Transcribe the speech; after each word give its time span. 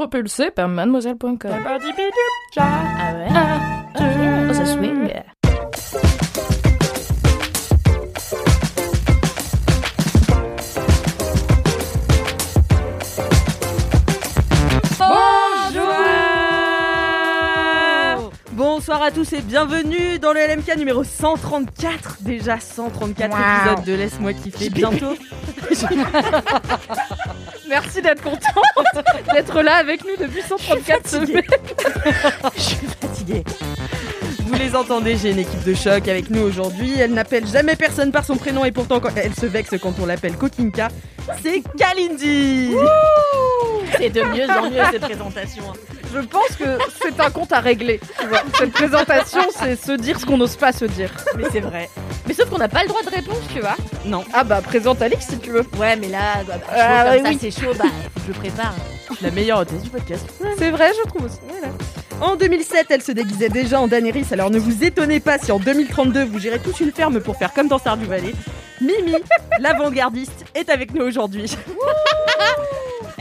Propulsé 0.00 0.50
par 0.50 0.66
mademoiselle.com. 0.66 1.36
Ah 2.56 3.12
ouais? 3.12 3.28
Oh, 4.48 4.54
ça 4.54 4.64
swing. 4.64 5.10
Bonsoir 19.00 19.14
à 19.14 19.24
tous 19.24 19.32
et 19.32 19.40
bienvenue 19.40 20.18
dans 20.18 20.34
le 20.34 20.40
LMK 20.40 20.76
numéro 20.76 21.02
134. 21.04 22.18
Déjà 22.20 22.60
134 22.60 23.34
épisodes 23.34 23.86
de 23.86 23.94
Laisse-moi 23.94 24.34
kiffer 24.34 24.68
bientôt. 24.68 25.14
Merci 27.70 28.02
d'être 28.02 28.22
contente 28.22 29.06
d'être 29.32 29.62
là 29.62 29.76
avec 29.76 30.04
nous 30.04 30.22
depuis 30.22 30.42
134 30.42 31.08
semaines. 31.08 31.42
Je 32.54 32.60
suis 32.60 32.86
fatiguée. 33.00 33.42
Vous 34.50 34.56
les 34.58 34.74
entendez, 34.74 35.16
j'ai 35.16 35.30
une 35.30 35.38
équipe 35.38 35.62
de 35.64 35.74
choc 35.74 36.08
avec 36.08 36.28
nous 36.28 36.40
aujourd'hui. 36.42 36.94
Elle 36.98 37.12
n'appelle 37.12 37.46
jamais 37.46 37.76
personne 37.76 38.10
par 38.10 38.24
son 38.24 38.36
prénom 38.36 38.64
et 38.64 38.72
pourtant 38.72 38.98
quand- 38.98 39.10
elle 39.16 39.34
se 39.34 39.46
vexe 39.46 39.70
quand 39.80 39.94
on 40.02 40.06
l'appelle 40.06 40.34
Kokinka. 40.36 40.88
C'est 41.42 41.62
Kalindi. 41.78 42.72
C'est 43.96 44.10
de 44.10 44.22
mieux 44.22 44.50
en 44.50 44.68
mieux 44.70 44.82
cette 44.90 45.02
présentation. 45.02 45.62
Je 46.12 46.18
pense 46.20 46.56
que 46.58 46.64
c'est 47.00 47.20
un 47.20 47.30
compte 47.30 47.52
à 47.52 47.60
régler. 47.60 48.00
Tu 48.20 48.26
vois. 48.26 48.42
Cette 48.58 48.72
présentation, 48.72 49.40
c'est 49.56 49.76
se 49.76 49.92
dire 49.92 50.18
ce 50.18 50.26
qu'on 50.26 50.38
n'ose 50.38 50.56
pas 50.56 50.72
se 50.72 50.84
dire. 50.86 51.10
Mais 51.36 51.44
c'est 51.52 51.60
vrai. 51.60 51.88
Mais 52.26 52.34
sauf 52.34 52.50
qu'on 52.50 52.58
n'a 52.58 52.68
pas 52.68 52.82
le 52.82 52.88
droit 52.88 53.02
de 53.02 53.10
réponse, 53.10 53.38
tu 53.54 53.60
vois. 53.60 53.76
Non. 54.04 54.24
Ah 54.32 54.42
bah 54.42 54.60
présente 54.62 55.00
Alix 55.02 55.26
si 55.28 55.38
tu 55.38 55.50
veux. 55.50 55.64
Ouais, 55.78 55.94
mais 55.94 56.08
là, 56.08 56.42
bah, 56.48 56.54
bah, 56.58 56.66
chaud 56.66 56.72
Ah, 56.76 57.04
comme 57.04 57.12
oui, 57.12 57.22
ça, 57.22 57.28
oui. 57.30 57.38
c'est 57.40 57.60
chaud, 57.64 57.72
bah, 57.78 57.84
faut 58.14 58.20
que 58.20 58.26
je 58.34 58.38
prépare. 58.38 58.74
La 59.22 59.30
meilleure 59.30 59.60
hôtesse 59.60 59.82
du 59.82 59.90
podcast. 59.90 60.26
C'est 60.58 60.70
vrai, 60.70 60.90
je 61.00 61.08
trouve 61.08 61.26
aussi. 61.26 61.38
Voilà. 61.48 61.72
En 62.20 62.36
2007, 62.36 62.86
elle 62.90 63.02
se 63.02 63.12
déguisait 63.12 63.48
déjà 63.48 63.80
en 63.80 63.88
Daenerys, 63.88 64.26
alors 64.32 64.50
ne 64.50 64.58
vous 64.58 64.84
étonnez 64.84 65.20
pas 65.20 65.38
si 65.38 65.50
en 65.52 65.58
2032 65.58 66.24
vous 66.24 66.38
gérez 66.38 66.58
tous 66.58 66.80
une 66.80 66.92
ferme 66.92 67.20
pour 67.20 67.36
faire 67.36 67.52
comme 67.54 67.68
dans 67.68 67.78
Stardew 67.78 68.04
Valley. 68.06 68.32
Mimi, 68.80 69.14
l'avant-gardiste, 69.58 70.44
est 70.54 70.68
avec 70.68 70.92
nous 70.94 71.02
aujourd'hui. 71.04 71.54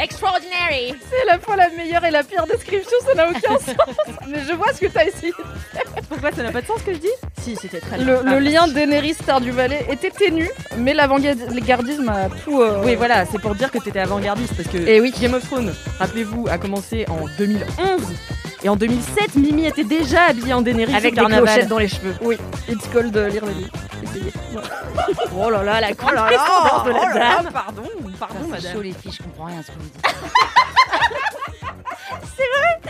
Extraordinary 0.02 0.94
C'est 1.10 1.26
la 1.28 1.40
fois 1.40 1.56
la 1.58 1.70
meilleure 1.70 2.04
et 2.06 2.12
la 2.12 2.24
pire 2.24 2.46
description, 2.46 2.98
ça 3.06 3.16
n'a 3.16 3.30
aucun 3.30 3.58
sens. 3.60 3.76
Mais 4.30 4.40
je 4.48 4.54
vois 4.54 4.72
ce 4.74 4.80
que 4.82 4.88
t'as 4.88 5.06
essayé. 5.06 5.34
Pourquoi 6.08 6.32
ça 6.32 6.44
n'a 6.44 6.52
pas 6.52 6.62
de 6.62 6.66
sens 6.68 6.80
ce 6.80 6.86
que 6.86 6.94
je 6.94 7.00
dis? 7.00 7.08
Si, 7.42 7.56
c'était 7.58 7.80
très 7.82 7.98
Le, 7.98 8.20
le 8.24 8.40
lien 8.40 8.68
Daenerys 8.68 9.14
Stardew 9.16 9.52
Valley 9.52 9.86
était 9.90 10.10
ténu, 10.12 10.50
mais 10.78 10.94
l'avant-gardisme 10.94 12.08
a 12.10 12.30
tout. 12.44 12.62
euh, 12.62 12.82
Oui, 12.86 12.96
voilà, 12.96 13.26
c'est 13.26 13.40
pour 13.40 13.56
dire 13.56 13.72
que 13.72 13.78
t'étais 13.80 14.00
avant-gardiste 14.00 14.56
parce 14.56 14.70
que 14.70 14.78
Eh 14.78 15.02
oui. 15.02 15.14
Game 15.22 15.34
of 15.34 15.44
Thrones, 15.46 15.74
rappelez-vous, 16.00 16.48
a 16.50 16.58
commencé 16.58 17.06
en 17.10 17.26
2011 17.38 18.02
et 18.64 18.70
en 18.70 18.76
2007, 18.76 19.36
Mimi 19.36 19.66
était 19.66 19.84
déjà 19.84 20.26
habillée 20.26 20.54
en 20.54 20.62
Daenerys 20.62 20.94
Avec 20.94 21.16
des 21.16 21.24
clochettes 21.24 21.68
dans 21.68 21.80
les 21.80 21.88
cheveux. 21.88 22.14
Oui, 22.22 22.38
It's 22.68 22.88
Cold 22.92 23.16
euh, 23.16 23.30
l'Irlandais. 23.30 23.68
Essayez. 24.04 24.34
Oh 25.42 25.50
là 25.50 25.64
là, 25.64 25.80
la 25.80 25.92
Oh 25.92 26.12
là 26.12 26.30
de 26.30 26.36
oh 26.36 26.88
la 26.90 26.92
là 26.92 27.14
là, 27.14 27.42
dame 27.44 27.54
pardon, 27.54 27.84
pardon 28.20 28.36
C'est 28.42 28.48
madame. 28.50 28.74
chaud 28.74 28.82
les 28.82 28.92
filles, 28.92 29.14
je 29.18 29.24
comprends 29.24 29.46
rien 29.46 29.60
à 29.60 29.64
ce 29.64 29.68
que 29.68 29.74
vous 29.78 29.84
dites. 29.84 30.04
c'est 32.36 32.44
vrai 32.44 32.82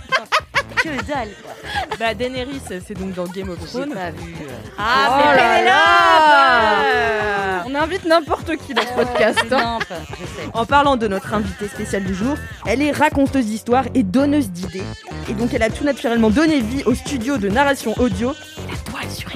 Que 0.77 0.89
dalle 1.05 1.29
quoi. 1.43 1.53
Bah 1.99 2.13
Daenerys, 2.13 2.61
c'est 2.69 2.93
donc 2.97 3.13
dans 3.13 3.25
Game 3.25 3.49
of 3.49 3.59
Thrones. 3.65 3.93
pas 3.93 4.11
vu. 4.11 4.33
euh. 4.41 4.47
Ah, 4.77 5.07
Oh 5.09 5.35
mais 5.35 5.65
là 5.65 7.63
On 7.65 7.75
invite 7.75 8.05
n'importe 8.05 8.55
qui 8.57 8.73
dans 8.73 8.81
ce 8.83 8.93
podcast. 8.93 9.39
C'est 9.47 9.53
hein. 9.53 9.79
je 9.91 10.25
sais. 10.25 10.49
En 10.53 10.65
parlant 10.65 10.95
de 10.95 11.07
notre 11.07 11.33
invitée 11.33 11.67
spéciale 11.67 12.03
du 12.03 12.13
jour, 12.15 12.35
elle 12.65 12.81
est 12.81 12.91
raconteuse 12.91 13.45
d'histoires 13.45 13.85
et 13.93 14.03
donneuse 14.03 14.49
d'idées. 14.51 14.83
Et 15.29 15.33
donc 15.33 15.53
elle 15.53 15.63
a 15.63 15.69
tout 15.69 15.83
naturellement 15.83 16.29
donné 16.29 16.61
vie 16.61 16.83
au 16.85 16.93
studio 16.95 17.37
de 17.37 17.49
narration 17.49 17.93
audio 17.99 18.33
La 18.67 18.91
Toile 18.91 19.09
sur 19.11 19.29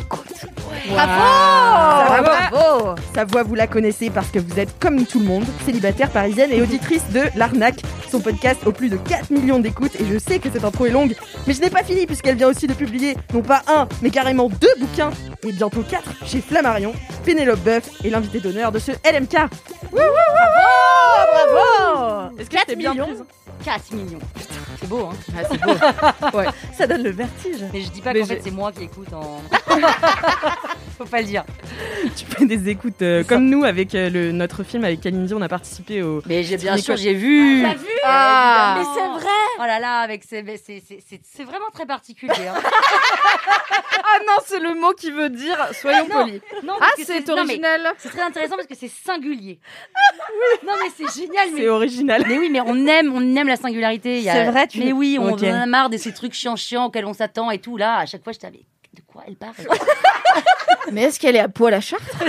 Bravo. 0.89 1.21
Sa 2.07 2.21
voix- 2.21 2.37
Bravo. 2.51 2.95
Sa 3.15 3.25
voix, 3.25 3.43
vous 3.43 3.55
la 3.55 3.67
connaissez 3.67 4.09
parce 4.09 4.27
que 4.29 4.39
vous 4.39 4.59
êtes 4.59 4.77
comme 4.79 5.05
tout 5.05 5.19
le 5.19 5.25
monde, 5.25 5.43
célibataire 5.65 6.09
parisienne 6.09 6.51
et 6.51 6.61
auditrice 6.61 7.03
de 7.11 7.21
L'Arnaque, 7.35 7.81
son 8.11 8.19
podcast 8.19 8.59
aux 8.65 8.71
plus 8.71 8.89
de 8.89 8.97
4 8.97 9.31
millions 9.31 9.59
d'écoutes. 9.59 9.95
Et 9.99 10.05
je 10.11 10.17
sais 10.17 10.39
que 10.39 10.49
cette 10.51 10.63
intro 10.63 10.85
est 10.85 10.91
longue, 10.91 11.15
mais 11.47 11.53
je 11.53 11.61
n'ai 11.61 11.69
pas 11.69 11.83
fini 11.83 12.05
puisqu'elle 12.05 12.35
vient 12.35 12.47
aussi 12.49 12.67
de 12.67 12.73
publier 12.73 13.15
non 13.33 13.41
pas 13.41 13.61
un, 13.67 13.87
mais 14.01 14.09
carrément 14.09 14.49
deux 14.49 14.73
bouquins, 14.79 15.11
et 15.47 15.51
bientôt 15.51 15.81
quatre 15.89 16.11
chez 16.25 16.41
Flammarion, 16.41 16.93
Pénélope 17.23 17.59
Boeuf 17.61 17.83
est 18.03 18.09
l'invité 18.09 18.39
d'honneur 18.39 18.71
de 18.71 18.79
ce 18.79 18.91
LMK. 18.91 19.37
4 22.75 22.75
c'était 22.75 22.75
bien 22.75 22.91
millions 22.93 23.05
présent 23.05 23.25
4 23.63 23.91
millions. 23.93 24.19
C'est 24.79 24.89
beau, 24.89 25.05
hein 25.05 25.15
Ah, 25.37 25.43
c'est 25.49 25.61
beau. 25.61 26.37
ouais, 26.37 26.45
ça 26.77 26.87
donne 26.87 27.03
le 27.03 27.11
vertige. 27.11 27.63
Mais 27.71 27.81
je 27.81 27.91
dis 27.91 28.01
pas 28.01 28.13
qu'en 28.13 28.25
fait 28.25 28.41
c'est 28.43 28.51
moi 28.51 28.71
qui 28.71 28.83
écoute 28.83 29.13
en... 29.13 29.41
Faut 30.97 31.05
pas 31.05 31.21
le 31.21 31.27
dire. 31.27 31.43
Tu 32.15 32.25
fais 32.25 32.45
des 32.45 32.67
écoutes 32.69 33.01
euh, 33.01 33.23
comme 33.23 33.45
nous 33.49 33.63
avec 33.63 33.95
euh, 33.95 34.09
le, 34.09 34.31
notre 34.33 34.63
film 34.63 34.83
avec 34.83 34.99
Kalindi, 34.99 35.33
on 35.33 35.41
a 35.41 35.47
participé 35.47 36.03
au. 36.03 36.21
Mais 36.25 36.43
j'ai 36.43 36.57
bien 36.57 36.75
sûr, 36.77 36.97
j'ai 36.97 37.13
vu 37.13 37.61
vu 37.63 37.65
Ah. 38.03 38.75
Mais 38.77 38.83
c'est 38.93 39.07
vrai 39.09 39.31
Oh 39.59 39.61
là 39.65 39.79
là, 39.79 39.99
avec 39.99 40.23
c'est- 40.25 40.43
c'est 40.57 40.83
c'est- 40.85 41.21
c'est 41.23 41.43
vraiment 41.45 41.69
très 41.73 41.85
particulier. 41.85 42.33
hein. 42.47 42.55
Ah 44.05 44.19
non, 44.27 44.33
c'est 44.45 44.59
le 44.59 44.75
mot 44.79 44.91
qui 44.91 45.11
veut 45.11 45.29
dire 45.29 45.57
soyons 45.79 46.05
Non. 46.09 46.25
polis. 46.25 46.41
Non, 46.63 46.73
Ah, 46.81 46.89
c'est 46.97 47.29
original. 47.29 47.93
C'est 47.97 48.09
très 48.09 48.21
intéressant 48.21 48.55
parce 48.57 48.67
que 48.67 48.75
c'est 48.75 48.89
singulier. 48.91 49.59
Non 50.65 50.73
mais 50.81 50.89
c'est 50.95 51.21
génial. 51.21 51.49
C'est 51.55 51.67
original. 51.69 52.23
mais 52.27 52.37
oui, 52.37 52.49
mais 52.51 52.61
on 52.61 52.85
aime, 52.87 53.13
on 53.13 53.35
aime 53.35 53.47
la 53.47 53.55
singularité. 53.55 54.21
C'est 54.23 54.45
vrai, 54.45 54.67
tu 54.67 54.79
Mais 54.79 54.91
oui, 54.91 55.17
on 55.19 55.31
en 55.33 55.43
a 55.43 55.65
marre 55.65 55.89
de 55.89 55.97
ces 55.97 56.13
trucs 56.13 56.33
chiants 56.33 56.55
chiants 56.55 56.85
auxquels 56.87 57.05
on 57.05 57.13
s'attend 57.13 57.49
et 57.51 57.59
tout. 57.59 57.77
Là, 57.77 57.97
à 57.99 58.05
chaque 58.05 58.23
fois, 58.23 58.33
je 58.33 58.39
t'avais. 58.39 58.61
Quoi 59.13 59.23
elle 59.27 59.35
parle 59.35 59.53
Mais 60.91 61.03
est-ce 61.03 61.19
qu'elle 61.19 61.35
est 61.35 61.39
à 61.39 61.47
poil 61.49 61.73
à 61.73 61.81
Chartres? 61.81 62.05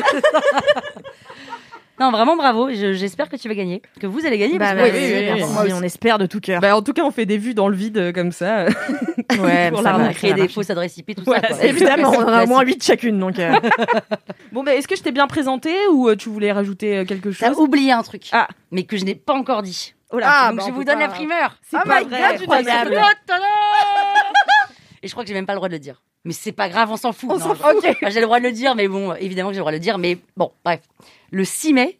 Non, 2.00 2.10
vraiment 2.10 2.34
bravo. 2.36 2.70
Je- 2.70 2.92
J'espère 2.92 3.28
que 3.28 3.36
tu 3.36 3.46
vas 3.46 3.54
gagner, 3.54 3.80
que 4.00 4.08
vous 4.08 4.26
allez 4.26 4.36
gagner. 4.36 4.58
Bah, 4.58 4.74
parce 4.74 4.90
que 4.90 5.64
oui, 5.66 5.72
on 5.72 5.80
espère 5.84 6.18
de 6.18 6.26
tout 6.26 6.40
cœur. 6.40 6.60
Bah, 6.60 6.76
en 6.76 6.82
tout 6.82 6.92
cas, 6.92 7.02
on 7.04 7.12
fait 7.12 7.24
des 7.24 7.38
vues 7.38 7.54
dans 7.54 7.68
le 7.68 7.76
vide 7.76 7.96
euh, 7.98 8.12
comme 8.12 8.32
ça. 8.32 8.64
ouais, 9.38 9.70
pour 9.70 9.80
ça 9.80 9.92
la 9.92 9.98
va. 10.08 10.12
Ça 10.12 10.32
des 10.32 10.48
fausses 10.48 10.70
adresses 10.70 10.96
IP, 10.96 11.14
tout 11.14 11.22
Voilà, 11.24 11.42
ça. 11.42 11.48
quoi. 11.50 11.56
c'est- 11.58 11.68
Évidemment, 11.68 12.10
on 12.10 12.22
en 12.24 12.32
a 12.32 12.42
au 12.42 12.46
moins 12.48 12.62
8 12.64 12.82
chacune, 12.82 13.20
donc. 13.20 13.38
euh, 13.38 13.54
Bon, 14.50 14.64
bah, 14.64 14.74
est-ce 14.74 14.88
que 14.88 14.96
je 14.96 15.04
t'ai 15.04 15.12
bien 15.12 15.28
présenté 15.28 15.72
ou 15.92 16.08
euh, 16.08 16.16
tu 16.16 16.30
voulais 16.30 16.50
rajouter 16.50 16.96
euh, 16.98 17.04
quelque 17.04 17.28
T'as 17.28 17.50
chose? 17.50 17.58
oublié 17.60 17.92
un 17.92 18.02
truc, 18.02 18.24
Ah. 18.32 18.48
mais 18.72 18.82
que 18.82 18.96
je 18.96 19.04
n'ai 19.04 19.14
pas 19.14 19.34
encore 19.34 19.62
dit. 19.62 19.94
Oh 20.10 20.18
là, 20.18 20.26
Ah, 20.28 20.48
Donc 20.48 20.56
bah, 20.58 20.62
je 20.66 20.70
on 20.70 20.74
vous 20.74 20.78
peut 20.80 20.86
donne 20.86 20.94
pas- 20.96 21.06
la 21.06 21.12
primeur. 21.12 21.56
c'est 21.62 21.76
Ah 21.76 21.84
pas 21.86 22.00
my 22.00 22.06
vrai. 22.08 22.18
God, 22.18 22.42
une 22.42 22.52
Incroyable. 22.54 23.00
Et 25.00 25.06
je 25.06 25.12
crois 25.12 25.22
que 25.22 25.28
j'ai 25.28 25.34
même 25.34 25.46
pas 25.46 25.52
le 25.52 25.58
droit 25.58 25.68
de 25.68 25.74
le 25.74 25.78
dire. 25.78 26.02
Mais 26.24 26.32
c'est 26.32 26.52
pas 26.52 26.68
grave, 26.68 26.90
on 26.90 26.96
s'en 26.96 27.12
fout. 27.12 27.28
On 27.30 27.38
Non, 27.38 27.54
s'en 27.54 27.54
je- 27.54 28.10
j'ai 28.10 28.20
le 28.20 28.26
droit 28.26 28.38
de 28.40 28.44
le 28.44 28.52
dire, 28.52 28.74
mais 28.74 28.88
bon, 28.88 29.12
évidemment 29.14 29.50
que 29.50 29.54
j'ai 29.54 29.58
le 29.58 29.62
droit 29.62 29.72
de 29.72 29.76
le 29.76 29.80
dire. 29.80 29.98
Mais 29.98 30.18
bon, 30.36 30.52
bref. 30.64 30.80
Le 31.30 31.44
6 31.44 31.72
mai, 31.74 31.98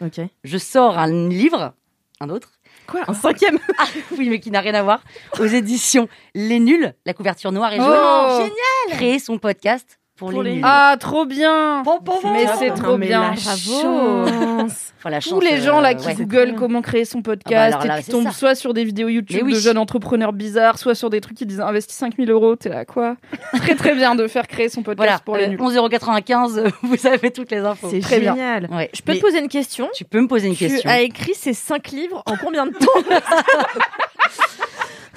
Ok. 0.00 0.20
je 0.44 0.58
sors 0.58 0.98
un 0.98 1.28
livre, 1.28 1.72
un 2.20 2.28
autre. 2.30 2.50
Quoi? 2.86 3.00
Un 3.08 3.14
cinquième 3.14 3.58
Ah, 3.78 3.86
oui, 4.18 4.28
mais 4.28 4.38
qui 4.40 4.50
n'a 4.50 4.60
rien 4.60 4.74
à 4.74 4.82
voir. 4.82 5.02
Aux 5.40 5.46
éditions 5.46 6.08
Les 6.34 6.60
Nuls, 6.60 6.94
la 7.06 7.14
couverture 7.14 7.50
noire 7.50 7.72
et 7.72 7.76
jaune. 7.78 7.86
Oh. 7.90 8.28
Génial 8.36 8.98
Créer 8.98 9.18
son 9.18 9.38
podcast 9.38 9.98
pour, 10.16 10.30
Pour 10.30 10.42
les, 10.44 10.56
les. 10.56 10.60
Ah, 10.62 10.96
trop 11.00 11.26
bien 11.26 11.82
Bon, 11.82 11.98
bon, 12.00 12.14
bon. 12.22 12.32
Mais 12.32 12.46
c'est 12.58 12.68
Non, 12.70 12.74
trop 12.76 12.96
mais 12.96 13.08
bien, 13.08 13.20
la 13.22 13.34
bravo 13.34 13.82
chance. 13.82 14.92
Enfin, 15.04 15.10
la 15.10 15.20
Tous 15.20 15.40
les 15.40 15.60
gens 15.60 15.80
euh, 15.80 15.82
là 15.82 15.94
qui 15.94 16.06
ouais. 16.06 16.14
googlent 16.14 16.54
comment 16.56 16.80
créer 16.80 17.04
son 17.04 17.20
podcast 17.20 17.76
Ah 17.78 17.82
bah 17.82 17.86
là, 17.88 18.00
et 18.00 18.02
qui 18.02 18.10
tombent 18.10 18.24
ça. 18.24 18.30
soit 18.32 18.54
sur 18.54 18.72
des 18.72 18.84
vidéos 18.84 19.08
YouTube 19.08 19.42
oui. 19.44 19.52
de 19.52 19.58
jeunes 19.58 19.76
entrepreneurs 19.76 20.32
bizarres, 20.32 20.78
soit 20.78 20.94
sur 20.94 21.10
des 21.10 21.20
trucs 21.20 21.36
qui 21.36 21.44
disent 21.44 21.60
investis 21.60 21.94
5000 21.98 22.30
euros, 22.30 22.56
t'es 22.56 22.70
là 22.70 22.86
quoi? 22.86 23.16
Très 23.56 23.74
très 23.74 23.94
bien 23.94 24.14
de 24.14 24.26
faire 24.28 24.46
créer 24.46 24.70
son 24.70 24.82
podcast 24.82 24.96
Voilà, 25.06 25.18
pour 25.18 25.36
les 25.36 25.44
euh, 25.44 25.48
nuls. 25.48 25.58
11,95€, 25.58 26.58
euh, 26.58 26.70
vous 26.82 27.06
avez 27.06 27.30
toutes 27.32 27.50
les 27.50 27.58
infos. 27.58 27.88
C'est 27.90 28.00
Très 28.00 28.18
bien. 28.20 28.34
génial. 28.34 28.68
Ouais. 28.72 28.88
Je 28.94 29.02
peux 29.02 29.12
Mais 29.12 29.18
te 29.18 29.22
poser 29.24 29.40
une 29.40 29.48
question? 29.48 29.90
Tu 29.94 30.04
peux 30.04 30.20
me 30.22 30.28
poser 30.28 30.46
une 30.48 30.56
Tu 30.56 30.68
question. 30.68 30.88
as 30.88 31.00
écrit 31.02 31.34
ces 31.34 31.52
5 31.52 31.88
livres 31.88 32.22
en 32.24 32.36
combien 32.36 32.64
de 32.64 32.72
temps? 32.72 33.18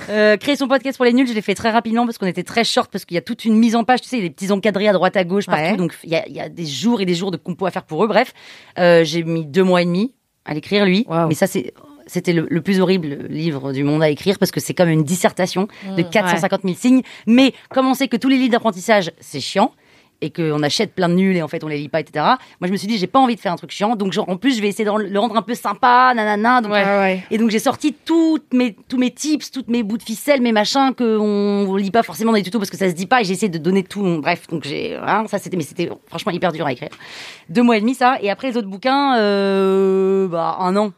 Euh, 0.10 0.38
créer 0.38 0.56
son 0.56 0.68
podcast 0.68 0.98
pour 0.98 1.06
les 1.06 1.14
nuls, 1.14 1.28
je 1.28 1.34
l'ai 1.34 1.42
fait 1.42 1.56
très 1.56 1.70
rapidement 1.72 2.06
parce 2.06 2.18
qu'on 2.18 2.26
était 2.28 2.44
très 2.44 2.64
short, 2.64 2.90
parce 2.92 3.06
qu'il 3.06 3.16
y 3.16 3.18
a 3.18 3.22
toute 3.22 3.46
une 3.46 3.56
mise 3.56 3.76
en 3.76 3.84
page, 3.84 4.02
tu 4.02 4.08
sais, 4.08 4.18
il 4.18 4.24
y 4.24 4.26
a 4.26 4.30
des 4.30 4.34
petits 4.34 4.52
encadrés 4.52 4.88
à 4.88 4.94
droite 4.94 5.18
à 5.18 5.24
gauche 5.24 5.46
partout, 5.46 5.62
Ouais. 5.72 5.78
donc 5.78 5.94
il 6.04 6.10
y 6.12 6.16
a, 6.16 6.28
il 6.28 6.36
y 6.36 6.40
a 6.40 6.50
des 6.50 6.66
jours 6.66 7.02
et 7.02 7.06
des 7.06 7.16
jours 7.16 7.32
de 7.32 7.38
compo 7.38 7.66
à 7.66 7.72
faire 7.72 7.84
pour 7.84 8.04
eux. 8.04 8.08
Bref, 8.08 8.34
euh, 8.80 9.04
j'ai 9.04 9.24
mis 9.24 9.46
deux 9.46 9.64
mois 9.64 9.82
et 9.82 9.86
demi 9.86 10.14
à 10.46 10.54
l'écrire 10.54 10.86
lui, 10.86 11.06
mais 11.28 11.34
ça 11.36 11.48
c'est 11.48 11.74
c'était 12.10 12.32
le, 12.32 12.48
le 12.50 12.62
plus 12.62 12.80
horrible 12.80 13.26
livre 13.30 13.74
du 13.74 13.84
monde 13.84 14.02
à 14.02 14.10
écrire 14.10 14.40
parce 14.40 14.52
que 14.52 14.62
c'est 14.62 14.74
comme 14.74 14.88
une 14.88 15.04
dissertation 15.04 15.68
de 15.98 16.04
Mmh, 16.04 16.10
450 16.10 16.62
000 16.64 16.76
signes. 16.76 17.02
Mais 17.26 17.52
comme 17.70 17.86
on 17.86 17.94
sait 17.94 18.08
que 18.08 18.16
tous 18.16 18.30
les 18.30 18.38
livres 18.38 18.52
d'apprentissage, 18.54 19.12
c'est 19.20 19.42
chiant 19.42 19.74
et 20.22 20.32
qu'on 20.32 20.64
achète 20.64 20.94
plein 20.96 21.10
de 21.10 21.14
nuls 21.14 21.36
et 21.36 21.42
en 21.44 21.48
fait 21.48 21.64
on 21.64 21.68
les 21.68 21.78
lit 21.78 21.90
pas, 21.90 22.00
etc. 22.00 22.26
Moi 22.60 22.68
je 22.68 22.72
me 22.72 22.78
suis 22.78 22.88
dit 22.88 22.98
j'ai 22.98 23.06
pas 23.08 23.20
envie 23.20 23.36
de 23.36 23.40
faire 23.40 23.52
un 23.54 23.56
truc 23.56 23.70
chiant, 23.72 23.96
donc 23.96 24.14
genre, 24.14 24.28
en 24.30 24.38
plus 24.38 24.56
je 24.56 24.62
vais 24.62 24.68
essayer 24.68 24.84
de 24.84 24.92
le 24.92 25.20
rendre 25.20 25.36
un 25.38 25.42
peu 25.44 25.54
sympa, 25.54 26.12
nanana. 26.16 26.62
Donc, 26.62 26.72
Ah 26.76 27.00
ouais. 27.02 27.24
Et 27.30 27.38
donc 27.38 27.50
j'ai 27.52 27.60
sorti 27.60 27.94
toutes 28.06 28.52
mes, 28.54 28.76
tous 28.88 28.98
mes 28.98 29.12
tips, 29.12 29.52
toutes 29.52 29.68
mes 29.68 29.84
bouts 29.84 29.98
de 29.98 30.04
ficelle, 30.04 30.42
mes 30.42 30.52
machins 30.52 30.94
que 30.96 31.18
on 31.18 31.76
lit 31.76 31.92
pas 31.92 32.04
forcément 32.04 32.32
dans 32.32 32.38
les 32.38 32.44
tutos 32.44 32.58
parce 32.58 32.70
que 32.72 32.78
ça 32.78 32.90
se 32.90 32.96
dit 32.96 33.06
pas 33.06 33.22
et 33.22 33.26
j'ai 33.26 33.34
essayé 33.34 33.50
de 33.50 33.58
donner 33.60 33.84
tout. 33.84 34.20
Bref, 34.22 34.48
donc 34.48 34.64
j'ai 34.64 34.98
voilà, 34.98 35.24
ça 35.28 35.38
c'était 35.38 35.56
mais 35.58 35.64
c'était 35.64 35.90
franchement 36.08 36.32
hyper 36.32 36.52
dur 36.52 36.66
à 36.66 36.72
écrire. 36.72 36.90
Deux 37.50 37.62
mois 37.62 37.78
et 37.78 37.82
demi 37.82 37.94
ça 37.94 38.18
et 38.22 38.30
après 38.32 38.50
les 38.50 38.58
autres 38.58 38.68
bouquins 38.70 39.18
euh, 39.18 40.28
bah 40.28 40.58
un 40.60 40.76
an. 40.78 40.92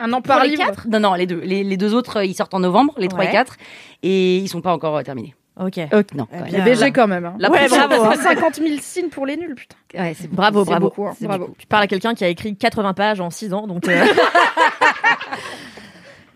Un 0.00 0.12
an 0.12 0.20
par 0.20 0.44
les 0.44 0.50
livre. 0.50 0.64
quatre? 0.64 0.86
Non 0.88 1.00
non, 1.00 1.14
les 1.14 1.26
deux 1.26 1.40
les, 1.40 1.64
les 1.64 1.76
deux 1.76 1.94
autres 1.94 2.18
euh, 2.18 2.24
ils 2.24 2.34
sortent 2.34 2.54
en 2.54 2.60
novembre, 2.60 2.92
les 2.98 3.08
trois 3.08 3.20
Ouais. 3.24 3.28
et 3.30 3.32
quatre 3.32 3.56
et 4.02 4.36
ils 4.36 4.48
sont 4.48 4.60
pas 4.60 4.72
encore 4.72 4.96
euh, 4.96 5.02
terminés. 5.02 5.34
Ok. 5.60 5.76
Non. 6.14 6.26
Eh 6.32 6.38
quand 6.38 6.44
bien. 6.46 6.64
BG 6.64 6.92
quand 6.92 7.08
même. 7.08 7.24
hein. 7.24 7.34
La 7.38 7.50
Ouais, 7.50 7.58
pression, 7.66 7.88
bravo. 7.88 8.04
hein. 8.04 8.14
50 8.14 8.54
000 8.56 8.68
signes 8.80 9.08
pour 9.08 9.26
les 9.26 9.36
nuls, 9.36 9.56
putain. 9.56 9.76
Ouais, 9.94 10.14
c'est 10.18 10.30
Bravo, 10.30 10.64
C'est 10.64 10.70
bravo. 10.70 10.86
beaucoup, 10.86 11.06
hein. 11.06 11.14
C'est 11.18 11.26
Bravo. 11.26 11.46
beaucoup. 11.46 11.56
Tu 11.58 11.66
parles 11.66 11.82
à 11.82 11.86
quelqu'un 11.88 12.14
qui 12.14 12.24
a 12.24 12.28
écrit 12.28 12.56
80 12.56 12.94
pages 12.94 13.20
en 13.20 13.30
6 13.30 13.52
ans, 13.52 13.66
donc 13.66 13.86
euh, 13.88 14.04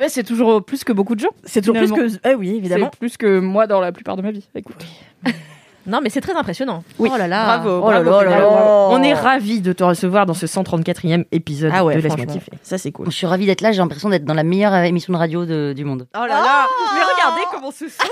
Ouais, 0.00 0.08
c'est 0.08 0.24
toujours 0.24 0.64
plus 0.64 0.82
que 0.82 0.92
beaucoup 0.92 1.14
de 1.14 1.20
gens. 1.20 1.28
c'est 1.44 1.60
toujours 1.60 1.76
plus 1.76 1.86
Finalement. 1.86 2.08
que. 2.22 2.28
Eh 2.30 2.34
oui, 2.34 2.56
évidemment. 2.56 2.90
C'est 2.92 2.98
plus 2.98 3.16
que 3.16 3.38
moi 3.38 3.69
dans 3.69 3.80
la 3.80 3.92
plupart 3.92 4.16
de 4.16 4.22
ma 4.22 4.32
vie. 4.32 4.48
Écoute. 4.56 4.84
Non, 5.87 6.00
mais 6.02 6.11
c'est 6.11 6.20
très 6.20 6.34
impressionnant. 6.34 6.84
Oui. 6.99 7.11
Oh 7.12 7.17
là 7.17 7.26
là. 7.29 7.44
Bravo, 7.58 7.82
Oh 7.84 7.90
là 7.90 8.00
bravo, 8.02 8.19
là 8.25 8.25
là 8.25 8.37
Pénélope. 8.37 8.52
là. 8.55 8.88
On 8.90 9.02
est 9.02 9.14
ravis 9.14 9.61
de 9.61 9.73
te 9.73 9.82
recevoir 9.84 10.26
dans 10.26 10.34
ce 10.34 10.46
134e 10.46 11.25
épisode 11.32 11.73
Ah 11.75 11.84
ouais, 11.84 11.96
de. 12.00 12.08
Ça, 12.62 12.79
c'est 12.79 12.93
cool. 12.93 13.06
Je 13.06 13.17
suis 13.17 13.26
ravie 13.26 13.46
d'être 13.46 13.61
là, 13.61 13.73
j'ai 13.73 13.79
l'impression 13.79 14.08
d'être 14.08 14.25
dans 14.25 14.34
la 14.34 14.44
meilleure 14.44 14.73
euh, 14.75 14.82
émission 14.82 15.12
de 15.12 15.19
radio 15.19 15.44
de- 15.44 15.73
du 15.75 15.84
monde. 15.84 16.06
Oh 16.14 16.20
là 16.20 16.26
là 16.29 16.67
Mais 16.94 17.00
regardez 17.02 17.43
comment 17.52 17.70
ce 17.70 17.88
son 17.88 18.02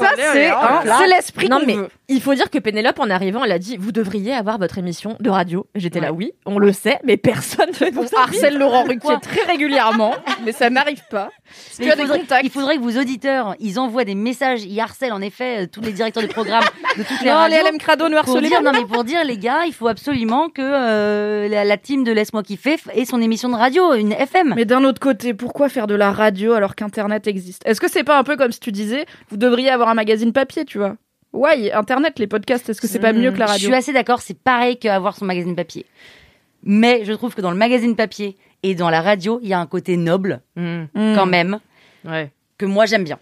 ça, 0.00 0.10
c'est 0.16 0.48
hein, 0.48 0.82
c'est 0.98 1.06
l'esprit 1.08 1.48
Non, 1.48 1.60
mais 1.66 1.74
veut. 1.74 1.88
il 2.08 2.20
faut 2.20 2.34
dire 2.34 2.50
que 2.50 2.58
Pénélope, 2.58 2.98
en 2.98 3.10
arrivant, 3.10 3.44
elle 3.44 3.52
a 3.52 3.58
dit 3.58 3.76
Vous 3.76 3.92
devriez 3.92 4.32
avoir 4.34 4.58
votre 4.58 4.78
émission 4.78 5.16
de 5.20 5.30
radio. 5.30 5.66
J'étais 5.74 6.00
là, 6.00 6.12
oui, 6.12 6.32
on 6.46 6.58
le 6.58 6.72
sait, 6.72 6.98
mais 7.04 7.16
personne 7.16 7.70
ne 7.80 7.98
On 7.98 8.16
harcèle 8.18 8.58
Laurent 8.58 8.84
Ruquier 8.84 9.16
très 9.22 9.44
régulièrement, 9.50 10.14
mais 10.44 10.52
ça 10.52 10.70
n'arrive 10.70 11.02
pas. 11.10 11.30
Mais 11.78 11.86
tu 11.86 11.90
as 11.90 11.94
il, 11.94 11.96
des 11.96 12.02
faudrait, 12.02 12.20
contacts. 12.20 12.44
il 12.44 12.50
faudrait 12.50 12.76
que 12.76 12.82
vos 12.82 12.98
auditeurs, 13.00 13.54
ils 13.58 13.78
envoient 13.78 14.04
des 14.04 14.14
messages, 14.14 14.64
ils 14.64 14.78
harcèlent 14.80 15.12
en 15.12 15.20
effet 15.20 15.64
euh, 15.64 15.66
tous 15.70 15.80
les 15.80 15.92
directeurs 15.92 16.22
de 16.22 16.28
programme 16.28 16.49
de 16.98 17.02
toutes 17.02 17.20
les 17.22 17.30
Non, 17.30 17.46
les. 17.46 17.56
LM 17.70 17.78
Crado 17.78 18.08
ne 18.08 18.16
harcelez 18.16 18.48
dire, 18.48 18.62
non 18.62 18.72
mais 18.72 18.84
pour 18.84 19.04
dire 19.04 19.24
les 19.24 19.38
gars, 19.38 19.64
il 19.66 19.72
faut 19.72 19.88
absolument 19.88 20.48
que 20.48 20.60
euh, 20.62 21.48
la, 21.48 21.64
la 21.64 21.76
team 21.76 22.04
de 22.04 22.12
Laisse-moi 22.12 22.42
kiffer 22.42 22.76
ait 22.94 23.04
son 23.04 23.20
émission 23.22 23.48
de 23.48 23.54
radio, 23.56 23.94
une 23.94 24.12
FM. 24.12 24.54
Mais 24.56 24.64
d'un 24.64 24.84
autre 24.84 25.00
côté, 25.00 25.34
pourquoi 25.34 25.68
faire 25.68 25.86
de 25.86 25.94
la 25.94 26.12
radio 26.12 26.52
alors 26.54 26.74
qu'Internet 26.74 27.26
existe? 27.26 27.62
Est-ce 27.66 27.80
que 27.80 27.90
c'est 27.90 28.04
pas 28.04 28.18
un 28.18 28.24
peu 28.24 28.36
comme 28.36 28.52
si 28.52 28.60
tu 28.60 28.72
disais, 28.72 29.06
vous 29.28 29.36
devriez 29.36 29.70
avoir 29.70 29.88
un 29.88 29.94
magazine 29.94 30.32
papier, 30.32 30.64
tu 30.64 30.78
vois? 30.78 30.96
Ouais, 31.32 31.70
Internet, 31.72 32.18
les 32.18 32.26
podcasts, 32.26 32.68
est-ce 32.68 32.80
que 32.80 32.88
c'est 32.88 32.98
pas 32.98 33.12
mieux 33.12 33.30
que 33.30 33.38
la 33.38 33.46
Je 33.46 33.52
radio? 33.52 33.68
suis 33.68 33.74
assez 33.76 33.92
d'accord, 33.92 34.20
c'est 34.20 34.36
pareil 34.38 34.78
qu'avoir 34.78 35.16
son 35.16 35.24
magazine 35.26 35.54
papier. 35.54 35.86
Mais 36.64 37.04
je 37.04 37.12
trouve 37.12 37.34
que 37.34 37.40
dans 37.40 37.50
le 37.52 37.56
magazine 37.56 37.96
papier 37.96 38.36
et 38.62 38.74
dans 38.74 38.90
la 38.90 39.00
radio, 39.00 39.38
il 39.42 39.48
y 39.48 39.52
a 39.54 39.60
un 39.60 39.66
côté 39.66 39.96
noble 39.96 40.40
Mmh. 40.56 40.82
Hmm. 40.94 41.14
quand 41.14 41.26
même 41.26 41.58
Ouais. 42.04 42.30
que 42.58 42.66
moi 42.66 42.84
j'aime 42.86 43.04
bien. 43.04 43.18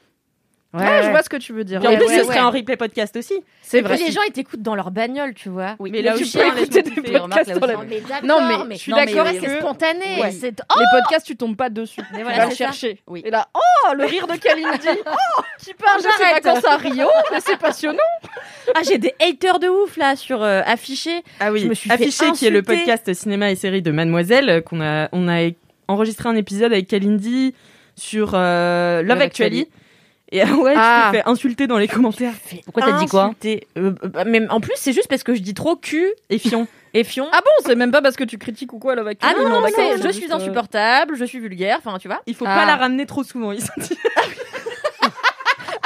Ouais, 0.74 1.02
je 1.02 1.08
vois 1.08 1.22
ce 1.22 1.30
que 1.30 1.38
tu 1.38 1.54
veux 1.54 1.64
dire. 1.64 1.80
Puis 1.80 1.88
en 1.88 1.96
plus, 1.96 2.04
ouais, 2.06 2.12
ce 2.14 2.18
ouais. 2.18 2.24
serait 2.26 2.40
en 2.40 2.50
replay 2.50 2.76
podcast 2.76 3.16
aussi. 3.16 3.32
C'est 3.62 3.78
Et 3.78 3.80
vrai. 3.80 3.96
puis 3.96 4.04
les 4.04 4.12
gens, 4.12 4.20
ils 4.28 4.32
t'écoutent 4.32 4.60
dans 4.60 4.74
leur 4.74 4.90
bagnole, 4.90 5.32
tu 5.32 5.48
vois. 5.48 5.76
Oui, 5.78 5.90
mais 5.90 5.98
mais 5.98 6.10
là 6.10 6.14
tu 6.16 6.24
aussi, 6.24 6.36
peux 6.36 6.44
hein, 6.44 6.52
écouter 6.58 6.82
des 6.82 6.90
podcasts 6.90 7.22
remarque, 7.22 7.52
dans 7.58 7.66
la- 7.66 8.20
Non, 8.22 8.46
mais 8.46 8.56
Non, 8.58 8.64
mais 8.66 8.74
je 8.74 8.80
suis 8.80 8.92
d'accord 8.92 9.24
que- 9.32 9.40
c'est 9.40 9.58
spontané. 9.60 10.20
Ouais. 10.20 10.30
C'est 10.30 10.50
Les 10.50 10.84
podcasts, 10.92 11.26
tu 11.26 11.36
tombes 11.36 11.56
pas 11.56 11.70
dessus. 11.70 12.02
Mais 12.12 12.18
tu 12.18 12.22
voilà, 12.24 12.38
vas 12.44 12.50
le 12.50 12.54
chercher. 12.54 13.00
Oui. 13.06 13.22
Et 13.24 13.30
là, 13.30 13.48
oh, 13.54 13.94
le 13.94 14.04
rire 14.04 14.26
de 14.26 14.36
Kalindi. 14.36 14.68
Oh, 15.06 15.42
qui 15.58 15.72
parle 15.72 16.02
de 16.02 16.08
ses 16.18 16.34
vacances 16.34 16.64
à 16.66 16.76
Rio. 16.76 17.08
Mais 17.32 17.40
c'est 17.40 17.56
passionnant. 17.58 17.98
Ah, 18.74 18.80
j'ai 18.86 18.98
des 18.98 19.14
haters 19.18 19.60
de 19.60 19.68
ouf 19.68 19.96
là 19.96 20.14
sur 20.14 20.42
euh, 20.42 20.60
affiché. 20.66 21.22
Ah 21.40 21.50
oui, 21.50 21.60
Je 21.60 21.68
me 21.68 21.72
suis 21.74 21.88
fait 21.88 21.94
Affiché, 21.94 22.32
qui 22.32 22.46
est 22.46 22.50
le 22.50 22.60
podcast 22.60 23.10
cinéma 23.14 23.50
et 23.50 23.54
série 23.56 23.80
de 23.80 23.90
Mademoiselle, 23.90 24.50
euh, 24.50 24.60
qu'on 24.60 24.82
a, 24.82 25.08
on 25.12 25.26
a 25.26 25.48
enregistré 25.88 26.28
un 26.28 26.36
épisode 26.36 26.70
avec 26.72 26.86
Kalindi 26.86 27.54
sur 27.96 28.32
euh, 28.34 29.00
Love 29.02 29.22
Actually. 29.22 29.66
Et 30.30 30.44
ouais, 30.44 30.74
Ah. 30.76 31.06
tu 31.06 31.12
t'es 31.16 31.22
fait 31.22 31.28
insulter 31.30 31.66
dans 31.66 31.78
les 31.78 31.88
commentaires. 31.88 32.34
Pourquoi 32.64 32.82
t'as 32.82 32.98
dit 32.98 33.06
quoi 33.06 33.24
Insulter. 33.24 33.66
Euh, 33.78 33.92
bah, 34.12 34.24
mais 34.24 34.46
en 34.50 34.60
plus, 34.60 34.74
c'est 34.76 34.92
juste 34.92 35.08
parce 35.08 35.22
que 35.22 35.34
je 35.34 35.40
dis 35.40 35.54
trop 35.54 35.76
cul 35.76 36.12
Et 36.30 36.38
Fion. 36.38 36.66
et 36.94 37.04
fion. 37.04 37.28
Ah 37.32 37.40
bon, 37.40 37.50
c'est 37.66 37.74
même 37.74 37.90
pas 37.90 38.02
parce 38.02 38.16
que 38.16 38.24
tu 38.24 38.38
critiques 38.38 38.72
ou 38.72 38.78
quoi, 38.78 38.94
Love 38.94 39.06
Ah 39.08 39.10
Actually 39.10 39.44
non, 39.44 39.60
non, 39.60 39.66
c'est 39.66 39.96
c'est 39.96 40.02
je 40.02 40.08
suis 40.12 40.30
euh, 40.30 40.34
insupportable, 40.36 41.16
je 41.16 41.24
suis 41.24 41.38
vulgaire, 41.38 41.78
enfin 41.84 41.98
tu 41.98 42.08
vois. 42.08 42.20
Il 42.26 42.34
faut 42.34 42.44
Ah. 42.46 42.54
pas 42.56 42.66
la 42.66 42.76
ramener 42.76 43.06
trop 43.06 43.22
souvent. 43.24 43.52
Ils 43.52 43.60
sont 43.62 43.72
dit. 43.78 43.94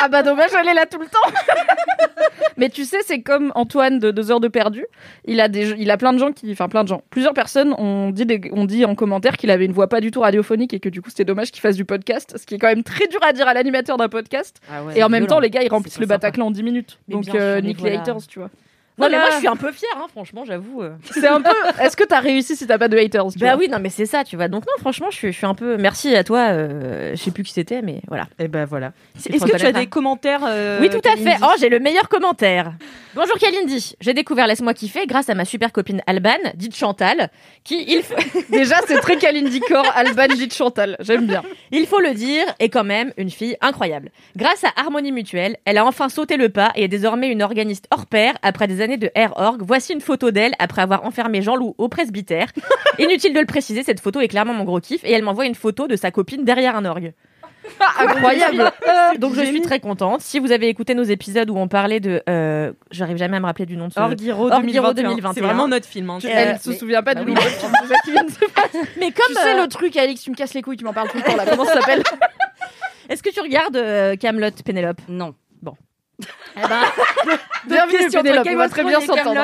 Ah 0.05 0.09
bah 0.09 0.23
dommage, 0.23 0.51
elle 0.61 0.69
est 0.69 0.75
là 0.75 0.85
tout 0.87 0.99
le 0.99 1.07
temps. 1.07 1.19
Mais 2.57 2.69
tu 2.69 2.85
sais, 2.85 2.99
c'est 3.07 3.23
comme 3.23 3.53
Antoine 3.55 3.99
de 3.99 4.11
Deux 4.11 4.31
heures 4.31 4.41
de 4.41 4.49
perdu. 4.49 4.85
Il 5.25 5.41
a 5.41 5.49
des, 5.49 5.71
il 5.79 5.91
a 5.91 5.97
plein 5.97 6.13
de 6.13 6.19
gens 6.19 6.33
qui, 6.33 6.51
enfin 6.53 6.69
plein 6.69 6.83
de 6.85 6.89
gens, 6.89 7.03
plusieurs 7.11 7.33
personnes 7.35 7.73
ont 7.79 8.11
dit, 8.11 8.27
des- 8.27 8.51
ont 8.53 8.65
dit 8.65 8.85
en 8.85 8.95
commentaire 8.95 9.37
qu'il 9.37 9.51
avait 9.51 9.65
une 9.65 9.73
voix 9.73 9.89
pas 9.89 10.01
du 10.01 10.11
tout 10.11 10.21
radiophonique 10.21 10.75
et 10.75 10.81
que 10.81 10.89
du 10.89 11.01
coup 11.01 11.09
c'était 11.11 11.25
dommage 11.25 11.51
qu'il 11.51 11.61
fasse 11.61 11.77
du 11.77 11.85
podcast, 11.85 12.35
ce 12.39 12.45
qui 12.47 12.57
est 12.57 12.59
quand 12.59 12.69
même 12.69 12.83
très 12.83 13.07
dur 13.09 13.21
à 13.23 13.33
dire 13.33 13.49
à 13.49 13.55
l'animateur 13.55 13.97
d'un 13.97 14.09
podcast. 14.09 14.61
et 14.95 15.03
en 15.03 15.09
même 15.09 15.23
violent. 15.23 15.37
temps, 15.37 15.41
les 15.41 15.51
gars, 15.51 15.63
ils 15.63 15.69
remplissent 15.71 15.99
le 15.99 16.05
sympa. 16.07 16.17
Bataclan 16.17 16.47
en 16.47 16.51
10 16.51 16.63
minutes. 16.63 16.99
Mais 17.09 17.15
Donc 17.15 17.35
euh, 17.35 17.61
nique 17.61 17.81
les 17.81 17.97
haters, 17.97 18.27
tu 18.29 18.39
vois. 18.39 18.51
Non, 18.99 19.09
mais 19.11 19.17
moi 19.17 19.29
je 19.33 19.39
suis 19.39 19.49
un 19.49 19.57
peu 19.57 19.73
fière, 19.73 19.91
hein, 19.97 20.07
franchement, 20.11 20.45
j'avoue. 20.45 20.83
euh. 20.83 20.91
C'est 21.11 21.27
un 21.27 21.41
peu. 21.41 21.51
Est-ce 21.81 21.97
que 21.97 22.05
t'as 22.05 22.21
réussi 22.21 22.57
si 22.57 22.67
t'as 22.67 22.77
pas 22.79 22.89
de 22.89 22.99
haters 22.99 23.27
tu 23.33 23.39
Bah 23.39 23.53
vois 23.55 23.57
oui, 23.57 23.69
non, 23.71 23.79
mais 23.81 23.89
c'est 23.89 24.05
ça, 24.07 24.23
tu 24.23 24.37
vois. 24.37 24.49
Donc 24.49 24.65
non, 24.67 24.73
franchement, 24.81 25.07
je 25.11 25.17
suis, 25.17 25.33
je 25.33 25.37
suis 25.39 25.47
un 25.47 25.55
peu. 25.55 25.77
Merci 25.79 26.15
à 26.15 26.25
toi. 26.25 26.51
euh, 26.51 27.13
je 27.15 27.23
sais 27.23 27.31
plus 27.31 27.43
qui 27.43 27.53
c'était, 27.53 27.81
mais 27.83 28.03
voilà. 28.09 28.27
Et 28.39 28.49
ben 28.49 28.65
voilà. 28.67 28.93
Est-ce 29.17 29.45
que 29.45 29.57
tu 29.57 29.67
as 29.67 29.73
des 29.73 29.87
commentaires 29.87 30.43
euh, 30.47 30.79
Oui, 30.81 30.91
tout 30.91 31.01
à 31.09 31.17
fait. 31.17 31.37
Oh, 31.43 31.53
j'ai 31.59 31.69
le 31.71 31.81
meilleur 31.81 32.09
commentaire. 32.09 32.73
Bonjour 33.15 33.37
Kalindi. 33.39 33.95
J'ai 34.01 34.15
découvert 34.15 34.47
Laisse-moi 34.47 34.75
kiffer 34.75 35.07
grâce 35.07 35.29
à 35.31 35.35
ma 35.35 35.45
super 35.45 35.73
copine 35.73 36.01
Alban, 36.07 36.31
dite 36.55 36.75
Chantal, 36.77 37.31
qui, 37.65 37.85
il, 37.89 38.03
faut- 38.03 38.15
Déjà, 38.51 38.77
c'est 38.87 38.99
très 39.01 39.17
Kalindi 39.17 39.61
Core, 39.61 39.91
Alban 39.95 40.29
dit 40.35 40.49
Chantal. 40.51 40.97
J'aime 41.01 41.27
bien. 41.27 41.43
il 41.71 41.87
faut 41.87 42.01
le 42.01 42.13
dire, 42.15 42.45
est 42.59 42.69
quand 42.69 42.85
même 42.85 43.13
une 43.17 43.31
fille 43.31 43.57
incroyable. 43.63 44.11
Grâce 44.37 44.65
à 44.65 44.69
Harmonie 44.77 45.13
Mutuelle, 45.13 45.57
elle 45.65 45.79
a 45.79 45.87
enfin 45.87 46.09
sauté 46.09 46.37
le 46.37 46.49
pas 46.51 46.73
et 46.75 46.85
est 46.85 46.89
désormais 46.89 47.29
une 47.31 47.43
organiste 47.43 47.87
hors 47.91 48.07
pair 48.07 48.35
après 48.43 48.67
des 48.67 48.82
années 48.83 48.99
de 48.99 49.11
Air 49.15 49.33
Org. 49.37 49.63
Voici 49.65 49.93
une 49.95 50.01
photo 50.03 50.31
d'elle 50.31 50.53
après 50.59 50.83
avoir 50.83 51.05
enfermé 51.05 51.41
Jean-Loup 51.41 51.75
au 51.79 51.89
presbytère. 51.89 52.49
Inutile 52.99 53.33
de 53.33 53.41
le 53.41 53.47
préciser, 53.47 53.83
cette 53.83 54.01
photo 54.01 54.21
est 54.21 54.29
clairement 54.29 54.53
mon 54.53 54.65
gros 54.65 54.81
kiff 54.81 55.03
et 55.05 55.13
elle 55.13 55.23
m'envoie 55.23 55.47
une 55.47 55.55
photo 55.55 55.87
de 55.89 55.97
sa 55.97 56.11
copine 56.11 56.45
derrière 56.45 56.77
un 56.77 56.85
orgue. 56.85 57.13
Incroyable. 57.99 58.73
Donc 59.19 59.35
je 59.35 59.43
suis 59.43 59.61
très 59.63 59.79
contente. 59.81 60.21
Si 60.21 60.39
vous 60.41 60.51
avez 60.53 60.69
écouté 60.69 60.95
nos 60.95 61.05
épisodes 61.05 61.49
où 61.49 61.57
on 61.57 61.69
parlait 61.69 62.01
de, 62.01 62.21
euh, 62.29 62.73
j'arrive 62.91 63.17
jamais 63.17 63.37
à 63.37 63.41
me 63.41 63.47
rappeler 63.47 63.67
du 63.67 63.77
nom 63.77 63.87
de 63.89 63.93
ce. 63.93 64.01
Orguiro 64.01 64.51
Orguiro 64.51 64.93
2021. 64.93 64.95
2021. 64.95 65.33
C'est 65.33 65.41
vraiment 65.41 65.69
notre 65.69 65.87
film. 65.87 66.11
hein. 66.11 66.19
Euh, 66.25 66.29
Elle 66.29 66.59
se 66.59 66.71
mais- 66.71 66.77
souvient 66.77 67.03
pas 67.05 67.15
de 67.15 67.21
bah 67.21 67.27
nous. 67.31 67.35
oui. 67.35 68.23
Se 68.33 68.45
passer. 68.55 68.79
Mais 68.99 69.13
comme 69.13 69.27
Tu 69.29 69.35
sais 69.35 69.55
euh, 69.57 69.63
le 69.63 69.69
truc, 69.69 69.97
Alix, 69.97 70.21
tu 70.23 70.31
me 70.31 70.35
casses 70.35 70.55
les 70.55 70.63
couilles, 70.63 70.77
tu 70.77 70.85
m'en 70.85 70.93
parles 70.93 71.09
tout 71.09 71.19
le 71.19 71.23
temps 71.23 71.37
là. 71.37 71.45
Comment 71.49 71.65
ça 71.65 71.75
s'appelle? 71.81 72.03
Est-ce 73.09 73.23
que 73.23 73.31
tu 73.31 73.41
regardes 73.41 73.77
euh, 73.77 74.17
Camelot, 74.17 74.51
Pénélope? 74.65 75.01
Non. 75.09 75.35
Eh 76.57 76.61
ben, 76.61 77.37
Bienvenue 77.67 78.11
Pénélope, 78.11 78.47
on 78.51 78.57
va 78.57 78.69
très 78.69 78.85
bien 78.85 79.01
s'entendre. 79.01 79.41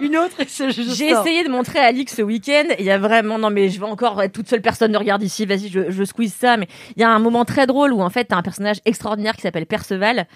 Une 0.00 0.16
autre, 0.16 0.40
et 0.40 0.46
J'ai 0.70 1.10
essayé 1.10 1.44
de 1.44 1.48
montrer 1.48 1.78
à 1.80 1.84
Alix 1.86 2.14
ce 2.14 2.22
week-end. 2.22 2.64
Il 2.78 2.84
y 2.84 2.90
a 2.90 2.98
vraiment, 2.98 3.38
non 3.38 3.50
mais 3.50 3.68
je 3.68 3.78
vais 3.78 3.86
encore 3.86 4.22
être 4.22 4.32
toute 4.32 4.48
seule 4.48 4.62
personne 4.62 4.92
ne 4.92 4.98
regarde 4.98 5.22
ici. 5.22 5.44
Vas-y, 5.46 5.68
je, 5.68 5.90
je 5.90 6.04
squeeze 6.04 6.32
ça. 6.32 6.56
Mais 6.56 6.68
il 6.96 7.02
y 7.02 7.04
a 7.04 7.10
un 7.10 7.18
moment 7.18 7.44
très 7.44 7.66
drôle 7.66 7.92
où 7.92 8.00
en 8.00 8.10
fait 8.10 8.24
t'as 8.24 8.36
un 8.36 8.42
personnage 8.42 8.78
extraordinaire 8.84 9.34
qui 9.34 9.42
s'appelle 9.42 9.66
Perceval, 9.66 10.26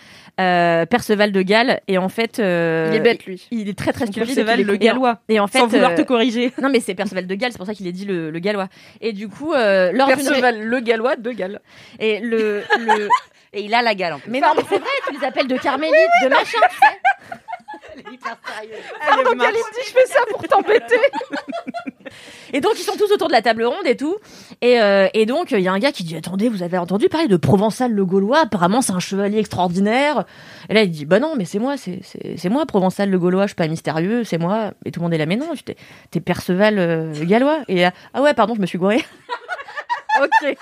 euh, 0.41 0.85
Perceval 0.87 1.33
de 1.33 1.43
Galles, 1.43 1.81
et 1.89 1.99
en 1.99 2.09
fait, 2.09 2.39
euh, 2.39 2.89
Il 2.91 2.97
est 2.97 3.01
bête 3.01 3.25
lui. 3.25 3.47
Il 3.51 3.69
est 3.69 3.79
très 3.79 3.93
très 3.93 4.07
stupide. 4.07 4.27
Perceval 4.27 4.63
le 4.63 4.77
gallois. 4.77 5.19
Et 5.29 5.41
en 5.41 5.47
fait, 5.47 5.61
Sans 5.61 5.69
vouloir 5.69 5.93
euh, 5.93 5.97
te 5.97 6.03
corriger. 6.03 6.53
non 6.63 6.69
mais 6.69 6.81
c'est 6.81 6.95
Perceval 6.95 7.27
de 7.27 7.35
Galles, 7.35 7.53
c'est 7.53 7.59
pour 7.59 7.67
ça 7.67 7.75
qu'il 7.75 7.87
est 7.87 7.93
dit 7.93 8.05
le, 8.05 8.31
le 8.31 8.39
gallois. 8.41 8.69
Et 9.01 9.13
du 9.13 9.29
coup, 9.29 9.53
euh, 9.55 9.93
lors 9.93 10.09
Perceval, 10.09 10.61
le 10.63 10.81
gallois 10.81 11.17
de 11.17 11.31
Galles. 11.31 11.61
et 11.99 12.21
le, 12.21 12.63
le... 12.79 13.09
Et 13.53 13.63
il 13.63 13.75
a 13.75 13.83
la 13.83 13.95
gale 13.95 14.15
en 14.15 14.19
plus. 14.21 14.31
mais 14.31 14.41
non 14.41 14.49
mais 14.57 14.63
c'est 14.69 14.79
vrai, 14.79 14.91
tu 15.07 15.19
les 15.19 15.27
appelles 15.27 15.49
de 15.49 15.57
carmélites, 15.57 15.95
de 16.23 16.29
machin, 16.29 16.59
tu 16.71 16.77
sais. 16.77 17.01
Pardon, 18.21 19.31
Kalindi, 19.39 19.81
je 19.87 19.91
fais 19.93 20.07
ça 20.07 20.21
pour 20.31 20.43
t'embêter. 20.43 21.01
Et 22.53 22.61
donc 22.61 22.73
ils 22.77 22.83
sont 22.83 22.97
tous 22.97 23.11
autour 23.13 23.29
de 23.29 23.33
la 23.33 23.43
table 23.43 23.65
ronde 23.65 23.87
et 23.87 23.97
tout. 23.97 24.17
Et, 24.61 24.81
euh, 24.81 25.09
et 25.15 25.27
donc 25.27 25.51
il 25.53 25.61
y 25.61 25.69
a 25.69 25.73
un 25.73 25.79
gars 25.79 25.93
qui 25.93 26.05
dit 26.05 26.17
attendez 26.17 26.49
vous 26.49 26.63
avez 26.63 26.79
entendu 26.79 27.09
parler 27.09 27.29
de 27.29 27.37
Provençal 27.37 27.93
le 27.93 28.05
Gaulois? 28.05 28.41
Apparemment 28.41 28.83
c'est 28.83 28.93
un 28.93 29.01
chevalier 29.01 29.39
extraordinaire. 29.39 30.25
Et 30.69 30.75
là 30.75 30.83
il 30.83 30.91
dit 30.91 31.05
bah 31.05 31.21
non 31.21 31.35
mais 31.37 31.45
c'est 31.45 31.59
moi 31.59 31.77
c'est 31.77 32.01
c'est 32.03 32.37
c'est 32.37 32.49
moi 32.49 32.67
Provençal 32.67 33.11
le 33.11 33.19
Gaulois 33.19 33.45
je 33.45 33.49
suis 33.49 33.57
pas 33.57 33.69
mystérieux 33.69 34.25
c'est 34.25 34.39
moi. 34.39 34.73
Et 34.85 34.91
tout 34.91 35.01
le 35.01 35.05
monde 35.05 35.15
est 35.15 35.19
là 35.19 35.27
mais 35.27 35.37
non 35.37 35.53
t'es 35.65 35.77
t'es 36.11 36.21
Perceval 36.21 36.79
euh, 36.79 37.15
le 37.15 37.25
Gallois. 37.25 37.61
Et 37.69 37.87
euh, 37.87 37.91
ah 38.15 38.23
ouais 38.23 38.35
pardon 38.35 38.55
je 38.55 38.61
me 38.61 38.67
suis 38.67 38.79
gouré. 38.79 39.05
ok. 40.21 40.57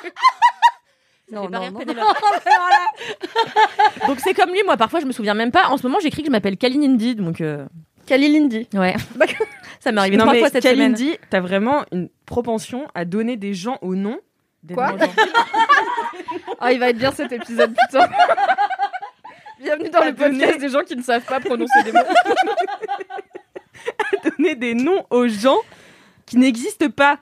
Non, 1.32 1.48
pas. 1.48 1.60
Pénélope. 1.78 2.06
Donc 4.06 4.20
c'est 4.20 4.34
comme 4.34 4.50
lui 4.50 4.62
moi 4.64 4.76
parfois 4.76 5.00
je 5.00 5.06
me 5.06 5.12
souviens 5.12 5.34
même 5.34 5.50
pas. 5.50 5.68
En 5.68 5.76
ce 5.76 5.86
moment 5.86 5.98
j'écris 6.00 6.22
que 6.22 6.26
je 6.26 6.32
m'appelle 6.32 6.56
Kalinindi 6.56 7.14
donc 7.14 7.40
euh, 7.40 7.66
Kalilindi. 8.06 8.68
ouais. 8.74 8.94
ça 9.80 9.92
m'est 9.92 10.00
arrivé 10.00 10.16
Non 10.16 10.24
trois 10.24 10.34
mais 10.34 10.40
fois 10.40 10.48
cette 10.48 10.62
semaine. 10.62 10.94
Kalindi, 10.94 11.18
t'as 11.30 11.40
vraiment 11.40 11.84
une 11.92 12.08
propension 12.26 12.88
à 12.94 13.04
donner 13.04 13.36
des 13.36 13.54
gens 13.54 13.78
au 13.82 13.94
nom 13.94 14.18
Des 14.62 14.74
Quoi. 14.74 14.94
Ah, 16.60 16.72
il 16.72 16.80
va 16.80 16.90
être 16.90 16.98
bien 16.98 17.12
cet 17.12 17.32
épisode, 17.32 17.74
putain. 17.74 18.08
Bienvenue 19.60 19.90
dans 19.90 20.00
À 20.00 20.06
le 20.06 20.14
podcast 20.14 20.40
donner. 20.40 20.58
des 20.58 20.68
gens 20.70 20.82
qui 20.82 20.96
ne 20.96 21.02
savent 21.02 21.24
pas 21.24 21.40
prononcer 21.40 21.82
des 21.84 21.92
mots. 21.92 21.98
Donner 24.24 24.54
des 24.54 24.74
noms 24.74 25.04
aux 25.10 25.28
gens 25.28 25.58
qui 26.26 26.36
n'existent 26.38 26.90
pas. 26.90 27.18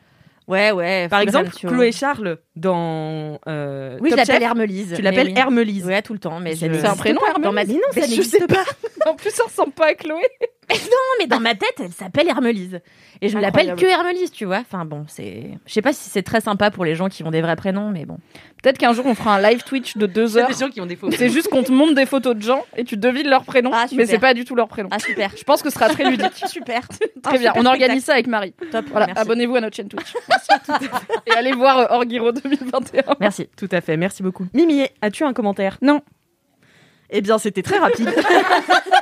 Ouais, 0.47 0.71
ouais. 0.71 1.09
Par 1.09 1.21
exemple, 1.21 1.51
Chloé. 1.51 1.91
Charles 1.93 2.39
dans 2.57 3.39
euh, 3.47 3.99
Oui, 4.01 4.11
je 4.11 4.17
Top 4.17 4.19
l'appelle 4.19 4.35
Chef, 4.37 4.43
Hermelise. 4.45 4.93
Tu 4.97 5.03
l'appelles 5.03 5.27
oui. 5.29 5.35
Hermelise. 5.37 5.87
Ouais, 5.87 6.03
tout 6.03 6.13
le 6.13 6.19
temps. 6.19 6.41
Mais 6.41 6.55
Je- 6.57 6.67
ça 6.67 6.81
C'est 6.81 6.87
un 6.87 6.95
prénom, 6.97 7.21
pas. 7.21 7.39
Dans 7.39 7.53
ma... 7.53 7.61
Hermelise 7.63 7.69
Mais 7.69 7.75
non, 7.75 7.93
ça 7.93 8.01
Mais 8.01 8.07
je 8.07 8.11
n'existe 8.11 8.39
sais 8.39 8.47
pas. 8.47 8.65
En 9.09 9.15
plus, 9.15 9.31
ça 9.31 9.45
ressemble 9.45 9.71
pas 9.73 9.87
à 9.89 9.95
Chloé. 9.95 10.23
Non, 10.69 11.15
mais 11.21 11.29
dans 11.29 11.39
ma 11.39 11.55
tête, 11.55 11.75
elle 11.79 11.93
s'appelle 11.93 12.27
Hermelise. 12.29 12.81
Et 13.23 13.29
je 13.29 13.39
l'appelle 13.39 13.71
Incroyable. 13.71 13.81
que 13.81 13.87
Hermelise, 13.87 14.33
tu 14.33 14.47
vois. 14.47 14.59
Enfin 14.69 14.85
bon, 14.85 15.05
c'est. 15.07 15.45
Je 15.65 15.73
sais 15.73 15.81
pas 15.81 15.93
si 15.93 16.11
c'est 16.11 16.25
très 16.25 16.41
sympa 16.41 16.73
pour 16.73 16.85
les 16.85 16.97
gens 16.97 17.09
qui 17.09 17.23
ont 17.23 17.31
des 17.31 17.41
vrais 17.41 17.55
prénoms, 17.55 17.91
mais 17.91 18.05
bon. 18.05 18.19
Peut-être 18.65 18.77
qu'un 18.79 18.93
jour, 18.93 19.07
on 19.07 19.15
fera 19.15 19.37
un 19.37 19.41
live 19.41 19.63
Twitch 19.63 19.97
de 19.97 20.07
deux 20.07 20.37
heures. 20.37 20.49
des 20.49 20.55
gens 20.55 20.69
qui 20.69 20.81
ont 20.81 20.87
des 20.87 20.97
faux. 20.97 21.09
C'est 21.13 21.29
juste 21.29 21.49
qu'on 21.51 21.63
te 21.63 21.71
montre 21.71 21.95
des 21.95 22.05
photos 22.05 22.35
de 22.35 22.43
gens 22.43 22.65
et 22.77 22.83
tu 22.83 22.97
devines 22.97 23.29
leur 23.29 23.45
prénom, 23.45 23.71
Ah, 23.73 23.87
mais 23.93 24.07
c'est 24.07 24.19
pas 24.19 24.35
du 24.35 24.45
tout 24.45 24.57
leur 24.57 24.67
prénom. 24.67 24.89
Ah 24.91 24.99
super. 24.99 25.31
Je 25.37 25.45
pense 25.45 25.63
que 25.63 25.71
ce 25.71 25.75
sera 25.79 25.89
très 25.89 26.11
ludique. 26.11 26.33
super. 26.49 26.81
Très 27.23 27.39
bien. 27.39 27.53
On 27.55 27.65
organise 27.65 28.05
ça 28.05 28.15
avec 28.15 28.27
Marie. 28.27 28.53
Top. 28.73 28.87
Voilà, 28.91 29.07
abonnez-vous 29.15 29.55
à 29.55 29.61
notre 29.61 29.77
chaîne 29.77 29.89
Twitch. 29.89 30.15
Et 31.27 31.31
allez 31.31 31.53
voir 31.53 31.79
euh, 31.79 31.87
Orgiro 31.91 32.33
2021. 32.47 33.17
Merci. 33.21 33.49
Tout 33.57 33.69
à 33.73 33.81
fait, 33.81 33.97
merci 33.97 34.23
beaucoup. 34.23 34.47
Mimi, 34.55 34.87
as-tu 35.03 35.25
un 35.25 35.33
commentaire? 35.33 35.79
Non. 35.83 36.01
Eh 37.11 37.21
bien, 37.21 37.39
c'était 37.39 37.63
très 37.63 37.79
rapide. 37.79 38.13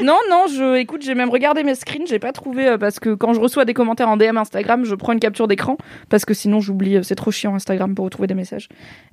Non, 0.00 0.18
non, 0.30 0.46
je, 0.46 0.76
écoute, 0.76 1.02
j'ai 1.02 1.14
même 1.14 1.30
regardé 1.30 1.62
mes 1.62 1.74
screens, 1.74 2.06
j'ai 2.06 2.18
pas 2.18 2.32
trouvé, 2.32 2.68
euh, 2.68 2.78
parce 2.78 3.00
que 3.00 3.14
quand 3.14 3.32
je 3.32 3.40
reçois 3.40 3.64
des 3.64 3.74
commentaires 3.74 4.08
en 4.08 4.16
DM 4.16 4.36
Instagram, 4.36 4.84
je 4.84 4.94
prends 4.94 5.12
une 5.12 5.20
capture 5.20 5.48
d'écran, 5.48 5.76
parce 6.08 6.24
que 6.24 6.34
sinon 6.34 6.60
j'oublie, 6.60 6.96
euh, 6.96 7.02
c'est 7.02 7.14
trop 7.14 7.30
chiant 7.30 7.54
Instagram 7.54 7.94
pour 7.94 8.04
retrouver 8.04 8.26
des 8.26 8.34
messages. 8.34 8.68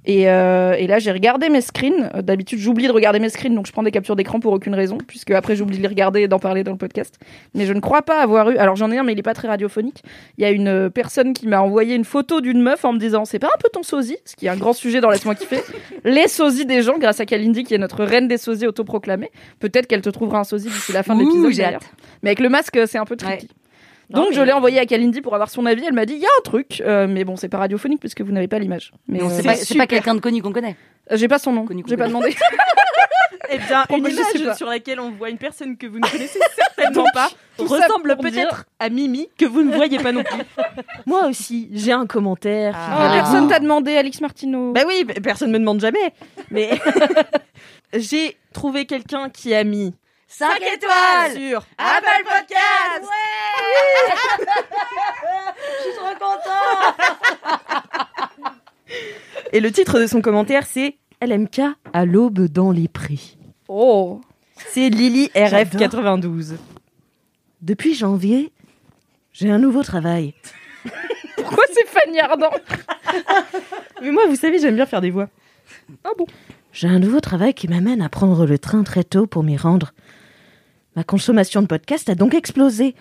Et, 0.06 0.30
euh, 0.30 0.74
et 0.74 0.88
là, 0.88 1.00
j'ai 1.00 1.12
regardé 1.12 1.50
mes 1.50 1.62
screens, 1.62 2.12
d'habitude 2.22 2.60
j'oublie 2.60 2.88
de 2.88 2.92
regarder 2.92 3.20
mes 3.20 3.30
screens, 3.30 3.54
donc 3.54 3.68
je 3.68 3.72
prends 3.72 3.84
des 3.84 3.92
captures 3.92 4.16
d'écran 4.16 4.40
pour 4.40 4.54
aucune 4.54 4.76
raison, 4.76 4.98
puisque 4.98 5.32
après 5.32 5.56
j'oublie 5.56 5.78
de 5.78 5.82
les 5.82 5.88
regarder 5.88 6.22
et 6.22 6.28
d'en 6.28 6.40
parler 6.40 6.64
dans 6.64 6.72
le 6.72 6.78
podcast. 6.78 7.20
Mais 7.54 7.66
je 7.66 7.74
ne 7.74 7.80
crois 7.80 8.02
pas 8.02 8.22
avoir 8.22 8.50
eu, 8.50 8.58
alors 8.58 8.76
j'en 8.76 8.92
ai 8.92 8.98
un, 8.98 9.04
mais 9.04 9.14
il 9.14 9.20
est 9.20 9.24
pas 9.24 9.34
très 9.34 9.48
radiophonique. 9.48 10.04
Il 10.38 10.44
y 10.44 10.46
a 10.46 10.52
une 10.52 10.90
personne 10.90 11.34
qui 11.34 11.48
m'a 11.48 11.62
envoyé 11.62 11.96
une 11.96 12.06
photo 12.06 12.42
d'une 12.42 12.62
meuf 12.62 12.86
en 12.86 12.94
me 12.94 13.00
disant, 13.00 13.26
c'est 13.26 13.40
pas 13.40 13.48
un 13.48 13.60
peu 13.60 13.70
ton 13.72 13.84
sosie, 13.84 14.18
ce 14.26 14.36
qui 14.36 14.46
est 14.46 14.50
un 14.50 14.58
grand 14.58 14.74
sujet 14.74 15.02
dans 15.02 15.10
Laisse-moi 15.10 15.36
kiffer, 15.36 15.62
les 16.04 16.28
sosies 16.28 16.66
des 16.66 16.82
gens, 16.82 16.98
grâce 16.98 17.20
à 17.20 17.26
Kalindi, 17.26 17.64
qui 17.64 17.74
est 17.74 17.78
notre 17.78 18.04
reine 18.04 18.28
des 18.28 18.38
sosies 18.38 18.68
autoproclamée. 18.68 19.32
Peut-être 19.60 19.88
qu'elle 19.88 20.02
te 20.02 20.10
trouvera 20.10 20.40
un 20.40 20.44
sosie 20.44 20.57
d'ici 20.64 20.92
la 20.94 21.04
fin 21.04 21.16
de 21.16 21.22
l'épisode. 21.22 21.52
j'ai 21.52 21.64
hâte. 21.66 21.84
Mais 22.24 22.30
avec 22.30 22.40
le 22.40 22.50
masque, 22.50 22.80
c'est 22.88 22.98
un 22.98 23.06
peu 23.06 23.16
tricky. 23.16 23.48
Non, 24.10 24.22
Donc 24.22 24.30
mais- 24.30 24.36
je 24.38 24.42
l'ai 24.42 24.54
envoyé 24.54 24.80
à 24.80 24.86
Kalindi 24.86 25.20
pour 25.22 25.34
avoir 25.34 25.50
son 25.50 25.66
avis. 25.66 25.84
Elle 25.86 25.94
m'a 25.94 26.06
dit 26.06 26.14
il 26.14 26.20
y 26.22 26.26
a 26.26 26.30
un 26.40 26.42
truc, 26.44 26.82
euh, 26.86 27.08
mais 27.10 27.26
bon 27.26 27.36
c'est 27.36 27.50
pas 27.50 27.58
radiophonique 27.58 28.00
puisque 28.00 28.22
vous 28.22 28.32
n'avez 28.32 28.48
pas 28.48 28.58
l'image. 28.58 28.94
Mais 29.10 29.22
euh, 29.22 29.28
c'est 29.56 29.76
pas, 29.78 29.86
quelqu'un 29.86 30.16
de 30.16 30.22
connu 30.22 30.42
qu'on 30.42 30.54
connaît. 30.54 30.78
euh, 31.12 31.18
j'ai 31.18 31.28
pas 31.28 31.40
son 31.40 31.52
nom, 31.52 31.66
j'ai 31.88 31.98
pas 31.98 32.08
demandé. 32.08 32.34
Eh 33.50 33.60
bien, 33.60 33.86
une 33.92 34.06
image 34.06 34.44
pas. 34.46 34.56
sur 34.56 34.68
laquelle 34.68 35.00
on 35.00 35.12
voit 35.12 35.30
une 35.30 35.38
personne 35.38 35.78
que 35.78 35.88
vous 35.88 36.00
ne 36.00 36.06
connaissez 36.10 36.40
certainement 36.56 37.06
pas 37.14 37.30
ressemble 37.58 38.18
peut-être 38.18 38.34
dire- 38.34 38.64
à 38.80 38.90
Mimi 38.90 39.30
que 39.38 39.46
vous 39.46 39.64
ne 39.64 39.74
voyez 39.74 40.00
pas 40.00 40.12
non 40.12 40.24
plus. 40.24 40.42
Moi 41.06 41.28
aussi, 41.28 41.70
j'ai 41.72 41.94
un 41.94 42.06
commentaire. 42.06 42.76
Ah. 42.78 43.08
Oh, 43.10 43.14
personne 43.14 43.48
t'a 43.48 43.60
demandé, 43.60 43.96
Alix 43.96 44.20
Martino. 44.20 44.74
Bah 44.74 44.82
oui, 44.86 45.06
personne 45.24 45.52
me 45.52 45.60
demande 45.60 45.80
jamais. 45.80 46.14
Mais 46.52 46.72
j'ai 47.94 48.36
trouvé 48.54 48.86
quelqu'un 48.86 49.30
qui 49.30 49.54
a 49.54 49.64
mis 49.64 49.94
5 50.28 50.62
étoiles 50.62 51.32
sur 51.36 51.66
Apple 51.78 52.24
Podcast 52.24 53.04
Je 55.78 55.84
suis 55.84 55.94
trop 55.96 56.16
content 56.20 56.98
et 59.54 59.60
le 59.60 59.72
titre 59.72 60.00
de 60.00 60.08
son 60.08 60.22
commentaire 60.22 60.66
c'est 60.66 60.98
LMK 61.22 61.62
à 61.94 62.06
l'aube 62.06 62.46
dans 62.48 62.72
les 62.72 62.88
prix. 62.88 63.38
Oh. 63.68 64.22
C'est 64.56 64.90
Lily 64.90 65.30
J'adore. 65.34 65.82
RF92. 65.82 66.58
Depuis 67.62 67.96
janvier, 67.96 68.52
j'ai 69.34 69.50
un 69.50 69.58
nouveau 69.58 69.84
travail. 69.84 70.34
Pourquoi 71.36 71.64
c'est 71.74 71.88
Fanny 71.88 72.20
Ardant 72.20 72.52
Mais 74.02 74.12
moi, 74.12 74.24
vous 74.28 74.36
savez, 74.36 74.60
j'aime 74.60 74.76
bien 74.76 74.86
faire 74.86 75.02
des 75.02 75.10
voix. 75.10 75.28
Ah 76.04 76.12
bon? 76.18 76.26
J'ai 76.72 76.88
un 76.88 77.00
nouveau 77.00 77.20
travail 77.20 77.54
qui 77.54 77.68
m'amène 77.68 78.02
à 78.02 78.10
prendre 78.10 78.46
le 78.46 78.60
train 78.60 78.84
très 78.84 79.04
tôt 79.04 79.26
pour 79.26 79.44
m'y 79.44 79.58
rendre. 79.58 79.94
Ma 80.98 81.04
consommation 81.04 81.62
de 81.62 81.68
podcast 81.68 82.10
a 82.10 82.16
donc 82.16 82.34
explosé 82.34 82.96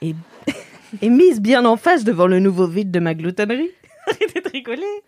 et, 0.00 0.14
et 1.02 1.10
mise 1.10 1.42
bien 1.42 1.66
en 1.66 1.76
face 1.76 2.02
devant 2.02 2.26
le 2.26 2.40
nouveau 2.40 2.66
vide 2.66 2.90
de 2.90 3.00
ma 3.00 3.12
gloutonnerie. 3.12 3.68
Arrêtez 4.06 4.40
de 4.40 4.48
rigoler. 4.48 5.02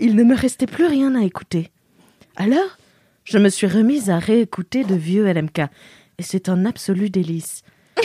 Il 0.00 0.16
ne 0.16 0.22
me 0.22 0.36
restait 0.36 0.66
plus 0.66 0.84
rien 0.84 1.14
à 1.14 1.22
écouter. 1.22 1.70
Alors, 2.36 2.76
je 3.24 3.38
me 3.38 3.48
suis 3.48 3.66
remise 3.66 4.10
à 4.10 4.18
réécouter 4.18 4.84
de 4.84 4.94
vieux 4.94 5.24
LMK. 5.32 5.60
Et 6.18 6.22
c'est 6.22 6.50
un 6.50 6.66
absolu 6.66 7.08
délice. 7.08 7.62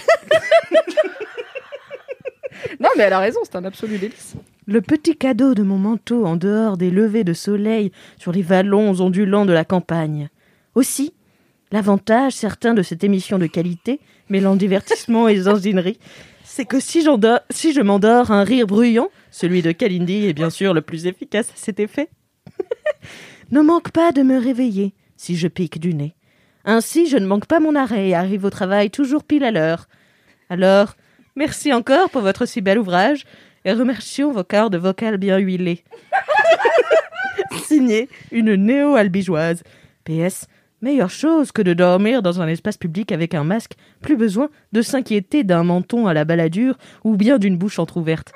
Non 2.79 2.89
mais 2.98 3.03
elle 3.03 3.13
a 3.13 3.19
raison, 3.19 3.39
c'est 3.43 3.55
un 3.55 3.65
absolu 3.65 3.98
délice. 3.98 4.36
Le 4.65 4.81
petit 4.81 5.17
cadeau 5.17 5.53
de 5.53 5.63
mon 5.63 5.77
manteau 5.77 6.25
en 6.25 6.38
dehors 6.38 6.77
des 6.77 6.91
levées 6.91 7.24
de 7.25 7.34
soleil 7.34 7.91
sur 8.17 8.31
les 8.31 8.41
vallons 8.41 9.01
ondulants 9.01 9.46
de 9.46 9.51
la 9.53 9.65
campagne. 9.65 10.29
Aussi, 10.75 11.13
l'avantage 11.71 12.33
certain 12.33 12.73
de 12.73 12.81
cette 12.81 13.03
émission 13.03 13.38
de 13.38 13.47
qualité, 13.47 13.99
mêlant 14.29 14.55
divertissement 14.55 15.27
et 15.27 15.38
zanzinerie, 15.38 15.99
c'est 16.43 16.65
que 16.65 16.79
si, 16.79 17.05
si 17.49 17.73
je 17.73 17.81
m'endors 17.81 18.31
un 18.31 18.43
rire 18.43 18.67
bruyant, 18.67 19.09
celui 19.31 19.61
de 19.61 19.71
Kalindi 19.71 20.25
est 20.25 20.33
bien 20.33 20.49
sûr 20.49 20.73
le 20.73 20.81
plus 20.81 21.05
efficace 21.05 21.49
à 21.49 21.55
cet 21.55 21.79
effet, 21.79 22.09
ne 23.51 23.61
manque 23.61 23.91
pas 23.91 24.11
de 24.11 24.23
me 24.23 24.38
réveiller 24.38 24.93
si 25.15 25.35
je 25.35 25.47
pique 25.47 25.79
du 25.79 25.93
nez. 25.93 26.15
Ainsi, 26.65 27.07
je 27.07 27.17
ne 27.17 27.25
manque 27.25 27.45
pas 27.45 27.59
mon 27.59 27.75
arrêt 27.75 28.09
et 28.09 28.15
arrive 28.15 28.45
au 28.45 28.49
travail 28.49 28.89
toujours 28.89 29.23
pile 29.23 29.43
à 29.43 29.51
l'heure. 29.51 29.88
Alors, 30.49 30.95
merci 31.35 31.73
encore 31.73 32.09
pour 32.09 32.21
votre 32.21 32.45
si 32.45 32.61
bel 32.61 32.79
ouvrage 32.79 33.25
et 33.65 33.73
remercions 33.73 34.31
vos 34.31 34.43
cordes 34.43 34.75
vocales 34.75 35.17
bien 35.17 35.38
huilées. 35.38 35.83
Signé 37.63 38.09
une 38.31 38.55
néo-albigeoise. 38.55 39.63
PS, 40.05 40.47
meilleure 40.81 41.09
chose 41.09 41.51
que 41.51 41.62
de 41.62 41.74
dormir 41.74 42.21
dans 42.21 42.41
un 42.41 42.48
espace 42.48 42.77
public 42.77 43.12
avec 43.12 43.33
un 43.33 43.43
masque, 43.43 43.74
plus 44.01 44.15
besoin 44.15 44.50
de 44.71 44.81
s'inquiéter 44.81 45.43
d'un 45.43 45.63
menton 45.63 46.07
à 46.07 46.13
la 46.13 46.25
baladure 46.25 46.75
ou 47.03 47.15
bien 47.15 47.38
d'une 47.38 47.57
bouche 47.57 47.79
entr'ouverte. 47.79 48.31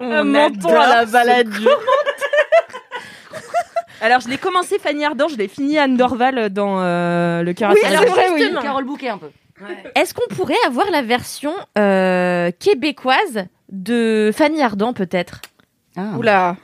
Un 0.00 0.24
menton 0.24 0.68
à 0.68 0.88
la 0.88 1.04
baladure. 1.06 1.80
Alors, 4.00 4.20
je 4.20 4.28
l'ai 4.28 4.36
commencé 4.36 4.78
Fanny 4.78 5.04
Ardant, 5.04 5.28
je 5.28 5.36
l'ai 5.36 5.48
fini 5.48 5.78
Anne 5.78 5.96
Dorval 5.96 6.50
dans 6.50 6.80
euh, 6.80 7.42
Le 7.42 7.52
cœur 7.54 7.70
à 7.70 7.72
Oui, 7.72 7.80
vrai, 7.80 8.28
justement, 8.36 8.60
Carole 8.60 8.84
Bouquet 8.84 9.08
un 9.08 9.18
peu. 9.18 9.30
Est-ce 9.94 10.12
qu'on 10.12 10.34
pourrait 10.34 10.54
avoir 10.66 10.90
la 10.90 11.00
version 11.00 11.54
euh, 11.78 12.50
québécoise 12.58 13.46
de 13.70 14.30
Fanny 14.34 14.60
Ardant, 14.62 14.92
peut-être? 14.92 15.40
Ah. 15.96 16.16
Oula. 16.18 16.56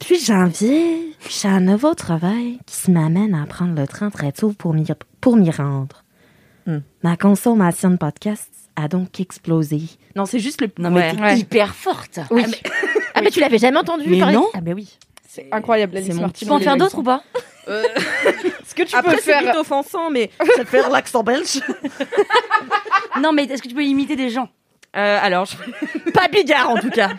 Depuis 0.00 0.18
janvier, 0.24 1.14
j'ai 1.30 1.48
un 1.48 1.60
nouveau 1.60 1.94
travail 1.94 2.58
qui 2.66 2.90
m'amène 2.90 3.34
à 3.34 3.46
prendre 3.46 3.80
le 3.80 3.86
train 3.86 4.10
très 4.10 4.32
tôt 4.32 4.52
pour 4.52 4.74
m'y, 4.74 4.84
pour 5.20 5.36
m'y 5.36 5.50
rendre. 5.50 6.02
Hmm. 6.66 6.78
Ma 7.02 7.16
consommation 7.16 7.90
de 7.90 7.96
podcasts 7.96 8.50
a 8.76 8.88
donc 8.88 9.20
explosé. 9.20 9.82
Non, 10.16 10.26
c'est 10.26 10.40
juste 10.40 10.60
le. 10.60 10.68
Non 10.78 10.90
mais 10.90 11.00
Ouais. 11.10 11.14
t'es 11.14 11.20
Ouais. 11.22 11.38
hyper 11.38 11.74
forte. 11.74 12.18
Oui. 12.30 12.42
Ah, 13.14 13.22
mais 13.22 13.30
tu 13.30 13.38
l'avais 13.40 13.58
jamais 13.58 13.78
entendu 13.78 14.04
Mais 14.08 14.18
parler 14.18 14.34
non. 14.34 14.48
Ah, 14.54 14.60
ben 14.60 14.74
oui. 14.74 14.98
C'est 15.28 15.46
incroyable, 15.52 16.00
C'est 16.04 16.12
mon. 16.14 16.28
Tu 16.28 16.44
peux 16.46 16.52
en 16.52 16.58
faire 16.60 16.76
d'autres 16.76 16.98
ou 16.98 17.02
pas 17.02 17.22
Est-ce 17.68 18.74
que 18.74 18.82
tu 18.82 18.94
Après, 18.96 19.12
peux 19.14 19.22
c'est 19.22 19.32
faire 19.32 19.42
vite 19.42 19.54
offensant, 19.56 20.10
mais 20.10 20.30
ça 20.56 20.64
fait 20.64 20.82
l'accent 20.90 21.22
belge. 21.22 21.60
Non 23.22 23.32
mais 23.32 23.44
est-ce 23.44 23.62
que 23.62 23.68
tu 23.68 23.74
peux 23.76 23.84
imiter 23.84 24.16
des 24.16 24.28
gens? 24.28 24.48
Euh, 24.96 25.18
alors, 25.22 25.44
je- 25.46 26.10
pas 26.12 26.28
Bigard 26.28 26.70
en 26.70 26.76
tout 26.78 26.90
cas. 26.90 27.10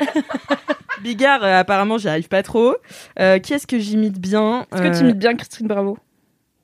Bigard, 1.01 1.44
euh, 1.44 1.60
apparemment, 1.60 1.98
j'y 1.98 2.08
arrive 2.08 2.27
pas 2.29 2.41
trop. 2.44 2.75
Euh, 3.20 3.39
qui 3.39 3.53
est-ce 3.53 3.67
que 3.67 3.77
j'imite 3.79 4.20
bien 4.20 4.65
Est-ce 4.74 4.82
que 4.82 4.98
tu 4.98 5.03
imites 5.03 5.20
bien 5.20 5.36
Christine 5.36 5.67
Bravo? 5.67 5.98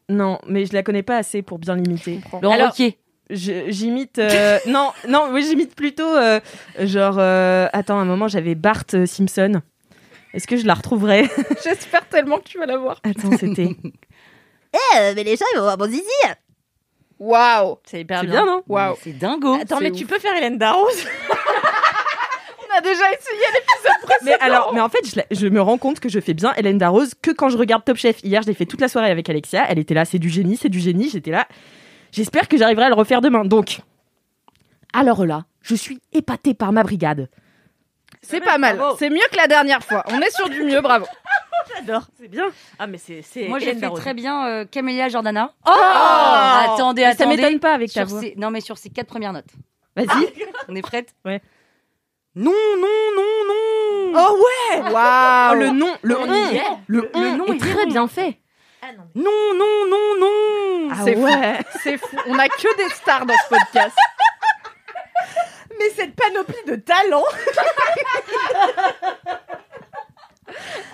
Non, 0.10 0.40
mais 0.48 0.66
je 0.66 0.74
la 0.74 0.84
connais 0.84 1.04
pas 1.04 1.18
assez 1.18 1.42
pour 1.42 1.60
bien 1.60 1.76
l'imiter. 1.76 2.20
Laurent 2.42 2.56
Alors- 2.56 2.68
Ruquier. 2.70 2.98
Je- 3.30 3.70
J'imite. 3.70 4.20
euh, 4.20 4.58
non, 4.68 4.90
non, 5.08 5.30
oui, 5.32 5.46
j'imite 5.48 5.74
plutôt. 5.76 6.04
euh, 6.18 6.40
genre. 6.80 7.16
euh, 7.18 7.68
attends, 7.72 7.98
à 7.98 8.02
un 8.02 8.06
moment, 8.06 8.28
j'avais 8.28 8.56
Bart 8.56 8.84
euh, 8.94 9.06
Simpson. 9.06 9.62
Est-ce 10.34 10.48
que 10.48 10.58
je 10.58 10.66
la 10.66 10.74
retrouverai 10.74 11.30
J'espère 11.64 12.08
tellement 12.10 12.38
que 12.40 12.44
tu 12.46 12.58
vas 12.58 12.66
la 12.66 12.78
voir. 12.78 13.00
Attends, 13.04 13.38
c'était. 13.38 13.70
Eh, 14.74 15.14
mais 15.16 15.24
les 15.24 15.36
gens, 15.38 15.46
ils 15.54 15.58
vont 15.58 15.64
voir 15.64 15.78
mon 15.78 15.86
zizi 15.88 16.02
Waouh 17.24 17.78
C'est 17.86 18.02
hyper 18.02 18.24
bien, 18.24 18.44
non? 18.46 18.64
Waouh 18.68 18.96
C'est 19.04 19.14
dingo. 19.14 19.54
Attends, 19.62 19.80
mais 19.80 19.92
ouf. 19.92 19.98
tu 19.98 20.08
peux 20.08 20.18
faire 20.18 20.36
Hélène 20.36 20.58
Darroze? 20.58 21.06
On 22.68 22.78
a 22.78 22.82
déjà 22.82 23.12
essayé 23.12 23.42
l'épisode 23.54 24.02
précédent 24.02 24.26
Mais 24.26 24.40
alors, 24.40 24.74
mais 24.74 24.82
en 24.82 24.90
fait, 24.90 25.06
je, 25.08 25.18
la- 25.18 25.26
je 25.30 25.46
me 25.48 25.62
rends 25.62 25.78
compte 25.78 26.00
que 26.00 26.10
je 26.10 26.20
fais 26.20 26.34
bien 26.34 26.52
Hélène 26.56 26.80
Darroze 26.80 27.14
que 27.22 27.30
quand 27.30 27.50
je 27.50 27.58
regarde 27.58 27.84
Top 27.86 27.98
Chef. 27.98 28.24
Hier, 28.24 28.42
je 28.42 28.48
l'ai 28.48 28.54
fait 28.56 28.66
toute 28.66 28.82
la 28.82 28.88
soirée 28.88 29.12
avec 29.12 29.30
Alexia. 29.30 29.66
Elle 29.70 29.78
était 29.78 29.94
là, 29.94 30.04
c'est 30.06 30.18
du 30.18 30.30
génie, 30.30 30.58
c'est 30.58 30.70
du 30.70 30.80
génie. 30.80 31.10
J'étais 31.10 31.30
là. 31.32 31.48
J'espère 32.12 32.48
que 32.48 32.58
j'arriverai 32.58 32.86
à 32.86 32.90
le 32.90 32.96
refaire 32.96 33.22
demain. 33.22 33.46
Donc, 33.46 33.82
alors 34.92 35.24
là, 35.26 35.46
je 35.62 35.76
suis 35.76 36.00
épatée 36.14 36.56
par 36.56 36.72
ma 36.72 36.82
brigade. 36.82 37.30
C'est 38.24 38.42
pas 38.42 38.58
mal. 38.58 38.82
C'est 38.98 39.10
mieux 39.12 39.22
que 39.32 39.38
la 39.38 39.48
dernière 39.48 39.84
fois. 39.84 40.04
On 40.08 40.20
est 40.22 40.36
sur 40.36 40.50
du 40.50 40.64
mieux, 40.64 40.82
bravo. 40.82 41.06
J'adore, 41.76 42.04
c'est 42.20 42.28
bien. 42.28 42.46
Ah, 42.80 42.88
mais 42.88 42.98
c'est. 42.98 43.22
c'est 43.22 43.48
Moi, 43.48 43.60
j'ai 43.60 43.76
fait 43.76 43.90
très 43.92 44.14
bien 44.14 44.46
euh, 44.48 44.66
Camélia 44.66 45.10
Jordana. 45.10 45.54
Oh 45.66 45.70
attendez, 45.72 47.04
Mais 47.04 47.14
Ça 47.16 47.24
attendez. 47.24 47.38
m'étonne 47.38 47.60
pas 47.60 47.74
avec 47.74 47.92
ta 47.94 48.04
voix. 48.06 48.22
Non, 48.38 48.52
mais 48.52 48.62
sur 48.62 48.78
ces 48.78 48.90
quatre 48.90 49.08
premières 49.08 49.34
notes. 49.34 49.50
Vas-y. 49.96 50.34
On 50.68 50.76
est 50.76 50.82
prête? 50.82 51.14
Ouais. 51.26 51.42
Non, 52.36 52.52
non, 52.78 52.88
non, 53.16 53.46
non. 53.48 54.14
Oh 54.16 54.38
ouais 54.38 54.82
Waouh 54.92 55.56
Le 55.60 55.70
nom, 55.72 55.94
le 56.02 56.18
On 56.18 56.30
on, 56.30 56.34
y 56.52 56.56
est. 56.56 56.62
le 56.88 57.02
Le 57.02 57.12
on. 57.14 57.38
nom 57.38 57.46
est 57.48 57.56
est 57.56 57.60
très 57.60 57.86
bien 57.86 58.08
fait. 58.08 58.38
Non, 59.16 59.32
non, 59.54 59.86
non, 59.90 60.16
non. 60.20 60.90
Ah 60.92 60.96
C'est 61.04 61.16
fou. 61.16 61.24
ouais. 61.24 61.60
C'est 61.84 61.98
fou. 61.98 62.18
On 62.28 62.40
a 62.40 62.48
que 62.48 62.78
des 62.78 62.90
stars 62.96 63.26
dans 63.26 63.36
ce 63.36 63.50
podcast. 63.50 63.96
Mais 65.78 65.90
cette 65.96 66.16
panoplie 66.16 66.64
de 66.68 66.76
talents. 66.76 67.24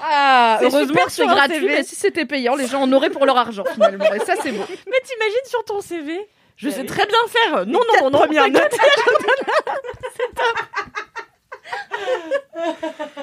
Ah, 0.01 0.59
heureusement 0.61 1.01
c'est 1.07 1.25
gratuit, 1.25 1.65
mais 1.65 1.83
si 1.83 1.95
c'était 1.95 2.25
payant, 2.25 2.55
les 2.55 2.67
gens 2.67 2.81
en 2.81 2.91
auraient 2.91 3.09
pour 3.09 3.25
leur 3.25 3.37
argent 3.37 3.63
finalement. 3.73 4.13
Et 4.13 4.19
ça, 4.19 4.33
c'est 4.41 4.51
beau. 4.51 4.63
Mais 4.87 4.99
t'imagines 5.03 5.45
sur 5.45 5.63
ton 5.65 5.81
CV 5.81 6.17
Je 6.55 6.69
sais 6.69 6.81
oui. 6.81 6.85
très 6.85 7.05
bien 7.05 7.17
faire. 7.29 7.65
Non, 7.65 7.79
non, 7.79 8.03
non, 8.03 8.09
non. 8.11 8.19
premières 8.19 8.45
t'inquiète. 8.45 8.77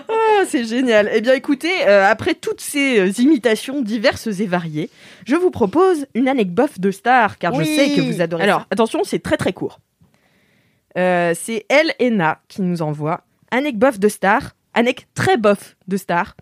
Ah, 0.08 0.44
c'est 0.46 0.64
génial. 0.64 1.10
Eh 1.12 1.20
bien, 1.20 1.34
écoutez, 1.34 1.86
euh, 1.88 2.06
après 2.06 2.34
toutes 2.34 2.60
ces 2.60 2.98
euh, 3.00 3.10
imitations 3.22 3.80
diverses 3.82 4.26
et 4.26 4.46
variées, 4.46 4.90
je 5.26 5.34
vous 5.34 5.50
propose 5.50 6.06
une 6.14 6.28
anecdote 6.28 6.78
de 6.78 6.90
star, 6.90 7.38
car 7.38 7.54
Oui. 7.54 7.64
je 7.64 7.70
sais 7.74 7.90
que 7.94 8.00
vous 8.00 8.20
adorez. 8.20 8.44
Alors, 8.44 8.66
attention, 8.70 9.02
c'est 9.04 9.18
très 9.20 9.36
très 9.36 9.52
court. 9.52 9.80
Euh, 10.96 11.32
c'est 11.34 11.66
Elle 11.68 11.94
et 11.98 12.10
Na 12.10 12.40
qui 12.48 12.62
nous 12.62 12.82
envoie 12.82 13.22
anecdote 13.50 13.98
de 13.98 14.08
star, 14.08 14.52
anec 14.74 15.06
très 15.14 15.36
bof 15.36 15.76
de 15.88 15.96
star. 15.96 16.36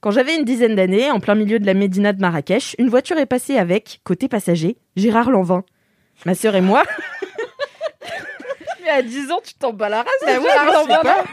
Quand 0.00 0.10
j'avais 0.10 0.34
une 0.36 0.44
dizaine 0.44 0.74
d'années, 0.76 1.10
en 1.10 1.20
plein 1.20 1.34
milieu 1.34 1.58
de 1.58 1.66
la 1.66 1.74
médina 1.74 2.12
de 2.14 2.20
Marrakech, 2.20 2.74
une 2.78 2.88
voiture 2.88 3.18
est 3.18 3.26
passée 3.26 3.58
avec, 3.58 4.00
côté 4.04 4.28
passager, 4.28 4.78
Gérard 4.96 5.30
Lanvin. 5.30 5.62
Ma 6.24 6.34
sœur 6.34 6.56
et 6.56 6.60
moi, 6.62 6.82
Mais 8.82 8.88
à 8.90 9.02
10 9.02 9.30
ans, 9.30 9.40
tu 9.44 9.54
t'en 9.54 9.72
bats 9.72 9.88
la 9.90 9.98
race. 9.98 10.06
Bah 10.24 10.34
de 10.34 10.38
ouais, 10.38 10.44
Gérard 10.44 10.64
mais 10.64 10.70
je 10.72 10.76
sais 10.76 10.88
Lanvin, 10.88 11.02
pas. 11.02 11.16
non 11.18 11.24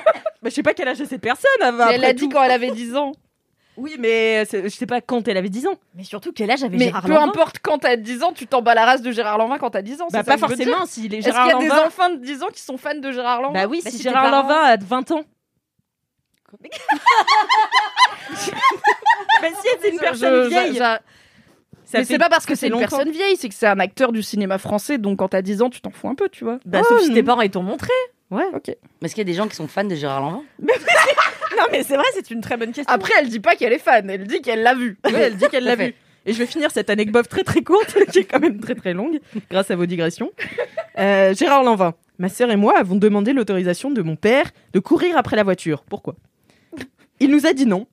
Bah, 0.42 0.50
je 0.50 0.50
sais 0.50 0.64
pas 0.64 0.74
quel 0.74 0.88
âge 0.90 1.00
a 1.02 1.06
cette 1.06 1.22
personne. 1.22 1.50
elle 1.62 1.74
va 1.76 1.86
Mais 1.88 1.94
elle 1.94 2.00
après 2.02 2.10
a 2.10 2.14
dit 2.14 2.30
quand 2.30 2.44
elle 2.44 2.52
avait 2.52 2.72
10 2.72 2.96
ans. 2.98 3.14
Oui, 3.78 3.96
mais 4.00 4.44
je 4.52 4.68
sais 4.70 4.86
pas 4.88 5.02
quand 5.02 5.28
elle 5.28 5.38
avait 5.38 5.50
10 5.50 5.68
ans. 5.68 5.76
Mais 5.96 6.04
surtout, 6.04 6.34
quel 6.34 6.50
âge 6.52 6.64
avait 6.64 6.78
Mais 6.78 6.86
Gérard 6.86 7.04
peu 7.04 7.10
Lanvin 7.14 7.30
importe 7.30 7.60
quand 7.62 7.78
t'as 7.80 7.96
10 7.96 8.24
ans, 8.24 8.34
tu 8.34 8.48
t'en 8.48 8.62
bats 8.62 8.74
la 8.76 8.86
race 8.86 9.02
de 9.02 9.12
Gérard 9.12 9.38
Lanvin 9.38 9.58
quand 9.60 9.70
t'as 9.70 9.82
10 9.82 10.02
ans. 10.02 10.08
Bah, 10.12 10.20
c'est 10.24 10.26
pas 10.26 10.38
forcément, 10.38 10.86
s'il 10.86 11.14
est 11.14 11.20
Est-ce 11.20 11.28
qu'il 11.28 11.34
Gérard 11.34 11.48
y 11.48 11.52
a 11.54 11.58
des 11.60 11.68
Lanvin. 11.68 11.86
enfants 11.88 12.10
de 12.10 12.18
10 12.18 12.44
ans 12.44 12.48
qui 12.52 12.62
sont 12.62 12.78
fans 12.78 12.96
de 12.96 13.12
Gérard 13.12 13.42
Lanvin 13.42 13.54
Bah 13.62 13.68
oui, 13.70 13.82
Bah, 13.84 13.92
si 13.92 13.98
si 13.98 14.04
Gérard 14.04 14.24
parents- 14.24 14.42
Lanvin 14.50 14.60
a 14.62 14.78
20 14.78 15.12
ans. 15.12 15.22
Bah 19.42 19.48
si 19.62 19.68
c'est 19.82 19.90
une 19.90 20.00
personne 20.00 20.44
je- 20.46 20.50
vieille. 20.50 20.74
je- 20.74 20.80
ça 20.80 21.00
mais 22.00 22.04
c'est 22.04 22.18
pas 22.18 22.28
parce 22.30 22.46
que 22.46 22.54
c'est 22.56 22.68
une 22.68 22.74
longtemps. 22.74 22.88
personne 22.98 23.12
vieille, 23.12 23.38
c'est 23.38 23.48
que 23.48 23.56
c'est 23.56 23.68
un 23.68 23.80
acteur 23.80 24.12
du 24.12 24.22
cinéma 24.22 24.58
français, 24.58 24.98
donc 24.98 25.20
quand 25.20 25.30
t'as 25.30 25.42
10 25.42 25.62
ans, 25.62 25.70
tu 25.70 25.80
t'en 25.80 25.92
fous 25.92 26.10
un 26.10 26.16
peu, 26.16 26.28
tu 26.28 26.44
vois. 26.44 26.60
Bah, 26.66 26.82
Oh, 26.84 26.86
sauf 26.90 27.02
si 27.02 27.14
tes 27.14 27.22
non. 27.22 27.26
parents 27.28 27.42
ils 27.42 27.50
t'ont 27.52 27.64
montré. 27.64 27.94
Ouais. 28.30 28.44
Ok. 28.54 28.68
Est-ce 28.70 29.16
qu'il 29.16 29.20
y 29.20 29.22
a 29.22 29.32
des 29.32 29.34
gens 29.34 29.48
qui 29.48 29.56
sont 29.56 29.70
fans 29.70 29.86
de 29.86 29.96
Gérard 29.96 30.20
Lanvin 30.22 30.44
Non, 30.60 31.64
mais 31.72 31.84
c'est 31.84 31.96
vrai, 31.96 32.06
c'est 32.14 32.30
une 32.30 32.42
très 32.42 32.58
bonne 32.58 32.74
question. 32.74 32.94
Après, 32.94 33.14
elle 33.20 33.30
dit 33.30 33.40
pas 33.40 33.56
qu'elle 33.56 33.72
est 33.72 33.80
fan, 33.80 34.10
elle 34.10 34.26
dit 34.28 34.42
qu'elle 34.42 34.64
l'a 34.64 34.76
vu. 34.76 34.98
Oui, 35.06 35.14
elle 35.16 35.38
dit 35.38 35.48
qu'elle 35.48 35.64
l'a 35.64 35.76
vu. 35.76 35.94
Et 36.26 36.34
je 36.34 36.38
vais 36.40 36.46
finir 36.46 36.72
cette 36.72 36.90
anecdote 36.90 37.30
très 37.30 37.44
très 37.46 37.62
courte, 37.62 37.96
qui 38.12 38.20
est 38.20 38.26
quand 38.26 38.40
même 38.42 38.60
très 38.60 38.76
très 38.76 38.94
longue, 38.94 39.20
grâce 39.50 39.72
à 39.72 39.78
vos 39.78 39.86
digressions. 39.86 40.32
Euh, 41.00 41.34
Gérard 41.34 41.64
Lanvin, 41.64 41.94
ma 42.20 42.28
sœur 42.28 42.52
et 42.52 42.58
moi 42.58 42.78
avons 42.78 42.96
demandé 42.98 43.32
l'autorisation 43.32 43.92
de 43.92 44.02
mon 44.02 44.18
père 44.18 44.52
de 44.74 44.80
courir 44.80 45.16
après 45.18 45.38
la 45.38 45.44
voiture. 45.44 45.84
Pourquoi? 45.90 46.16
Il 47.20 47.30
nous 47.32 47.46
a 47.46 47.54
dit 47.54 47.66
non. 47.66 47.88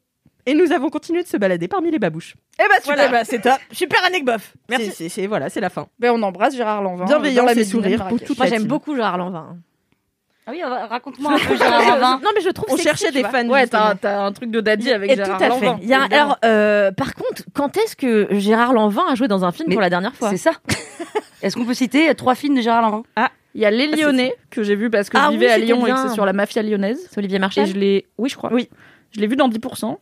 Et 0.47 0.52
nous 0.54 0.73
avons 0.73 0.90
continué 0.90 1.23
de 1.23 1.26
se 1.28 1.38
balader 1.38 1.69
parmi 1.69 1.90
les 1.90 1.99
babouches. 1.99 2.35
Eh 2.59 2.62
bah 2.69 2.75
super. 2.82 2.97
Voilà, 2.97 3.08
bah, 3.08 3.25
c'est 3.25 3.41
top. 3.41 3.54
Super 3.73 4.04
anecdote. 4.04 4.43
Merci. 4.69 5.08
C'est- 5.08 5.26
voilà, 5.26 5.49
c'est 5.49 5.60
la 5.60 5.71
fin. 5.71 5.87
Ben, 5.99 6.10
on 6.13 6.23
embrasse 6.23 6.54
Gérard 6.54 6.82
Lanvin. 6.82 7.06
Bienveillance 7.06 7.47
dans 7.47 7.54
la 7.54 7.60
et 7.60 7.65
sourire 7.65 8.06
pour 8.08 8.21
toute 8.21 8.37
Moi, 8.37 8.45
la 8.45 8.50
j'aime 8.50 8.58
team. 8.60 8.69
beaucoup 8.69 8.95
Gérard 8.95 9.17
Lanvin. 9.17 9.56
Ah 10.47 10.50
oui, 10.52 10.63
raconte-moi 10.63 11.32
un 11.32 11.39
peu 11.39 11.56
Gérard 11.56 11.80
Lanvin. 11.99 12.21
non, 12.23 12.28
mais 12.34 12.43
je 12.43 12.50
trouve 12.50 12.67
On 12.69 12.76
sexy, 12.76 12.84
cherchait 12.89 13.06
tu 13.06 13.13
des 13.15 13.21
vois. 13.23 13.30
fans. 13.30 13.49
Ouais, 13.49 13.60
justement. 13.63 13.93
t'as 13.99 14.21
un 14.23 14.32
truc 14.32 14.50
de 14.50 14.60
daddy 14.60 14.91
avec 14.93 15.10
Et 15.13 15.17
Gérard 15.17 15.39
tout 15.39 15.45
à 15.45 15.49
Lanvin. 15.49 15.76
fait. 15.78 15.82
Il 15.82 15.89
y 15.89 15.95
a, 15.95 16.02
alors, 16.02 16.37
euh, 16.45 16.93
par 16.93 17.15
contre, 17.15 17.43
quand 17.54 17.75
est-ce 17.78 17.97
que 17.97 18.26
Gérard 18.32 18.75
Lanvin 18.75 19.04
a 19.08 19.15
joué 19.15 19.28
dans 19.28 19.47
un 19.47 19.52
film 19.52 19.69
Mais 19.71 19.75
pour 19.76 19.80
la 19.80 19.89
dernière 19.89 20.15
fois? 20.15 20.28
C'est 20.28 20.37
ça. 20.37 20.52
Est-ce 21.43 21.56
qu'on 21.56 21.65
peut 21.65 21.73
citer 21.75 22.15
trois 22.15 22.34
films 22.34 22.54
de 22.56 22.60
Gérard 22.60 22.82
Lanvin? 22.82 23.02
Il 23.54 23.63
y 23.63 23.65
a 23.65 23.71
Les 23.71 23.87
Lyonnais 23.87 24.34
que 24.50 24.63
j'ai 24.63 24.75
vu 24.76 24.91
parce 24.91 25.08
que 25.08 25.17
Ah 25.17 25.28
je 25.28 25.32
vivais 25.32 25.47
oui, 25.47 25.52
à 25.52 25.54
c'était 25.54 25.67
Lyon 25.69 25.78
et 25.78 25.80
que 25.91 25.95
bien. 25.95 26.08
c'est 26.08 26.13
sur 26.15 26.26
la 26.26 26.32
mafia 26.34 26.63
lyonnaise. 26.63 27.06
C'est 27.10 27.17
Olivier 27.19 27.37
Et 27.37 27.41
Marchal 27.41 27.67
je 27.67 27.73
l'ai. 27.75 28.04
Oui, 28.19 28.28
je 28.28 28.37
crois. 28.37 28.52
Oui. 28.52 28.69
Je 29.15 29.21
l'ai 29.21 29.27
vu 29.27 29.37
dans 29.37 29.49
10%. 29.49 29.97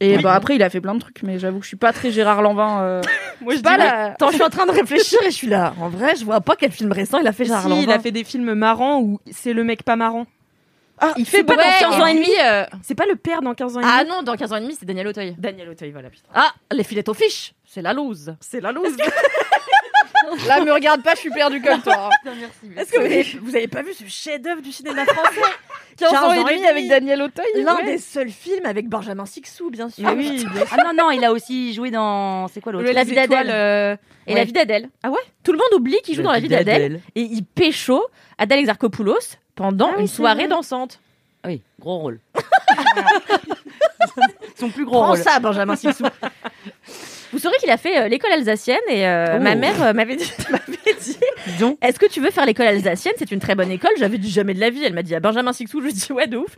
Et 0.00 0.18
bah 0.18 0.34
après, 0.34 0.56
il 0.56 0.62
a 0.64 0.68
fait 0.70 0.80
plein 0.80 0.94
de 0.94 0.98
trucs, 1.00 1.22
mais 1.22 1.38
j'avoue 1.38 1.58
que 1.58 1.64
je 1.64 1.68
suis 1.68 1.76
pas 1.76 1.92
très 1.92 2.10
Gérard 2.10 2.42
Lanvin. 2.42 2.80
euh, 2.82 3.02
Moi, 3.40 3.54
je 3.54 3.60
pas 3.60 3.76
la- 3.76 4.06
Attends, 4.12 4.28
je 4.30 4.34
suis 4.34 4.42
en 4.42 4.50
train 4.50 4.66
de 4.66 4.72
réfléchir 4.72 5.20
et 5.22 5.26
je 5.30 5.36
suis 5.36 5.46
là. 5.46 5.74
En 5.80 5.88
vrai, 5.88 6.16
je 6.16 6.24
vois 6.24 6.40
pas 6.40 6.56
quel 6.56 6.72
film 6.72 6.90
récent 6.90 7.18
il 7.20 7.26
a 7.28 7.32
fait 7.32 7.44
Gérard 7.44 7.62
Si, 7.62 7.68
Lanvin. 7.68 7.82
il 7.82 7.90
a 7.92 8.00
fait 8.00 8.10
des 8.10 8.24
films 8.24 8.52
marrants 8.54 9.00
où 9.00 9.20
c'est 9.30 9.52
le 9.52 9.62
mec 9.62 9.84
pas 9.84 9.94
marrant. 9.94 10.26
Ah, 10.98 11.14
il 11.16 11.24
fait 11.26 11.44
pas 11.44 11.54
dans 11.56 11.62
de 11.62 11.80
15 11.80 12.00
ans 12.00 12.06
et 12.06 12.14
demi. 12.14 12.28
euh, 12.44 12.64
C'est 12.82 12.94
pas 12.96 13.06
le 13.06 13.14
père 13.16 13.42
dans 13.42 13.54
15 13.54 13.76
ans 13.76 13.80
et 13.80 13.82
demi 13.84 13.94
Ah 13.96 14.04
non, 14.04 14.22
dans 14.22 14.34
15 14.36 14.52
ans 14.52 14.56
et 14.56 14.60
demi, 14.60 14.74
c'est 14.78 14.86
Daniel 14.86 15.06
Auteuil. 15.08 15.34
Daniel 15.38 15.68
Auteuil, 15.68 15.90
voilà, 15.92 16.10
putain. 16.10 16.28
Ah, 16.34 16.52
les 16.72 16.82
filets 16.84 17.08
aux 17.08 17.14
fiches. 17.14 17.54
C'est 17.64 17.82
la 17.82 17.92
loose. 17.92 18.34
C'est 18.40 18.60
la 18.60 18.72
loose. 18.72 18.96
Là, 20.46 20.64
me 20.64 20.72
regarde 20.72 21.02
pas, 21.02 21.14
je 21.14 21.20
suis 21.20 21.30
perdu 21.30 21.60
comme 21.60 21.80
toi. 21.82 22.10
hein. 22.26 22.30
Est-ce 22.76 22.92
que 22.92 22.98
vous 22.98 23.04
avez, 23.06 23.22
vous 23.42 23.56
avez 23.56 23.68
pas 23.68 23.82
vu 23.82 23.92
ce 23.94 24.04
chef-d'œuvre 24.06 24.62
du 24.62 24.72
cinéma 24.72 25.04
français 25.04 25.40
15 25.98 26.12
ans 26.14 26.32
et 26.32 26.42
demi 26.44 26.66
avec 26.66 26.88
Daniel 26.88 27.22
Auteuil. 27.22 27.44
L'un 27.56 27.76
ouais. 27.76 27.84
des 27.84 27.98
seuls 27.98 28.30
films 28.30 28.64
avec 28.64 28.88
Benjamin 28.88 29.26
Sixou, 29.26 29.70
bien 29.70 29.90
sûr. 29.90 30.04
Mais 30.04 30.14
oui, 30.14 30.44
bien 30.52 30.64
Ah 30.70 30.76
non, 30.84 30.92
non, 31.04 31.10
il 31.10 31.22
a 31.24 31.32
aussi 31.32 31.74
joué 31.74 31.90
dans. 31.90 32.48
C'est 32.48 32.60
quoi 32.60 32.72
l'autre? 32.72 32.90
La 32.90 33.04
vie 33.04 33.14
d'Adèle. 33.14 33.50
euh, 33.50 33.96
Et 34.26 34.32
Ouais. 34.32 34.38
la 34.38 34.44
vie 34.44 34.52
d'Adèle. 34.52 34.88
Ah 35.02 35.10
ouais? 35.10 35.18
Tout 35.44 35.52
le 35.52 35.58
monde 35.58 35.78
oublie 35.80 35.98
qu'il 36.02 36.14
joue 36.14 36.22
dans 36.22 36.32
la 36.32 36.40
vie 36.40 36.48
d'Adèle 36.48 37.00
et 37.14 37.20
il 37.22 37.44
pécho 37.44 38.02
Adèle 38.38 38.60
Exarchopoulos 38.60 39.36
pendant 39.54 39.88
Ah 39.90 39.94
oui, 39.96 40.02
une 40.02 40.08
soirée 40.08 40.48
dansante. 40.48 40.98
Ah 41.44 41.48
Oui, 41.48 41.60
gros 41.80 41.98
rôle. 41.98 42.20
Son 44.58 44.68
plus 44.70 44.84
gros 44.84 44.98
Prends 45.00 45.08
rôle. 45.08 45.18
ça, 45.18 45.38
Benjamin 45.40 45.76
Sixou. 45.76 46.04
Vous 47.32 47.38
saurez 47.38 47.56
qu'il 47.56 47.70
a 47.70 47.76
fait 47.78 47.98
euh, 47.98 48.08
l'école 48.08 48.32
alsacienne 48.32 48.78
et 48.88 49.06
euh, 49.06 49.36
Oh. 49.38 49.42
ma 49.42 49.54
mère 49.54 49.82
euh, 49.82 49.92
m'avait 49.92 50.16
dit, 50.16 50.30
Est-ce 51.82 51.98
que 51.98 52.06
tu 52.06 52.20
veux 52.20 52.30
faire 52.30 52.44
l'école 52.46 52.66
alsacienne? 52.66 53.14
C'est 53.18 53.30
une 53.30 53.40
très 53.40 53.54
bonne 53.54 53.70
école. 53.70 53.90
J'avais 53.98 54.18
dit 54.18 54.30
jamais 54.30 54.54
de 54.54 54.60
la 54.60 54.70
vie. 54.70 54.84
Elle 54.84 54.92
m'a 54.94 55.02
dit 55.02 55.14
à 55.14 55.20
Benjamin 55.20 55.52
Sixou. 55.52 55.80
Je 55.80 55.84
lui 55.86 55.90
ai 55.90 55.94
dit 55.94 56.12
ouais, 56.12 56.26
de 56.26 56.36
ouf. 56.36 56.56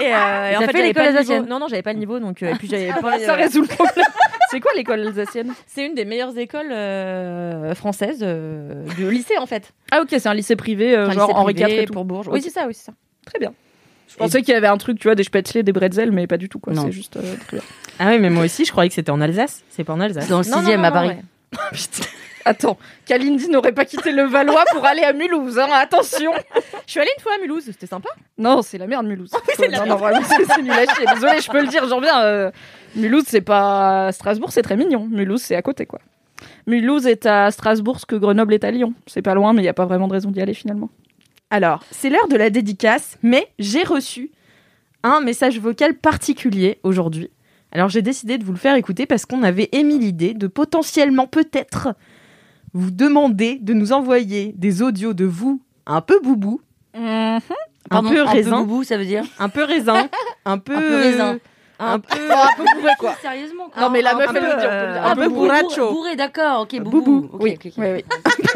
Et, 0.00 0.14
euh, 0.14 0.50
et 0.52 0.56
en 0.56 0.60
fait, 0.60 0.72
fait 0.72 0.82
l'école 0.82 1.06
alsacienne 1.06 1.46
Non, 1.48 1.58
non, 1.58 1.68
j'avais 1.68 1.82
pas 1.82 1.92
le 1.92 1.98
niveau. 1.98 2.18
Donc, 2.18 2.42
euh, 2.42 2.52
et 2.52 2.54
puis 2.54 2.68
j'avais 2.68 2.92
pas. 3.00 3.18
Ça 3.18 3.34
résout 3.34 3.62
le 3.62 3.68
problème. 3.68 4.06
C'est 4.50 4.60
quoi 4.60 4.70
l'école 4.76 5.00
alsacienne? 5.00 5.52
C'est 5.66 5.84
une 5.84 5.94
des 5.94 6.04
meilleures 6.04 6.36
écoles 6.38 6.70
euh, 6.70 7.74
françaises 7.74 8.20
euh, 8.22 8.84
du 8.96 9.10
lycée 9.10 9.36
en 9.38 9.46
fait. 9.46 9.72
Ah 9.90 10.02
ok, 10.02 10.08
c'est 10.10 10.26
un 10.28 10.34
lycée 10.34 10.54
privé, 10.54 10.94
euh, 10.96 11.10
genre 11.10 11.26
lycée 11.28 11.38
Henri 11.38 11.54
IV 11.54 11.68
et 11.80 11.84
tout. 11.86 11.92
pour 11.92 12.04
Bourges. 12.04 12.28
Oui, 12.28 12.40
c'est 12.40 12.50
ça, 12.50 12.64
oui, 12.68 12.74
c'est 12.74 12.84
ça. 12.86 12.92
Très 13.26 13.40
bien. 13.40 13.52
Je 14.08 14.16
pensais 14.16 14.40
qu'il 14.42 14.54
y 14.54 14.56
avait 14.56 14.66
un 14.66 14.78
truc, 14.78 14.98
tu 14.98 15.08
vois, 15.08 15.14
des 15.14 15.24
spätzle, 15.24 15.62
des 15.62 15.72
bretzels, 15.72 16.12
mais 16.12 16.26
pas 16.26 16.36
du 16.38 16.48
tout 16.48 16.58
quoi. 16.58 16.72
Non. 16.72 16.84
C'est 16.86 16.92
juste 16.92 17.16
euh, 17.16 17.34
très 17.48 17.58
bien. 17.58 17.66
Ah 17.98 18.08
oui, 18.10 18.18
mais 18.18 18.30
moi 18.30 18.44
aussi, 18.44 18.64
je 18.64 18.70
croyais 18.70 18.88
que 18.88 18.94
c'était 18.94 19.10
en 19.10 19.20
Alsace. 19.20 19.62
C'est 19.70 19.84
pas 19.84 19.92
en 19.92 20.00
Alsace. 20.00 20.24
C'est 20.24 20.30
dans 20.30 20.40
le 20.40 20.44
Non, 20.46 20.50
non, 20.52 20.58
sixième 20.60 20.80
non, 20.80 20.86
à 20.86 20.90
non, 20.90 20.94
Paris. 20.94 21.08
ouais. 21.08 21.18
Attends, 22.48 22.78
Kalindi 23.06 23.48
n'aurait 23.48 23.72
pas 23.72 23.84
quitté 23.84 24.12
le 24.12 24.22
Valois 24.22 24.64
pour 24.72 24.84
aller 24.86 25.02
à 25.02 25.12
Mulhouse, 25.12 25.58
hein, 25.58 25.66
attention 25.72 26.30
Je 26.86 26.90
suis 26.92 27.00
allée 27.00 27.10
une 27.18 27.22
fois 27.22 27.32
à 27.36 27.38
Mulhouse, 27.40 27.64
c'était 27.64 27.88
sympa. 27.88 28.08
Non, 28.38 28.62
c'est 28.62 28.78
la 28.78 28.86
merde 28.86 29.04
Mulhouse. 29.04 29.32
non, 29.58 29.84
non, 29.86 29.96
vraiment, 29.96 30.20
c'est 30.22 30.62
nul 30.62 30.70
à 30.70 30.86
chier. 30.94 31.04
Désolé, 31.12 31.40
je 31.40 31.50
peux 31.50 31.60
le 31.60 31.66
dire, 31.66 31.88
j'en 31.88 31.96
reviens. 31.96 32.22
euh, 32.22 32.50
Mulhouse, 32.94 33.24
c'est 33.26 33.40
pas 33.40 34.12
Strasbourg, 34.12 34.52
c'est 34.52 34.62
très 34.62 34.76
mignon. 34.76 35.08
Mulhouse, 35.10 35.42
c'est 35.42 35.56
à 35.56 35.62
côté, 35.62 35.86
quoi. 35.86 35.98
Mulhouse 36.68 37.08
est 37.08 37.26
à 37.26 37.50
Strasbourg 37.50 37.98
ce 37.98 38.06
que 38.06 38.14
Grenoble 38.14 38.54
est 38.54 38.62
à 38.62 38.70
Lyon. 38.70 38.94
C'est 39.08 39.22
pas 39.22 39.34
loin, 39.34 39.52
mais 39.52 39.60
il 39.60 39.64
n'y 39.64 39.68
a 39.68 39.74
pas 39.74 39.86
vraiment 39.86 40.06
de 40.06 40.12
raison 40.12 40.30
d'y 40.30 40.40
aller 40.40 40.54
finalement. 40.54 40.88
Alors, 41.50 41.84
c'est 41.90 42.10
l'heure 42.10 42.28
de 42.28 42.36
la 42.36 42.50
dédicace, 42.50 43.18
mais 43.22 43.48
j'ai 43.58 43.84
reçu 43.84 44.30
un 45.02 45.20
message 45.20 45.60
vocal 45.60 45.94
particulier 45.94 46.78
aujourd'hui. 46.82 47.30
Alors, 47.72 47.88
j'ai 47.88 48.02
décidé 48.02 48.38
de 48.38 48.44
vous 48.44 48.52
le 48.52 48.58
faire 48.58 48.74
écouter 48.74 49.06
parce 49.06 49.26
qu'on 49.26 49.42
avait 49.42 49.68
émis 49.72 49.98
l'idée 49.98 50.34
de 50.34 50.46
potentiellement, 50.48 51.26
peut-être, 51.26 51.88
vous 52.72 52.90
demander 52.90 53.58
de 53.60 53.74
nous 53.74 53.92
envoyer 53.92 54.52
des 54.56 54.82
audios 54.82 55.14
de 55.14 55.24
vous 55.24 55.60
un 55.86 56.00
peu 56.00 56.20
boubou, 56.20 56.60
Mhm. 56.94 57.40
Pardon, 57.90 58.08
un 58.08 58.12
peu 58.12 58.22
raisin, 58.22 58.60
boubou, 58.62 58.82
ça 58.84 58.96
veut 58.96 59.04
dire 59.04 59.22
un 59.38 59.48
peu 59.50 59.62
raisin, 59.62 60.08
un 60.46 60.58
peu, 60.58 60.74
Un 60.74 60.80
peu 60.80 60.96
raisin. 60.96 61.38
un 61.78 61.98
peu, 62.00 62.18
un 62.32 62.48
peu 62.56 62.64
bourré, 62.80 62.92
quoi. 62.98 63.14
Sérieusement 63.22 63.68
quoi. 63.68 63.82
Non, 63.82 63.90
mais 63.90 64.00
la 64.02 64.14
un 64.14 64.18
meuf, 64.18 64.30
peu, 64.30 64.36
elle 64.36 64.42
peut 64.42 64.48
le 64.48 64.52
euh, 64.62 64.92
dire. 64.94 65.02
un 65.04 65.10
Un 65.10 65.14
peu 65.14 65.22
peu 65.24 65.28
bourré, 65.28 65.60
bourracho. 65.62 65.92
bourré, 65.92 66.16
d'accord, 66.16 66.62
ok, 66.62 66.80
boubou. 66.80 67.00
Boubou, 67.02 67.28
Ok, 67.36 67.42
Oui, 67.42 67.58
oui, 67.62 67.72
oui. 67.78 68.04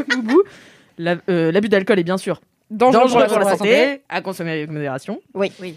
boubou. 0.17 0.43
La- 0.99 1.17
euh, 1.29 1.53
L'abus 1.53 1.69
d'alcool 1.69 1.99
est 2.01 2.05
bien 2.05 2.17
sûr 2.19 2.41
Dangereux, 2.71 3.03
dangereux 3.03 3.27
pour 3.27 3.39
la 3.41 3.57
santé. 3.57 4.01
à 4.09 4.21
consommer 4.21 4.53
avec 4.53 4.71
modération. 4.71 5.21
Oui. 5.35 5.53
Oui. 5.61 5.77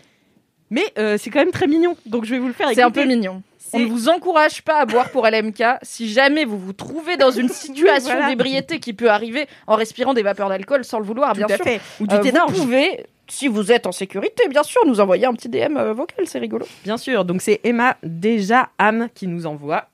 Mais 0.70 0.86
euh, 0.98 1.18
c'est 1.20 1.30
quand 1.30 1.40
même 1.40 1.52
très 1.52 1.68
mignon, 1.68 1.96
donc 2.06 2.26
je 2.26 2.32
vais 2.32 2.40
vous 2.40 2.48
le 2.48 2.54
faire 2.54 2.70
C'est 2.74 2.82
un 2.82 2.92
peu 2.92 3.06
mignon. 3.06 3.44
On 3.74 3.80
ne 3.80 3.86
vous 3.86 4.08
encourage 4.10 4.62
pas 4.62 4.80
à 4.80 4.86
boire 4.86 5.10
pour 5.10 5.26
LMK. 5.28 5.64
Si 5.82 6.12
jamais 6.12 6.46
vous 6.46 6.60
vous 6.60 6.74
trouvez 6.74 7.18
dans 7.18 7.32
une 7.32 7.50
situation 7.50 8.12
voilà. 8.14 8.30
d'ébriété 8.30 8.80
qui 8.80 8.94
peut 8.94 9.10
arriver 9.10 9.48
en 9.66 9.76
respirant 9.76 10.14
des 10.14 10.22
vapeurs 10.22 10.50
d'alcool 10.50 10.86
sans 10.86 11.00
le 11.00 11.06
vouloir, 11.06 11.32
Tout 11.32 11.38
bien 11.38 11.48
à 11.48 11.56
sûr, 11.56 11.66
fait. 11.66 11.82
Ou 12.00 12.08
du 12.08 12.16
euh, 12.16 12.22
vous 12.48 12.54
pouvez 12.54 13.06
si 13.28 13.48
vous 13.48 13.72
êtes 13.72 13.88
en 13.88 13.92
sécurité, 13.92 14.48
bien 14.50 14.64
sûr, 14.64 14.82
nous 14.86 15.00
envoyer 15.00 15.26
un 15.26 15.34
petit 15.34 15.50
DM 15.50 15.78
euh, 15.78 15.94
vocal, 15.94 16.28
c'est 16.28 16.40
rigolo. 16.40 16.68
Bien 16.84 16.98
sûr, 16.98 17.26
donc 17.26 17.42
c'est 17.42 17.62
Emma 17.64 17.98
déjà 18.04 18.70
âme 18.78 19.10
qui 19.16 19.28
nous 19.28 19.46
envoie. 19.46 19.86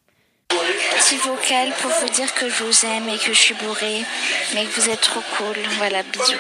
Petit 0.50 1.18
vocal 1.18 1.70
pour 1.82 1.92
vous 1.92 2.10
dire 2.14 2.34
que 2.34 2.50
je 2.50 2.64
vous 2.64 2.86
aime 2.86 3.08
et 3.08 3.18
que 3.18 3.34
je 3.34 3.40
suis 3.40 3.56
bourrée, 3.56 4.02
mais 4.54 4.66
que 4.66 4.80
vous 4.80 4.90
êtes 4.90 5.02
trop 5.02 5.22
cool. 5.38 5.56
Voilà, 5.78 6.04
bisous. 6.04 6.34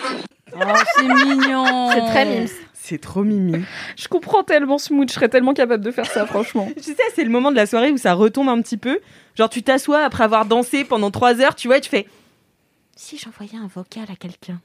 Oh, 0.55 0.59
c'est 0.95 1.03
mignon. 1.03 1.89
C'est 1.91 2.01
très 2.07 2.25
mimes. 2.25 2.47
C'est 2.73 2.97
trop 2.99 3.23
mimi. 3.23 3.63
Je 3.97 4.07
comprends 4.07 4.43
tellement 4.43 4.77
ce 4.79 4.93
mood, 4.93 5.07
je 5.07 5.13
serais 5.13 5.29
tellement 5.29 5.53
capable 5.53 5.83
de 5.83 5.91
faire 5.91 6.07
ça, 6.07 6.25
franchement. 6.25 6.67
Tu 6.75 6.81
sais, 6.93 7.03
c'est 7.13 7.23
le 7.23 7.29
moment 7.29 7.51
de 7.51 7.55
la 7.55 7.65
soirée 7.67 7.91
où 7.91 7.97
ça 7.97 8.13
retombe 8.13 8.49
un 8.49 8.59
petit 8.61 8.77
peu. 8.77 8.99
Genre, 9.35 9.49
tu 9.49 9.61
t'assois 9.61 10.03
après 10.03 10.23
avoir 10.23 10.45
dansé 10.45 10.85
pendant 10.85 11.11
trois 11.11 11.39
heures, 11.39 11.53
tu 11.55 11.67
vois, 11.67 11.77
et 11.77 11.81
tu 11.81 11.89
fais. 11.89 12.07
Si 12.95 13.17
j'envoyais 13.17 13.57
un 13.57 13.67
vocal 13.67 14.05
à 14.11 14.15
quelqu'un. 14.15 14.59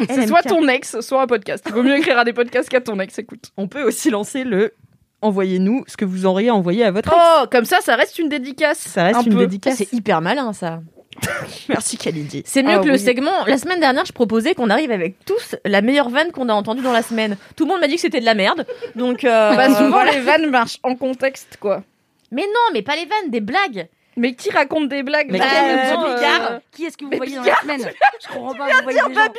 C'est 0.10 0.26
soit 0.26 0.42
ton 0.42 0.66
ex, 0.68 1.00
soit 1.00 1.22
un 1.22 1.26
podcast. 1.26 1.64
Il 1.68 1.72
vaut 1.74 1.82
mieux 1.82 1.96
écrire 1.96 2.18
à 2.18 2.24
des 2.24 2.32
podcasts 2.32 2.68
qu'à 2.68 2.80
ton 2.80 2.98
ex, 2.98 3.18
écoute. 3.18 3.52
On 3.56 3.68
peut 3.68 3.84
aussi 3.84 4.10
lancer 4.10 4.44
le. 4.44 4.74
Envoyez-nous 5.22 5.84
ce 5.86 5.96
que 5.96 6.04
vous 6.04 6.26
auriez 6.26 6.50
envoyé 6.50 6.84
à 6.84 6.90
votre 6.90 7.08
ex. 7.12 7.18
Oh, 7.18 7.44
comme 7.50 7.64
ça, 7.64 7.80
ça 7.80 7.94
reste 7.96 8.18
une 8.18 8.28
dédicace. 8.28 8.78
ça 8.78 9.04
reste 9.04 9.20
un 9.20 9.22
une 9.22 9.32
peu. 9.34 9.38
dédicace. 9.40 9.76
C'est 9.76 9.92
hyper 9.92 10.20
malin 10.20 10.52
ça. 10.52 10.80
Merci 11.68 11.96
Kalindi. 11.96 12.42
C'est 12.46 12.62
mieux 12.62 12.76
Ah 12.78 12.82
que 12.84 12.88
le 12.88 12.98
segment. 12.98 13.44
La 13.46 13.58
semaine 13.58 13.80
dernière, 13.80 14.04
je 14.04 14.12
proposais 14.12 14.54
qu'on 14.54 14.70
arrive 14.70 14.90
avec 14.90 15.24
tous 15.24 15.56
la 15.64 15.80
meilleure 15.82 16.08
vanne 16.10 16.30
qu'on 16.32 16.48
a 16.48 16.52
entendue 16.54 16.82
dans 16.82 16.92
la 16.92 17.02
semaine. 17.02 17.36
Tout 17.56 17.64
le 17.64 17.70
monde 17.70 17.80
m'a 17.80 17.88
dit 17.88 17.94
que 17.96 18.00
c'était 18.00 18.20
de 18.20 18.24
la 18.24 18.34
merde. 18.34 18.66
Donc, 18.94 19.24
euh, 19.24 19.54
Bah, 19.54 19.74
souvent, 19.74 20.02
les 20.04 20.20
vannes 20.20 20.48
marchent 20.50 20.78
en 20.82 20.94
contexte, 20.94 21.56
quoi. 21.60 21.82
Mais 22.30 22.42
non, 22.42 22.72
mais 22.72 22.82
pas 22.82 22.94
les 22.96 23.06
vannes, 23.06 23.30
des 23.30 23.40
blagues. 23.40 23.88
Mais 24.16 24.34
qui 24.34 24.50
raconte 24.50 24.88
des 24.88 25.02
blagues 25.04 25.28
Mais 25.30 25.38
Bah, 25.38 25.44
euh, 25.46 26.14
Bigard 26.16 26.52
Euh, 26.52 26.58
Qui 26.72 26.84
est-ce 26.86 26.96
que 26.96 27.04
vous 27.04 27.10
Mais 27.10 27.18
voyez 27.18 27.36
dans 27.36 27.42
Bigard, 27.42 27.62
la 27.66 27.74
semaine? 27.78 27.92
Je 28.22 28.32
comprends 28.32 28.54
pas. 28.54 28.66
Vous 28.68 28.82
voyez 28.82 28.98
des 29.08 29.14
gens. 29.14 29.32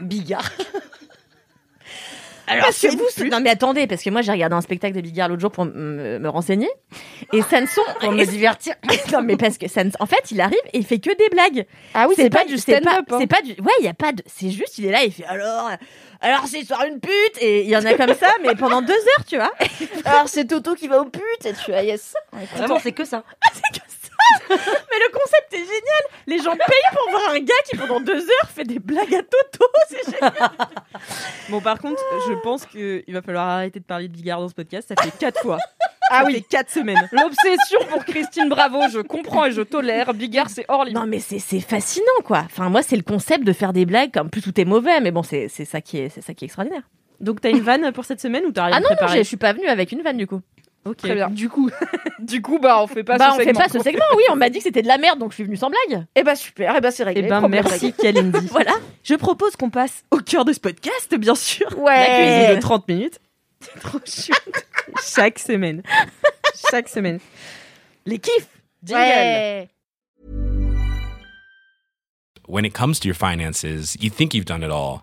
Bigard. 0.00 0.50
Alors, 2.50 2.64
parce 2.66 2.80
que 2.80 2.88
vous, 2.88 3.04
c'est- 3.10 3.24
non 3.28 3.40
mais 3.40 3.50
attendez, 3.50 3.86
parce 3.86 4.02
que 4.02 4.10
moi 4.10 4.22
j'ai 4.22 4.32
regardé 4.32 4.54
un 4.56 4.60
spectacle 4.60 4.94
de 4.94 5.00
Bigard 5.00 5.28
l'autre 5.28 5.40
jour 5.40 5.50
pour 5.52 5.64
me, 5.64 6.18
me 6.18 6.28
renseigner, 6.28 6.68
et 7.32 7.42
ça 7.42 7.60
ne 7.60 7.66
sont 7.66 7.80
Pour 8.00 8.12
me 8.12 8.24
divertir. 8.24 8.74
non 9.12 9.22
mais 9.22 9.36
parce 9.36 9.56
que 9.58 9.68
ça 9.68 9.84
ne... 9.84 9.90
en 10.00 10.06
fait 10.06 10.30
il 10.30 10.40
arrive 10.40 10.58
et 10.72 10.78
il 10.78 10.84
fait 10.86 10.98
que 10.98 11.16
des 11.16 11.28
blagues. 11.30 11.66
Ah 11.94 12.06
oui, 12.08 12.14
c'est 12.16 12.30
pas, 12.30 12.44
du 12.44 12.58
stand-up. 12.58 12.84
hein. 13.10 13.16
c'est 13.20 13.26
pas 13.26 13.42
du, 13.42 13.52
ouais 13.52 13.72
il 13.78 13.84
y 13.84 13.88
a 13.88 13.94
pas 13.94 14.12
de, 14.12 14.22
c'est 14.26 14.50
juste 14.50 14.78
il 14.78 14.86
est 14.86 14.90
là 14.90 15.04
il 15.04 15.12
fait 15.12 15.24
alors, 15.24 15.70
alors 16.20 16.46
c'est 16.46 16.64
soir 16.64 16.84
une 16.86 17.00
pute 17.00 17.40
et 17.40 17.62
il 17.62 17.68
y 17.70 17.76
en 17.76 17.84
a 17.84 17.94
comme 17.94 18.14
ça 18.14 18.28
mais 18.42 18.54
pendant 18.54 18.82
deux 18.82 18.92
heures 18.92 19.24
tu 19.26 19.36
vois. 19.36 19.52
Alors, 20.04 20.28
c'est 20.28 20.46
Toto 20.46 20.74
qui 20.74 20.88
va 20.88 21.00
au 21.00 21.04
pute 21.04 21.44
et 21.44 21.52
tu 21.52 21.72
as 21.72 21.84
yes. 21.84 22.14
Vraiment, 22.56 22.78
c'est 22.82 22.92
que 22.92 23.04
ça. 23.04 23.22
Mais 24.50 24.56
le 24.56 25.12
concept 25.12 25.52
est 25.52 25.58
génial. 25.58 26.02
Les 26.26 26.38
gens 26.38 26.56
payent 26.56 26.90
pour 26.92 27.10
voir 27.10 27.30
un 27.30 27.40
gars 27.40 27.54
qui 27.68 27.76
pendant 27.76 28.00
deux 28.00 28.20
heures 28.20 28.50
fait 28.54 28.64
des 28.64 28.78
blagues 28.78 29.14
à 29.14 29.22
Toto. 29.22 29.66
C'est 29.88 30.12
génial. 30.12 30.32
Bon, 31.48 31.60
par 31.60 31.78
contre, 31.78 32.02
je 32.28 32.34
pense 32.42 32.66
qu'il 32.66 33.04
va 33.08 33.22
falloir 33.22 33.48
arrêter 33.48 33.80
de 33.80 33.84
parler 33.84 34.08
de 34.08 34.12
Bigard 34.12 34.40
dans 34.40 34.48
ce 34.48 34.54
podcast. 34.54 34.88
Ça 34.88 35.02
fait 35.02 35.16
quatre 35.18 35.40
fois. 35.40 35.58
Ah 36.12 36.24
oui. 36.26 36.44
quatre 36.48 36.70
semaines. 36.70 37.08
L'obsession 37.12 37.78
pour 37.88 38.04
Christine 38.04 38.48
Bravo, 38.48 38.80
je 38.92 38.98
comprends 38.98 39.46
et 39.46 39.52
je 39.52 39.62
tolère. 39.62 40.12
Bigard, 40.12 40.50
c'est 40.50 40.64
hors 40.68 40.84
limite. 40.84 41.00
Non 41.00 41.06
mais 41.06 41.20
c'est 41.20 41.38
c'est 41.38 41.60
fascinant 41.60 42.06
quoi. 42.24 42.42
Enfin 42.46 42.68
moi 42.68 42.82
c'est 42.82 42.96
le 42.96 43.02
concept 43.02 43.44
de 43.44 43.52
faire 43.52 43.72
des 43.72 43.86
blagues 43.86 44.10
comme 44.12 44.28
plus 44.28 44.42
tout 44.42 44.60
est 44.60 44.64
mauvais 44.64 45.00
mais 45.00 45.12
bon 45.12 45.22
c'est 45.22 45.46
c'est 45.48 45.64
ça 45.64 45.80
qui 45.80 45.98
est 45.98 46.08
c'est 46.08 46.20
ça 46.20 46.34
qui 46.34 46.44
est 46.44 46.46
extraordinaire. 46.46 46.82
Donc, 47.20 47.42
t'as 47.42 47.50
une 47.50 47.60
vanne 47.60 47.92
pour 47.92 48.06
cette 48.06 48.20
semaine 48.20 48.44
ou 48.46 48.50
t'as 48.50 48.64
rien 48.64 48.76
Ah 48.78 48.80
non, 48.80 48.86
préparé 48.86 49.18
je 49.18 49.24
suis 49.24 49.36
pas 49.36 49.52
venue 49.52 49.66
avec 49.66 49.92
une 49.92 50.00
vanne 50.00 50.16
du 50.16 50.26
coup. 50.26 50.40
Ok. 50.86 50.96
Très 50.98 51.14
bien. 51.14 51.28
Du 51.28 51.48
coup, 51.48 51.68
Du 52.20 52.40
coup, 52.40 52.58
bah, 52.58 52.82
on 52.82 52.86
fait 52.86 53.04
pas 53.04 53.18
bah 53.18 53.28
ce 53.30 53.34
on 53.34 53.36
fait 53.38 53.44
segment. 53.44 53.60
pas 53.60 53.68
ce 53.68 53.78
segment. 53.80 54.04
Oui 54.16 54.22
on 54.30 54.36
m'a 54.36 54.48
dit 54.48 54.58
que 54.58 54.64
c'était 54.64 54.80
de 54.82 54.86
la 54.88 54.96
merde 54.98 55.18
donc 55.18 55.30
je 55.32 55.34
suis 55.34 55.44
venue 55.44 55.56
sans 55.56 55.68
blague. 55.70 56.06
Eh 56.14 56.22
bah, 56.22 56.34
super. 56.36 56.74
Eh 56.76 56.80
bah, 56.80 56.90
c'est 56.90 57.04
réglé. 57.04 57.24
eh 57.26 57.28
ben, 57.28 57.38
Problème 57.40 57.64
merci 57.68 57.92
Kalindi. 57.92 58.46
Voilà. 58.50 58.72
Je 59.04 59.14
propose 59.14 59.56
qu'on 59.56 59.70
passe 59.70 60.04
au 60.10 60.18
cœur 60.18 60.44
de 60.44 60.52
ce 60.52 60.60
podcast, 60.60 61.14
bien 61.16 61.34
sûr. 61.34 61.66
réglé. 61.68 61.82
La 61.84 61.90
Ouais. 61.92 62.38
cuisine 62.44 62.56
de 62.56 62.60
30 62.60 62.88
minutes. 62.88 63.18
C'est 63.60 63.78
trop 63.80 63.98
chouette. 64.06 64.66
Chaque 65.04 65.38
semaine. 65.38 65.82
Chaque 66.70 66.88
semaine. 66.88 67.18
Les 68.06 68.18
kiffs. 68.18 68.48
Jingle. 68.82 69.02
Ouais. 69.02 69.68
When 72.48 72.64
it 72.64 72.72
comes 72.72 72.98
to 73.00 73.06
your 73.08 73.14
finances, 73.16 73.96
you 74.00 74.10
think 74.10 74.34
you've 74.34 74.46
done 74.46 74.62
it 74.62 74.70
all. 74.70 75.02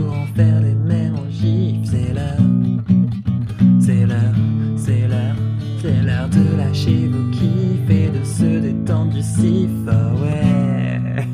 ah 9.87 10.13
ouais. 10.21 11.25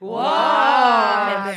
Wow, 0.00 0.20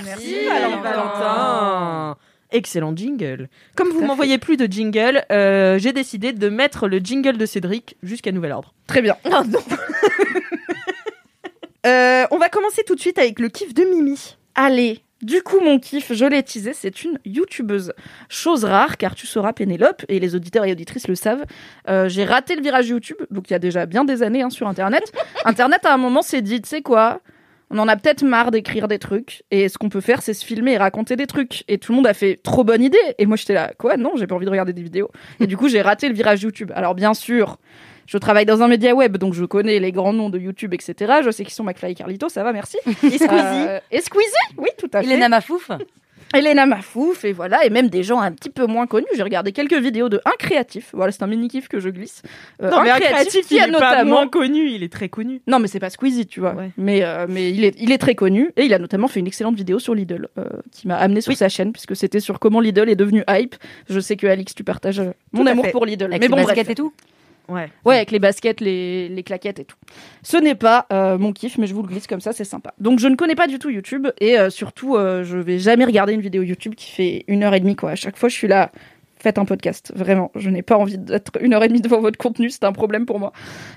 merci, 0.04 0.46
Valentin. 0.46 0.82
Valentin. 0.82 2.18
Excellent 2.52 2.96
jingle. 2.96 3.48
Comme 3.76 3.90
vous 3.90 4.04
m'envoyez 4.04 4.38
plus 4.38 4.58
de 4.58 4.66
jingle, 4.66 5.24
euh, 5.32 5.78
j'ai 5.78 5.94
décidé 5.94 6.34
de 6.34 6.50
mettre 6.50 6.88
le 6.88 6.98
jingle 6.98 7.38
de 7.38 7.46
Cédric 7.46 7.96
jusqu'à 8.04 8.32
nouvel 8.32 8.52
ordre. 8.52 8.74
Très 8.88 9.02
bien. 9.02 9.16
Non. 9.30 9.44
Euh, 11.86 12.26
on 12.32 12.38
va 12.38 12.50
commencer 12.50 12.84
tout 12.86 12.94
de 12.94 13.00
suite 13.00 13.18
avec 13.18 13.40
le 13.40 13.48
kiff 13.48 13.74
de 13.74 13.86
Mimi. 13.86 14.36
Allez. 14.54 15.02
Du 15.22 15.42
coup, 15.42 15.60
mon 15.60 15.80
kiff, 15.80 16.14
je 16.14 16.26
l'ai 16.26 16.44
teasé, 16.44 16.74
c'est 16.74 17.04
une 17.04 17.20
youtubeuse. 17.26 17.92
Chose 18.30 18.64
rare, 18.64 18.98
car 18.98 19.16
tu 19.16 19.28
sauras, 19.28 19.52
Pénélope, 19.52 20.06
et 20.08 20.20
les 20.20 20.34
auditeurs 20.34 20.64
et 20.64 20.72
auditrices 20.72 21.10
le 21.10 21.16
savent, 21.16 21.46
euh, 21.90 22.08
j'ai 22.08 22.24
raté 22.24 22.56
le 22.56 22.62
virage 22.62 22.88
YouTube, 22.88 23.18
donc 23.30 23.50
il 23.50 23.54
y 23.54 23.56
a 23.56 23.60
déjà 23.60 23.86
bien 23.86 24.06
des 24.06 24.24
années 24.24 24.42
hein, 24.42 24.50
sur 24.50 24.68
Internet. 24.68 25.12
Internet, 25.46 25.86
à 25.86 25.94
un 25.94 25.98
moment, 25.98 26.22
s'est 26.22 26.42
dit, 26.42 26.62
tu 26.62 26.70
sais 26.70 26.82
quoi 26.82 27.22
on 27.72 27.78
en 27.78 27.88
a 27.88 27.96
peut-être 27.96 28.24
marre 28.24 28.50
d'écrire 28.50 28.88
des 28.88 28.98
trucs, 28.98 29.44
et 29.52 29.70
ce 29.70 29.78
qu'on 29.78 29.90
peut 29.90 30.02
faire, 30.02 30.24
c'est 30.24 30.34
se 30.34 30.44
filmer 30.44 30.72
et 30.72 30.78
raconter 30.78 31.16
des 31.16 31.28
trucs. 31.28 31.64
Et 31.68 31.78
tout 31.78 31.92
le 31.92 31.98
monde 31.98 32.08
a 32.08 32.16
fait 32.16 32.40
trop 32.42 32.64
bonne 32.64 32.82
idée. 32.82 32.98
Et 33.20 33.28
moi, 33.28 33.38
j'étais 33.38 33.54
là, 33.54 33.74
quoi 33.78 33.96
Non, 33.96 34.14
j'ai 34.16 34.26
pas 34.26 34.34
envie 34.34 34.48
de 34.48 34.50
regarder 34.50 34.74
des 34.74 34.82
vidéos. 34.82 35.12
Et 35.40 35.46
du 35.46 35.56
coup, 35.56 35.70
j'ai 35.70 35.84
raté 35.84 36.10
le 36.10 36.16
virage 36.16 36.42
YouTube. 36.42 36.72
Alors, 36.74 36.96
bien 36.96 37.14
sûr, 37.14 37.60
je 38.10 38.18
travaille 38.18 38.48
dans 38.48 38.64
un 38.64 38.68
média 38.68 38.96
web, 38.96 39.18
donc 39.18 39.36
je 39.36 39.46
connais 39.46 39.78
les 39.80 39.92
grands 39.92 40.14
noms 40.14 40.32
de 40.32 40.40
YouTube, 40.40 40.74
etc. 40.74 41.20
Je 41.24 41.30
sais 41.30 41.46
qui 41.46 41.54
sont 41.54 41.64
McFly 41.64 41.92
et 41.92 41.96
Carlito, 41.96 42.28
ça 42.28 42.42
va, 42.44 42.52
merci. 42.52 42.78
Et 43.04 43.18
Squeezie. 43.20 43.68
Euh, 43.68 43.80
et 43.92 44.02
Squeezie, 44.02 44.34
oui, 44.58 44.70
tout 44.80 44.90
à 44.94 45.04
fait. 45.04 45.08
Elena 45.08 45.30
Mafouf. 45.30 45.70
Elena 46.34 46.66
Mafouf, 46.66 47.24
et 47.24 47.34
voilà, 47.34 47.64
et 47.66 47.70
même 47.70 47.88
des 47.90 48.02
gens 48.02 48.20
un 48.20 48.32
petit 48.32 48.50
peu 48.50 48.66
moins 48.66 48.88
connus. 48.88 49.06
J'ai 49.16 49.22
regardé 49.22 49.52
quelques 49.52 49.78
vidéos 49.78 50.10
de 50.10 50.20
un 50.26 50.34
créatif. 50.40 50.90
Voilà, 50.94 51.12
c'est 51.12 51.22
un 51.22 51.28
mini 51.28 51.50
kiff 51.50 51.68
que 51.68 51.80
je 51.80 51.90
glisse. 51.90 52.24
Euh, 52.64 52.72
non, 52.72 52.82
mais 52.82 52.90
un 52.90 53.00
créatif, 53.00 53.48
qui 53.48 53.56
il 53.56 53.60
a 53.60 53.68
est 53.68 53.72
pas 53.72 53.80
notamment. 53.80 54.12
moins 54.12 54.28
connu, 54.28 54.70
il 54.72 54.82
est 54.82 54.92
très 54.92 55.10
connu. 55.10 55.42
Non, 55.46 55.60
mais 55.60 55.68
c'est 55.68 55.80
pas 55.80 55.92
Squeezie, 55.92 56.26
tu 56.26 56.40
vois. 56.40 56.56
Ouais. 56.56 56.72
Mais, 56.78 57.04
euh, 57.04 57.28
mais 57.30 57.52
il, 57.52 57.64
est, 57.64 57.76
il 57.80 57.92
est 57.92 58.00
très 58.00 58.16
connu, 58.16 58.52
et 58.58 58.66
il 58.66 58.74
a 58.74 58.80
notamment 58.80 59.08
fait 59.08 59.20
une 59.20 59.28
excellente 59.28 59.56
vidéo 59.56 59.78
sur 59.78 59.94
Lidl, 59.94 60.28
euh, 60.40 60.46
qui 60.72 60.88
m'a 60.88 60.98
amené 60.98 61.22
sur 61.22 61.36
sa 61.36 61.48
chaîne, 61.50 61.72
puisque 61.74 61.96
c'était 61.96 62.20
sur 62.20 62.40
comment 62.40 62.60
Lidl 62.60 62.90
est 62.90 62.96
devenu 62.96 63.24
hype. 63.30 63.56
Je 63.88 64.00
sais 64.00 64.16
que 64.16 64.26
Alix, 64.26 64.56
tu 64.56 64.64
partages 64.64 65.04
mon 65.32 65.46
amour 65.46 65.66
fait. 65.66 65.72
pour 65.72 65.86
Lidl. 65.86 66.06
Avec 66.06 66.22
mais 66.22 66.28
bon, 66.28 66.42
bref. 66.42 66.58
et 66.70 66.76
tout. 66.76 66.92
Ouais. 67.50 67.70
Ouais, 67.86 67.96
avec 67.96 68.12
les 68.12 68.20
baskets, 68.20 68.62
les, 68.62 69.10
les 69.10 69.24
claquettes 69.24 69.60
et 69.60 69.66
tout. 69.66 69.76
Ce 70.24 70.38
n'est 70.38 70.56
pas 70.56 70.86
euh, 70.94 71.18
mon 71.18 71.34
kiff, 71.34 71.58
mais 71.58 71.68
je 71.68 71.74
vous 71.74 71.82
le 71.82 71.88
glisse 71.88 72.08
comme 72.08 72.22
ça, 72.22 72.32
c'est 72.34 72.44
sympa. 72.44 72.74
Donc 72.80 73.00
je 73.00 73.08
ne 73.08 73.16
connais 73.16 73.36
pas 73.36 73.48
du 73.48 73.60
tout 73.60 73.70
YouTube 73.70 74.08
et 74.20 74.38
euh, 74.38 74.50
surtout, 74.50 74.96
euh, 74.96 75.24
je 75.24 75.38
vais 75.38 75.60
jamais 75.60 75.86
regarder 75.86 76.14
une 76.14 76.22
vidéo 76.22 76.44
YouTube 76.44 76.76
qui 76.76 76.92
fait 76.92 77.24
une 77.28 77.44
heure 77.44 77.54
et 77.54 77.60
demie 77.60 77.76
quoi. 77.76 77.92
À 77.92 77.96
chaque 77.96 78.18
fois, 78.18 78.30
je 78.30 78.36
suis 78.36 78.48
là. 78.48 78.72
Faites 79.22 79.38
un 79.38 79.46
podcast. 79.46 79.92
Vraiment, 79.96 80.32
je 80.36 80.50
n'ai 80.50 80.62
pas 80.62 80.78
envie 80.78 80.98
d'être 80.98 81.32
une 81.42 81.54
heure 81.54 81.64
et 81.64 81.68
demie 81.68 81.82
devant 81.82 82.00
votre 82.00 82.18
contenu, 82.18 82.50
c'est 82.50 82.64
un 82.64 82.72
problème 82.72 83.06
pour 83.06 83.20
moi. 83.20 83.34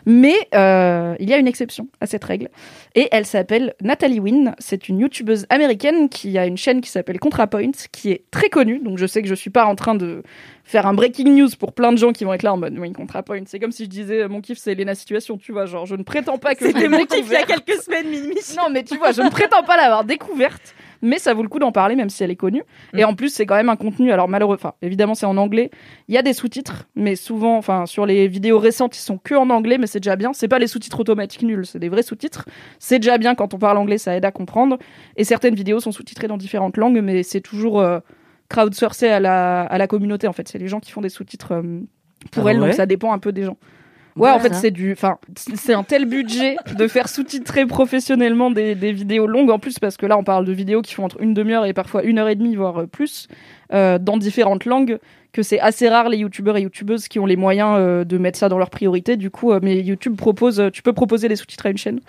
Mais 0.07 0.37
euh, 0.55 1.15
il 1.19 1.29
y 1.29 1.35
a 1.35 1.39
une 1.39 1.49
exception 1.49 1.89
à 2.01 2.07
cette 2.07 2.25
règle. 2.25 2.49
Et 2.95 3.09
elle 3.11 3.27
s'appelle 3.27 3.75
Nathalie 3.83 4.21
Wynn. 4.21 4.55
C'est 4.59 4.89
une 4.89 5.01
youtubeuse 5.01 5.47
américaine 5.51 6.09
qui 6.09 6.39
a 6.39 6.47
une 6.47 6.57
chaîne 6.57 6.81
qui 6.81 6.91
s'appelle 6.91 7.19
ContraPoint, 7.19 7.73
qui 7.91 8.11
est 8.11 8.25
très 8.31 8.49
connue. 8.49 8.79
Donc 8.79 8.99
je 8.99 9.07
sais 9.07 9.23
que 9.23 9.29
je 9.29 9.35
suis 9.35 9.51
pas 9.51 9.65
en 9.65 9.75
train 9.75 9.95
de 9.95 10.23
faire 10.65 10.87
un 10.87 10.95
breaking 10.95 11.35
news 11.35 11.49
pour 11.59 11.73
plein 11.73 11.93
de 11.93 11.99
gens 11.99 12.13
qui 12.13 12.25
vont 12.25 12.33
être 12.33 12.45
là 12.45 12.53
en 12.53 12.57
mode 12.57 12.79
oui, 12.79 12.93
ContraPoint. 12.93 13.43
C'est 13.47 13.59
comme 13.59 13.73
si 13.73 13.85
je 13.85 13.91
disais 13.91 14.29
mon 14.29 14.41
kiff 14.41 14.59
c'est 14.59 14.75
Lena 14.75 14.95
Situation, 14.95 15.39
tu 15.39 15.53
vois. 15.53 15.67
Genre, 15.67 15.87
je 15.87 15.97
ne 15.97 16.03
prétends 16.03 16.39
pas 16.39 16.55
que 16.55 16.67
C'était 16.67 16.89
mon 16.89 17.05
kiff 17.05 17.27
il 17.27 17.33
y 17.33 17.37
a 17.37 17.45
quelques 17.45 17.83
semaines, 17.83 18.09
Mimi. 18.09 18.37
Non, 18.57 18.71
mais 18.71 18.85
tu 18.85 18.97
vois, 18.97 19.13
je 19.13 19.23
ne 19.23 19.31
prétends 19.31 19.63
pas 19.63 19.77
l'avoir 19.77 20.05
découverte, 20.05 20.75
mais 21.03 21.19
ça 21.19 21.35
vaut 21.35 21.43
le 21.43 21.49
coup 21.49 21.59
d'en 21.59 21.73
parler, 21.73 21.97
même 21.97 22.09
si 22.09 22.23
elle 22.23 22.31
est 22.31 22.37
connue. 22.37 22.63
Et 22.95 23.05
en 23.05 23.15
plus, 23.15 23.29
c'est 23.29 23.45
quand 23.45 23.57
même 23.57 23.69
un 23.69 23.77
contenu, 23.77 24.13
alors 24.13 24.29
malheureux, 24.29 24.55
enfin, 24.55 24.75
évidemment, 24.83 25.15
c'est 25.15 25.27
en 25.27 25.37
anglais. 25.37 25.71
Il 26.09 26.15
y 26.15 26.19
a 26.19 26.23
des 26.23 26.33
sous-titres, 26.33 26.89
mais 26.95 27.17
souvent, 27.17 27.57
enfin, 27.57 27.87
sur 27.87 28.07
les 28.07 28.29
vidéos 28.29 28.59
récentes, 28.59 28.97
ils 28.97 29.01
sont 29.01 29.19
que 29.19 29.35
en 29.35 29.51
anglais, 29.51 29.79
mais 29.79 29.87
c'est 29.87 30.01
déjà 30.01 30.17
bien. 30.17 30.33
C'est 30.33 30.49
pas 30.49 30.59
les 30.59 30.69
sous-titres 30.69 31.01
automatiques 31.01 31.43
nuls, 31.43 31.67
c'est 31.67 31.79
des 31.81 31.89
vrais 31.89 32.03
sous-titres. 32.03 32.47
C'est 32.79 33.01
déjà 33.01 33.19
bien 33.19 33.35
quand 33.35 33.53
on 33.53 33.59
parle 33.59 33.79
anglais, 33.79 33.99
ça 33.99 34.17
aide 34.17 34.25
à 34.25 34.31
comprendre. 34.31 34.79
Et 35.17 35.25
certaines 35.25 35.55
vidéos 35.55 35.81
sont 35.81 35.93
sous-titrées 35.93 36.29
dans 36.29 36.37
différentes 36.39 36.77
langues, 36.77 37.01
mais 37.03 37.23
c'est 37.25 37.41
toujours 37.41 37.81
euh, 37.81 37.99
crowdsourcé 38.49 39.09
à 39.09 39.21
la, 39.21 39.63
à 39.63 39.79
la 39.79 39.87
communauté, 39.89 40.29
en 40.29 40.33
fait. 40.33 40.49
C'est 40.49 40.59
les 40.59 40.69
gens 40.69 40.81
qui 40.81 40.93
font 40.93 41.01
des 41.01 41.09
sous-titres 41.09 41.53
euh, 41.53 41.81
pour 42.31 42.47
Ah 42.47 42.53
elles, 42.53 42.61
ouais 42.61 42.69
donc 42.69 42.77
ça 42.77 42.87
dépend 42.87 43.13
un 43.13 43.19
peu 43.19 43.33
des 43.33 43.43
gens. 43.43 43.57
Ouais, 44.17 44.31
en 44.31 44.39
fait, 44.39 44.55
c'est 44.55 44.71
du, 44.71 44.93
enfin, 44.93 45.17
c'est 45.37 45.75
un 45.75 45.83
tel 45.83 46.05
budget 46.05 46.57
de 46.77 46.87
faire 46.87 47.09
sous-titrer 47.09 47.67
professionnellement 47.67 48.51
des, 48.51 48.75
des 48.75 48.93
vidéos 48.93 49.27
longues. 49.27 49.51
En 49.51 49.59
plus, 49.59 49.79
parce 49.79 49.97
que 49.97 50.07
là, 50.07 50.19
on 50.19 50.25
parle 50.25 50.45
de 50.45 50.53
vidéos 50.53 50.83
qui 50.83 50.95
font 50.95 51.05
entre 51.05 51.21
une 51.21 51.35
demi-heure 51.35 51.65
et 51.65 51.73
parfois 51.73 52.03
une 52.03 52.19
heure 52.19 52.29
et 52.29 52.35
demie, 52.35 52.55
voire 52.55 52.83
euh, 52.83 52.87
plus, 52.87 53.29
euh, 53.73 53.99
dans 53.99 54.19
différentes 54.19 54.67
langues, 54.67 54.99
que 55.33 55.43
c'est 55.43 55.61
assez 55.61 55.89
rare 55.89 56.11
les 56.11 56.19
youtubeurs 56.19 56.57
et 56.59 56.63
youtubeuses 56.63 57.09
qui 57.09 57.19
ont 57.19 57.27
les 57.27 57.37
moyens 57.37 57.77
euh, 57.79 58.05
de 58.05 58.19
mettre 58.19 58.39
ça 58.39 58.49
dans 58.49 58.59
leur 58.59 58.71
priorité. 58.71 59.17
Du 59.17 59.31
coup, 59.31 59.53
euh, 59.53 59.61
mais 59.63 59.81
YouTube 59.81 60.17
propose, 60.17 60.63
tu 60.73 60.83
peux 60.83 60.93
proposer 60.93 61.29
des 61.29 61.37
sous-titres 61.37 61.67
à 61.67 61.71
une 61.71 61.79
chaîne 61.79 62.01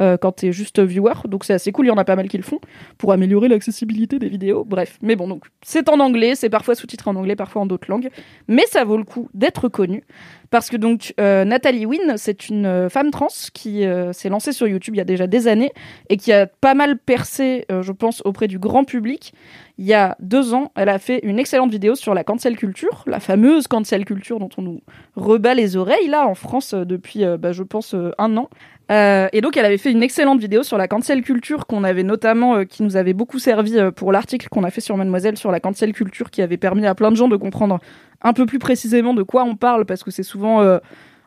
euh, 0.00 0.16
quand 0.16 0.32
t'es 0.32 0.50
juste 0.50 0.80
viewer, 0.80 1.12
donc 1.26 1.44
c'est 1.44 1.52
assez 1.52 1.72
cool. 1.72 1.86
Il 1.86 1.88
y 1.88 1.92
en 1.92 1.98
a 1.98 2.04
pas 2.04 2.16
mal 2.16 2.28
qui 2.28 2.38
le 2.38 2.42
font 2.42 2.58
pour 2.96 3.12
améliorer 3.12 3.48
l'accessibilité 3.48 4.18
des 4.18 4.28
vidéos. 4.28 4.64
Bref, 4.64 4.98
mais 5.02 5.14
bon, 5.14 5.28
donc 5.28 5.44
c'est 5.62 5.90
en 5.90 6.00
anglais, 6.00 6.34
c'est 6.34 6.48
parfois 6.48 6.74
sous-titré 6.74 7.10
en 7.10 7.16
anglais, 7.16 7.36
parfois 7.36 7.62
en 7.62 7.66
d'autres 7.66 7.90
langues, 7.90 8.08
mais 8.48 8.64
ça 8.70 8.84
vaut 8.84 8.96
le 8.96 9.04
coup 9.04 9.28
d'être 9.34 9.68
connu. 9.68 10.04
Parce 10.50 10.68
que 10.68 10.76
donc 10.76 11.14
euh, 11.20 11.44
Nathalie 11.44 11.86
Wynn, 11.86 12.14
c'est 12.16 12.48
une 12.48 12.66
euh, 12.66 12.88
femme 12.88 13.10
trans 13.10 13.28
qui 13.52 13.84
s'est 14.12 14.28
lancée 14.28 14.52
sur 14.52 14.66
YouTube 14.66 14.94
il 14.94 14.98
y 14.98 15.02
a 15.02 15.04
déjà 15.04 15.26
des 15.26 15.48
années 15.48 15.72
et 16.08 16.16
qui 16.16 16.32
a 16.32 16.46
pas 16.46 16.74
mal 16.74 16.98
percé, 16.98 17.66
je 17.68 17.92
pense, 17.92 18.22
auprès 18.24 18.48
du 18.48 18.58
grand 18.58 18.84
public. 18.84 19.34
Il 19.78 19.86
y 19.86 19.94
a 19.94 20.16
deux 20.20 20.52
ans, 20.54 20.72
elle 20.74 20.88
a 20.88 20.98
fait 20.98 21.20
une 21.22 21.38
excellente 21.38 21.70
vidéo 21.70 21.94
sur 21.94 22.14
la 22.14 22.24
cancel 22.24 22.56
culture, 22.56 23.04
la 23.06 23.20
fameuse 23.20 23.66
cancel 23.66 24.04
culture 24.04 24.38
dont 24.38 24.48
on 24.56 24.62
nous 24.62 24.80
rebat 25.16 25.54
les 25.54 25.76
oreilles 25.76 26.08
là 26.08 26.26
en 26.26 26.34
France 26.34 26.74
depuis, 26.74 27.24
bah, 27.38 27.52
je 27.52 27.62
pense, 27.62 27.94
un 28.18 28.36
an. 28.36 28.48
Euh, 28.90 29.28
et 29.32 29.40
donc, 29.40 29.56
elle 29.56 29.64
avait 29.64 29.78
fait 29.78 29.92
une 29.92 30.02
excellente 30.02 30.40
vidéo 30.40 30.62
sur 30.62 30.76
la 30.76 30.88
cancel 30.88 31.22
culture 31.22 31.66
qu'on 31.66 31.84
avait 31.84 32.02
notamment, 32.02 32.56
euh, 32.56 32.64
qui 32.64 32.82
nous 32.82 32.96
avait 32.96 33.12
beaucoup 33.12 33.38
servi 33.38 33.78
euh, 33.78 33.90
pour 33.90 34.10
l'article 34.10 34.48
qu'on 34.48 34.64
a 34.64 34.70
fait 34.70 34.80
sur 34.80 34.96
Mademoiselle 34.96 35.36
sur 35.36 35.52
la 35.52 35.60
cancel 35.60 35.92
culture, 35.92 36.30
qui 36.30 36.42
avait 36.42 36.56
permis 36.56 36.86
à 36.86 36.94
plein 36.94 37.10
de 37.10 37.16
gens 37.16 37.28
de 37.28 37.36
comprendre 37.36 37.78
un 38.22 38.32
peu 38.32 38.46
plus 38.46 38.58
précisément 38.58 39.14
de 39.14 39.22
quoi 39.22 39.44
on 39.44 39.54
parle, 39.54 39.84
parce 39.84 40.02
que 40.02 40.10
c'est 40.10 40.24
souvent, 40.24 40.62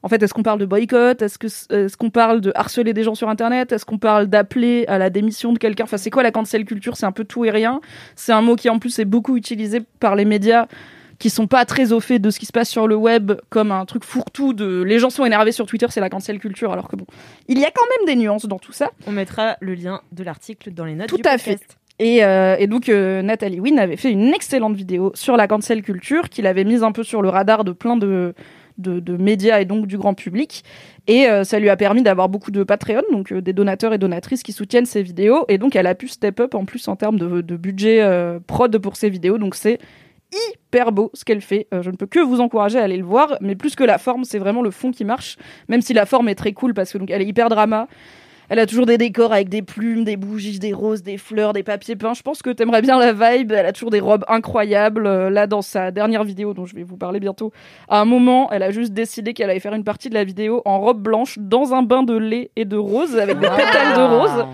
en 0.03 0.09
fait, 0.09 0.21
est-ce 0.21 0.31
qu'on 0.31 0.43
parle 0.43 0.59
de 0.59 0.65
boycott, 0.65 1.23
est-ce 1.23 1.39
est-ce 1.73 1.97
qu'on 1.97 2.11
parle 2.11 2.39
de 2.39 2.51
harceler 2.53 2.93
des 2.93 3.01
gens 3.01 3.15
sur 3.15 3.29
Internet, 3.29 3.71
est-ce 3.71 3.83
qu'on 3.83 3.97
parle 3.97 4.27
d'appeler 4.27 4.85
à 4.87 4.99
la 4.99 5.09
démission 5.09 5.53
de 5.53 5.57
quelqu'un, 5.57 5.85
enfin, 5.85 5.97
c'est 5.97 6.11
quoi 6.11 6.21
la 6.21 6.29
cancel 6.29 6.65
culture 6.65 6.95
C'est 6.95 7.07
un 7.07 7.11
peu 7.11 7.23
tout 7.23 7.45
et 7.45 7.49
rien. 7.49 7.81
C'est 8.15 8.31
un 8.31 8.43
mot 8.43 8.55
qui 8.55 8.69
en 8.69 8.77
plus 8.77 8.99
est 8.99 9.05
beaucoup 9.05 9.37
utilisé 9.37 9.81
par 9.99 10.15
les 10.15 10.25
médias 10.25 10.67
qui 11.23 11.29
sont 11.29 11.47
pas 11.47 11.63
très 11.63 11.93
au 11.93 12.01
fait 12.01 12.19
de 12.19 12.29
ce 12.29 12.37
qui 12.37 12.45
se 12.45 12.51
passe 12.51 12.69
sur 12.69 12.85
le 12.85 12.97
web 12.97 13.31
comme 13.49 13.71
un 13.71 13.85
truc 13.85 14.03
fourre-tout 14.03 14.51
de 14.51 14.81
les 14.81 14.99
gens 14.99 15.09
sont 15.09 15.23
énervés 15.23 15.53
sur 15.53 15.65
Twitter, 15.65 15.85
c'est 15.89 16.01
la 16.01 16.09
cancel 16.09 16.37
culture, 16.37 16.73
alors 16.73 16.89
que 16.89 16.97
bon, 16.97 17.05
il 17.47 17.57
y 17.57 17.63
a 17.63 17.71
quand 17.73 17.85
même 17.97 18.13
des 18.13 18.21
nuances 18.21 18.45
dans 18.45 18.59
tout 18.59 18.73
ça. 18.73 18.91
On 19.07 19.13
mettra 19.13 19.55
le 19.61 19.73
lien 19.73 20.01
de 20.11 20.21
l'article 20.21 20.73
dans 20.73 20.83
les 20.83 20.95
notes 20.95 21.07
Tout 21.07 21.15
du 21.15 21.25
à 21.25 21.37
podcast. 21.37 21.77
Et, 21.99 22.25
euh, 22.25 22.57
et 22.59 22.67
donc 22.67 22.89
euh, 22.89 23.21
Nathalie 23.21 23.61
Wynn 23.61 23.79
avait 23.79 23.95
fait 23.95 24.11
une 24.11 24.33
excellente 24.33 24.75
vidéo 24.75 25.13
sur 25.15 25.37
la 25.37 25.47
cancel 25.47 25.81
culture 25.81 26.27
qu'il 26.27 26.45
avait 26.45 26.65
mise 26.65 26.83
un 26.83 26.91
peu 26.91 27.03
sur 27.03 27.21
le 27.21 27.29
radar 27.29 27.63
de 27.63 27.71
plein 27.71 27.95
de, 27.95 28.33
de, 28.77 28.99
de 28.99 29.15
médias 29.15 29.61
et 29.61 29.65
donc 29.65 29.87
du 29.87 29.97
grand 29.97 30.15
public. 30.15 30.65
Et 31.07 31.29
euh, 31.29 31.45
ça 31.45 31.57
lui 31.57 31.69
a 31.69 31.77
permis 31.77 32.01
d'avoir 32.01 32.27
beaucoup 32.27 32.51
de 32.51 32.63
Patreon, 32.63 33.03
donc 33.13 33.31
euh, 33.31 33.41
des 33.41 33.53
donateurs 33.53 33.93
et 33.93 33.97
donatrices 33.97 34.43
qui 34.43 34.51
soutiennent 34.51 34.85
ses 34.85 35.03
vidéos. 35.03 35.45
Et 35.47 35.57
donc 35.57 35.77
elle 35.77 35.87
a 35.87 35.95
pu 35.95 36.09
step 36.09 36.41
up 36.41 36.53
en 36.53 36.65
plus 36.65 36.85
en 36.89 36.97
termes 36.97 37.17
de, 37.17 37.39
de 37.39 37.55
budget 37.55 38.05
prod 38.45 38.77
pour 38.77 38.97
ses 38.97 39.09
vidéos. 39.09 39.37
Donc 39.37 39.55
c'est 39.55 39.79
hyper 40.33 40.91
beau 40.91 41.11
ce 41.13 41.25
qu'elle 41.25 41.41
fait. 41.41 41.67
Euh, 41.73 41.81
je 41.81 41.91
ne 41.91 41.95
peux 41.95 42.07
que 42.07 42.19
vous 42.19 42.41
encourager 42.41 42.79
à 42.79 42.83
aller 42.83 42.97
le 42.97 43.05
voir, 43.05 43.37
mais 43.41 43.55
plus 43.55 43.75
que 43.75 43.83
la 43.83 43.97
forme, 43.97 44.23
c'est 44.23 44.39
vraiment 44.39 44.61
le 44.61 44.71
fond 44.71 44.91
qui 44.91 45.05
marche. 45.05 45.37
Même 45.69 45.81
si 45.81 45.93
la 45.93 46.05
forme 46.05 46.29
est 46.29 46.35
très 46.35 46.53
cool 46.53 46.73
parce 46.73 46.91
que 46.91 46.97
donc 46.97 47.09
elle 47.11 47.21
est 47.21 47.27
hyper 47.27 47.49
drama. 47.49 47.87
Elle 48.49 48.59
a 48.59 48.65
toujours 48.65 48.85
des 48.85 48.97
décors 48.97 49.31
avec 49.31 49.49
des 49.49 49.61
plumes, 49.61 50.03
des 50.03 50.17
bougies, 50.17 50.59
des 50.59 50.73
roses, 50.73 51.01
des 51.01 51.17
fleurs, 51.17 51.53
des 51.53 51.63
papiers 51.63 51.95
peints. 51.95 52.13
Je 52.13 52.21
pense 52.21 52.41
que 52.41 52.49
t'aimerais 52.49 52.81
bien 52.81 52.99
la 52.99 53.13
vibe. 53.13 53.51
Elle 53.51 53.65
a 53.65 53.71
toujours 53.71 53.89
des 53.89 53.99
robes 53.99 54.25
incroyables. 54.27 55.07
Euh, 55.07 55.29
Là, 55.29 55.47
dans 55.47 55.61
sa 55.61 55.91
dernière 55.91 56.23
vidéo, 56.23 56.53
dont 56.53 56.65
je 56.65 56.75
vais 56.75 56.83
vous 56.83 56.97
parler 56.97 57.19
bientôt, 57.19 57.51
à 57.87 57.99
un 58.01 58.05
moment, 58.05 58.51
elle 58.51 58.61
a 58.61 58.69
juste 58.71 58.93
décidé 58.93 59.33
qu'elle 59.33 59.49
allait 59.49 59.59
faire 59.59 59.73
une 59.73 59.83
partie 59.83 60.09
de 60.09 60.13
la 60.13 60.23
vidéo 60.23 60.61
en 60.65 60.79
robe 60.79 61.01
blanche 61.01 61.39
dans 61.39 61.73
un 61.73 61.81
bain 61.81 62.03
de 62.03 62.15
lait 62.15 62.51
et 62.55 62.65
de 62.65 62.77
rose 62.77 63.17
avec 63.17 63.39
des 63.39 63.47
pétales 63.47 63.97
de 63.97 64.03
rose 64.03 64.45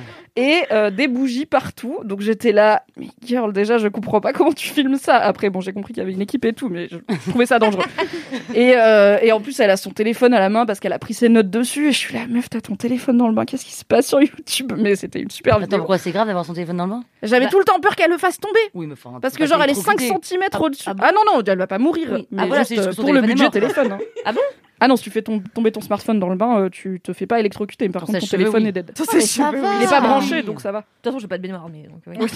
et 0.41 0.63
euh, 0.71 0.89
des 0.89 1.07
bougies 1.07 1.45
partout. 1.45 1.97
Donc 2.03 2.21
j'étais 2.21 2.51
là, 2.51 2.83
mais 2.97 3.07
girl, 3.25 3.51
déjà 3.51 3.77
je 3.77 3.87
comprends 3.89 4.21
pas 4.21 4.31
comment 4.33 4.53
tu 4.53 4.69
filmes 4.69 4.95
ça. 4.95 5.15
Après, 5.17 5.49
bon, 5.49 5.59
j'ai 5.59 5.73
compris 5.73 5.93
qu'il 5.93 6.01
y 6.01 6.03
avait 6.05 6.13
une 6.13 6.21
équipe 6.21 6.45
et 6.45 6.53
tout, 6.53 6.69
mais 6.69 6.87
je 6.89 6.97
trouvais 7.29 7.45
ça 7.45 7.59
dangereux. 7.59 7.83
et, 8.53 8.73
euh, 8.77 9.17
et 9.21 9.31
en 9.31 9.41
plus, 9.41 9.59
elle 9.59 9.69
a 9.69 9.77
son 9.77 9.89
téléphone 9.91 10.33
à 10.33 10.39
la 10.39 10.49
main 10.49 10.65
parce 10.65 10.79
qu'elle 10.79 10.93
a 10.93 10.99
pris 10.99 11.13
ses 11.13 11.27
notes 11.29 11.49
dessus. 11.49 11.89
Et 11.89 11.91
je 11.91 11.97
suis 11.97 12.13
là, 12.13 12.21
meuf, 12.29 12.49
t'as 12.49 12.61
ton 12.61 12.75
téléphone 12.75 13.17
dans 13.17 13.27
le 13.27 13.33
bain, 13.33 13.45
qu'est-ce 13.45 13.65
qui 13.65 13.73
se 13.73 13.83
passe 13.85 14.07
sur 14.07 14.21
YouTube? 14.21 14.71
Mais 14.77 14.95
c'était 14.95 15.19
une 15.19 15.29
super 15.29 15.55
Attends, 15.55 15.63
vidéo. 15.65 15.77
pourquoi 15.79 15.97
c'est 15.97 16.11
grave 16.11 16.27
d'avoir 16.27 16.45
son 16.45 16.53
téléphone 16.53 16.77
dans 16.77 16.85
le 16.85 16.91
bain? 16.91 17.03
J'avais 17.23 17.45
Bah- 17.45 17.51
tout 17.51 17.59
le 17.59 17.65
temps 17.65 17.79
peur 17.81 17.95
qu'elle 17.95 18.09
le 18.11 18.17
fasse 18.17 18.39
tomber. 18.39 18.59
Oui, 18.73 18.87
mais 18.87 18.93
enfin. 18.93 19.19
Parce 19.21 19.35
que 19.35 19.45
genre 19.45 19.61
elle 19.61 19.71
est 19.71 19.73
5 19.73 19.99
s'électrocuter. 19.99 20.35
cm 20.37 20.43
Ah- 20.53 20.61
au-dessus. 20.61 20.83
ah 20.87 20.93
Ah, 20.99 21.11
bon 21.11 21.19
non, 21.25 21.37
non, 21.37 21.43
elle 21.45 21.57
va 21.57 21.67
pas 21.67 21.79
mourir. 21.79 22.07
Oui. 22.13 22.27
Mais 22.31 22.43
Ah 22.43 22.45
voilà, 22.45 22.61
juste, 22.63 22.69
c'est 22.81 22.87
juste 22.87 22.99
euh, 22.99 23.03
pour 23.03 23.13
le 23.13 23.21
budget 23.21 23.49
téléphone. 23.49 23.91
hein. 23.91 23.97
Ah 24.25 24.31
bon? 24.31 24.39
Ah 24.79 24.87
non, 24.87 24.95
si 24.95 25.03
tu 25.03 25.11
fais 25.11 25.21
ton- 25.21 25.41
tomber 25.53 25.71
ton 25.71 25.81
smartphone 25.81 26.19
dans 26.19 26.29
le 26.29 26.35
bain, 26.35 26.59
euh, 26.61 26.69
tu 26.69 26.99
te 27.01 27.11
fais 27.13 27.25
pas 27.27 27.39
électrocuter. 27.39 27.87
Mais 27.87 27.91
par 27.91 28.03
contre, 28.05 28.19
ton 28.19 28.27
téléphone 28.27 28.63
oui. 28.63 28.69
est 28.69 28.71
dead. 28.71 28.91
Oh, 28.99 29.03
ça 29.03 29.19
cheveux, 29.19 29.61
va. 29.61 29.75
Il 29.77 29.83
est 29.83 29.89
pas 29.89 30.01
branché, 30.01 30.41
donc 30.43 30.61
ça 30.61 30.71
va. 30.71 30.79
De 30.81 30.85
toute 30.85 31.03
façon, 31.11 31.19
j'ai 31.19 31.27
pas 31.27 31.37
de 31.37 31.41
baignoire, 31.43 31.67
mais 31.69 31.83
donc, 31.87 32.01
oui. 32.07 32.17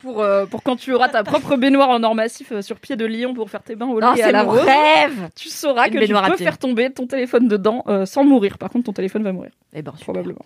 Pour, 0.00 0.20
euh, 0.22 0.46
pour 0.46 0.62
quand 0.62 0.76
tu 0.76 0.92
auras 0.94 1.08
ta 1.08 1.22
propre 1.24 1.56
baignoire 1.56 1.90
en 1.90 2.02
or 2.02 2.14
massif 2.14 2.52
euh, 2.52 2.62
sur 2.62 2.78
pied 2.80 2.96
de 2.96 3.04
lion 3.04 3.34
pour 3.34 3.50
faire 3.50 3.62
tes 3.62 3.76
bains 3.76 3.88
au 3.88 4.00
lait 4.00 4.06
Ah, 4.08 4.14
et 4.16 4.22
à 4.22 4.26
c'est 4.26 4.32
la 4.32 4.44
mon 4.44 4.50
rose, 4.52 4.60
rêve 4.60 5.28
tu 5.36 5.48
sauras 5.48 5.88
Une 5.88 5.94
que 6.00 6.04
tu 6.06 6.12
peux 6.14 6.36
faire 6.36 6.56
tomber 6.58 6.90
ton 6.90 7.06
téléphone 7.06 7.48
dedans 7.48 7.84
euh, 7.88 8.06
sans 8.06 8.24
mourir. 8.24 8.56
Par 8.58 8.70
contre, 8.70 8.86
ton 8.86 8.92
téléphone 8.92 9.22
va 9.22 9.32
mourir, 9.32 9.50
Eh 9.74 9.82
ben, 9.82 9.92
probablement. 10.00 10.44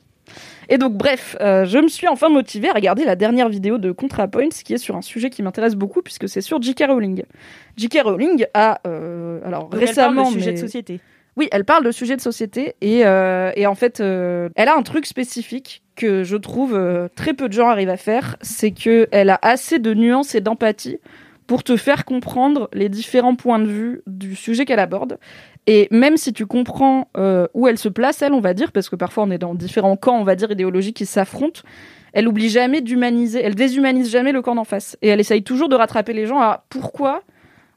Et 0.69 0.79
donc, 0.79 0.95
bref, 0.95 1.37
euh, 1.41 1.67
je 1.67 1.79
me 1.79 1.89
suis 1.89 2.09
enfin 2.09 2.31
motivée 2.31 2.71
à 2.71 2.73
regarder 2.73 3.05
la 3.05 3.15
dernière 3.15 3.49
vidéo 3.49 3.77
de 3.79 3.93
ContraPoints 3.93 4.49
qui 4.65 4.73
est 4.75 4.79
sur 4.79 4.97
un 4.97 5.03
sujet 5.03 5.29
qui 5.31 5.43
m'intéresse 5.43 5.75
beaucoup 5.77 6.01
puisque 6.03 6.29
c'est 6.29 6.41
sur 6.41 6.61
J.K. 6.61 6.85
Rowling. 6.89 7.23
J.K. 7.77 8.01
Rowling 8.05 8.47
a, 8.55 8.81
euh, 8.87 9.41
alors 9.45 9.69
Donc, 9.69 9.75
elle 9.75 9.79
parle 9.81 9.89
récemment, 9.89 10.29
de 10.31 10.33
sujet 10.35 10.47
mais- 10.47 10.57
de 10.57 10.61
société. 10.61 11.01
oui, 11.37 11.49
elle 11.53 11.65
parle 11.67 11.85
de 11.85 11.93
sujets 11.93 12.17
de 12.17 12.23
société 12.23 12.75
et, 12.81 13.05
euh, 13.07 13.53
et 13.55 13.67
en 13.67 13.75
fait, 13.75 14.01
euh, 14.01 14.49
elle 14.57 14.69
a 14.69 14.77
un 14.77 14.83
truc 14.83 15.05
spécifique 15.07 15.83
que 15.97 16.25
je 16.25 16.37
trouve 16.37 16.75
euh, 16.75 17.09
très 17.15 17.35
peu 17.35 17.49
de 17.49 17.53
gens 17.53 17.69
arrivent 17.69 17.89
à 17.89 17.97
faire, 17.97 18.37
c'est 18.41 18.71
que 18.71 19.09
elle 19.13 19.31
a 19.31 19.39
assez 19.43 19.79
de 19.79 19.95
nuances 19.95 20.35
et 20.35 20.41
d'empathie 20.41 20.99
pour 21.47 21.63
te 21.63 21.77
faire 21.77 22.05
comprendre 22.05 22.69
les 22.73 22.89
différents 22.89 23.35
points 23.35 23.59
de 23.59 23.67
vue 23.67 24.03
du 24.07 24.35
sujet 24.35 24.65
qu'elle 24.65 24.79
aborde. 24.79 25.19
Et 25.67 25.89
même 25.91 26.17
si 26.17 26.33
tu 26.33 26.47
comprends 26.47 27.09
euh, 27.17 27.47
où 27.55 27.69
elle 27.69 27.79
se 27.79 27.89
place, 27.89 28.23
elle, 28.23 28.33
on 28.33 28.41
va 28.41 28.55
dire, 28.55 28.73
parce 28.73 28.89
que 28.89 28.97
parfois 28.97 29.25
on 29.25 29.31
est 29.31 29.39
dans 29.39 29.55
différents 29.55 29.97
camps, 29.97 30.19
on 30.19 30.25
va 30.25 30.37
dire, 30.37 30.51
idéologiques 30.51 30.97
qui 30.97 31.07
s'affrontent, 31.07 31.61
elle 32.13 32.29
oublie 32.29 32.49
jamais 32.49 32.81
d'humaniser, 32.81 33.41
elle 33.43 33.55
déshumanise 33.55 34.11
jamais 34.11 34.33
le 34.33 34.41
camp 34.41 34.55
d'en 34.55 34.65
face. 34.65 34.97
Et 35.03 35.09
elle 35.09 35.21
essaye 35.21 35.43
toujours 35.43 35.69
de 35.69 35.77
rattraper 35.77 36.13
les 36.13 36.27
gens 36.27 36.41
à 36.41 36.65
pourquoi 36.69 37.23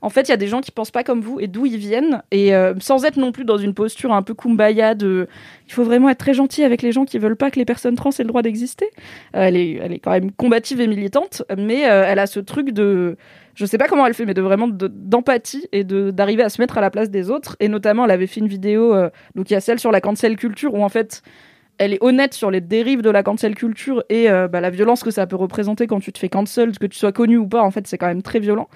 en 0.01 0.10
fait, 0.10 0.27
il 0.27 0.29
y 0.29 0.33
a 0.33 0.38
des 0.38 0.47
gens 0.47 0.62
qui 0.62 0.71
pensent 0.71 0.91
pas 0.91 1.03
comme 1.03 1.21
vous 1.21 1.39
et 1.39 1.47
d'où 1.47 1.65
ils 1.65 1.77
viennent, 1.77 2.21
et 2.31 2.53
euh, 2.53 2.73
sans 2.79 3.03
être 3.05 3.17
non 3.17 3.31
plus 3.31 3.45
dans 3.45 3.57
une 3.57 3.73
posture 3.73 4.13
un 4.13 4.21
peu 4.21 4.33
kumbaya 4.33 4.93
de 4.93 5.27
il 5.67 5.73
faut 5.73 5.83
vraiment 5.83 6.10
être 6.10 6.19
très 6.19 6.33
gentil 6.33 6.63
avec 6.63 6.81
les 6.81 6.91
gens 6.91 7.05
qui 7.05 7.17
veulent 7.17 7.36
pas 7.36 7.49
que 7.49 7.57
les 7.57 7.65
personnes 7.65 7.95
trans 7.95 8.12
aient 8.12 8.23
le 8.23 8.27
droit 8.27 8.41
d'exister. 8.43 8.89
Euh, 9.36 9.41
elle, 9.43 9.57
est, 9.57 9.79
elle 9.81 9.93
est 9.93 9.99
quand 9.99 10.12
même 10.12 10.31
combative 10.31 10.81
et 10.81 10.88
militante, 10.88 11.43
mais 11.57 11.89
euh, 11.89 12.05
elle 12.07 12.19
a 12.19 12.27
ce 12.27 12.39
truc 12.39 12.71
de 12.71 13.17
je 13.55 13.65
sais 13.65 13.79
pas 13.79 13.88
comment 13.88 14.05
elle 14.05 14.13
fait, 14.13 14.25
mais 14.25 14.36
de 14.36 14.41
vraiment 14.41 14.67
de- 14.67 14.88
d'empathie 14.88 15.67
et 15.71 15.83
d'arriver 15.83 16.43
à 16.43 16.49
se 16.49 16.62
mettre 16.62 16.77
à 16.77 16.81
la 16.81 16.91
place 16.91 17.10
des 17.10 17.31
autres. 17.31 17.57
Et 17.60 17.67
notamment, 17.67 18.05
elle 18.05 18.12
avait 18.12 18.27
fait 18.27 18.39
une 18.39 18.47
vidéo, 18.47 18.93
donc 19.33 19.49
il 19.49 19.53
y 19.53 19.55
a 19.55 19.62
celle 19.62 19.79
sur 19.79 19.91
la 19.91 19.99
cancel 19.99 20.36
culture 20.36 20.75
où 20.75 20.83
en 20.83 20.89
fait 20.89 21.23
elle 21.79 21.93
est 21.93 22.03
honnête 22.03 22.36
sur 22.36 22.51
les 22.51 22.62
dérives 22.62 23.01
de 23.01 23.10
la 23.10 23.23
cancel 23.23 23.55
culture 23.55 24.03
et 24.10 24.27
bah, 24.27 24.62
la 24.62 24.69
violence 24.69 25.03
que 25.03 25.10
ça 25.10 25.25
peut 25.25 25.36
représenter 25.36 25.88
quand 25.88 25.99
tu 25.99 26.13
te 26.13 26.19
fais 26.19 26.29
cancel, 26.29 26.77
que 26.77 26.86
tu 26.86 26.99
sois 26.99 27.12
connu 27.12 27.38
ou 27.38 27.47
pas, 27.47 27.63
en 27.63 27.71
fait, 27.71 27.88
c'est 27.88 27.97
quand 27.97 28.07
même 28.07 28.21
très 28.21 28.39
violent. 28.39 28.67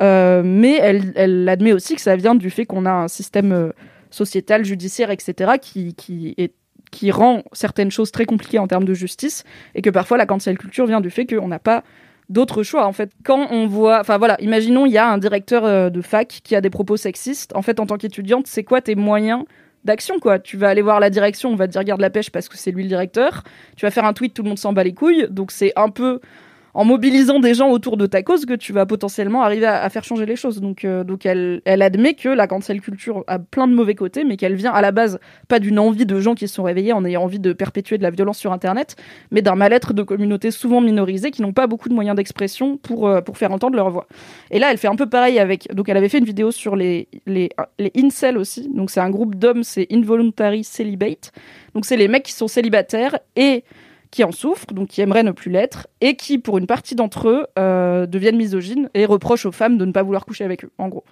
Euh, 0.00 0.42
mais 0.44 0.78
elle, 0.80 1.12
elle 1.16 1.48
admet 1.48 1.72
aussi 1.72 1.94
que 1.94 2.00
ça 2.00 2.16
vient 2.16 2.34
du 2.34 2.50
fait 2.50 2.64
qu'on 2.64 2.86
a 2.86 2.92
un 2.92 3.08
système 3.08 3.52
euh, 3.52 3.70
sociétal, 4.10 4.64
judiciaire, 4.64 5.10
etc., 5.10 5.52
qui, 5.60 5.94
qui, 5.94 7.10
rend 7.10 7.42
certaines 7.52 7.90
choses 7.90 8.12
très 8.12 8.24
compliquées 8.24 8.58
en 8.58 8.68
termes 8.68 8.84
de 8.84 8.94
justice, 8.94 9.44
et 9.74 9.82
que 9.82 9.90
parfois 9.90 10.16
la 10.16 10.26
cancel 10.26 10.56
culture 10.56 10.86
vient 10.86 11.00
du 11.00 11.10
fait 11.10 11.26
qu'on 11.26 11.48
n'a 11.48 11.58
pas 11.58 11.82
d'autres 12.28 12.62
choix. 12.62 12.86
En 12.86 12.92
fait, 12.92 13.10
quand 13.24 13.48
on 13.50 13.66
voit, 13.66 14.00
enfin 14.00 14.18
voilà, 14.18 14.40
imaginons 14.40 14.86
il 14.86 14.92
y 14.92 14.98
a 14.98 15.08
un 15.08 15.18
directeur 15.18 15.64
euh, 15.64 15.90
de 15.90 16.00
fac 16.00 16.40
qui 16.44 16.54
a 16.54 16.60
des 16.60 16.70
propos 16.70 16.96
sexistes. 16.96 17.54
En 17.54 17.62
fait, 17.62 17.80
en 17.80 17.86
tant 17.86 17.96
qu'étudiante, 17.96 18.46
c'est 18.46 18.64
quoi 18.64 18.80
tes 18.80 18.94
moyens 18.94 19.44
d'action 19.84 20.20
quoi? 20.20 20.38
Tu 20.38 20.56
vas 20.56 20.68
aller 20.68 20.82
voir 20.82 21.00
la 21.00 21.10
direction, 21.10 21.50
on 21.50 21.56
va 21.56 21.66
te 21.66 21.72
dire 21.72 21.82
garde 21.82 22.00
la 22.00 22.10
pêche 22.10 22.30
parce 22.30 22.48
que 22.48 22.56
c'est 22.56 22.70
lui 22.70 22.82
le 22.82 22.88
directeur. 22.88 23.42
Tu 23.76 23.84
vas 23.84 23.90
faire 23.90 24.04
un 24.04 24.12
tweet, 24.12 24.34
tout 24.34 24.42
le 24.42 24.48
monde 24.48 24.58
s'en 24.58 24.72
bat 24.72 24.84
les 24.84 24.94
couilles. 24.94 25.26
Donc 25.30 25.50
c'est 25.50 25.72
un 25.76 25.88
peu 25.88 26.20
en 26.74 26.84
mobilisant 26.84 27.38
des 27.38 27.54
gens 27.54 27.70
autour 27.70 27.96
de 27.96 28.06
ta 28.06 28.22
cause 28.22 28.46
que 28.46 28.54
tu 28.54 28.72
vas 28.72 28.86
potentiellement 28.86 29.42
arriver 29.42 29.66
à, 29.66 29.88
faire 29.90 30.04
changer 30.04 30.24
les 30.24 30.36
choses. 30.36 30.60
Donc, 30.60 30.84
euh, 30.84 31.04
donc 31.04 31.26
elle, 31.26 31.60
elle 31.64 31.82
admet 31.82 32.14
que 32.14 32.28
la 32.28 32.46
cancel 32.46 32.80
culture 32.80 33.24
a 33.26 33.38
plein 33.38 33.68
de 33.68 33.74
mauvais 33.74 33.94
côtés, 33.94 34.24
mais 34.24 34.36
qu'elle 34.36 34.54
vient 34.54 34.72
à 34.72 34.80
la 34.80 34.90
base 34.90 35.18
pas 35.48 35.58
d'une 35.58 35.78
envie 35.78 36.06
de 36.06 36.18
gens 36.20 36.34
qui 36.34 36.48
se 36.48 36.54
sont 36.54 36.62
réveillés 36.62 36.92
en 36.92 37.04
ayant 37.04 37.22
envie 37.22 37.38
de 37.38 37.52
perpétuer 37.52 37.98
de 37.98 38.02
la 38.02 38.10
violence 38.10 38.38
sur 38.38 38.52
Internet, 38.52 38.96
mais 39.30 39.42
d'un 39.42 39.54
mal-être 39.54 39.92
de 39.92 40.02
communautés 40.02 40.50
souvent 40.50 40.80
minorisées 40.80 41.30
qui 41.30 41.42
n'ont 41.42 41.52
pas 41.52 41.66
beaucoup 41.66 41.88
de 41.88 41.94
moyens 41.94 42.16
d'expression 42.16 42.78
pour, 42.78 43.06
euh, 43.06 43.20
pour 43.20 43.36
faire 43.36 43.52
entendre 43.52 43.76
leur 43.76 43.90
voix. 43.90 44.06
Et 44.50 44.58
là, 44.58 44.70
elle 44.70 44.78
fait 44.78 44.88
un 44.88 44.96
peu 44.96 45.08
pareil 45.08 45.38
avec. 45.38 45.72
Donc, 45.74 45.88
elle 45.88 45.96
avait 45.96 46.08
fait 46.08 46.18
une 46.18 46.24
vidéo 46.24 46.50
sur 46.50 46.74
les, 46.74 47.08
les, 47.26 47.50
les 47.78 47.92
incels 47.96 48.38
aussi. 48.38 48.68
Donc, 48.74 48.90
c'est 48.90 49.00
un 49.00 49.10
groupe 49.10 49.34
d'hommes, 49.34 49.62
c'est 49.62 49.86
Involuntary 49.92 50.64
Celibate. 50.64 51.32
Donc, 51.74 51.84
c'est 51.84 51.96
les 51.96 52.08
mecs 52.08 52.22
qui 52.22 52.32
sont 52.32 52.48
célibataires 52.48 53.18
et 53.36 53.64
qui 54.12 54.22
en 54.24 54.30
souffrent, 54.30 54.72
donc 54.74 54.88
qui 54.88 55.00
aimeraient 55.00 55.22
ne 55.22 55.32
plus 55.32 55.50
l'être, 55.50 55.88
et 56.02 56.16
qui, 56.16 56.38
pour 56.38 56.58
une 56.58 56.66
partie 56.66 56.94
d'entre 56.94 57.28
eux, 57.28 57.46
euh, 57.58 58.06
deviennent 58.06 58.36
misogynes 58.36 58.90
et 58.92 59.06
reprochent 59.06 59.46
aux 59.46 59.52
femmes 59.52 59.78
de 59.78 59.86
ne 59.86 59.90
pas 59.90 60.02
vouloir 60.02 60.26
coucher 60.26 60.44
avec 60.44 60.64
eux, 60.64 60.70
en 60.76 60.88
gros. 60.88 61.02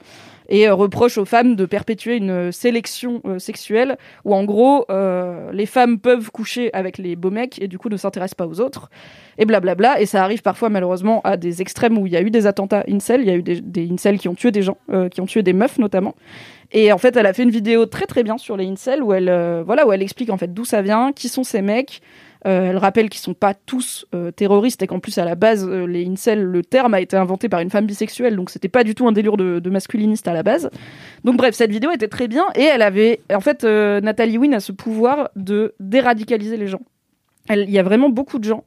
Et 0.51 0.69
euh, 0.69 0.75
reprochent 0.75 1.17
aux 1.17 1.25
femmes 1.25 1.57
de 1.57 1.65
perpétuer 1.65 2.17
une 2.17 2.53
sélection 2.53 3.23
euh, 3.25 3.39
sexuelle 3.39 3.97
où, 4.25 4.35
en 4.35 4.45
gros, 4.45 4.85
euh, 4.91 5.51
les 5.53 5.65
femmes 5.65 5.99
peuvent 5.99 6.31
coucher 6.31 6.71
avec 6.75 6.99
les 6.99 7.17
beaux 7.17 7.31
mecs 7.31 7.61
et 7.63 7.69
du 7.69 7.79
coup 7.79 7.89
ne 7.89 7.97
s'intéressent 7.97 8.35
pas 8.35 8.47
aux 8.47 8.61
autres, 8.61 8.91
et 9.39 9.47
blablabla. 9.47 10.01
Et 10.03 10.07
ça 10.07 10.23
arrive 10.23 10.43
parfois, 10.43 10.69
malheureusement, 10.69 11.23
à 11.25 11.39
des 11.39 11.63
extrêmes 11.63 11.97
où 11.97 12.07
il 12.07 12.13
y 12.13 12.17
a 12.17 12.21
eu 12.21 12.31
des 12.31 12.47
attentats 12.47 12.85
incel, 12.87 13.23
il 13.23 13.29
y 13.29 13.31
a 13.31 13.35
eu 13.35 13.43
des, 13.43 13.63
des 13.63 13.91
incels 13.91 14.19
qui 14.19 14.29
ont 14.29 14.35
tué 14.35 14.51
des 14.51 14.63
gens, 14.63 14.77
euh, 14.93 15.09
qui 15.09 15.23
ont 15.23 15.27
tué 15.27 15.43
des 15.43 15.55
meufs 15.55 15.79
notamment. 15.79 16.15
Et 16.73 16.93
en 16.93 16.99
fait, 16.99 17.17
elle 17.17 17.27
a 17.27 17.33
fait 17.33 17.43
une 17.43 17.51
vidéo 17.51 17.87
très 17.87 18.07
très 18.07 18.23
bien 18.23 18.39
sur 18.39 18.57
les 18.57 18.67
incels 18.67 19.03
où 19.03 19.13
elle, 19.13 19.29
euh, 19.29 19.63
voilà, 19.65 19.87
où 19.87 19.93
elle 19.93 20.03
explique 20.03 20.31
en 20.31 20.37
fait 20.37 20.53
d'où 20.53 20.65
ça 20.65 20.83
vient, 20.83 21.13
qui 21.13 21.29
sont 21.29 21.43
ces 21.43 21.63
mecs. 21.63 22.01
Euh, 22.47 22.71
elle 22.71 22.79
rappelle 22.79 23.11
qu'ils 23.11 23.21
sont 23.21 23.35
pas 23.35 23.53
tous 23.53 24.07
euh, 24.15 24.31
terroristes 24.31 24.83
et 24.83 24.87
qu'en 24.87 24.99
plus 24.99 25.19
à 25.19 25.27
la 25.27 25.35
base 25.35 25.69
euh, 25.69 25.87
les 25.87 26.07
incels, 26.07 26.43
le 26.43 26.63
terme 26.63 26.95
a 26.95 27.01
été 27.01 27.17
inventé 27.17 27.51
par 27.51 27.61
une 27.61 27.69
femme 27.69 27.85
bisexuelle, 27.85 28.35
donc 28.35 28.49
c'était 28.49 28.69
pas 28.69 28.83
du 28.83 28.95
tout 28.95 29.07
un 29.07 29.13
délire 29.13 29.37
de, 29.37 29.71
masculiniste 29.71 30.27
à 30.27 30.33
la 30.33 30.43
base. 30.43 30.71
Donc 31.25 31.37
bref, 31.37 31.55
cette 31.55 31.71
vidéo 31.71 31.91
était 31.91 32.09
très 32.09 32.29
bien 32.29 32.45
et 32.55 32.63
elle 32.63 32.83
avait, 32.83 33.21
en 33.33 33.41
fait, 33.41 33.65
Nathalie 33.65 34.39
Wynne 34.39 34.55
a 34.55 34.61
ce 34.61 34.73
pouvoir 34.73 35.31
de 35.37 35.75
déradicaliser 35.79 36.57
les 36.57 36.67
gens. 36.67 36.81
Il 37.51 37.71
y 37.71 37.79
a 37.79 37.83
vraiment 37.83 38.09
beaucoup 38.09 38.39
de 38.39 38.45
gens 38.45 38.65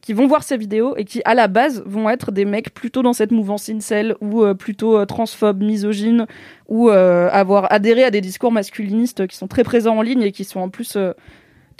qui 0.00 0.14
vont 0.14 0.26
voir 0.26 0.42
ces 0.42 0.56
vidéos 0.56 0.96
et 0.96 1.04
qui, 1.04 1.22
à 1.24 1.34
la 1.34 1.46
base, 1.46 1.82
vont 1.86 2.08
être 2.10 2.32
des 2.32 2.44
mecs 2.44 2.74
plutôt 2.74 3.02
dans 3.02 3.12
cette 3.12 3.30
mouvance 3.30 3.68
incel 3.68 4.16
ou 4.20 4.44
plutôt 4.54 5.04
transphobes, 5.06 5.62
misogynes 5.62 6.26
ou 6.68 6.88
avoir 6.88 7.72
adhéré 7.72 8.02
à 8.04 8.10
des 8.10 8.20
discours 8.20 8.50
masculinistes 8.50 9.26
qui 9.28 9.36
sont 9.36 9.48
très 9.48 9.64
présents 9.64 9.98
en 9.98 10.02
ligne 10.02 10.22
et 10.22 10.32
qui 10.32 10.44
sont 10.44 10.60
en 10.60 10.70
plus 10.70 10.96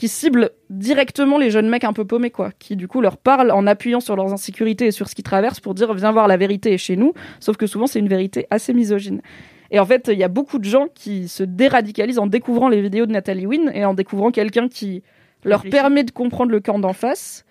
qui 0.02 0.08
ciblent 0.08 0.50
directement 0.68 1.38
les 1.38 1.52
jeunes 1.52 1.68
mecs 1.68 1.84
un 1.84 1.92
peu 1.92 2.04
paumés 2.04 2.32
quoi, 2.32 2.50
qui 2.58 2.74
du 2.74 2.88
coup 2.88 3.00
leur 3.00 3.16
parlent 3.16 3.52
en 3.52 3.68
appuyant 3.68 4.00
sur 4.00 4.16
leurs 4.16 4.32
insécurités 4.32 4.86
et 4.86 4.90
sur 4.90 5.08
ce 5.08 5.14
qu'ils 5.14 5.22
traversent 5.22 5.60
pour 5.60 5.74
dire 5.74 5.94
viens 5.94 6.10
voir 6.10 6.26
la 6.26 6.36
vérité 6.36 6.72
est 6.72 6.78
chez 6.78 6.96
nous, 6.96 7.12
sauf 7.38 7.56
que 7.56 7.68
souvent 7.68 7.86
c'est 7.86 8.00
une 8.00 8.08
vérité 8.08 8.48
assez 8.50 8.74
misogyne. 8.74 9.22
Et 9.70 9.78
en 9.78 9.86
fait, 9.86 10.10
il 10.12 10.18
y 10.18 10.24
a 10.24 10.28
beaucoup 10.28 10.58
de 10.58 10.64
gens 10.64 10.88
qui 10.92 11.28
se 11.28 11.44
déradicalisent 11.44 12.18
en 12.18 12.26
découvrant 12.26 12.68
les 12.68 12.82
vidéos 12.82 13.06
de 13.06 13.12
Nathalie 13.12 13.46
Wynne 13.46 13.70
et 13.72 13.84
en 13.84 13.94
découvrant 13.94 14.32
quelqu'un 14.32 14.66
qui 14.66 15.04
leur 15.44 15.62
permet 15.62 16.02
de 16.02 16.10
comprendre 16.10 16.50
le 16.50 16.58
camp 16.58 16.80
d'en 16.80 16.94
face 16.94 17.44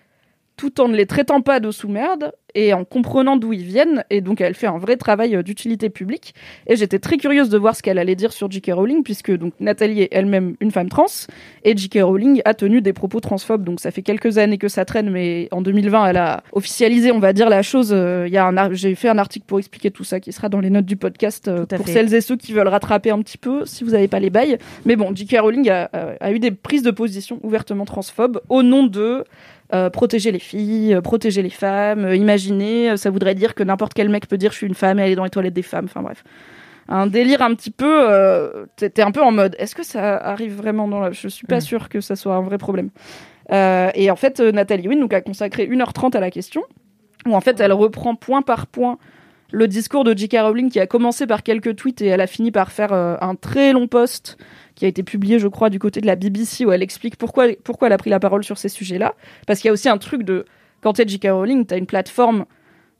tout 0.58 0.78
en 0.82 0.88
ne 0.88 0.96
les 0.96 1.06
traitant 1.06 1.40
pas 1.40 1.58
de 1.58 1.70
sous-merde 1.70 2.32
et 2.54 2.72
en 2.74 2.84
comprenant 2.84 3.36
d'où 3.36 3.52
ils 3.52 3.64
viennent. 3.64 4.04
Et 4.10 4.20
donc, 4.20 4.40
elle 4.40 4.54
fait 4.54 4.66
un 4.66 4.78
vrai 4.78 4.96
travail 4.96 5.36
euh, 5.36 5.42
d'utilité 5.42 5.90
publique. 5.90 6.34
Et 6.66 6.76
j'étais 6.76 6.98
très 6.98 7.16
curieuse 7.16 7.48
de 7.48 7.58
voir 7.58 7.74
ce 7.76 7.82
qu'elle 7.82 7.98
allait 7.98 8.14
dire 8.14 8.32
sur 8.32 8.50
J.K. 8.50 8.72
Rowling, 8.74 9.02
puisque 9.02 9.30
donc 9.36 9.52
Nathalie 9.60 10.02
est 10.02 10.08
elle-même 10.12 10.54
une 10.60 10.70
femme 10.70 10.88
trans, 10.88 11.06
et 11.64 11.76
J.K. 11.76 11.98
Rowling 12.02 12.42
a 12.44 12.54
tenu 12.54 12.80
des 12.80 12.92
propos 12.92 13.20
transphobes. 13.20 13.64
Donc, 13.64 13.80
ça 13.80 13.90
fait 13.90 14.02
quelques 14.02 14.38
années 14.38 14.58
que 14.58 14.68
ça 14.68 14.84
traîne, 14.84 15.10
mais 15.10 15.48
en 15.50 15.62
2020, 15.62 16.06
elle 16.08 16.16
a 16.16 16.42
officialisé, 16.52 17.12
on 17.12 17.18
va 17.18 17.32
dire, 17.32 17.48
la 17.48 17.62
chose. 17.62 17.90
Euh, 17.92 18.24
Il 18.28 18.32
y 18.32 18.38
a 18.38 18.44
un 18.46 18.56
ar- 18.56 18.74
J'ai 18.74 18.94
fait 18.94 19.08
un 19.08 19.18
article 19.18 19.46
pour 19.46 19.58
expliquer 19.58 19.90
tout 19.90 20.04
ça 20.04 20.20
qui 20.20 20.32
sera 20.32 20.48
dans 20.48 20.60
les 20.60 20.70
notes 20.70 20.86
du 20.86 20.96
podcast 20.96 21.48
euh, 21.48 21.66
pour 21.66 21.86
fait. 21.86 21.92
celles 21.92 22.14
et 22.14 22.20
ceux 22.20 22.36
qui 22.36 22.52
veulent 22.52 22.68
rattraper 22.68 23.10
un 23.10 23.20
petit 23.20 23.38
peu, 23.38 23.64
si 23.66 23.84
vous 23.84 23.90
n'avez 23.92 24.08
pas 24.08 24.20
les 24.20 24.30
bails. 24.30 24.58
Mais 24.86 24.96
bon, 24.96 25.14
J.K. 25.14 25.38
Rowling 25.40 25.68
a, 25.70 26.30
eu 26.32 26.38
des 26.38 26.50
prises 26.50 26.82
de 26.82 26.90
position 26.90 27.38
ouvertement 27.42 27.84
transphobes 27.84 28.40
au 28.48 28.62
nom 28.62 28.84
de 28.84 29.24
euh, 29.74 29.88
protéger 29.88 30.32
les 30.32 30.38
filles, 30.38 30.98
protéger 31.02 31.40
les 31.42 31.48
femmes, 31.50 32.04
euh, 32.04 32.14
imaginer, 32.48 32.90
euh, 32.90 32.96
ça 32.96 33.10
voudrait 33.10 33.34
dire 33.34 33.54
que 33.54 33.62
n'importe 33.62 33.94
quel 33.94 34.08
mec 34.08 34.26
peut 34.28 34.38
dire 34.38 34.52
je 34.52 34.56
suis 34.58 34.66
une 34.66 34.74
femme 34.74 34.98
et 34.98 35.02
aller 35.02 35.14
dans 35.14 35.24
les 35.24 35.30
toilettes 35.30 35.54
des 35.54 35.62
femmes, 35.62 35.86
enfin 35.86 36.02
bref. 36.02 36.24
Un 36.88 37.06
délire 37.06 37.42
un 37.42 37.54
petit 37.54 37.70
peu, 37.70 38.10
euh, 38.10 38.66
t'es 38.76 39.02
un 39.02 39.12
peu 39.12 39.22
en 39.22 39.30
mode, 39.30 39.54
est-ce 39.58 39.74
que 39.74 39.84
ça 39.84 40.16
arrive 40.16 40.54
vraiment 40.56 40.88
dans 40.88 41.00
la... 41.00 41.12
Je 41.12 41.28
suis 41.28 41.46
pas 41.46 41.58
Mm. 41.58 41.60
sûre 41.60 41.88
que 41.88 42.00
ça 42.00 42.16
soit 42.16 42.34
un 42.34 42.42
vrai 42.42 42.58
problème. 42.58 42.90
Euh, 43.52 43.90
et 43.94 44.10
en 44.10 44.16
fait, 44.16 44.40
euh, 44.40 44.52
Nathalie 44.52 44.88
Wynne 44.88 45.00
donc, 45.00 45.14
a 45.14 45.20
consacré 45.20 45.66
1h30 45.66 46.16
à 46.16 46.20
la 46.20 46.30
question, 46.30 46.62
où 47.26 47.34
en 47.34 47.40
fait 47.40 47.60
elle 47.60 47.72
reprend 47.72 48.14
point 48.14 48.42
par 48.42 48.66
point 48.66 48.98
le 49.52 49.68
discours 49.68 50.02
de 50.02 50.16
J.K. 50.16 50.38
Rowling 50.40 50.70
qui 50.70 50.80
a 50.80 50.86
commencé 50.86 51.26
par 51.26 51.42
quelques 51.42 51.76
tweets 51.76 52.00
et 52.00 52.06
elle 52.06 52.22
a 52.22 52.26
fini 52.26 52.50
par 52.50 52.72
faire 52.72 52.92
euh, 52.92 53.16
un 53.20 53.34
très 53.34 53.72
long 53.72 53.86
post 53.86 54.38
qui 54.74 54.86
a 54.86 54.88
été 54.88 55.02
publié, 55.02 55.38
je 55.38 55.46
crois, 55.48 55.68
du 55.68 55.78
côté 55.78 56.00
de 56.00 56.06
la 56.06 56.16
BBC 56.16 56.64
où 56.64 56.72
elle 56.72 56.82
explique 56.82 57.16
pourquoi, 57.16 57.48
pourquoi 57.62 57.88
elle 57.88 57.92
a 57.92 57.98
pris 57.98 58.10
la 58.10 58.18
parole 58.18 58.42
sur 58.42 58.56
ces 58.56 58.70
sujets-là. 58.70 59.14
Parce 59.46 59.60
qu'il 59.60 59.68
y 59.68 59.70
a 59.70 59.72
aussi 59.72 59.90
un 59.90 59.98
truc 59.98 60.22
de 60.22 60.46
quand 60.82 60.94
t'es 60.94 61.06
J.K. 61.06 61.28
Rowling, 61.30 61.64
t'as 61.64 61.78
une 61.78 61.86
plateforme 61.86 62.44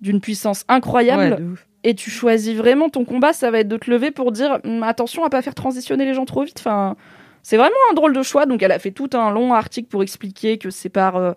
d'une 0.01 0.21
puissance 0.21 0.65
incroyable 0.69 1.35
Ouais, 1.35 1.57
et 1.85 1.95
tu 1.95 2.11
choisis 2.11 2.57
vraiment 2.57 2.89
ton 2.89 3.05
combat, 3.05 3.33
ça 3.33 3.51
va 3.51 3.61
être 3.61 3.69
de 3.69 3.77
te 3.77 3.91
lever 3.91 4.11
pour 4.11 4.33
dire 4.33 4.61
Hum, 4.65 4.83
attention 4.83 5.25
à 5.25 5.31
pas 5.31 5.43
faire 5.43 5.55
transitionner 5.55 6.05
les 6.05 6.15
gens 6.15 6.25
trop 6.25 6.45
vite. 6.45 6.59
Enfin, 6.59 6.97
c'est 7.43 7.57
vraiment 7.57 7.75
un 7.91 7.95
drôle 7.95 8.15
de 8.15 8.23
choix. 8.23 8.47
Donc 8.47 8.63
elle 8.63 8.73
a 8.73 8.79
fait 8.79 8.93
tout 8.93 9.11
un 9.15 9.31
long 9.31 9.53
article 9.53 9.89
pour 9.89 10.03
expliquer 10.03 10.59
que 10.59 10.71
c'est 10.71 10.89
par 10.89 11.17
euh, 11.17 11.33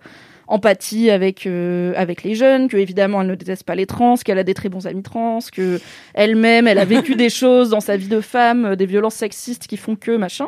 empathie 0.47 1.09
avec 1.09 1.47
euh, 1.47 1.93
avec 1.95 2.23
les 2.23 2.35
jeunes, 2.35 2.67
que 2.67 2.77
évidemment 2.77 3.21
elle 3.21 3.27
ne 3.27 3.35
déteste 3.35 3.63
pas 3.63 3.75
les 3.75 3.87
trans, 3.87 4.15
qu'elle 4.17 4.37
a 4.37 4.43
des 4.43 4.53
très 4.53 4.69
bons 4.69 4.85
amis 4.85 5.03
trans, 5.03 5.39
que 5.51 5.79
elle-même 6.13 6.67
elle 6.67 6.79
a 6.79 6.85
vécu 6.85 7.15
des 7.15 7.29
choses 7.29 7.69
dans 7.69 7.79
sa 7.79 7.97
vie 7.97 8.07
de 8.07 8.21
femme, 8.21 8.65
euh, 8.65 8.75
des 8.75 8.85
violences 8.85 9.15
sexistes 9.15 9.67
qui 9.67 9.77
font 9.77 9.95
que 9.95 10.15
machin. 10.15 10.47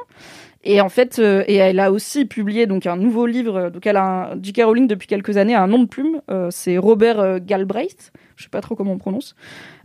Et 0.69 0.82
en 0.82 0.89
fait, 0.89 1.17
euh, 1.19 1.43
et 1.47 1.56
elle 1.56 1.80
a 1.80 1.93
aussi 1.93 2.25
publié 2.25 2.67
donc 2.67 2.86
un 2.88 2.97
nouveau 2.97 3.25
livre. 3.25 3.69
Donc 3.69 3.88
elle 3.88 3.95
a 3.95 4.32
un, 4.34 4.39
J.K. 4.41 4.63
Rowling 4.65 4.86
depuis 4.88 5.08
quelques 5.08 5.38
années 5.38 5.56
a 5.56 5.63
un 5.63 5.67
nom 5.67 5.80
de 5.80 5.88
plume. 5.88 6.21
euh, 6.30 6.49
c'est 6.51 6.77
Robert 6.77 7.21
euh, 7.21 7.39
Galbraith. 7.41 8.12
Je 8.36 8.43
sais 8.43 8.49
pas 8.49 8.60
trop 8.60 8.75
comment 8.75 8.91
on 8.91 8.97
prononce. 8.97 9.34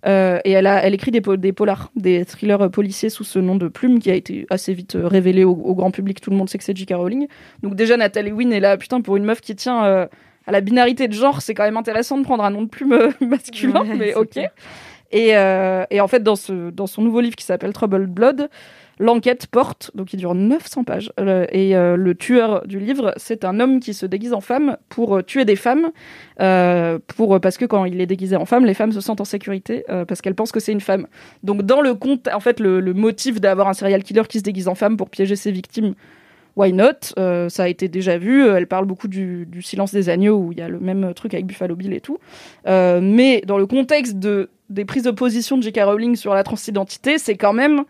Euh, 0.07 0.40
et 0.45 0.51
elle 0.51 0.66
a, 0.66 0.83
elle 0.85 0.92
écrit 0.92 1.12
des, 1.12 1.21
po- 1.21 1.37
des 1.37 1.53
polars, 1.53 1.90
des 1.95 2.25
thrillers 2.25 2.62
euh, 2.62 2.68
policiers 2.68 3.11
sous 3.11 3.23
ce 3.23 3.38
nom 3.38 3.55
de 3.55 3.68
plume 3.68 4.01
qui 4.01 4.11
a 4.11 4.14
été 4.14 4.45
assez 4.51 4.75
vite 4.75 4.97
euh, 4.97 5.07
révélé 5.07 5.45
au, 5.45 5.53
au 5.53 5.75
grand 5.77 5.92
public. 5.92 6.21
Tout 6.21 6.31
le 6.31 6.37
monde 6.37 6.49
sait 6.51 6.59
que 6.59 6.64
c'est 6.64 6.77
J.K. 6.77 6.95
Rowling. 6.97 7.29
Donc 7.62 7.77
déjà 7.77 7.97
Nathalie 7.97 8.33
Wynne 8.33 8.53
est 8.53 8.61
là, 8.61 8.77
putain, 8.77 9.01
pour 9.03 9.16
une 9.16 9.25
meuf 9.25 9.40
qui 9.40 9.55
tient 9.55 9.85
euh, 9.85 10.07
à 10.49 10.51
la 10.53 10.61
binarité 10.61 11.07
de 11.07 11.12
genre, 11.12 11.40
c'est 11.42 11.55
quand 11.55 11.62
même 11.62 11.77
intéressant 11.77 12.18
de 12.18 12.25
prendre 12.25 12.42
un 12.45 12.51
nom 12.51 12.62
de 12.62 12.68
plume 12.68 12.92
euh, 12.92 13.11
masculin, 13.21 13.83
Ouais, 13.83 13.95
mais 13.97 14.14
ok. 14.14 14.37
Et, 15.14 15.37
euh, 15.37 15.85
et 15.90 16.01
en 16.01 16.09
fait, 16.09 16.23
dans, 16.23 16.37
ce, 16.37 16.71
dans 16.71 16.87
son 16.88 17.03
nouveau 17.03 17.21
livre 17.21 17.37
qui 17.37 17.45
s'appelle 17.45 17.73
Troubled 17.75 18.09
Blood, 18.11 18.49
l'enquête 19.03 19.49
porte, 19.49 19.91
donc 19.95 20.12
il 20.12 20.17
dure 20.17 20.35
900 20.35 20.85
pages, 20.85 21.12
euh, 21.19 21.45
et 21.51 21.77
euh, 21.77 21.97
le 21.97 22.15
tueur 22.15 22.67
du 22.67 22.79
livre, 22.79 23.12
c'est 23.17 23.45
un 23.45 23.59
homme 23.59 23.81
qui 23.81 23.95
se 23.95 24.07
déguise 24.07 24.33
en 24.33 24.41
femme 24.41 24.77
pour 24.88 25.17
euh, 25.17 25.23
tuer 25.23 25.45
des 25.45 25.57
femmes, 25.57 25.91
pour, 27.07 27.41
parce 27.41 27.57
que 27.57 27.65
quand 27.65 27.85
il 27.85 28.01
est 28.01 28.07
déguisé 28.07 28.37
en 28.37 28.47
femme, 28.47 28.65
les 28.65 28.75
femmes 28.75 28.93
se 28.93 29.01
sentent 29.01 29.21
en 29.21 29.25
sécurité, 29.25 29.85
parce 30.09 30.21
qu'elles 30.21 30.35
pensent 30.35 30.51
que 30.51 30.59
c'est 30.59 30.73
une 30.73 30.81
femme. 30.81 31.07
Donc 31.45 31.62
dans 31.62 31.81
le 31.81 31.95
compte, 31.95 32.29
en 32.33 32.41
fait, 32.41 32.59
le, 32.59 32.81
motif 32.93 33.41
d'avoir 33.41 33.69
un 33.69 33.75
serial 33.75 34.03
killer 34.03 34.23
qui 34.29 34.38
se 34.38 34.43
déguise 34.43 34.67
en 34.67 34.75
femme 34.75 34.97
pour 34.97 35.09
piéger 35.09 35.37
ses 35.37 35.53
victimes, 35.53 35.95
why 36.57 36.73
not 36.73 37.15
Ça 37.49 37.62
a 37.62 37.69
été 37.69 37.88
déjà 37.88 38.19
vu. 38.19 38.45
Elle 38.49 38.67
parle 38.67 38.87
beaucoup 38.87 39.07
du, 39.07 39.47
silence 39.61 39.93
des 39.93 40.09
agneaux 40.09 40.37
où 40.37 40.53
il 40.53 40.59
y 40.59 40.62
a 40.62 40.69
le 40.69 40.81
même 40.81 41.15
truc 41.15 41.33
avec 41.35 41.47
Buffalo 41.47 41.77
Bill 41.77 41.93
et 41.93 42.01
tout. 42.01 42.19
Mais 42.67 43.43
dans 43.47 43.59
le 43.59 43.67
contexte 43.67 44.19
de, 44.19 44.51
des 44.69 44.85
prises 44.85 45.05
de 45.05 45.12
position 45.12 45.57
de 45.57 45.62
J.K. 45.62 45.81
Rowling 45.85 46.17
sur 46.17 46.35
la 46.35 46.43
transidentité, 46.43 47.19
c'est 47.19 47.37
quand 47.37 47.53
même 47.53 47.85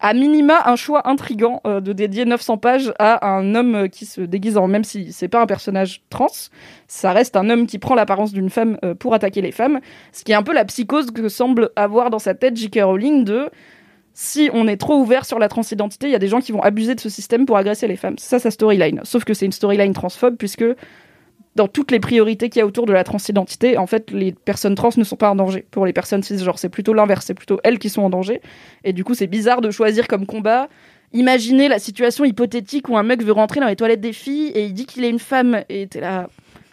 à 0.00 0.14
minima 0.14 0.62
un 0.66 0.76
choix 0.76 1.08
intrigant 1.08 1.60
euh, 1.66 1.80
de 1.80 1.92
dédier 1.92 2.24
900 2.24 2.58
pages 2.58 2.92
à 2.98 3.28
un 3.28 3.54
homme 3.54 3.74
euh, 3.74 3.88
qui 3.88 4.06
se 4.06 4.20
déguise 4.20 4.56
en 4.56 4.68
même 4.68 4.84
si 4.84 5.12
c'est 5.12 5.28
pas 5.28 5.40
un 5.40 5.46
personnage 5.46 6.02
trans, 6.10 6.28
ça 6.86 7.12
reste 7.12 7.36
un 7.36 7.50
homme 7.50 7.66
qui 7.66 7.78
prend 7.78 7.94
l'apparence 7.94 8.32
d'une 8.32 8.50
femme 8.50 8.78
euh, 8.84 8.94
pour 8.94 9.14
attaquer 9.14 9.42
les 9.42 9.52
femmes, 9.52 9.80
ce 10.12 10.24
qui 10.24 10.32
est 10.32 10.36
un 10.36 10.42
peu 10.42 10.52
la 10.52 10.64
psychose 10.64 11.10
que 11.10 11.28
semble 11.28 11.70
avoir 11.76 12.10
dans 12.10 12.18
sa 12.18 12.34
tête 12.34 12.56
J.K. 12.56 12.80
Rowling 12.82 13.24
de 13.24 13.50
si 14.14 14.50
on 14.52 14.66
est 14.66 14.76
trop 14.76 14.98
ouvert 14.98 15.24
sur 15.24 15.38
la 15.38 15.48
transidentité, 15.48 16.08
il 16.08 16.12
y 16.12 16.16
a 16.16 16.18
des 16.18 16.26
gens 16.26 16.40
qui 16.40 16.50
vont 16.50 16.62
abuser 16.62 16.96
de 16.96 17.00
ce 17.00 17.08
système 17.08 17.46
pour 17.46 17.56
agresser 17.56 17.86
les 17.86 17.94
femmes. 17.94 18.16
C'est 18.18 18.30
ça 18.30 18.38
sa 18.40 18.50
storyline. 18.50 19.00
Sauf 19.04 19.24
que 19.24 19.32
c'est 19.32 19.46
une 19.46 19.52
storyline 19.52 19.92
transphobe 19.92 20.36
puisque 20.36 20.64
dans 21.58 21.68
toutes 21.68 21.90
les 21.90 22.00
priorités 22.00 22.48
qu'il 22.48 22.60
y 22.60 22.62
a 22.62 22.66
autour 22.66 22.86
de 22.86 22.92
la 22.92 23.04
transidentité, 23.04 23.76
en 23.76 23.86
fait, 23.86 24.10
les 24.10 24.32
personnes 24.32 24.74
trans 24.74 24.90
ne 24.96 25.04
sont 25.04 25.16
pas 25.16 25.30
en 25.30 25.34
danger. 25.34 25.66
Pour 25.70 25.86
les 25.86 25.92
personnes 25.92 26.22
cisgenres, 26.22 26.58
c'est 26.58 26.68
plutôt 26.68 26.94
l'inverse, 26.94 27.26
c'est 27.26 27.34
plutôt 27.34 27.58
elles 27.64 27.78
qui 27.78 27.90
sont 27.90 28.02
en 28.02 28.10
danger. 28.10 28.40
Et 28.84 28.92
du 28.92 29.04
coup, 29.04 29.14
c'est 29.14 29.26
bizarre 29.26 29.60
de 29.60 29.70
choisir 29.70 30.06
comme 30.06 30.24
combat. 30.24 30.68
Imaginez 31.12 31.68
la 31.68 31.78
situation 31.78 32.24
hypothétique 32.24 32.88
où 32.88 32.96
un 32.96 33.02
mec 33.02 33.22
veut 33.24 33.32
rentrer 33.32 33.60
dans 33.60 33.66
les 33.66 33.76
toilettes 33.76 34.00
des 34.00 34.12
filles 34.12 34.48
et 34.54 34.66
il 34.66 34.72
dit 34.72 34.86
qu'il 34.86 35.04
est 35.04 35.10
une 35.10 35.18
femme 35.18 35.62
et 35.68 35.86
t'es 35.86 36.00
là. 36.00 36.28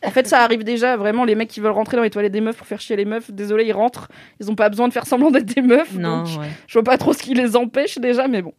En 0.06 0.12
fait, 0.12 0.28
ça 0.28 0.44
arrive 0.44 0.64
déjà, 0.64 0.98
vraiment, 0.98 1.26
les 1.26 1.34
mecs 1.34 1.50
qui 1.50 1.62
veulent 1.62 1.72
rentrer 1.72 1.98
dans 1.98 2.04
les 2.04 2.12
toilettes 2.12 2.34
des 2.34 2.42
meufs 2.42 2.58
pour 2.58 2.68
faire 2.68 2.80
chier 2.80 2.96
les 2.96 3.06
meufs, 3.06 3.32
désolé, 3.32 3.66
ils 3.66 3.74
rentrent. 3.74 4.10
Ils 4.40 4.52
ont 4.52 4.56
pas 4.56 4.70
besoin 4.70 4.88
de 4.88 4.94
faire 4.94 5.08
semblant 5.08 5.32
d'être 5.32 5.46
des 5.46 5.64
meufs. 5.64 5.96
Non, 5.96 6.24
donc 6.24 6.40
ouais. 6.40 6.48
Je 6.68 6.74
vois 6.74 6.84
pas 6.84 7.00
trop 7.00 7.14
ce 7.14 7.24
qui 7.24 7.34
les 7.34 7.56
empêche 7.56 7.98
déjà, 7.98 8.28
mais 8.28 8.44
bon. 8.44 8.54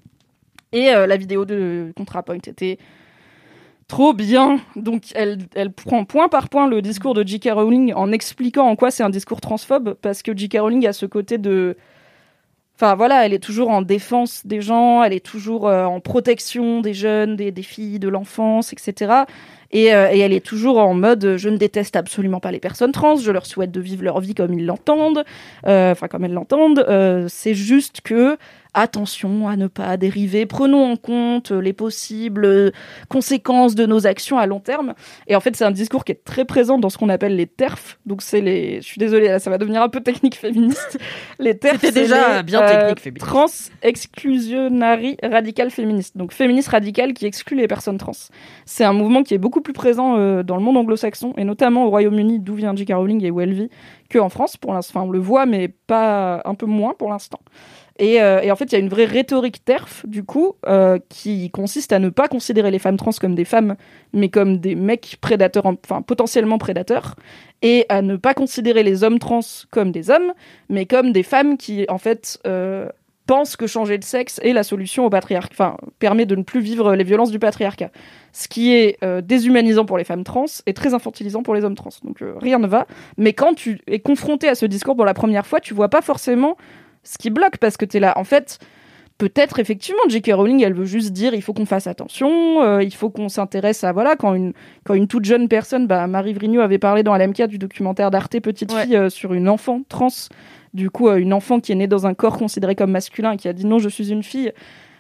Et 0.72 0.90
euh, 0.90 1.06
la 1.06 1.16
vidéo 1.16 1.44
de 1.44 1.92
ContraPoint 1.96 2.40
était 2.44 2.78
trop 3.88 4.12
bien. 4.12 4.60
Donc, 4.74 5.04
elle, 5.14 5.38
prend 5.72 6.04
point 6.04 6.28
par 6.28 6.48
point 6.48 6.68
le 6.68 6.82
discours 6.82 7.14
de 7.14 7.26
J.K. 7.26 7.50
Rowling 7.52 7.92
en 7.94 8.12
expliquant 8.12 8.66
en 8.66 8.76
quoi 8.76 8.90
c'est 8.90 9.02
un 9.02 9.10
discours 9.10 9.40
transphobe, 9.40 9.94
parce 9.94 10.22
que 10.22 10.36
J.K. 10.36 10.58
Rowling 10.60 10.86
a 10.86 10.92
ce 10.92 11.06
côté 11.06 11.38
de. 11.38 11.76
Enfin 12.78 12.94
voilà, 12.94 13.24
elle 13.24 13.32
est 13.32 13.42
toujours 13.42 13.70
en 13.70 13.80
défense 13.80 14.46
des 14.46 14.60
gens, 14.60 15.02
elle 15.02 15.14
est 15.14 15.24
toujours 15.24 15.66
euh, 15.66 15.86
en 15.86 16.00
protection 16.00 16.82
des 16.82 16.92
jeunes, 16.92 17.34
des, 17.34 17.50
des 17.50 17.62
filles, 17.62 17.98
de 17.98 18.08
l'enfance, 18.08 18.74
etc. 18.74 19.22
Et, 19.72 19.94
euh, 19.94 20.10
et 20.12 20.18
elle 20.18 20.34
est 20.34 20.44
toujours 20.44 20.76
en 20.78 20.92
mode 20.92 21.24
euh, 21.24 21.38
je 21.38 21.48
ne 21.48 21.56
déteste 21.56 21.96
absolument 21.96 22.38
pas 22.38 22.50
les 22.50 22.60
personnes 22.60 22.92
trans, 22.92 23.16
je 23.16 23.32
leur 23.32 23.46
souhaite 23.46 23.70
de 23.70 23.80
vivre 23.80 24.04
leur 24.04 24.20
vie 24.20 24.34
comme 24.34 24.52
ils 24.52 24.66
l'entendent, 24.66 25.24
enfin 25.64 26.06
comme 26.06 26.26
elles 26.26 26.34
l'entendent. 26.34 26.84
C'est 27.30 27.54
juste 27.54 28.02
que 28.02 28.36
attention 28.76 29.48
à 29.48 29.56
ne 29.56 29.66
pas 29.66 29.96
dériver, 29.96 30.46
prenons 30.46 30.92
en 30.92 30.96
compte 30.96 31.50
les 31.50 31.72
possibles 31.72 32.72
conséquences 33.08 33.74
de 33.74 33.86
nos 33.86 34.06
actions 34.06 34.38
à 34.38 34.46
long 34.46 34.60
terme. 34.60 34.94
Et 35.26 35.34
en 35.34 35.40
fait, 35.40 35.56
c'est 35.56 35.64
un 35.64 35.70
discours 35.70 36.04
qui 36.04 36.12
est 36.12 36.22
très 36.24 36.44
présent 36.44 36.78
dans 36.78 36.90
ce 36.90 36.98
qu'on 36.98 37.08
appelle 37.08 37.36
les 37.36 37.46
TERF. 37.46 37.98
Donc 38.04 38.22
c'est 38.22 38.42
les, 38.42 38.80
je 38.82 38.86
suis 38.86 38.98
désolée, 38.98 39.28
là, 39.28 39.38
ça 39.38 39.50
va 39.50 39.58
devenir 39.58 39.82
un 39.82 39.88
peu 39.88 40.00
technique 40.00 40.36
féministe. 40.36 40.98
Les 41.38 41.56
TERF, 41.56 41.80
C'était 41.80 41.92
c'est 41.92 42.00
déjà 42.02 42.38
les, 42.38 42.42
bien 42.42 42.62
euh, 42.62 42.68
technique, 42.68 43.00
féministe. 43.00 43.26
Trans 43.26 43.46
exclusionary 43.82 45.16
radical 45.22 45.70
féministe. 45.70 46.16
Donc 46.16 46.32
féministe 46.32 46.68
radical 46.68 47.14
qui 47.14 47.26
exclut 47.26 47.56
les 47.56 47.68
personnes 47.68 47.98
trans. 47.98 48.12
C'est 48.64 48.84
un 48.84 48.92
mouvement 48.92 49.22
qui 49.22 49.34
est 49.34 49.38
beaucoup 49.38 49.60
plus 49.60 49.72
présent 49.72 50.16
euh, 50.16 50.42
dans 50.42 50.56
le 50.56 50.62
monde 50.62 50.76
anglo-saxon 50.76 51.32
et 51.36 51.44
notamment 51.44 51.86
au 51.86 51.90
Royaume-Uni 51.90 52.40
d'où 52.40 52.54
vient 52.54 52.74
J.K. 52.74 52.92
Rowling 52.94 53.24
et 53.24 53.30
où 53.30 53.40
elle 53.40 53.52
vit 53.52 53.70
que 54.08 54.18
en 54.18 54.28
France 54.28 54.56
pour 54.56 54.72
l'instant. 54.74 55.00
Enfin, 55.00 55.08
on 55.08 55.10
le 55.10 55.18
voit 55.18 55.46
mais 55.46 55.68
pas 55.68 56.42
un 56.44 56.54
peu 56.54 56.66
moins 56.66 56.94
pour 56.94 57.10
l'instant. 57.10 57.40
Et, 57.98 58.20
euh, 58.20 58.40
et 58.42 58.50
en 58.50 58.56
fait, 58.56 58.66
il 58.66 58.72
y 58.72 58.76
a 58.76 58.78
une 58.78 58.88
vraie 58.88 59.06
rhétorique 59.06 59.64
TERF, 59.64 60.04
du 60.06 60.22
coup, 60.22 60.54
euh, 60.66 60.98
qui 61.08 61.50
consiste 61.50 61.92
à 61.92 61.98
ne 61.98 62.10
pas 62.10 62.28
considérer 62.28 62.70
les 62.70 62.78
femmes 62.78 62.96
trans 62.98 63.10
comme 63.18 63.34
des 63.34 63.46
femmes, 63.46 63.76
mais 64.12 64.28
comme 64.28 64.58
des 64.58 64.74
mecs 64.74 65.16
prédateurs, 65.20 65.64
en- 65.66 65.76
enfin 65.84 66.02
potentiellement 66.02 66.58
prédateurs, 66.58 67.16
et 67.62 67.86
à 67.88 68.02
ne 68.02 68.16
pas 68.16 68.34
considérer 68.34 68.82
les 68.82 69.02
hommes 69.02 69.18
trans 69.18 69.40
comme 69.70 69.92
des 69.92 70.10
hommes, 70.10 70.32
mais 70.68 70.84
comme 70.84 71.12
des 71.12 71.22
femmes 71.22 71.56
qui, 71.56 71.86
en 71.88 71.96
fait, 71.98 72.38
euh, 72.46 72.88
pensent 73.26 73.56
que 73.56 73.66
changer 73.66 73.98
de 73.98 74.04
sexe 74.04 74.38
est 74.44 74.52
la 74.52 74.62
solution 74.62 75.04
au 75.06 75.10
patriarcat, 75.10 75.48
enfin, 75.50 75.76
permet 75.98 76.26
de 76.26 76.36
ne 76.36 76.42
plus 76.44 76.60
vivre 76.60 76.94
les 76.94 77.02
violences 77.02 77.30
du 77.32 77.38
patriarcat. 77.40 77.90
Ce 78.32 78.46
qui 78.46 78.72
est 78.72 78.98
déshumanisant 79.24 79.84
pour 79.84 79.98
les 79.98 80.04
femmes 80.04 80.22
trans 80.22 80.44
et 80.66 80.74
très 80.74 80.94
infantilisant 80.94 81.42
pour 81.42 81.54
les 81.56 81.64
hommes 81.64 81.74
trans. 81.74 81.90
Donc 82.04 82.22
rien 82.38 82.60
ne 82.60 82.68
va. 82.68 82.86
Mais 83.18 83.32
quand 83.32 83.54
tu 83.54 83.80
es 83.88 83.98
confronté 83.98 84.46
à 84.48 84.54
ce 84.54 84.64
discours 84.64 84.94
pour 84.94 85.06
la 85.06 85.14
première 85.14 85.44
fois, 85.44 85.58
tu 85.58 85.74
vois 85.74 85.88
pas 85.88 86.02
forcément 86.02 86.56
ce 87.06 87.18
qui 87.18 87.30
bloque 87.30 87.58
parce 87.58 87.76
que 87.76 87.84
tu 87.84 87.96
es 87.96 88.00
là. 88.00 88.12
En 88.18 88.24
fait, 88.24 88.58
peut-être 89.18 89.58
effectivement, 89.60 90.02
J.K. 90.08 90.32
Rowling, 90.34 90.62
elle 90.62 90.74
veut 90.74 90.84
juste 90.84 91.12
dire 91.12 91.32
il 91.34 91.40
faut 91.42 91.54
qu'on 91.54 91.64
fasse 91.66 91.86
attention, 91.86 92.62
euh, 92.62 92.82
il 92.82 92.92
faut 92.94 93.08
qu'on 93.10 93.28
s'intéresse 93.28 93.84
à 93.84 93.92
voilà 93.92 94.16
quand 94.16 94.34
une 94.34 94.52
quand 94.84 94.94
une 94.94 95.06
toute 95.08 95.24
jeune 95.24 95.48
personne, 95.48 95.86
bah, 95.86 96.06
Marie 96.06 96.34
Vrigno 96.34 96.60
avait 96.60 96.78
parlé 96.78 97.02
dans 97.02 97.16
LMK 97.16 97.44
du 97.46 97.58
documentaire 97.58 98.10
d'Arte 98.10 98.38
Petite 98.40 98.72
Ouais. 98.72 98.84
fille 98.84 98.96
euh, 98.96 99.08
sur 99.08 99.32
une 99.32 99.48
enfant 99.48 99.80
trans, 99.88 100.08
du 100.74 100.90
coup 100.90 101.08
euh, 101.08 101.16
une 101.16 101.32
enfant 101.32 101.60
qui 101.60 101.72
est 101.72 101.76
née 101.76 101.86
dans 101.86 102.06
un 102.06 102.12
corps 102.14 102.36
considéré 102.36 102.74
comme 102.74 102.90
masculin 102.90 103.32
et 103.32 103.36
qui 103.38 103.48
a 103.48 103.52
dit 103.54 103.64
non 103.66 103.78
je 103.78 103.88
suis 103.88 104.10
une 104.12 104.22
fille. 104.22 104.52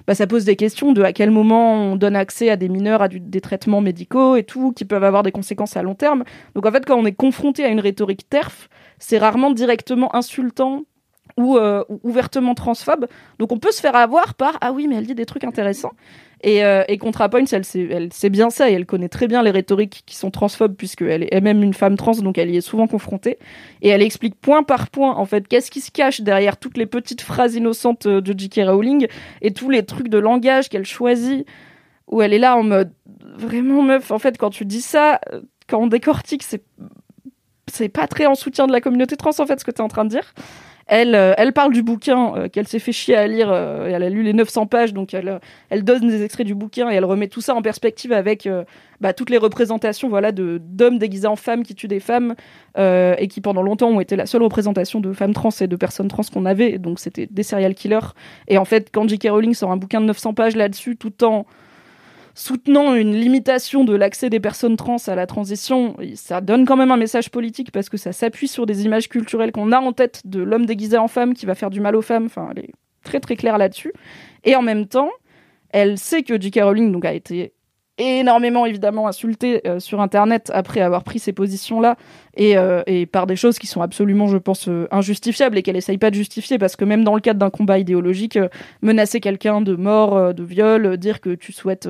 Bah, 0.06 0.14
ça 0.14 0.28
pose 0.28 0.44
des 0.44 0.54
questions 0.54 0.92
de 0.92 1.02
à 1.02 1.12
quel 1.12 1.32
moment 1.32 1.74
on 1.74 1.96
donne 1.96 2.14
accès 2.14 2.48
à 2.48 2.54
des 2.56 2.68
mineurs 2.68 3.02
à 3.02 3.08
du- 3.08 3.18
des 3.18 3.40
traitements 3.40 3.80
médicaux 3.80 4.36
et 4.36 4.44
tout, 4.44 4.70
qui 4.70 4.84
peuvent 4.84 5.02
avoir 5.02 5.24
des 5.24 5.32
conséquences 5.32 5.76
à 5.76 5.82
long 5.82 5.96
terme. 5.96 6.22
Donc 6.54 6.64
en 6.64 6.70
fait, 6.70 6.86
quand 6.86 6.94
on 6.96 7.04
est 7.06 7.12
confronté 7.12 7.64
à 7.64 7.68
une 7.68 7.80
rhétorique 7.80 8.28
TERF, 8.30 8.68
c'est 9.00 9.18
rarement 9.18 9.50
directement 9.50 10.14
insultant 10.14 10.84
ou 11.36 11.56
euh, 11.56 11.84
ou 11.88 12.00
ouvertement 12.02 12.54
transphobe. 12.54 13.06
Donc 13.38 13.52
on 13.52 13.58
peut 13.58 13.70
se 13.70 13.80
faire 13.80 13.96
avoir 13.96 14.34
par 14.34 14.58
ah 14.60 14.72
oui 14.72 14.86
mais 14.88 14.96
elle 14.96 15.06
dit 15.06 15.14
des 15.14 15.26
trucs 15.26 15.44
intéressants. 15.44 15.92
Et, 16.42 16.62
euh, 16.64 16.84
et 16.86 16.98
ContraPoints, 16.98 17.46
elle 17.50 17.64
sait, 17.64 17.88
elle 17.90 18.12
sait 18.12 18.28
bien 18.28 18.50
ça 18.50 18.70
et 18.70 18.74
elle 18.74 18.84
connaît 18.84 19.08
très 19.08 19.26
bien 19.26 19.42
les 19.42 19.50
rhétoriques 19.50 20.02
qui 20.04 20.16
sont 20.16 20.30
transphobes 20.30 20.74
puisqu'elle 20.76 21.22
est 21.22 21.28
elle-même 21.32 21.62
une 21.62 21.72
femme 21.72 21.96
trans 21.96 22.12
donc 22.12 22.36
elle 22.36 22.50
y 22.50 22.56
est 22.56 22.60
souvent 22.60 22.86
confrontée. 22.86 23.38
Et 23.80 23.88
elle 23.88 24.02
explique 24.02 24.34
point 24.34 24.62
par 24.62 24.90
point 24.90 25.14
en 25.14 25.24
fait 25.24 25.48
qu'est-ce 25.48 25.70
qui 25.70 25.80
se 25.80 25.90
cache 25.90 26.20
derrière 26.20 26.58
toutes 26.58 26.76
les 26.76 26.86
petites 26.86 27.22
phrases 27.22 27.54
innocentes 27.54 28.06
euh, 28.06 28.20
de 28.20 28.38
J.K. 28.38 28.60
Rowling 28.66 29.06
et 29.40 29.52
tous 29.52 29.70
les 29.70 29.84
trucs 29.84 30.08
de 30.08 30.18
langage 30.18 30.68
qu'elle 30.68 30.84
choisit 30.84 31.46
où 32.06 32.20
elle 32.22 32.34
est 32.34 32.38
là 32.38 32.56
en 32.56 32.62
mode 32.62 32.92
vraiment 33.36 33.82
meuf 33.82 34.10
en 34.10 34.18
fait 34.18 34.36
quand 34.38 34.50
tu 34.50 34.64
dis 34.64 34.82
ça 34.82 35.20
euh, 35.32 35.40
quand 35.68 35.78
on 35.78 35.86
décortique 35.86 36.42
c'est 36.42 36.62
c'est 37.68 37.88
pas 37.88 38.06
très 38.06 38.26
en 38.26 38.34
soutien 38.34 38.66
de 38.66 38.72
la 38.72 38.80
communauté 38.80 39.16
trans 39.16 39.32
en 39.38 39.46
fait 39.46 39.58
ce 39.58 39.64
que 39.64 39.70
tu 39.70 39.78
es 39.78 39.84
en 39.84 39.88
train 39.88 40.04
de 40.04 40.10
dire. 40.10 40.32
Elle, 40.86 41.16
euh, 41.16 41.34
elle 41.36 41.52
parle 41.52 41.72
du 41.72 41.82
bouquin 41.82 42.34
euh, 42.36 42.48
qu'elle 42.48 42.68
s'est 42.68 42.78
fait 42.78 42.92
chier 42.92 43.16
à 43.16 43.26
lire. 43.26 43.50
euh, 43.50 43.88
elle 43.88 44.02
a 44.04 44.08
lu 44.08 44.22
les 44.22 44.32
900 44.32 44.66
pages, 44.66 44.94
donc 44.94 45.14
elle, 45.14 45.40
donne 45.82 46.08
des 46.08 46.22
extraits 46.22 46.46
du 46.46 46.54
bouquin 46.54 46.90
et 46.90 46.94
elle 46.94 47.04
remet 47.04 47.26
tout 47.26 47.40
ça 47.40 47.54
en 47.54 47.62
perspective 47.62 48.12
avec 48.12 48.48
bah, 49.00 49.12
toutes 49.12 49.30
les 49.30 49.38
représentations 49.38 50.08
voilà, 50.08 50.32
d'hommes 50.32 50.98
déguisés 50.98 51.26
en 51.26 51.36
femmes 51.36 51.62
qui 51.62 51.74
tuent 51.74 51.88
des 51.88 52.00
femmes 52.00 52.34
euh, 52.78 53.14
et 53.18 53.28
qui 53.28 53.40
pendant 53.40 53.62
longtemps 53.62 53.88
ont 53.88 54.00
été 54.00 54.16
la 54.16 54.26
seule 54.26 54.42
représentation 54.42 55.00
de 55.00 55.12
femmes 55.12 55.34
trans 55.34 55.50
et 55.60 55.66
de 55.66 55.76
personnes 55.76 56.08
trans 56.08 56.22
qu'on 56.32 56.46
avait. 56.46 56.78
Donc 56.78 56.98
c'était 56.98 57.26
des 57.30 57.42
serial 57.42 57.74
killers. 57.74 58.14
Et 58.48 58.58
en 58.58 58.64
fait, 58.64 58.90
quand 58.92 59.08
J.K. 59.08 59.28
Rowling 59.30 59.54
sort 59.54 59.70
un 59.70 59.76
bouquin 59.76 60.00
de 60.00 60.06
900 60.06 60.34
pages 60.34 60.56
là-dessus, 60.56 60.96
tout 60.96 61.24
en 61.24 61.46
soutenant 62.36 62.94
une 62.94 63.14
limitation 63.14 63.82
de 63.82 63.96
l'accès 63.96 64.28
des 64.28 64.40
personnes 64.40 64.76
trans 64.76 64.98
à 65.06 65.14
la 65.14 65.26
transition, 65.26 65.96
ça 66.14 66.42
donne 66.42 66.66
quand 66.66 66.76
même 66.76 66.90
un 66.90 66.98
message 66.98 67.30
politique 67.30 67.72
parce 67.72 67.88
que 67.88 67.96
ça 67.96 68.12
s'appuie 68.12 68.46
sur 68.46 68.66
des 68.66 68.84
images 68.84 69.08
culturelles 69.08 69.52
qu'on 69.52 69.72
a 69.72 69.80
en 69.80 69.92
tête 69.92 70.20
de 70.26 70.42
l'homme 70.42 70.66
déguisé 70.66 70.98
en 70.98 71.08
femme 71.08 71.32
qui 71.32 71.46
va 71.46 71.54
faire 71.54 71.70
du 71.70 71.80
mal 71.80 71.96
aux 71.96 72.02
femmes. 72.02 72.26
Enfin, 72.26 72.48
elle 72.52 72.64
est 72.64 72.72
très 73.02 73.20
très 73.20 73.36
claire 73.36 73.56
là-dessus. 73.56 73.94
Et 74.44 74.54
en 74.54 74.60
même 74.60 74.86
temps, 74.86 75.10
elle 75.70 75.96
sait 75.96 76.22
que 76.22 76.38
J.K. 76.38 76.60
Rowling 76.62 76.92
donc, 76.92 77.06
a 77.06 77.14
été 77.14 77.54
énormément 77.98 78.66
évidemment 78.66 79.08
insultée 79.08 79.66
euh, 79.66 79.80
sur 79.80 80.00
internet 80.00 80.50
après 80.52 80.80
avoir 80.80 81.02
pris 81.02 81.18
ces 81.18 81.32
positions 81.32 81.80
là 81.80 81.96
et, 82.36 82.58
euh, 82.58 82.82
et 82.86 83.06
par 83.06 83.26
des 83.26 83.36
choses 83.36 83.58
qui 83.58 83.66
sont 83.66 83.80
absolument 83.80 84.26
je 84.26 84.36
pense 84.36 84.68
euh, 84.68 84.86
injustifiables 84.90 85.56
et 85.56 85.62
qu'elle 85.62 85.76
essaye 85.76 85.98
pas 85.98 86.10
de 86.10 86.14
justifier. 86.14 86.58
Parce 86.58 86.76
que 86.76 86.84
même 86.84 87.04
dans 87.04 87.14
le 87.14 87.20
cadre 87.20 87.40
d'un 87.40 87.50
combat 87.50 87.78
idéologique 87.78 88.38
menacer 88.82 89.20
quelqu'un 89.20 89.60
de 89.60 89.74
mort 89.74 90.34
de 90.34 90.44
viol 90.44 90.96
dire 90.98 91.20
que 91.20 91.34
tu 91.34 91.52
souhaites 91.52 91.88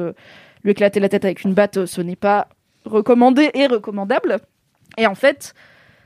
lui 0.63 0.73
éclater 0.73 1.01
la 1.01 1.09
tête 1.09 1.25
avec 1.25 1.43
une 1.43 1.55
batte 1.55 1.87
ce 1.87 2.01
n'est 2.01 2.17
pas 2.17 2.49
recommandé 2.85 3.51
et 3.55 3.67
recommandable. 3.67 4.39
Et 4.99 5.07
en 5.07 5.15
fait 5.15 5.55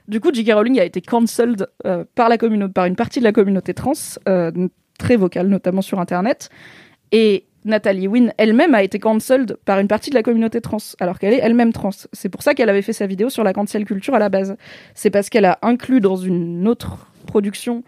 du 0.09 0.19
coup 0.21 0.33
J.K. 0.33 0.55
Rowling 0.55 0.81
a 0.81 0.85
été 0.85 1.03
cancelled 1.03 1.67
par 2.15 2.29
la 2.29 2.39
par 2.73 2.87
une 2.87 2.97
partie 2.97 3.19
de 3.19 3.25
la 3.25 3.33
communauté 3.33 3.75
trans 3.75 3.93
très 4.99 5.17
vocale 5.17 5.49
notamment 5.49 5.83
sur 5.83 6.01
internet. 6.01 6.49
Et 7.13 7.47
Nathalie 7.65 8.09
Wynne 8.09 8.33
elle-même 8.39 8.75
a 8.75 8.83
été 8.83 8.99
cancelled 8.99 9.57
par 9.65 9.79
une 9.79 9.89
partie 9.89 10.11
de 10.11 10.15
la 10.15 10.23
communauté 10.23 10.61
trans, 10.61 10.79
alors 10.99 11.19
qu'elle 11.19 11.35
est 11.35 11.41
elle-même 11.41 11.73
trans. 11.73 11.91
C'est 12.13 12.29
pour 12.29 12.43
ça 12.43 12.55
qu'elle 12.55 12.69
avait 12.69 12.83
fait 12.83 12.93
sa 12.93 13.07
vidéo 13.07 13.29
sur 13.29 13.45
la 13.45 13.53
cancel 13.53 13.85
culture 13.85 14.15
à 14.15 14.19
la 14.19 14.29
base. 14.29 14.57
C'est 14.95 15.11
parce 15.11 15.29
qu'elle 15.29 15.45
a 15.45 15.59
inclus 15.63 16.01
dans 16.01 16.17
une 16.17 16.67
autre 16.67 17.07
production 17.27 17.85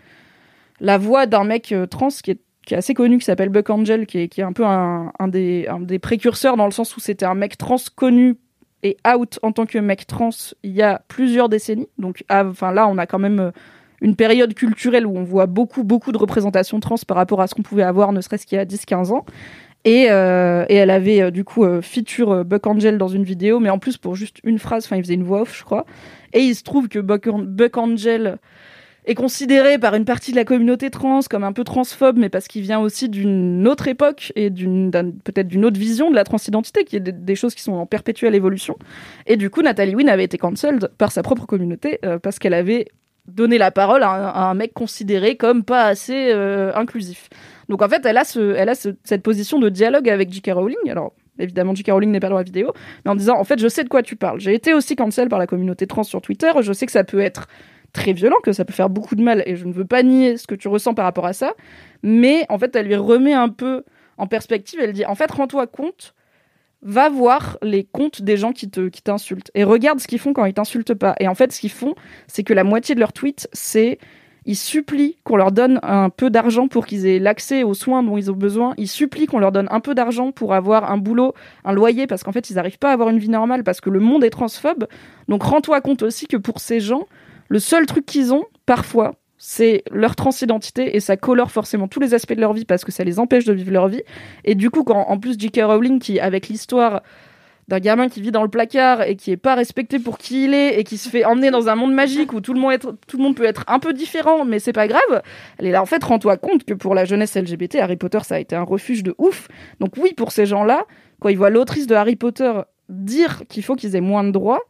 la 0.80 0.98
voix 0.98 1.26
d'un 1.26 1.44
mec 1.44 1.72
euh, 1.72 1.86
trans 1.86 2.08
qui 2.08 2.32
est, 2.32 2.40
qui 2.66 2.74
est 2.74 2.76
assez 2.76 2.92
connu, 2.92 3.18
qui 3.18 3.24
s'appelle 3.24 3.48
Buck 3.48 3.70
Angel, 3.70 4.06
qui 4.06 4.18
est, 4.18 4.28
qui 4.28 4.40
est 4.40 4.44
un 4.44 4.52
peu 4.52 4.64
un, 4.66 5.12
des, 5.28 5.68
des 5.80 5.98
précurseurs 5.98 6.56
dans 6.56 6.66
le 6.66 6.72
sens 6.72 6.96
où 6.96 7.00
c'était 7.00 7.24
un 7.24 7.34
mec 7.34 7.56
trans 7.56 7.76
connu 7.94 8.36
et 8.82 8.96
out 9.06 9.38
en 9.42 9.52
tant 9.52 9.64
que 9.64 9.78
mec 9.78 10.06
trans 10.06 10.30
il 10.64 10.72
y 10.72 10.82
a 10.82 11.02
plusieurs 11.08 11.48
décennies. 11.48 11.88
Donc, 11.98 12.24
enfin 12.28 12.72
là, 12.72 12.88
on 12.88 12.98
a 12.98 13.06
quand 13.06 13.20
même 13.20 13.40
euh, 13.40 13.50
une 14.02 14.16
période 14.16 14.52
culturelle 14.52 15.06
où 15.06 15.16
on 15.16 15.22
voit 15.22 15.46
beaucoup, 15.46 15.84
beaucoup 15.84 16.12
de 16.12 16.18
représentations 16.18 16.80
trans 16.80 16.96
par 17.06 17.16
rapport 17.16 17.40
à 17.40 17.46
ce 17.46 17.54
qu'on 17.54 17.62
pouvait 17.62 17.84
avoir, 17.84 18.12
ne 18.12 18.20
serait-ce 18.20 18.46
qu'il 18.46 18.56
y 18.56 18.60
a 18.60 18.66
10-15 18.66 19.12
ans. 19.12 19.24
Et, 19.84 20.08
euh, 20.10 20.64
et 20.68 20.76
elle 20.76 20.90
avait 20.90 21.22
euh, 21.22 21.30
du 21.30 21.44
coup 21.44 21.64
euh, 21.64 21.82
feature 21.82 22.44
Buck 22.44 22.66
Angel 22.66 22.98
dans 22.98 23.08
une 23.08 23.24
vidéo, 23.24 23.58
mais 23.58 23.70
en 23.70 23.78
plus 23.78 23.96
pour 23.96 24.14
juste 24.14 24.38
une 24.44 24.58
phrase, 24.58 24.84
enfin 24.84 24.96
il 24.96 25.02
faisait 25.02 25.14
une 25.14 25.24
voix 25.24 25.42
off, 25.42 25.56
je 25.58 25.64
crois. 25.64 25.86
Et 26.32 26.40
il 26.40 26.54
se 26.54 26.62
trouve 26.62 26.88
que 26.88 26.98
Buck, 26.98 27.26
An- 27.26 27.44
Buck 27.44 27.76
Angel 27.76 28.38
est 29.04 29.16
considéré 29.16 29.78
par 29.78 29.96
une 29.96 30.04
partie 30.04 30.30
de 30.30 30.36
la 30.36 30.44
communauté 30.44 30.88
trans 30.88 31.20
comme 31.28 31.42
un 31.42 31.52
peu 31.52 31.64
transphobe, 31.64 32.16
mais 32.16 32.28
parce 32.28 32.46
qu'il 32.46 32.62
vient 32.62 32.78
aussi 32.78 33.08
d'une 33.08 33.66
autre 33.66 33.88
époque 33.88 34.32
et 34.36 34.48
peut-être 34.50 35.48
d'une 35.48 35.64
autre 35.64 35.78
vision 35.78 36.08
de 36.10 36.14
la 36.14 36.22
transidentité, 36.22 36.84
qui 36.84 36.96
est 36.96 37.00
des, 37.00 37.34
choses 37.34 37.56
qui 37.56 37.62
sont 37.62 37.72
en 37.72 37.86
perpétuelle 37.86 38.36
évolution. 38.36 38.76
Et 39.26 39.36
du 39.36 39.50
coup, 39.50 39.62
Nathalie 39.62 39.96
Wynne 39.96 40.08
avait 40.08 40.22
été 40.22 40.38
cancelled 40.38 40.88
par 40.98 41.10
sa 41.10 41.24
propre 41.24 41.46
communauté 41.46 41.98
parce 42.22 42.38
qu'elle 42.38 42.54
avait 42.54 42.86
donné 43.26 43.58
la 43.58 43.70
parole 43.70 44.02
à 44.02 44.48
un, 44.48 44.54
mec 44.54 44.72
considéré 44.74 45.36
comme 45.36 45.62
pas 45.64 45.84
assez 45.84 46.32
euh, 46.32 46.72
inclusif. 46.74 47.28
Donc 47.68 47.82
en 47.82 47.88
fait, 47.88 48.04
elle 48.04 48.16
a, 48.16 48.22
elle 48.56 48.68
a 48.68 48.74
ce- 48.74 48.96
cette 49.04 49.22
position 49.22 49.58
de 49.58 49.68
dialogue 49.68 50.08
avec 50.08 50.32
J.K. 50.32 50.50
Rowling. 50.52 50.90
Alors 50.90 51.12
évidemment, 51.38 51.74
J.K. 51.74 51.92
Rowling 51.92 52.10
n'est 52.10 52.20
pas 52.20 52.28
dans 52.28 52.36
la 52.36 52.42
vidéo, 52.42 52.72
mais 53.04 53.10
en 53.10 53.14
disant 53.14 53.38
en 53.38 53.44
fait, 53.44 53.58
je 53.58 53.68
sais 53.68 53.84
de 53.84 53.88
quoi 53.88 54.02
tu 54.02 54.16
parles. 54.16 54.40
J'ai 54.40 54.54
été 54.54 54.74
aussi 54.74 54.96
cancel 54.96 55.28
par 55.28 55.38
la 55.38 55.46
communauté 55.46 55.86
trans 55.86 56.02
sur 56.02 56.20
Twitter. 56.20 56.50
Je 56.60 56.72
sais 56.72 56.86
que 56.86 56.92
ça 56.92 57.04
peut 57.04 57.20
être 57.20 57.46
très 57.92 58.12
violent, 58.12 58.36
que 58.42 58.52
ça 58.52 58.64
peut 58.64 58.72
faire 58.72 58.88
beaucoup 58.90 59.14
de 59.14 59.22
mal, 59.22 59.42
et 59.46 59.54
je 59.54 59.66
ne 59.66 59.72
veux 59.72 59.84
pas 59.84 60.02
nier 60.02 60.36
ce 60.36 60.46
que 60.46 60.54
tu 60.54 60.66
ressens 60.68 60.94
par 60.94 61.04
rapport 61.04 61.26
à 61.26 61.32
ça. 61.32 61.52
Mais 62.02 62.44
en 62.48 62.58
fait, 62.58 62.74
elle 62.74 62.86
lui 62.86 62.96
remet 62.96 63.34
un 63.34 63.48
peu 63.50 63.84
en 64.18 64.26
perspective. 64.26 64.80
Elle 64.82 64.92
dit 64.92 65.06
en 65.06 65.14
fait, 65.14 65.30
rends-toi 65.30 65.66
compte 65.66 66.14
va 66.82 67.08
voir 67.08 67.58
les 67.62 67.84
comptes 67.84 68.22
des 68.22 68.36
gens 68.36 68.52
qui 68.52 68.68
te 68.68 68.88
qui 68.88 69.02
t'insultent 69.02 69.50
et 69.54 69.64
regarde 69.64 70.00
ce 70.00 70.08
qu'ils 70.08 70.18
font 70.18 70.32
quand 70.32 70.44
ils 70.44 70.54
t'insultent 70.54 70.94
pas. 70.94 71.14
Et 71.20 71.28
en 71.28 71.34
fait, 71.34 71.52
ce 71.52 71.60
qu'ils 71.60 71.70
font, 71.70 71.94
c'est 72.26 72.42
que 72.42 72.52
la 72.52 72.64
moitié 72.64 72.94
de 72.94 73.00
leurs 73.00 73.12
tweets, 73.12 73.48
c'est 73.52 73.98
ils 74.44 74.56
supplient 74.56 75.18
qu'on 75.24 75.36
leur 75.36 75.52
donne 75.52 75.78
un 75.82 76.10
peu 76.10 76.28
d'argent 76.28 76.66
pour 76.66 76.86
qu'ils 76.86 77.06
aient 77.06 77.18
l'accès 77.20 77.62
aux 77.62 77.74
soins 77.74 78.02
dont 78.02 78.16
ils 78.16 78.30
ont 78.30 78.36
besoin. 78.36 78.74
Ils 78.76 78.88
supplient 78.88 79.26
qu'on 79.26 79.38
leur 79.38 79.52
donne 79.52 79.68
un 79.70 79.80
peu 79.80 79.94
d'argent 79.94 80.32
pour 80.32 80.52
avoir 80.54 80.90
un 80.90 80.96
boulot, 80.96 81.34
un 81.64 81.72
loyer, 81.72 82.06
parce 82.06 82.24
qu'en 82.24 82.32
fait, 82.32 82.50
ils 82.50 82.54
n'arrivent 82.54 82.78
pas 82.78 82.90
à 82.90 82.92
avoir 82.92 83.10
une 83.10 83.18
vie 83.18 83.28
normale 83.28 83.62
parce 83.62 83.80
que 83.80 83.90
le 83.90 84.00
monde 84.00 84.24
est 84.24 84.30
transphobe. 84.30 84.88
Donc, 85.28 85.44
rends-toi 85.44 85.80
compte 85.80 86.02
aussi 86.02 86.26
que 86.26 86.36
pour 86.36 86.58
ces 86.58 86.80
gens, 86.80 87.06
le 87.48 87.60
seul 87.60 87.86
truc 87.86 88.04
qu'ils 88.04 88.34
ont, 88.34 88.44
parfois, 88.66 89.14
c'est 89.44 89.82
leur 89.90 90.14
transidentité 90.14 90.94
et 90.94 91.00
ça 91.00 91.16
colore 91.16 91.50
forcément 91.50 91.88
tous 91.88 91.98
les 91.98 92.14
aspects 92.14 92.32
de 92.32 92.40
leur 92.40 92.52
vie 92.52 92.64
parce 92.64 92.84
que 92.84 92.92
ça 92.92 93.02
les 93.02 93.18
empêche 93.18 93.44
de 93.44 93.52
vivre 93.52 93.72
leur 93.72 93.88
vie. 93.88 94.02
Et 94.44 94.54
du 94.54 94.70
coup, 94.70 94.84
quand 94.84 95.08
en 95.08 95.18
plus 95.18 95.36
J.K. 95.36 95.62
Rowling, 95.64 95.98
qui 95.98 96.20
avec 96.20 96.46
l'histoire 96.46 97.02
d'un 97.66 97.80
gamin 97.80 98.08
qui 98.08 98.20
vit 98.20 98.30
dans 98.30 98.44
le 98.44 98.48
placard 98.48 99.02
et 99.02 99.16
qui 99.16 99.32
est 99.32 99.36
pas 99.36 99.56
respecté 99.56 99.98
pour 99.98 100.18
qui 100.18 100.44
il 100.44 100.54
est 100.54 100.78
et 100.78 100.84
qui 100.84 100.96
se 100.96 101.08
fait 101.08 101.24
emmener 101.24 101.50
dans 101.50 101.68
un 101.68 101.74
monde 101.74 101.92
magique 101.92 102.32
où 102.32 102.40
tout 102.40 102.54
le 102.54 102.60
monde, 102.60 102.78
tout 102.78 103.16
le 103.16 103.22
monde 103.24 103.34
peut 103.34 103.44
être 103.44 103.64
un 103.66 103.80
peu 103.80 103.92
différent, 103.92 104.44
mais 104.44 104.60
c'est 104.60 104.72
pas 104.72 104.86
grave. 104.86 105.22
Elle 105.58 105.66
est 105.66 105.72
là, 105.72 105.82
en 105.82 105.86
fait, 105.86 106.04
rends-toi 106.04 106.36
compte 106.36 106.62
que 106.62 106.74
pour 106.74 106.94
la 106.94 107.04
jeunesse 107.04 107.34
LGBT, 107.36 107.78
Harry 107.80 107.96
Potter, 107.96 108.20
ça 108.22 108.36
a 108.36 108.38
été 108.38 108.54
un 108.54 108.62
refuge 108.62 109.02
de 109.02 109.16
ouf. 109.18 109.48
Donc 109.80 109.96
oui, 109.96 110.12
pour 110.16 110.30
ces 110.30 110.46
gens-là, 110.46 110.86
quand 111.18 111.30
ils 111.30 111.36
voient 111.36 111.50
l'autrice 111.50 111.88
de 111.88 111.96
Harry 111.96 112.14
Potter 112.14 112.52
dire 112.88 113.42
qu'il 113.48 113.64
faut 113.64 113.74
qu'ils 113.74 113.96
aient 113.96 114.00
moins 114.00 114.22
de 114.22 114.30
droits, 114.30 114.62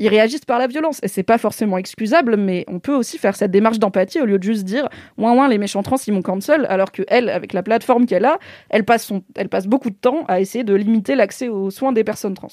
ils 0.00 0.08
réagissent 0.08 0.44
par 0.44 0.58
la 0.58 0.66
violence. 0.66 0.98
Et 1.04 1.08
c'est 1.08 1.22
pas 1.22 1.38
forcément 1.38 1.78
excusable, 1.78 2.36
mais 2.36 2.64
on 2.68 2.80
peut 2.80 2.94
aussi 2.94 3.18
faire 3.18 3.36
cette 3.36 3.50
démarche 3.52 3.78
d'empathie 3.78 4.20
au 4.20 4.24
lieu 4.24 4.38
de 4.38 4.42
juste 4.42 4.64
dire 4.64 4.88
ouin 5.18 5.32
ouin 5.34 5.46
les 5.46 5.58
méchants 5.58 5.82
trans 5.82 5.96
ils 6.06 6.12
m'ont 6.12 6.22
cancel, 6.22 6.66
alors 6.68 6.90
que 6.90 7.02
elle, 7.06 7.28
avec 7.28 7.52
la 7.52 7.62
plateforme 7.62 8.06
qu'elle 8.06 8.24
a, 8.24 8.38
elle 8.70 8.84
passe, 8.84 9.04
son, 9.04 9.22
elle 9.36 9.48
passe 9.50 9.66
beaucoup 9.66 9.90
de 9.90 9.94
temps 9.94 10.24
à 10.26 10.40
essayer 10.40 10.64
de 10.64 10.74
limiter 10.74 11.14
l'accès 11.14 11.48
aux 11.48 11.70
soins 11.70 11.92
des 11.92 12.02
personnes 12.02 12.34
trans. 12.34 12.48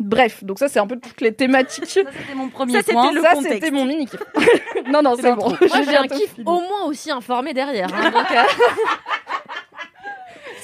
Bref, 0.00 0.42
donc 0.42 0.58
ça 0.58 0.68
c'est 0.68 0.80
un 0.80 0.86
peu 0.88 0.98
toutes 0.98 1.20
les 1.20 1.32
thématiques. 1.32 1.86
Ça 1.86 2.00
c'était 2.18 2.34
mon 2.34 2.48
premier 2.48 2.72
ça, 2.72 2.78
c'était 2.80 2.92
point. 2.94 3.12
le 3.12 3.20
Ça, 3.20 3.34
c'était 3.40 3.70
mon 3.70 3.84
mini 3.84 4.06
kiff. 4.06 4.20
non 4.92 5.02
non 5.02 5.14
c'est 5.20 5.34
bon. 5.34 5.50
Moi, 5.50 5.82
J'ai 5.88 5.96
un 5.96 6.08
kiff 6.08 6.34
au 6.44 6.60
moins 6.60 6.84
aussi 6.86 7.10
informé 7.12 7.52
derrière. 7.52 7.88
hein, 7.94 8.10
donc, 8.10 8.30
euh, 8.32 8.42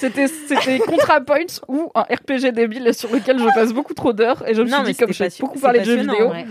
C'était 0.01 0.27
c'était 0.27 0.79
ContraPoints 0.79 1.61
ou 1.67 1.91
un 1.93 2.01
RPG 2.01 2.51
débile 2.53 2.91
sur 2.93 3.13
lequel 3.13 3.37
je 3.37 3.45
passe 3.53 3.71
beaucoup 3.71 3.93
trop 3.93 4.13
d'heures 4.13 4.43
et 4.49 4.55
je 4.55 4.63
me 4.63 4.67
suis 4.67 4.83
dit 4.83 4.95
comme 4.95 5.13
j'ai 5.13 5.27
beaucoup 5.39 5.59
parlé 5.59 5.79
de 5.81 5.85
jeux 5.85 5.97
vidéo, 5.97 6.29
ouais. 6.31 6.45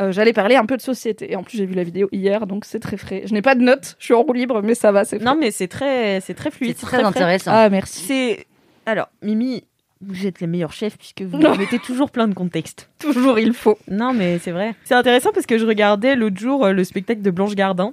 euh, 0.00 0.10
j'allais 0.10 0.32
parler 0.32 0.56
un 0.56 0.64
peu 0.64 0.76
de 0.78 0.82
société 0.82 1.30
et 1.30 1.36
en 1.36 1.42
plus 1.42 1.58
j'ai 1.58 1.66
vu 1.66 1.74
la 1.74 1.84
vidéo 1.84 2.08
hier 2.12 2.46
donc 2.46 2.64
c'est 2.64 2.80
très 2.80 2.96
frais. 2.96 3.22
Je 3.26 3.34
n'ai 3.34 3.42
pas 3.42 3.54
de 3.54 3.60
notes, 3.60 3.96
je 3.98 4.06
suis 4.06 4.14
en 4.14 4.22
roue 4.22 4.32
libre 4.32 4.62
mais 4.62 4.74
ça 4.74 4.90
va 4.90 5.04
c'est 5.04 5.18
frais. 5.18 5.24
Non, 5.26 5.36
mais 5.38 5.50
c'est 5.50 5.68
très, 5.68 6.20
c'est 6.22 6.32
très 6.32 6.50
fluide. 6.50 6.76
C'est 6.78 6.86
très 6.86 7.02
intéressant. 7.04 7.50
Ah 7.52 7.68
merci. 7.68 8.00
C'est 8.06 8.46
alors 8.86 9.08
Mimi, 9.22 9.64
vous 10.00 10.26
êtes 10.26 10.40
les 10.40 10.46
meilleurs 10.46 10.72
chefs 10.72 10.96
puisque 10.96 11.22
vous 11.22 11.36
Non. 11.38 11.54
mettez 11.56 11.78
toujours 11.78 12.10
plein 12.10 12.26
de 12.26 12.34
contexte. 12.34 12.88
Toujours 12.98 13.38
il 13.38 13.52
faut. 13.52 13.78
Non, 13.86 14.14
mais 14.14 14.38
c'est 14.38 14.50
vrai. 14.50 14.74
C'est 14.84 14.94
intéressant 14.94 15.30
parce 15.32 15.44
que 15.44 15.58
je 15.58 15.66
regardais 15.66 16.16
l'autre 16.16 16.38
jour 16.38 16.64
euh, 16.64 16.72
le 16.72 16.84
spectacle 16.84 17.20
de 17.20 17.30
Blanche 17.30 17.54
Gardin 17.54 17.92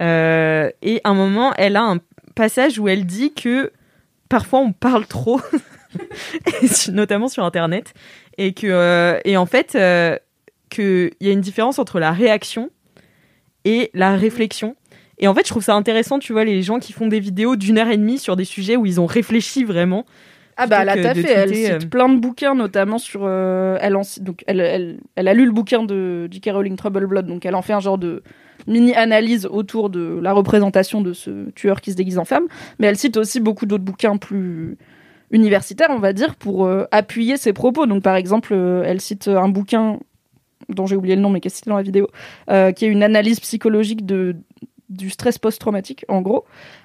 euh, 0.00 0.68
et 0.82 1.00
à 1.04 1.10
un 1.10 1.14
moment, 1.14 1.52
elle 1.56 1.76
a 1.76 1.82
un 1.82 1.98
passage 2.34 2.78
où 2.78 2.88
elle 2.88 3.04
dit 3.06 3.32
que 3.32 3.72
parfois 4.28 4.60
on 4.60 4.72
parle 4.72 5.06
trop, 5.06 5.40
notamment 6.92 7.28
sur 7.28 7.44
Internet, 7.44 7.94
et 8.36 8.52
que 8.52 8.66
euh, 8.66 9.36
en 9.36 9.46
fait 9.46 9.74
euh, 9.74 10.16
y 10.78 11.28
a 11.28 11.32
une 11.32 11.40
différence 11.40 11.78
entre 11.78 11.98
la 11.98 12.12
réaction 12.12 12.70
et 13.64 13.90
la 13.94 14.16
réflexion. 14.16 14.76
Et 15.18 15.26
en 15.26 15.34
fait, 15.34 15.44
je 15.44 15.50
trouve 15.50 15.64
ça 15.64 15.74
intéressant, 15.74 16.18
tu 16.18 16.32
vois, 16.32 16.44
les 16.44 16.62
gens 16.62 16.78
qui 16.78 16.92
font 16.92 17.08
des 17.08 17.18
vidéos 17.18 17.56
d'une 17.56 17.78
heure 17.78 17.88
et 17.88 17.96
demie 17.96 18.18
sur 18.18 18.36
des 18.36 18.44
sujets 18.44 18.76
où 18.76 18.86
ils 18.86 19.00
ont 19.00 19.06
réfléchi 19.06 19.64
vraiment. 19.64 20.06
Ah 20.60 20.66
bah 20.66 20.78
elle 20.82 20.88
a 20.88 21.00
taffé, 21.00 21.28
elle 21.28 21.54
cite 21.54 21.84
euh, 21.84 21.88
plein 21.88 22.08
de 22.08 22.18
bouquins 22.18 22.56
notamment 22.56 22.98
sur 22.98 23.20
euh, 23.22 23.78
elle 23.80 23.94
en 23.94 24.02
donc 24.20 24.42
elle, 24.48 24.60
elle, 24.60 24.98
elle 25.14 25.28
a 25.28 25.34
lu 25.34 25.46
le 25.46 25.52
bouquin 25.52 25.84
de 25.84 26.28
J.K. 26.30 26.50
Rowling 26.52 26.74
Trouble 26.74 27.06
Blood 27.06 27.26
donc 27.26 27.46
elle 27.46 27.54
en 27.54 27.62
fait 27.62 27.74
un 27.74 27.80
genre 27.80 27.96
de 27.96 28.24
mini 28.66 28.92
analyse 28.94 29.46
autour 29.46 29.88
de 29.88 30.18
la 30.20 30.32
représentation 30.32 31.00
de 31.00 31.12
ce 31.12 31.50
tueur 31.50 31.80
qui 31.80 31.92
se 31.92 31.96
déguise 31.96 32.18
en 32.18 32.24
femme 32.24 32.46
mais 32.80 32.88
elle 32.88 32.96
cite 32.96 33.16
aussi 33.16 33.38
beaucoup 33.38 33.66
d'autres 33.66 33.84
bouquins 33.84 34.16
plus 34.16 34.76
universitaires 35.30 35.90
on 35.90 35.98
va 35.98 36.12
dire 36.12 36.34
pour 36.36 36.66
euh, 36.66 36.86
appuyer 36.90 37.36
ses 37.36 37.52
propos 37.52 37.86
donc 37.86 38.02
par 38.02 38.16
exemple 38.16 38.52
euh, 38.52 38.82
elle 38.84 39.00
cite 39.00 39.28
un 39.28 39.48
bouquin 39.48 39.98
dont 40.68 40.86
j'ai 40.86 40.96
oublié 40.96 41.16
le 41.16 41.22
nom 41.22 41.30
mais 41.30 41.40
qui 41.40 41.48
est 41.48 41.54
cité 41.54 41.70
dans 41.70 41.76
la 41.76 41.82
vidéo 41.82 42.08
euh, 42.50 42.72
qui 42.72 42.84
est 42.84 42.88
une 42.88 43.02
analyse 43.02 43.40
psychologique 43.40 44.06
de 44.06 44.36
du 44.88 45.10
stress 45.10 45.38
post-traumatique, 45.38 46.04
en 46.08 46.22
gros, 46.22 46.44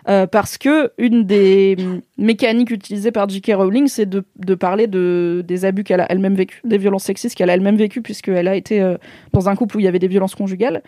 euh, 0.09 0.27
parce 0.27 0.57
que 0.57 0.91
une 0.97 1.23
des 1.23 1.77
mécaniques 2.17 2.71
utilisées 2.71 3.11
par 3.11 3.29
J.K. 3.29 3.53
Rowling, 3.55 3.87
c'est 3.87 4.07
de, 4.07 4.55
parler 4.55 4.87
de, 4.87 5.43
des 5.47 5.65
abus 5.65 5.83
qu'elle 5.83 6.01
a 6.01 6.11
elle-même 6.11 6.35
vécu, 6.35 6.61
des 6.63 6.77
violences 6.77 7.05
sexistes 7.05 7.35
qu'elle 7.35 7.49
a 7.49 7.53
elle-même 7.53 7.77
vécu, 7.77 8.01
puisqu'elle 8.01 8.47
a 8.47 8.55
été 8.55 8.81
euh, 8.81 8.97
dans 9.31 9.47
un 9.47 9.55
couple 9.55 9.77
où 9.77 9.79
il 9.79 9.83
y 9.83 9.87
avait 9.87 9.99
des 9.99 10.07
violences 10.07 10.35
conjugales, 10.35 10.83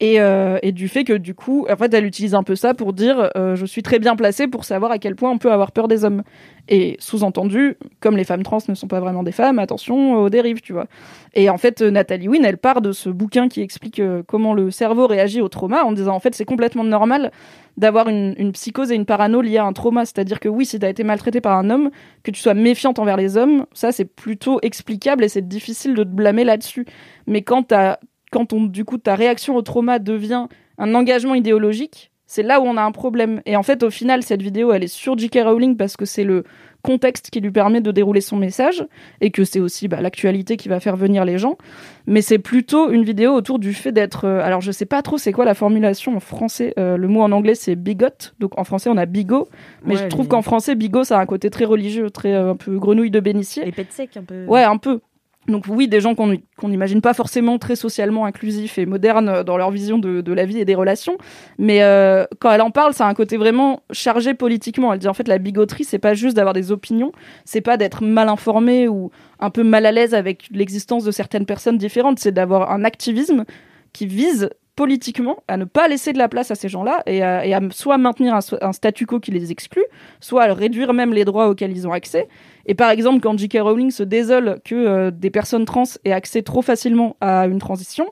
et, 0.00 0.18
euh, 0.18 0.58
et 0.62 0.72
du 0.72 0.88
fait 0.88 1.04
que 1.04 1.12
du 1.12 1.34
coup, 1.34 1.66
en 1.70 1.76
fait, 1.76 1.92
elle 1.92 2.06
utilise 2.06 2.34
un 2.34 2.42
peu 2.42 2.56
ça 2.56 2.72
pour 2.72 2.94
dire 2.94 3.30
euh, 3.36 3.54
je 3.54 3.66
suis 3.66 3.82
très 3.82 3.98
bien 3.98 4.16
placée 4.16 4.48
pour 4.48 4.64
savoir 4.64 4.90
à 4.90 4.98
quel 4.98 5.14
point 5.14 5.30
on 5.30 5.36
peut 5.36 5.52
avoir 5.52 5.72
peur 5.72 5.88
des 5.88 6.04
hommes. 6.04 6.22
Et 6.68 6.96
sous-entendu, 7.00 7.76
comme 8.00 8.16
les 8.16 8.24
femmes 8.24 8.42
trans 8.42 8.58
ne 8.68 8.74
sont 8.74 8.86
pas 8.86 9.00
vraiment 9.00 9.22
des 9.22 9.32
femmes, 9.32 9.58
attention 9.58 10.14
aux 10.14 10.30
dérives, 10.30 10.62
tu 10.62 10.72
vois. 10.72 10.86
Et 11.34 11.50
en 11.50 11.58
fait, 11.58 11.82
euh, 11.82 11.90
Nathalie 11.90 12.28
Wynne, 12.28 12.44
elle 12.46 12.56
part 12.56 12.80
de 12.80 12.92
ce 12.92 13.10
bouquin 13.10 13.48
qui 13.48 13.60
explique 13.60 14.00
comment 14.26 14.54
le 14.54 14.70
cerveau 14.70 15.06
réagit 15.06 15.42
au 15.42 15.48
trauma 15.48 15.84
en 15.84 15.92
disant 15.92 16.14
en 16.14 16.20
fait 16.20 16.34
c'est 16.34 16.44
complètement 16.44 16.84
normal 16.84 17.30
d'avoir 17.76 18.08
une, 18.08 18.52
psychose 18.52 18.92
et 18.92 18.94
une 18.94 19.06
parano 19.06 19.40
liées 19.42 19.58
à 19.58 19.64
un 19.64 19.72
trauma. 19.72 20.04
C'est-à-dire 20.04 20.40
que 20.40 20.48
oui, 20.48 20.66
si 20.66 20.78
tu 20.78 20.84
as 20.84 20.88
été 20.90 21.04
maltraité 21.04 21.40
par 21.40 21.56
un 21.58 21.70
homme, 21.70 21.90
que 22.22 22.30
tu 22.30 22.40
sois 22.40 22.54
méfiante 22.54 22.98
envers 22.98 23.16
les 23.16 23.36
hommes, 23.36 23.66
ça 23.72 23.92
c'est 23.92 24.04
plutôt 24.04 24.60
explicable 24.62 25.24
et 25.24 25.28
c'est 25.28 25.46
difficile 25.46 25.94
de 25.94 26.04
te 26.04 26.08
blâmer 26.08 26.44
là-dessus. 26.44 26.86
Mais 27.26 27.42
quand, 27.42 27.64
t'as- 27.64 27.98
quand 28.30 28.52
on, 28.52 28.64
du 28.64 28.84
coup 28.84 28.98
ta 28.98 29.14
réaction 29.14 29.56
au 29.56 29.62
trauma 29.62 29.98
devient 29.98 30.46
un 30.78 30.94
engagement 30.94 31.34
idéologique, 31.34 32.10
c'est 32.26 32.44
là 32.44 32.60
où 32.60 32.64
on 32.64 32.76
a 32.76 32.82
un 32.82 32.92
problème. 32.92 33.42
Et 33.44 33.56
en 33.56 33.64
fait, 33.64 33.82
au 33.82 33.90
final, 33.90 34.22
cette 34.22 34.40
vidéo, 34.40 34.72
elle 34.72 34.84
est 34.84 34.86
sur 34.86 35.18
J.K. 35.18 35.40
Rowling 35.42 35.76
parce 35.76 35.96
que 35.96 36.04
c'est 36.04 36.22
le 36.22 36.44
contexte 36.80 37.28
qui 37.30 37.40
lui 37.40 37.50
permet 37.50 37.80
de 37.80 37.90
dérouler 37.90 38.20
son 38.20 38.36
message 38.36 38.86
et 39.20 39.32
que 39.32 39.42
c'est 39.42 39.58
aussi 39.58 39.88
bah, 39.88 40.00
l'actualité 40.00 40.56
qui 40.56 40.68
va 40.68 40.78
faire 40.78 40.94
venir 40.94 41.24
les 41.24 41.38
gens. 41.38 41.58
Mais 42.06 42.22
c'est 42.22 42.38
plutôt 42.38 42.88
une 42.92 43.02
vidéo 43.02 43.32
autour 43.32 43.58
du 43.58 43.74
fait 43.74 43.90
d'être. 43.90 44.26
euh, 44.26 44.44
alors, 44.44 44.60
je 44.60 44.70
sais 44.70 44.86
pas 44.86 45.02
trop 45.02 45.18
c'est 45.18 45.32
quoi 45.32 45.44
la 45.44 45.54
formulation 45.54 46.16
en 46.16 46.20
français. 46.20 46.72
Euh, 46.78 46.96
le 46.96 47.08
mot 47.08 47.20
en 47.20 47.32
anglais, 47.32 47.56
c'est 47.56 47.74
bigot. 47.74 48.06
Donc, 48.38 48.56
en 48.56 48.62
français, 48.62 48.88
on 48.90 48.96
a 48.96 49.06
bigot. 49.06 49.48
Mais 49.84 49.96
Ouais, 49.96 50.02
je 50.04 50.06
trouve 50.06 50.28
qu'en 50.28 50.42
français, 50.42 50.76
bigot, 50.76 51.02
ça 51.02 51.18
a 51.18 51.20
un 51.20 51.26
côté 51.26 51.50
très 51.50 51.64
religieux, 51.64 52.10
très 52.10 52.32
euh, 52.32 52.52
un 52.52 52.56
peu 52.56 52.78
grenouille 52.78 53.10
de 53.10 53.18
bénitier. 53.18 53.64
Les 53.64 53.72
pets 53.72 53.90
secs 53.90 54.16
un 54.16 54.22
peu. 54.22 54.44
Ouais, 54.46 54.62
un 54.62 54.76
peu. 54.76 55.00
Donc 55.48 55.64
oui, 55.68 55.88
des 55.88 56.00
gens 56.00 56.14
qu'on 56.14 56.36
qu'on 56.56 56.68
n'imagine 56.68 57.00
pas 57.00 57.14
forcément 57.14 57.58
très 57.58 57.74
socialement 57.74 58.26
inclusifs 58.26 58.76
et 58.78 58.84
modernes 58.84 59.42
dans 59.42 59.56
leur 59.56 59.70
vision 59.70 59.98
de, 59.98 60.20
de 60.20 60.32
la 60.32 60.44
vie 60.44 60.58
et 60.58 60.66
des 60.66 60.74
relations. 60.74 61.16
Mais 61.58 61.82
euh, 61.82 62.26
quand 62.38 62.52
elle 62.52 62.60
en 62.60 62.70
parle, 62.70 62.92
ça 62.92 63.06
a 63.06 63.08
un 63.08 63.14
côté 63.14 63.38
vraiment 63.38 63.82
chargé 63.90 64.34
politiquement. 64.34 64.92
Elle 64.92 64.98
dit 64.98 65.08
en 65.08 65.14
fait 65.14 65.28
la 65.28 65.38
bigoterie, 65.38 65.84
c'est 65.84 65.98
pas 65.98 66.12
juste 66.12 66.36
d'avoir 66.36 66.52
des 66.52 66.72
opinions, 66.72 67.12
c'est 67.46 67.62
pas 67.62 67.78
d'être 67.78 68.04
mal 68.04 68.28
informé 68.28 68.86
ou 68.86 69.10
un 69.38 69.50
peu 69.50 69.62
mal 69.62 69.86
à 69.86 69.92
l'aise 69.92 70.14
avec 70.14 70.46
l'existence 70.52 71.04
de 71.04 71.10
certaines 71.10 71.46
personnes 71.46 71.78
différentes, 71.78 72.18
c'est 72.18 72.32
d'avoir 72.32 72.70
un 72.70 72.84
activisme 72.84 73.44
qui 73.92 74.06
vise 74.06 74.50
politiquement 74.80 75.42
à 75.46 75.58
ne 75.58 75.66
pas 75.66 75.88
laisser 75.88 76.14
de 76.14 76.16
la 76.16 76.26
place 76.26 76.50
à 76.50 76.54
ces 76.54 76.70
gens-là 76.70 77.02
et 77.04 77.22
à, 77.22 77.60
soit 77.70 77.98
maintenir 77.98 78.34
un, 78.34 78.72
statu 78.72 79.04
quo 79.04 79.20
qui 79.20 79.30
les 79.30 79.52
exclut, 79.52 79.84
soit 80.20 80.44
à 80.44 80.54
réduire 80.54 80.94
même 80.94 81.12
les 81.12 81.26
droits 81.26 81.50
auxquels 81.50 81.72
ils 81.72 81.86
ont 81.86 81.92
accès. 81.92 82.28
Et 82.64 82.74
par 82.74 82.88
exemple, 82.88 83.20
quand 83.20 83.38
J.K. 83.38 83.58
Rowling 83.60 83.90
se 83.90 84.02
désole 84.02 84.58
que 84.64 84.74
euh, 84.74 85.10
des 85.10 85.28
personnes 85.28 85.66
trans 85.66 85.84
aient 86.06 86.12
accès 86.12 86.40
trop 86.40 86.62
facilement 86.62 87.18
à 87.20 87.46
une 87.46 87.58
transition, 87.58 88.06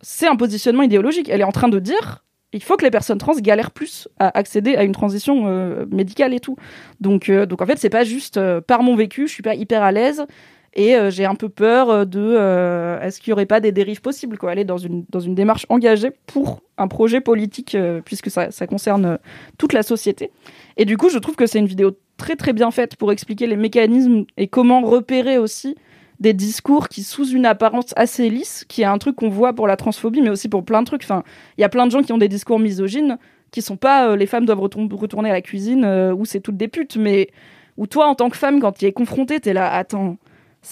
c'est 0.00 0.28
un 0.28 0.36
positionnement 0.36 0.84
idéologique. 0.84 1.28
Elle 1.30 1.40
est 1.40 1.44
en 1.44 1.50
train 1.50 1.68
de 1.68 1.80
dire 1.80 2.24
il 2.52 2.62
faut 2.62 2.76
que 2.76 2.84
les 2.84 2.92
personnes 2.92 3.18
trans 3.18 3.34
galèrent 3.34 3.72
plus 3.72 4.06
à 4.20 4.38
accéder 4.38 4.76
à 4.76 4.84
une 4.84 4.92
transition 4.92 5.48
euh, 5.48 5.84
médicale 5.90 6.32
et 6.32 6.38
tout. 6.38 6.54
Donc, 7.00 7.28
euh, 7.28 7.44
donc 7.44 7.60
en 7.60 7.66
fait, 7.66 7.76
c'est 7.76 7.90
pas 7.90 8.04
juste 8.04 8.38
par 8.68 8.84
mon 8.84 8.94
vécu, 8.94 9.26
je 9.26 9.32
suis 9.32 9.42
pas 9.42 9.56
hyper 9.56 9.82
à 9.82 9.90
l'aise 9.90 10.26
et 10.74 10.94
euh, 10.94 11.10
j'ai 11.10 11.24
un 11.24 11.34
peu 11.34 11.48
peur 11.48 11.90
euh, 11.90 12.04
de 12.04 12.20
euh, 12.20 13.00
est-ce 13.00 13.20
qu'il 13.20 13.30
y 13.30 13.32
aurait 13.32 13.46
pas 13.46 13.60
des 13.60 13.72
dérives 13.72 14.00
possibles 14.00 14.38
quoi. 14.38 14.54
Est 14.54 14.64
dans 14.64 14.78
une 14.78 15.04
dans 15.08 15.20
une 15.20 15.34
démarche 15.34 15.66
engagée 15.68 16.10
pour 16.26 16.62
un 16.76 16.88
projet 16.88 17.20
politique 17.20 17.76
puisque 18.04 18.30
ça, 18.30 18.50
ça 18.50 18.66
concerne 18.66 19.18
toute 19.56 19.72
la 19.72 19.82
société. 19.82 20.30
Et 20.76 20.84
du 20.84 20.96
coup, 20.96 21.08
je 21.08 21.18
trouve 21.18 21.36
que 21.36 21.46
c'est 21.46 21.58
une 21.58 21.66
vidéo 21.66 21.92
très 22.16 22.36
très 22.36 22.52
bien 22.52 22.70
faite 22.70 22.96
pour 22.96 23.12
expliquer 23.12 23.46
les 23.46 23.56
mécanismes 23.56 24.24
et 24.36 24.46
comment 24.46 24.82
repérer 24.82 25.38
aussi 25.38 25.76
des 26.20 26.32
discours 26.32 26.88
qui, 26.88 27.04
sous 27.04 27.28
une 27.28 27.46
apparence 27.46 27.92
assez 27.94 28.28
lisse, 28.28 28.64
qui 28.68 28.82
est 28.82 28.86
un 28.86 28.98
truc 28.98 29.16
qu'on 29.16 29.28
voit 29.28 29.52
pour 29.52 29.68
la 29.68 29.76
transphobie, 29.76 30.20
mais 30.20 30.30
aussi 30.30 30.48
pour 30.48 30.64
plein 30.64 30.82
de 30.82 30.86
trucs. 30.86 31.04
Enfin, 31.04 31.22
il 31.56 31.60
y 31.60 31.64
a 31.64 31.68
plein 31.68 31.86
de 31.86 31.92
gens 31.92 32.02
qui 32.02 32.12
ont 32.12 32.18
des 32.18 32.28
discours 32.28 32.58
misogynes, 32.58 33.18
qui 33.52 33.62
sont 33.62 33.76
pas 33.76 34.16
les 34.16 34.26
femmes 34.26 34.44
doivent 34.44 34.60
retourner, 34.60 35.30
à 35.30 35.32
la 35.32 35.42
cuisine, 35.42 35.84
où 36.16 36.24
c'est 36.24 36.40
toutes 36.40 36.56
des 36.56 36.66
putes, 36.66 36.96
mais 36.96 37.28
où 37.76 37.86
toi, 37.86 38.08
en 38.08 38.16
tant 38.16 38.30
que 38.30 38.36
femme, 38.36 38.60
quand 38.60 38.72
tu 38.72 38.84
es 38.84 38.92
confrontée, 38.92 39.38
t'es 39.38 39.52
là, 39.52 39.72
attends, 39.72 40.16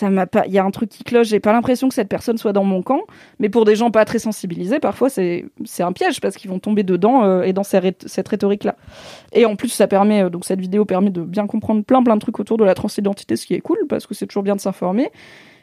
Il 0.03 0.53
y 0.53 0.59
a 0.59 0.65
un 0.65 0.71
truc 0.71 0.91
qui 0.91 1.05
cloche. 1.05 1.29
J'ai 1.29 1.41
pas 1.41 1.53
l'impression 1.53 1.89
que 1.89 1.95
cette 1.95 2.09
personne 2.09 2.39
soit 2.39 2.53
dans 2.53 2.65
mon 2.65 2.83
camp. 2.83 3.01
Mais 3.39 3.49
pour 3.49 3.65
des 3.65 3.77
gens 3.77 3.91
pas 3.91 4.05
très 4.05 4.19
sensibilisés, 4.19 4.79
parfois 4.79 5.09
c'est 5.09 5.47
c'est 5.65 5.83
un 5.83 5.93
piège 5.93 6.21
parce 6.21 6.37
qu'ils 6.37 6.51
vont 6.51 6.59
tomber 6.59 6.83
dedans 6.83 7.25
euh, 7.25 7.43
et 7.43 7.53
dans 7.53 7.65
cette 7.65 8.29
rhétorique-là. 8.29 8.77
Et 9.33 9.45
en 9.47 9.57
plus, 9.57 9.69
ça 9.69 9.87
permet 9.87 10.25
euh, 10.25 10.31
donc 10.31 10.45
cette 10.45 10.61
vidéo 10.61 10.85
permet 10.85 11.11
de 11.11 11.23
bien 11.23 11.47
comprendre 11.47 11.85
plein 11.85 12.03
plein 12.03 12.17
de 12.17 12.21
trucs 12.21 12.39
autour 12.41 12.57
de 12.59 12.65
la 12.65 12.75
transidentité, 12.75 13.37
ce 13.37 13.47
qui 13.47 13.55
est 13.55 13.61
cool 13.61 13.79
parce 13.89 14.07
que 14.07 14.15
c'est 14.15 14.27
toujours 14.27 14.43
bien 14.43 14.57
de 14.57 14.61
s'informer. 14.61 15.11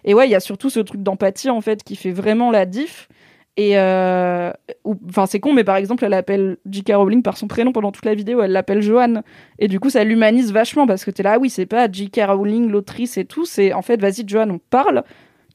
Et 0.06 0.14
ouais, 0.14 0.28
il 0.28 0.32
y 0.32 0.36
a 0.36 0.40
surtout 0.40 0.70
ce 0.70 0.80
truc 0.80 1.02
d'empathie 1.02 1.50
en 1.50 1.62
fait 1.62 1.84
qui 1.84 1.96
fait 1.96 2.12
vraiment 2.12 2.52
la 2.52 2.66
diff. 2.66 3.08
Et 3.56 3.78
euh, 3.78 4.52
enfin, 5.08 5.28
c'est 5.28 5.40
con, 5.40 5.54
mais 5.54 5.64
par 5.64 5.76
exemple, 5.76 6.04
elle 6.04 6.14
appelle 6.14 6.58
J.K. 6.70 6.94
Rowling 6.96 7.22
par 7.22 7.38
son 7.38 7.48
prénom 7.48 7.72
pendant 7.72 7.92
toute 7.92 8.06
la 8.06 8.16
vidéo. 8.16 8.42
Elle 8.42 8.52
l'appelle 8.52 8.82
Joanne. 8.82 9.22
Et 9.60 9.68
du 9.68 9.80
coup, 9.80 9.92
ça 9.92 10.04
l'humanise 10.04 10.52
vachement 10.52 10.88
parce 10.88 11.06
que 11.06 11.12
t'es 11.12 11.22
là, 11.22 11.34
ah 11.34 11.40
oui, 11.40 11.50
c'est 11.50 11.68
pas 11.68 11.88
J.K. 11.92 12.22
Rowling, 12.28 12.70
l'autrice 12.70 13.18
et 13.18 13.26
tout. 13.26 13.46
C'est 13.46 13.74
en 13.74 13.84
fait, 13.84 14.02
vas-y, 14.02 14.28
Joanne, 14.28 14.52
on 14.52 14.60
parle. 14.70 15.04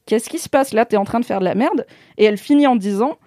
Qu'est-ce 0.05 0.29
qui 0.29 0.39
se 0.39 0.49
passe? 0.49 0.73
Là 0.73 0.85
T'es 0.85 0.97
en 0.97 1.03
train 1.03 1.19
de 1.19 1.25
faire 1.25 1.39
de 1.39 1.45
la 1.45 1.55
merde. 1.55 1.85
Et 2.17 2.23
elle 2.23 2.37
finit 2.37 2.67
en 2.67 2.77
disant, 2.77 3.17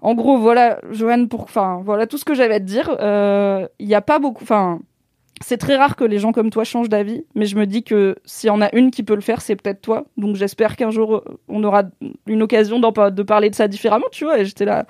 en 0.00 0.14
gros, 0.14 0.36
voilà, 0.36 0.80
Joanne, 0.90 1.28
pour, 1.28 1.42
enfin, 1.42 1.80
voilà 1.84 2.08
tout 2.08 2.18
ce 2.18 2.24
que 2.24 2.34
j'avais 2.34 2.54
à 2.54 2.60
te 2.60 2.64
dire. 2.64 2.96
Euh, 3.00 3.68
Il 3.78 3.88
y 3.88 3.94
a 3.94 4.02
pas 4.02 4.18
beaucoup, 4.18 4.42
enfin, 4.42 4.80
c'est 5.44 5.56
très 5.58 5.76
rare 5.76 5.96
que 5.96 6.04
les 6.04 6.18
gens 6.18 6.32
comme 6.32 6.50
toi 6.50 6.64
changent 6.64 6.88
d'avis, 6.88 7.24
mais 7.34 7.46
je 7.46 7.56
me 7.56 7.66
dis 7.66 7.82
que 7.82 8.16
s'il 8.24 8.48
y 8.48 8.50
en 8.50 8.60
a 8.60 8.74
une 8.74 8.90
qui 8.90 9.02
peut 9.02 9.14
le 9.14 9.20
faire, 9.20 9.40
c'est 9.40 9.56
peut-être 9.56 9.80
toi. 9.80 10.04
Donc 10.16 10.36
j'espère 10.36 10.76
qu'un 10.76 10.90
jour 10.90 11.16
euh, 11.16 11.38
on 11.48 11.62
aura 11.64 11.84
une 12.26 12.42
occasion 12.42 12.78
de 12.80 13.22
parler 13.22 13.50
de 13.50 13.54
ça 13.54 13.68
différemment, 13.68 14.06
tu 14.12 14.24
vois. 14.24 14.38
Et 14.40 14.44
j'étais 14.44 14.64
là, 14.64 14.86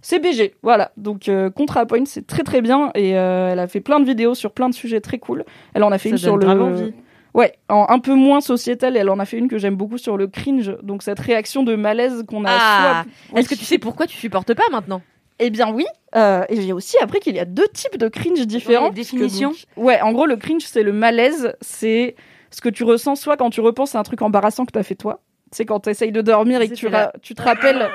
c'est 0.00 0.18
BG, 0.18 0.54
voilà. 0.62 0.90
Donc 0.96 1.28
euh, 1.28 1.50
ContraPoint, 1.50 2.04
c'est 2.06 2.26
très 2.26 2.42
très 2.42 2.60
bien 2.60 2.90
et 2.94 3.16
euh, 3.18 3.50
elle 3.52 3.58
a 3.60 3.66
fait 3.68 3.80
plein 3.80 4.00
de 4.00 4.04
vidéos 4.04 4.34
sur 4.34 4.52
plein 4.52 4.68
de 4.68 4.74
sujets 4.74 5.00
très 5.00 5.18
cool. 5.18 5.44
Elle 5.74 5.84
en 5.84 5.92
a 5.92 5.98
fait 5.98 6.08
Ça 6.10 6.14
une 6.16 6.18
sur 6.18 6.36
le. 6.36 6.48
envie. 6.48 6.92
Ouais, 7.34 7.54
en 7.70 7.86
un 7.88 7.98
peu 7.98 8.14
moins 8.14 8.42
sociétal, 8.42 8.94
elle 8.96 9.08
en 9.08 9.18
a 9.18 9.24
fait 9.24 9.38
une 9.38 9.48
que 9.48 9.56
j'aime 9.56 9.74
beaucoup 9.76 9.96
sur 9.96 10.18
le 10.18 10.26
cringe. 10.26 10.76
Donc 10.82 11.02
cette 11.02 11.18
réaction 11.20 11.62
de 11.62 11.76
malaise 11.76 12.24
qu'on 12.28 12.44
a. 12.44 12.50
Ah, 12.50 13.04
soit- 13.30 13.38
Est-ce 13.40 13.48
que 13.48 13.54
tu 13.54 13.64
sais 13.64 13.78
pourquoi 13.78 14.06
tu 14.06 14.16
supportes 14.18 14.52
pas 14.52 14.64
maintenant? 14.70 15.00
Eh 15.46 15.50
bien 15.50 15.72
oui, 15.72 15.84
Euh, 16.14 16.44
et 16.50 16.60
j'ai 16.60 16.72
aussi 16.72 16.96
appris 16.98 17.20
qu'il 17.20 17.34
y 17.36 17.40
a 17.40 17.44
deux 17.46 17.68
types 17.72 17.96
de 17.96 18.08
cringe 18.08 18.46
différents. 18.46 18.88
Ouais, 18.88 18.94
définition. 18.94 19.52
Ouais, 19.76 20.00
en 20.02 20.12
gros 20.12 20.26
le 20.26 20.36
cringe 20.36 20.62
c'est 20.66 20.82
le 20.82 20.92
malaise, 20.92 21.54
c'est 21.62 22.14
ce 22.50 22.60
que 22.60 22.68
tu 22.68 22.84
ressens 22.84 23.16
soit 23.16 23.36
quand 23.38 23.48
tu 23.50 23.60
repenses 23.62 23.94
à 23.94 23.98
un 23.98 24.02
truc 24.02 24.20
embarrassant 24.20 24.66
que 24.66 24.72
t'as 24.72 24.82
fait 24.82 24.94
toi. 24.94 25.20
C'est 25.54 25.66
quand 25.66 25.80
t'essayes 25.80 26.12
de 26.12 26.22
dormir 26.22 26.62
et 26.62 26.68
que 26.68 26.74
tu, 26.74 26.86
tu 27.20 27.34
te 27.34 27.42
rappelles 27.42 27.86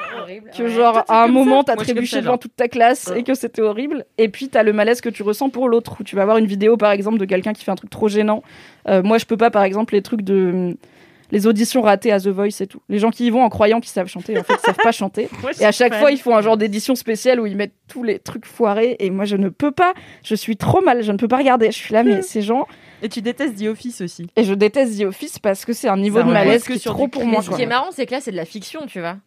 que 0.55 0.67
genre 0.67 0.93
Toi, 0.93 1.05
à 1.09 1.23
un 1.23 1.27
moment 1.27 1.63
t'as 1.63 1.75
trébuché 1.75 2.21
devant 2.21 2.37
toute 2.37 2.55
ta 2.55 2.67
classe 2.67 3.11
et 3.15 3.23
que 3.23 3.33
c'était 3.33 3.63
horrible. 3.63 4.05
Et 4.19 4.29
puis 4.29 4.49
t'as 4.49 4.61
le 4.63 4.73
malaise 4.73 5.01
que 5.01 5.09
tu 5.09 5.23
ressens 5.23 5.49
pour 5.49 5.67
l'autre 5.67 5.97
où 5.99 6.03
tu 6.03 6.15
vas 6.15 6.25
voir 6.25 6.37
une 6.37 6.45
vidéo 6.45 6.77
par 6.77 6.91
exemple 6.91 7.17
de 7.17 7.25
quelqu'un 7.25 7.53
qui 7.53 7.63
fait 7.63 7.71
un 7.71 7.75
truc 7.75 7.89
trop 7.89 8.07
gênant. 8.09 8.43
Euh, 8.87 9.01
moi 9.03 9.17
je 9.17 9.25
peux 9.25 9.37
pas 9.37 9.49
par 9.51 9.63
exemple 9.63 9.93
les 9.95 10.01
trucs 10.03 10.21
de 10.21 10.77
les 11.32 11.47
auditions 11.47 11.82
ratées 11.82 12.11
à 12.11 12.19
The 12.19 12.28
Voice 12.28 12.61
et 12.61 12.67
tout. 12.67 12.82
Les 12.89 12.99
gens 12.99 13.11
qui 13.11 13.25
y 13.25 13.30
vont 13.30 13.43
en 13.43 13.49
croyant 13.49 13.80
qu'ils 13.80 13.91
savent 13.91 14.07
chanter, 14.07 14.38
en 14.38 14.43
fait, 14.43 14.53
ils 14.53 14.65
savent 14.65 14.75
pas 14.82 14.91
chanter. 14.91 15.30
Et 15.59 15.65
à 15.65 15.71
chaque 15.71 15.95
fois, 15.95 16.11
ils 16.11 16.19
font 16.19 16.36
un 16.36 16.41
genre 16.41 16.57
d'édition 16.57 16.95
spéciale 16.95 17.39
où 17.39 17.45
ils 17.45 17.55
mettent 17.55 17.75
tous 17.88 18.03
les 18.03 18.19
trucs 18.19 18.45
foirés. 18.45 18.95
Et 18.99 19.09
moi, 19.09 19.25
je 19.25 19.36
ne 19.36 19.49
peux 19.49 19.71
pas. 19.71 19.93
Je 20.23 20.36
suis 20.36 20.57
trop 20.57 20.82
mal. 20.82 21.03
Je 21.03 21.11
ne 21.11 21.17
peux 21.17 21.28
pas 21.28 21.38
regarder. 21.38 21.67
Je 21.67 21.78
suis 21.78 21.93
là, 21.93 22.03
mais 22.03 22.21
ces 22.21 22.41
gens. 22.41 22.67
Et 23.01 23.09
tu 23.09 23.21
détestes 23.21 23.57
The 23.57 23.67
Office 23.67 24.01
aussi. 24.01 24.28
Et 24.36 24.43
je 24.43 24.53
déteste 24.53 24.99
The 24.99 25.03
Office 25.03 25.39
parce 25.39 25.65
que 25.65 25.73
c'est 25.73 25.88
un 25.88 25.97
niveau 25.97 26.23
de 26.23 26.32
malaise 26.32 26.63
que 26.63 26.73
qui 26.73 26.73
est 26.73 26.82
sur 26.82 26.93
trop 26.93 27.07
pour 27.07 27.25
moi. 27.25 27.41
Ce 27.41 27.49
qui 27.49 27.61
est 27.61 27.67
marrant, 27.67 27.89
c'est 27.91 28.05
que 28.05 28.11
là, 28.11 28.21
c'est 28.21 28.32
de 28.32 28.38
la 28.38 28.45
fiction, 28.45 28.86
tu 28.88 28.99
vois. 28.99 29.17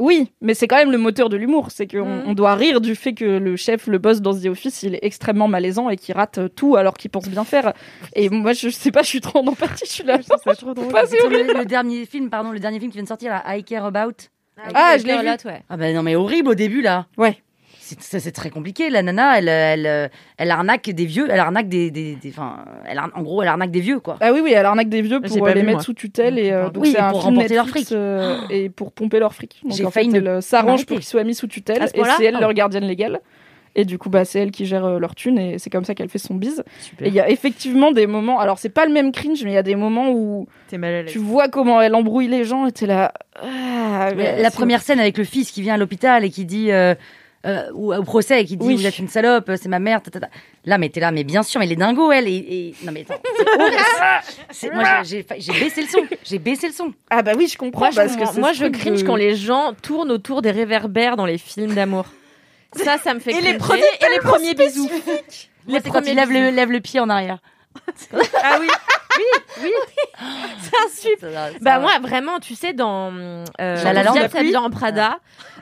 Oui, 0.00 0.32
mais 0.40 0.54
c'est 0.54 0.66
quand 0.66 0.76
même 0.76 0.90
le 0.90 0.98
moteur 0.98 1.28
de 1.28 1.36
l'humour. 1.36 1.68
C'est 1.70 1.86
qu'on 1.86 2.22
on 2.26 2.32
doit 2.32 2.54
rire 2.54 2.80
du 2.80 2.94
fait 2.94 3.12
que 3.12 3.24
le 3.38 3.54
chef, 3.56 3.86
le 3.86 3.98
boss 3.98 4.20
dans 4.20 4.34
The 4.34 4.46
Office, 4.46 4.82
il 4.82 4.94
est 4.94 5.00
extrêmement 5.02 5.46
malaisant 5.46 5.90
et 5.90 5.96
qu'il 5.96 6.14
rate 6.16 6.40
tout 6.56 6.76
alors 6.76 6.94
qu'il 6.94 7.10
pense 7.10 7.28
bien 7.28 7.44
faire. 7.44 7.72
Et 8.14 8.28
moi, 8.30 8.52
je 8.54 8.68
sais 8.70 8.90
pas, 8.90 9.02
je 9.02 9.08
suis 9.08 9.20
trop 9.20 9.40
en 9.40 9.46
empathie. 9.46 9.84
Je 9.86 9.90
suis 9.92 10.04
là. 10.04 10.18
C'est 10.22 10.54
trop 10.56 10.74
drôle. 10.74 10.88
Pas, 10.88 11.06
c'est 11.06 11.16
Sur 11.18 11.26
horrible. 11.26 11.52
le, 11.52 11.58
le 11.60 11.64
dernier 11.66 12.06
film, 12.06 12.30
pardon, 12.30 12.50
le 12.50 12.58
dernier 12.60 12.78
film 12.80 12.90
qui 12.90 12.96
vient 12.96 13.04
de 13.04 13.08
sortir, 13.08 13.30
là, 13.30 13.42
I 13.56 13.62
Care 13.62 13.84
About. 13.84 14.12
Ah, 14.74 14.96
je 14.98 15.06
l'ai 15.06 15.18
vu. 15.18 15.24
Là, 15.24 15.36
ouais. 15.44 15.62
Ah 15.68 15.76
bah 15.76 15.92
non, 15.92 16.02
mais 16.02 16.16
horrible 16.16 16.48
au 16.50 16.54
début, 16.54 16.82
là. 16.82 17.06
Ouais. 17.16 17.38
C'est- 17.90 18.00
Ça, 18.02 18.20
c'est 18.20 18.32
très 18.32 18.50
compliqué. 18.50 18.90
La 18.90 19.02
nana, 19.02 19.38
elle, 19.38 19.48
elle, 19.48 20.10
elle 20.38 20.50
arnaque 20.50 20.88
des 20.90 21.04
vieux, 21.06 21.26
elle 21.30 21.40
arnaque 21.40 21.68
des. 21.68 21.90
des, 21.90 22.14
des- 22.16 22.30
enfin, 22.30 22.64
elle 22.86 22.98
en 23.00 23.22
gros, 23.22 23.42
elle 23.42 23.48
arnaque 23.48 23.70
des 23.70 23.80
vieux, 23.80 24.00
quoi. 24.00 24.16
Ah 24.20 24.32
oui, 24.32 24.40
oui, 24.42 24.52
elle 24.54 24.64
arnaque 24.66 24.88
des 24.88 25.02
vieux 25.02 25.20
pour 25.20 25.46
euh, 25.46 25.52
les 25.54 25.60
vu, 25.60 25.66
mettre 25.66 25.78
moi. 25.78 25.82
sous 25.84 25.94
tutelle 25.94 26.38
et 26.38 26.50
euh, 26.52 26.70
donc 26.70 26.84
Oui, 26.84 26.92
c'est 26.92 27.00
un 27.00 27.10
pour 27.10 27.22
film 27.22 27.34
remporter 27.34 27.54
leur 27.54 27.68
fric. 27.68 27.92
euh, 27.92 28.38
et 28.50 28.68
pour 28.70 28.92
pomper 28.92 29.18
leur 29.18 29.34
fric. 29.34 29.60
Donc 29.64 29.72
J'ai 29.76 29.84
en 29.84 29.90
fait, 29.90 30.06
elle 30.12 30.26
euh, 30.28 30.40
s'arrange 30.40 30.86
pour 30.86 30.96
qu'ils 30.96 31.06
soient 31.06 31.24
mis 31.24 31.34
sous 31.34 31.46
tutelle 31.48 31.88
ce 31.88 31.98
et 31.98 32.02
c'est 32.16 32.24
elle 32.24 32.36
Oh. 32.36 32.40
leur 32.40 32.52
gardienne 32.54 32.84
légale. 32.84 33.20
Et 33.76 33.84
du 33.84 33.98
coup, 33.98 34.10
bah, 34.10 34.24
c'est 34.24 34.40
elle 34.40 34.50
qui 34.50 34.66
gère 34.66 34.84
euh, 34.84 34.98
leur 34.98 35.14
thune 35.14 35.38
et 35.38 35.58
c'est 35.60 35.70
comme 35.70 35.84
ça 35.84 35.94
qu'elle 35.94 36.08
fait 36.08 36.18
son 36.18 36.34
bise. 36.34 36.64
Super. 36.80 37.06
Et 37.06 37.10
il 37.10 37.14
y 37.14 37.20
a 37.20 37.30
effectivement 37.30 37.92
des 37.92 38.08
moments, 38.08 38.40
alors 38.40 38.58
c'est 38.58 38.68
pas 38.68 38.84
le 38.84 38.92
même 38.92 39.12
cringe, 39.12 39.44
mais 39.44 39.52
il 39.52 39.54
y 39.54 39.58
a 39.58 39.62
des 39.62 39.76
moments 39.76 40.10
où 40.10 40.48
T'es 40.68 40.76
mal 40.76 40.92
à 40.92 41.02
l'aise. 41.02 41.12
tu 41.12 41.18
vois 41.20 41.48
comment 41.48 41.80
elle 41.80 41.94
embrouille 41.94 42.26
les 42.26 42.42
gens 42.44 42.66
et 42.66 42.72
t'es 42.72 42.86
là. 42.86 43.12
Ah, 43.40 44.10
mais 44.16 44.42
la 44.42 44.50
première 44.50 44.82
scène 44.82 44.98
avec 44.98 45.16
le 45.18 45.22
fils 45.24 45.52
qui 45.52 45.62
vient 45.62 45.74
à 45.74 45.76
l'hôpital 45.76 46.24
et 46.24 46.30
qui 46.30 46.44
dit. 46.44 46.72
euh, 46.72 46.94
euh, 47.46 47.70
ou 47.72 47.94
au 47.94 48.02
procès 48.02 48.42
et 48.42 48.44
qui 48.44 48.56
dit 48.56 48.66
Oui. 48.66 48.74
vous 48.76 48.86
êtes 48.86 48.98
une 48.98 49.08
salope, 49.08 49.50
c'est 49.56 49.68
ma 49.68 49.78
mère. 49.78 50.02
ta, 50.02 50.10
ta, 50.10 50.20
ta. 50.20 50.28
Là, 50.66 50.76
mais 50.78 50.88
t'es 50.90 51.00
là, 51.00 51.10
mais 51.10 51.24
bien 51.24 51.42
sûr, 51.42 51.58
mais 51.58 51.66
elle 51.66 51.72
est 51.72 51.76
dingo, 51.76 52.12
elle. 52.12 52.28
Et, 52.28 52.34
et- 52.36 52.74
Non, 52.84 52.92
mais 52.92 53.06
attends. 53.08 53.20
c'est. 53.36 53.46
C'est- 54.68 54.74
Moi, 54.74 55.02
j'ai 55.04 55.22
baissé 55.24 55.82
le 55.82 55.88
son. 55.88 56.00
J'ai 56.24 56.38
baissé 56.38 56.66
le 56.68 56.74
son. 56.74 56.92
Ah 57.08 57.22
bah 57.22 57.32
oui, 57.36 57.48
je 57.48 57.56
comprends 57.56 57.80
Moi, 57.86 57.90
je, 57.90 57.96
parce 57.96 58.16
que 58.16 58.40
moi, 58.40 58.52
je 58.52 58.66
cringe 58.66 59.02
de- 59.02 59.06
quand 59.06 59.16
les 59.16 59.34
gens 59.36 59.72
tournent 59.82 60.10
autour 60.10 60.42
des 60.42 60.50
réverbères 60.50 61.16
dans 61.16 61.26
les 61.26 61.38
films 61.38 61.74
d'amour. 61.74 62.04
Ça, 62.76 62.98
ça 62.98 63.14
me 63.14 63.20
fait 63.20 63.32
Et 63.32 63.40
les 63.40 63.54
premiers- 63.54 63.82
et 63.82 64.12
les 64.12 64.20
premiers 64.20 64.54
bisous. 64.54 64.88
Moi, 65.66 65.78
c'est 65.82 65.90
quand 65.90 66.00
premiers 66.02 66.10
il 66.10 66.16
lève 66.16 66.30
le, 66.30 66.72
le 66.72 66.80
pied 66.80 67.00
en 67.00 67.08
arrière. 67.08 67.38
Ah 68.42 68.58
oui. 68.60 68.68
C'est 70.60 70.76
un 70.76 70.88
super. 71.14 71.50
Bah 71.60 71.78
moi 71.78 71.98
vraiment, 72.00 72.38
tu 72.40 72.54
sais 72.54 72.72
dans 72.72 73.12
euh, 73.12 73.44
La 73.58 73.92
La 73.92 74.02
la 74.04 74.28
pluie 74.28 74.56
en 74.56 74.70
Prada, 74.70 75.18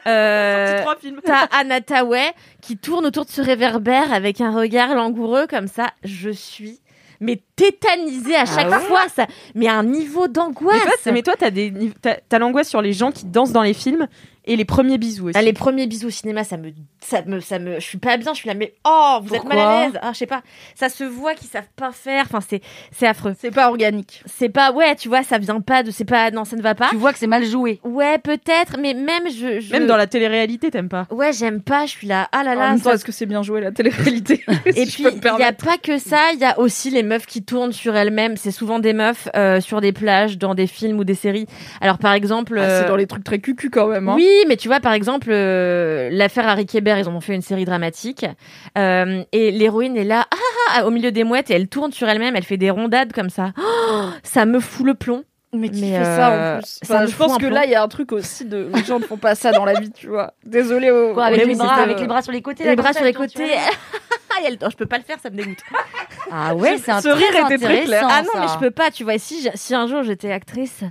euh, 0.09 0.80
Trois 0.82 0.96
films. 0.96 1.20
t'as 1.24 1.46
Anna 1.59 1.80
Tawai 1.80 2.32
qui 2.62 2.76
tourne 2.76 3.06
autour 3.06 3.24
de 3.24 3.30
ce 3.30 3.40
réverbère 3.42 4.12
avec 4.12 4.40
un 4.40 4.50
regard 4.50 4.94
langoureux 4.94 5.46
comme 5.46 5.68
ça. 5.68 5.88
Je 6.04 6.30
suis 6.30 6.80
mais 7.20 7.42
tétanisée 7.56 8.36
à 8.36 8.44
chaque 8.46 8.70
ouais 8.70 8.78
fois, 8.78 9.02
ça, 9.12 9.26
mais 9.56 9.66
à 9.66 9.74
un 9.74 9.82
niveau 9.82 10.28
d'angoisse. 10.28 10.76
Mais 10.78 10.84
toi, 10.84 10.92
c'est- 11.02 11.12
mais 11.12 11.22
toi, 11.22 11.34
t'as 11.36 11.50
des, 11.50 11.70
nive- 11.72 11.94
t'as, 12.00 12.14
t'as 12.28 12.38
l'angoisse 12.38 12.68
sur 12.68 12.80
les 12.80 12.92
gens 12.92 13.11
qui 13.11 13.24
dansent 13.26 13.50
dans 13.50 13.62
les 13.64 13.74
films 13.74 14.06
et 14.49 14.57
les 14.57 14.64
premiers 14.64 14.99
bisous 14.99 15.28
aussi. 15.28 15.38
Ah, 15.38 15.42
les 15.42 15.53
premiers 15.53 15.86
bisous 15.86 16.09
au 16.09 16.11
cinéma, 16.11 16.42
ça 16.42 16.57
me, 16.57 16.72
ça 17.01 17.22
me, 17.22 17.40
ça 17.40 17.59
me, 17.59 17.74
je 17.76 17.84
suis 17.84 17.99
pas 17.99 18.16
bien, 18.16 18.32
je 18.32 18.38
suis 18.38 18.49
là, 18.49 18.55
mais 18.55 18.74
oh, 18.84 19.18
vous 19.22 19.34
êtes 19.34 19.44
mal 19.44 19.59
à 19.59 19.84
l'aise. 19.86 19.99
Ah, 20.03 20.11
je 20.12 20.18
sais 20.18 20.26
pas, 20.26 20.42
ça 20.74 20.88
se 20.88 21.05
voit 21.05 21.34
qu'ils 21.34 21.49
savent 21.49 21.68
pas 21.76 21.92
faire. 21.92 22.24
Enfin, 22.26 22.40
c'est, 22.40 22.61
c'est 22.90 23.07
affreux. 23.07 23.34
C'est 23.38 23.51
pas 23.51 23.68
organique. 23.68 24.22
C'est 24.26 24.49
pas, 24.49 24.72
ouais, 24.72 24.96
tu 24.96 25.09
vois, 25.09 25.22
ça 25.22 25.38
vient 25.38 25.61
pas 25.61 25.82
de, 25.82 25.90
c'est 25.90 26.05
pas, 26.05 26.30
non, 26.30 26.44
ça 26.44 26.57
ne 26.57 26.62
va 26.62 26.74
pas. 26.74 26.88
Tu 26.90 26.96
vois 26.96 27.12
que 27.12 27.18
c'est 27.18 27.26
mal 27.26 27.44
joué. 27.44 27.80
Ouais, 27.84 28.18
peut-être, 28.18 28.78
mais 28.80 28.94
même 28.94 29.24
je, 29.28 29.61
je... 29.61 29.72
Même 29.72 29.86
dans 29.86 29.96
la 29.96 30.07
télé-réalité, 30.07 30.70
t'aimes 30.70 30.88
pas. 30.88 31.07
Ouais, 31.11 31.32
j'aime 31.32 31.61
pas, 31.62 31.86
je 31.86 31.90
suis 31.90 32.07
là, 32.07 32.28
ah 32.32 32.42
là 32.42 32.53
En 32.53 32.55
là. 32.55 32.70
même 32.70 32.78
temps, 32.80 32.90
ça- 32.90 32.94
est-ce 32.94 33.05
que 33.05 33.12
c'est 33.12 33.26
bien 33.26 33.42
joué 33.42 33.61
la 33.61 33.70
télé-réalité 33.72 34.44
Et 34.66 34.86
Si 34.86 34.92
puis, 35.05 35.05
il 35.20 35.40
y 35.40 35.44
a 35.44 35.53
pas 35.53 35.76
que 35.78 35.99
ça, 35.99 36.32
il 36.32 36.40
y 36.40 36.44
a 36.44 36.59
aussi 36.59 36.90
les 36.90 37.03
meufs 37.03 37.26
qui 37.26 37.42
tournent 37.44 37.72
sur 37.72 37.94
elles-mêmes. 37.96 38.36
C'est 38.36 38.51
souvent 38.51 38.78
des 38.78 38.92
meufs 38.92 39.28
euh, 39.36 39.61
sur 39.61 39.80
des 39.80 39.92
plages, 39.92 40.38
dans 40.38 40.55
des 40.55 40.66
films 40.66 40.99
ou 40.99 41.05
des 41.05 41.14
séries. 41.14 41.46
Alors, 41.80 41.99
par 41.99 42.12
exemple... 42.14 42.57
Ah, 42.59 42.62
euh, 42.62 42.82
c'est 42.82 42.88
dans 42.88 42.96
les 42.96 43.07
trucs 43.07 43.24
très 43.24 43.38
cucu 43.38 43.70
quand 43.70 43.88
même. 43.88 44.09
Hein. 44.09 44.14
Oui, 44.16 44.28
mais 44.47 44.57
tu 44.57 44.68
vois, 44.68 44.80
par 44.80 44.93
exemple, 44.93 45.28
euh, 45.30 46.09
l'affaire 46.12 46.47
Harry 46.49 46.66
Kéber, 46.66 46.97
ils 46.99 47.09
en 47.09 47.14
ont 47.14 47.20
fait 47.20 47.34
une 47.34 47.43
série 47.43 47.64
dramatique. 47.64 48.26
Euh, 48.76 49.22
et 49.32 49.51
l'héroïne 49.51 49.97
est 49.97 50.05
là, 50.05 50.26
ah, 50.30 50.36
ah, 50.76 50.86
au 50.86 50.91
milieu 50.91 51.11
des 51.12 51.24
mouettes, 51.24 51.51
et 51.51 51.55
elle 51.55 51.68
tourne 51.68 51.93
sur 51.93 52.09
elle-même, 52.09 52.36
elle 52.36 52.45
fait 52.45 52.57
des 52.57 52.70
rondades 52.70 53.12
comme 53.12 53.30
ça. 53.30 53.53
Oh, 53.59 54.05
ça 54.22 54.45
me 54.45 54.61
fout 54.61 54.86
le 54.86 54.95
plomb. 54.95 55.24
Mais 55.55 55.70
qui 55.70 55.80
Mais, 55.80 55.97
fait 55.97 56.05
ça 56.05 56.30
euh, 56.30 56.57
en 56.57 56.59
plus 56.61 56.66
ça 56.82 56.95
Enfin, 56.95 57.03
me 57.03 57.07
Je 57.07 57.16
pense 57.16 57.32
que 57.39 57.47
plomb. 57.47 57.51
là, 57.55 57.64
il 57.64 57.70
y 57.70 57.74
a 57.74 57.82
un 57.82 57.89
truc 57.89 58.12
aussi 58.12 58.45
de. 58.45 58.68
Les 58.74 58.84
gens 58.84 58.99
ne 58.99 59.05
font 59.05 59.16
pas 59.16 59.34
ça 59.34 59.51
dans 59.51 59.64
la 59.64 59.80
vie, 59.80 59.91
tu 59.91 60.07
vois. 60.09 60.34
Désolé. 60.45 60.91
Au... 60.91 61.14
Quoi, 61.14 61.24
avec, 61.24 61.47
les 61.47 61.55
bras, 61.55 61.72
c'est, 61.76 61.82
avec 61.84 61.97
euh, 61.97 62.01
les 62.03 62.07
bras 62.07 62.20
sur 62.20 62.32
les 62.32 62.43
côtés. 62.43 62.64
Les 62.64 62.76
bras 62.76 62.93
sur 62.93 63.05
les 63.05 63.14
côtés. 63.14 63.49
Ah, 64.30 64.43
elle- 64.47 64.59
je 64.70 64.76
peux 64.76 64.86
pas 64.86 64.99
le 64.99 65.03
faire, 65.03 65.16
ça 65.20 65.30
me 65.30 65.36
dégoûte. 65.36 65.59
Ah 66.30 66.55
ouais, 66.55 66.76
c'est 66.78 66.93
un 66.93 67.01
Ce 67.01 67.09
rire 67.09 67.26
très 67.32 67.55
était 67.55 67.64
très 67.64 67.84
clair. 67.84 68.07
Ah 68.09 68.22
non, 68.22 68.28
ça. 68.34 68.41
mais 68.41 68.47
je 68.47 68.59
peux 68.59 68.70
pas, 68.70 68.91
tu 68.93 69.03
vois. 69.03 69.18
Si, 69.18 69.49
si 69.55 69.74
un 69.74 69.89
jour 69.89 70.03
j'étais 70.05 70.30
actrice. 70.30 70.84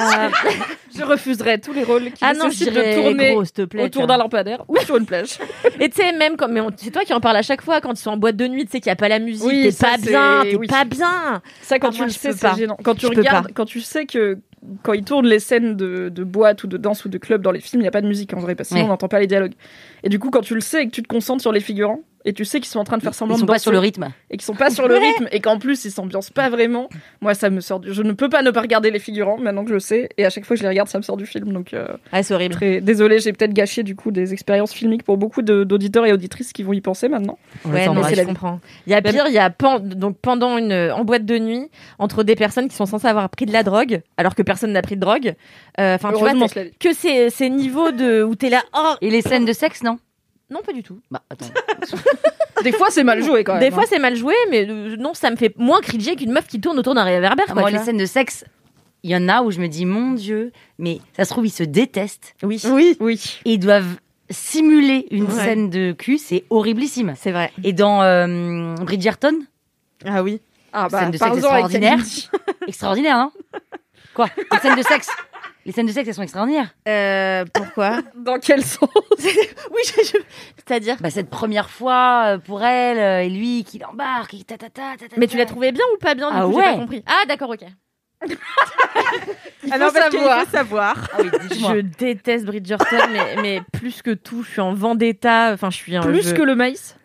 Euh, 0.00 0.28
Je 0.96 1.02
refuserais 1.02 1.58
tous 1.58 1.72
les 1.72 1.84
rôles 1.84 2.04
qui 2.12 2.22
ah 2.22 2.34
non, 2.34 2.50
je 2.50 2.64
de 2.64 2.94
tourner 3.02 3.32
gros, 3.32 3.44
s'il 3.44 3.52
te 3.54 3.62
plaît. 3.62 3.82
autour 3.84 4.06
d'un 4.06 4.16
lampadaire 4.16 4.64
ou 4.68 4.76
sur 4.78 4.96
une 4.96 5.06
plage. 5.06 5.38
Et 5.80 5.88
tu 5.88 5.96
sais, 5.96 6.12
même 6.12 6.36
quand. 6.36 6.48
Mais 6.48 6.60
c'est 6.76 6.90
toi 6.90 7.02
qui 7.04 7.12
en 7.12 7.20
parles 7.20 7.36
à 7.36 7.42
chaque 7.42 7.62
fois 7.62 7.80
quand 7.80 7.92
ils 7.92 8.02
sont 8.02 8.10
en 8.10 8.16
boîte 8.16 8.36
de 8.36 8.46
nuit, 8.46 8.64
tu 8.64 8.72
sais 8.72 8.80
qu'il 8.80 8.90
n'y 8.90 8.94
a 8.94 8.96
pas 8.96 9.08
la 9.08 9.18
musique, 9.18 9.44
Oui, 9.46 9.62
t'es 9.62 9.72
pas 9.86 9.96
bien, 9.96 10.42
t'es 10.42 10.56
oui. 10.56 10.66
pas 10.66 10.84
bien. 10.84 11.42
Ça, 11.62 11.78
quand 11.78 11.88
Ah, 11.88 11.92
tu 11.92 11.98
moi, 11.98 12.06
le 12.06 12.12
sais, 12.12 12.32
c'est 12.32 12.40
pas. 12.40 12.54
gênant. 12.56 12.76
Quand 12.82 12.94
tu 12.94 13.02
Je 13.06 13.06
regardes, 13.08 13.52
quand 13.52 13.64
tu 13.64 13.80
sais 13.80 14.06
que 14.06 14.38
quand 14.82 14.92
ils 14.94 15.04
tournent 15.04 15.26
les 15.26 15.40
scènes 15.40 15.76
de, 15.76 16.08
de 16.08 16.24
boîte 16.24 16.64
ou 16.64 16.66
de 16.66 16.76
danse 16.76 17.04
ou 17.04 17.08
de 17.08 17.18
club 17.18 17.42
dans 17.42 17.50
les 17.52 17.60
films, 17.60 17.80
il 17.80 17.84
n'y 17.84 17.88
a 17.88 17.92
pas 17.92 18.00
de 18.00 18.06
musique 18.08 18.32
en 18.34 18.38
vrai, 18.40 18.54
parce 18.54 18.68
que 18.70 18.74
sinon 18.74 18.82
Ouais. 18.82 18.88
on 18.88 18.92
n'entend 18.92 19.08
pas 19.08 19.20
les 19.20 19.26
dialogues. 19.26 19.54
Et 20.02 20.08
du 20.08 20.18
coup, 20.18 20.30
quand 20.30 20.40
tu 20.40 20.54
le 20.54 20.60
sais 20.60 20.82
et 20.82 20.86
que 20.86 20.92
tu 20.92 21.02
te 21.02 21.08
concentres 21.08 21.42
sur 21.42 21.52
les 21.52 21.60
figurants, 21.60 22.00
et 22.24 22.32
tu 22.32 22.44
sais 22.44 22.58
qu'ils 22.60 22.68
sont 22.70 22.78
en 22.78 22.84
train 22.84 22.96
de 22.96 23.02
faire 23.02 23.14
semblant 23.14 23.36
Ils 23.36 23.40
sont 23.40 23.44
de 23.44 23.48
pas 23.48 23.54
danser 23.54 23.62
sur 23.64 23.72
le 23.72 23.78
rythme. 23.78 24.08
et 24.30 24.36
qui 24.36 24.44
sont 24.44 24.54
pas 24.54 24.70
sur 24.70 24.88
le 24.88 24.94
rythme 25.06 25.28
et 25.32 25.40
qu'en 25.40 25.58
plus 25.58 25.84
ils 25.84 25.90
s'ambiancent 25.90 26.30
pas 26.30 26.48
vraiment. 26.48 26.88
Moi, 27.20 27.34
ça 27.34 27.50
me 27.50 27.60
sort. 27.60 27.80
Du... 27.80 27.92
Je 27.92 28.02
ne 28.02 28.12
peux 28.12 28.28
pas 28.28 28.42
ne 28.42 28.50
pas 28.50 28.60
regarder 28.62 28.90
les 28.90 28.98
figurants 28.98 29.36
maintenant 29.38 29.62
que 29.62 29.68
je 29.70 29.74
le 29.74 29.80
sais 29.80 30.08
et 30.16 30.24
à 30.24 30.30
chaque 30.30 30.44
fois 30.44 30.54
que 30.54 30.58
je 30.58 30.62
les 30.64 30.68
regarde, 30.68 30.88
ça 30.88 30.98
me 30.98 31.02
sort 31.02 31.16
du 31.16 31.26
film. 31.26 31.52
Donc, 31.52 31.74
euh, 31.74 31.86
Ah, 32.12 32.22
c'est 32.22 32.34
horrible. 32.34 32.54
très 32.54 32.80
désolé, 32.80 33.18
j'ai 33.20 33.32
peut-être 33.32 33.52
gâché 33.52 33.82
du 33.82 33.94
coup 33.96 34.10
des 34.10 34.32
expériences 34.32 34.72
filmiques 34.72 35.02
pour 35.04 35.16
beaucoup 35.16 35.42
d'auditeurs 35.42 36.06
et 36.06 36.12
auditrices 36.12 36.52
qui 36.52 36.62
vont 36.62 36.72
y 36.72 36.80
penser 36.80 37.08
maintenant. 37.08 37.38
Ouais, 37.64 37.86
non, 37.88 38.02
c'est 38.04 38.14
je 38.14 38.22
comprends. 38.22 38.60
Il 38.86 38.92
y 38.92 38.94
a 38.94 39.02
pire, 39.02 39.24
il 39.28 39.34
y 39.34 39.38
a 39.38 39.50
pen- 39.50 39.80
donc 39.80 40.16
pendant 40.18 40.56
une 40.58 40.72
en 40.72 41.04
boîte 41.04 41.24
de 41.26 41.38
nuit 41.38 41.70
entre 41.98 42.22
des 42.22 42.36
personnes 42.36 42.68
qui 42.68 42.76
sont 42.76 42.86
censées 42.86 43.06
avoir 43.06 43.28
pris 43.28 43.46
de 43.46 43.52
la 43.52 43.62
drogue 43.62 44.00
alors 44.16 44.34
que 44.34 44.42
personne 44.42 44.72
n'a 44.72 44.82
pris 44.82 44.96
de 44.96 45.00
drogue. 45.00 45.34
Euh, 45.80 45.96
Enfin, 45.96 46.12
tu 46.12 46.18
vois, 46.18 46.32
que 46.80 46.92
ces, 46.94 47.30
ces 47.30 47.50
niveaux 47.50 47.90
de 47.92 48.22
où 48.22 48.34
t'es 48.34 48.48
là. 48.50 48.62
Oh 48.76 48.94
Et 49.00 49.10
les 49.10 49.22
scènes 49.22 49.44
de 49.44 49.52
sexe, 49.52 49.82
non? 49.82 49.98
Non, 50.50 50.60
pas 50.62 50.72
du 50.72 50.82
tout. 50.82 51.00
Bah, 51.10 51.22
attends. 51.30 51.46
Des 52.62 52.72
fois, 52.72 52.88
c'est 52.90 53.04
mal 53.04 53.22
joué 53.22 53.44
quand 53.44 53.54
même. 53.54 53.60
Des 53.60 53.68
hein. 53.68 53.70
fois, 53.72 53.84
c'est 53.88 53.98
mal 53.98 54.14
joué, 54.16 54.34
mais 54.50 54.66
euh, 54.68 54.96
non, 54.96 55.12
ça 55.14 55.30
me 55.30 55.36
fait 55.36 55.54
moins 55.58 55.80
cringer 55.80 56.16
qu'une 56.16 56.32
meuf 56.32 56.46
qui 56.46 56.60
tourne 56.60 56.78
autour 56.78 56.94
d'un 56.94 57.02
réverbère. 57.04 57.46
quoi, 57.46 57.54
Moi, 57.56 57.64
tu 57.66 57.72
les 57.72 57.78
vois. 57.78 57.84
scènes 57.86 57.96
de 57.98 58.06
sexe, 58.06 58.44
il 59.02 59.10
y 59.10 59.16
en 59.16 59.28
a 59.28 59.42
où 59.42 59.50
je 59.50 59.58
me 59.60 59.66
dis, 59.68 59.84
mon 59.84 60.12
Dieu, 60.12 60.52
mais 60.78 61.00
ça 61.16 61.24
se 61.24 61.30
trouve, 61.30 61.46
ils 61.46 61.50
se 61.50 61.62
détestent 61.64 62.34
Oui, 62.42 62.60
Oui, 62.70 62.96
oui. 63.00 63.40
et 63.44 63.54
ils 63.54 63.58
doivent 63.58 63.96
simuler 64.30 65.06
une 65.10 65.24
Ouais. 65.24 65.30
scène 65.44 65.68
de 65.70 65.92
cul, 65.92 66.16
c'est 66.18 66.44
horriblissime. 66.50 67.14
c'est 67.18 67.32
vrai. 67.32 67.52
Et 67.62 67.72
dans 67.72 68.02
euh, 68.02 68.74
Bridgerton, 68.76 69.34
Ah 70.06 70.22
oui. 70.22 70.40
Ah 70.72 70.88
Scène 70.90 71.10
de 71.10 71.18
sexe 71.18 71.20
parle-en 71.20 71.48
avec 71.50 71.64
extraordinaire. 71.74 71.98
Extraordinaire, 72.66 73.18
non 73.18 73.32
Quoi? 74.14 74.28
Les 74.52 74.58
scènes 74.58 74.76
de 74.76 74.82
sexe 74.82 75.08
Les 75.66 75.72
scènes 75.72 75.86
de 75.86 75.92
sexe, 75.92 76.08
elles 76.08 76.14
sont 76.14 76.22
extraordinaires. 76.22 76.74
Euh, 76.88 77.44
pourquoi 77.52 77.98
Dans 78.16 78.38
quel 78.38 78.62
sens 78.62 78.88
Oui, 79.18 79.80
je- 79.86 80.04
je- 80.04 80.22
c'est-à-dire. 80.56 80.96
Bah, 81.00 81.10
cette 81.10 81.30
première 81.30 81.70
fois 81.70 82.34
euh, 82.34 82.38
pour 82.38 82.62
elle 82.62 82.98
euh, 82.98 83.22
et 83.26 83.30
lui 83.30 83.64
qui 83.64 83.78
l'embarque, 83.78 84.34
et 84.34 84.44
ta, 84.44 84.58
ta, 84.58 84.68
ta, 84.68 84.96
ta, 84.98 85.08
ta, 85.08 85.16
Mais 85.16 85.26
tu 85.26 85.36
l'as 85.38 85.46
trouvé 85.46 85.72
bien 85.72 85.84
ou 85.94 85.98
pas 85.98 86.14
bien 86.14 86.30
du 86.30 86.36
Ah 86.38 86.44
coup, 86.44 86.50
j'ai 86.52 86.56
ouais. 86.58 86.64
pas 86.64 86.74
compris. 86.78 87.04
Ah 87.06 87.22
d'accord, 87.26 87.50
ok. 87.50 87.64
Ah 89.70 89.78
non, 89.78 89.88
parce 89.92 90.08
qu'il 90.10 90.18
savoir. 90.20 90.44
faut 90.44 90.50
savoir. 90.50 90.96
Ah 91.12 91.16
oui. 91.22 91.28
Je 91.58 91.80
déteste 91.80 92.44
Bridgerton, 92.44 92.96
mais, 93.12 93.36
mais 93.40 93.62
plus 93.72 94.02
que 94.02 94.10
tout, 94.12 94.42
je 94.42 94.50
suis 94.50 94.60
en 94.60 94.74
vendetta. 94.74 95.50
Enfin, 95.52 95.70
je 95.70 95.76
suis 95.76 95.96
un 95.96 96.02
Plus 96.02 96.28
je- 96.28 96.34
que 96.34 96.42
le 96.42 96.54
maïs 96.54 96.96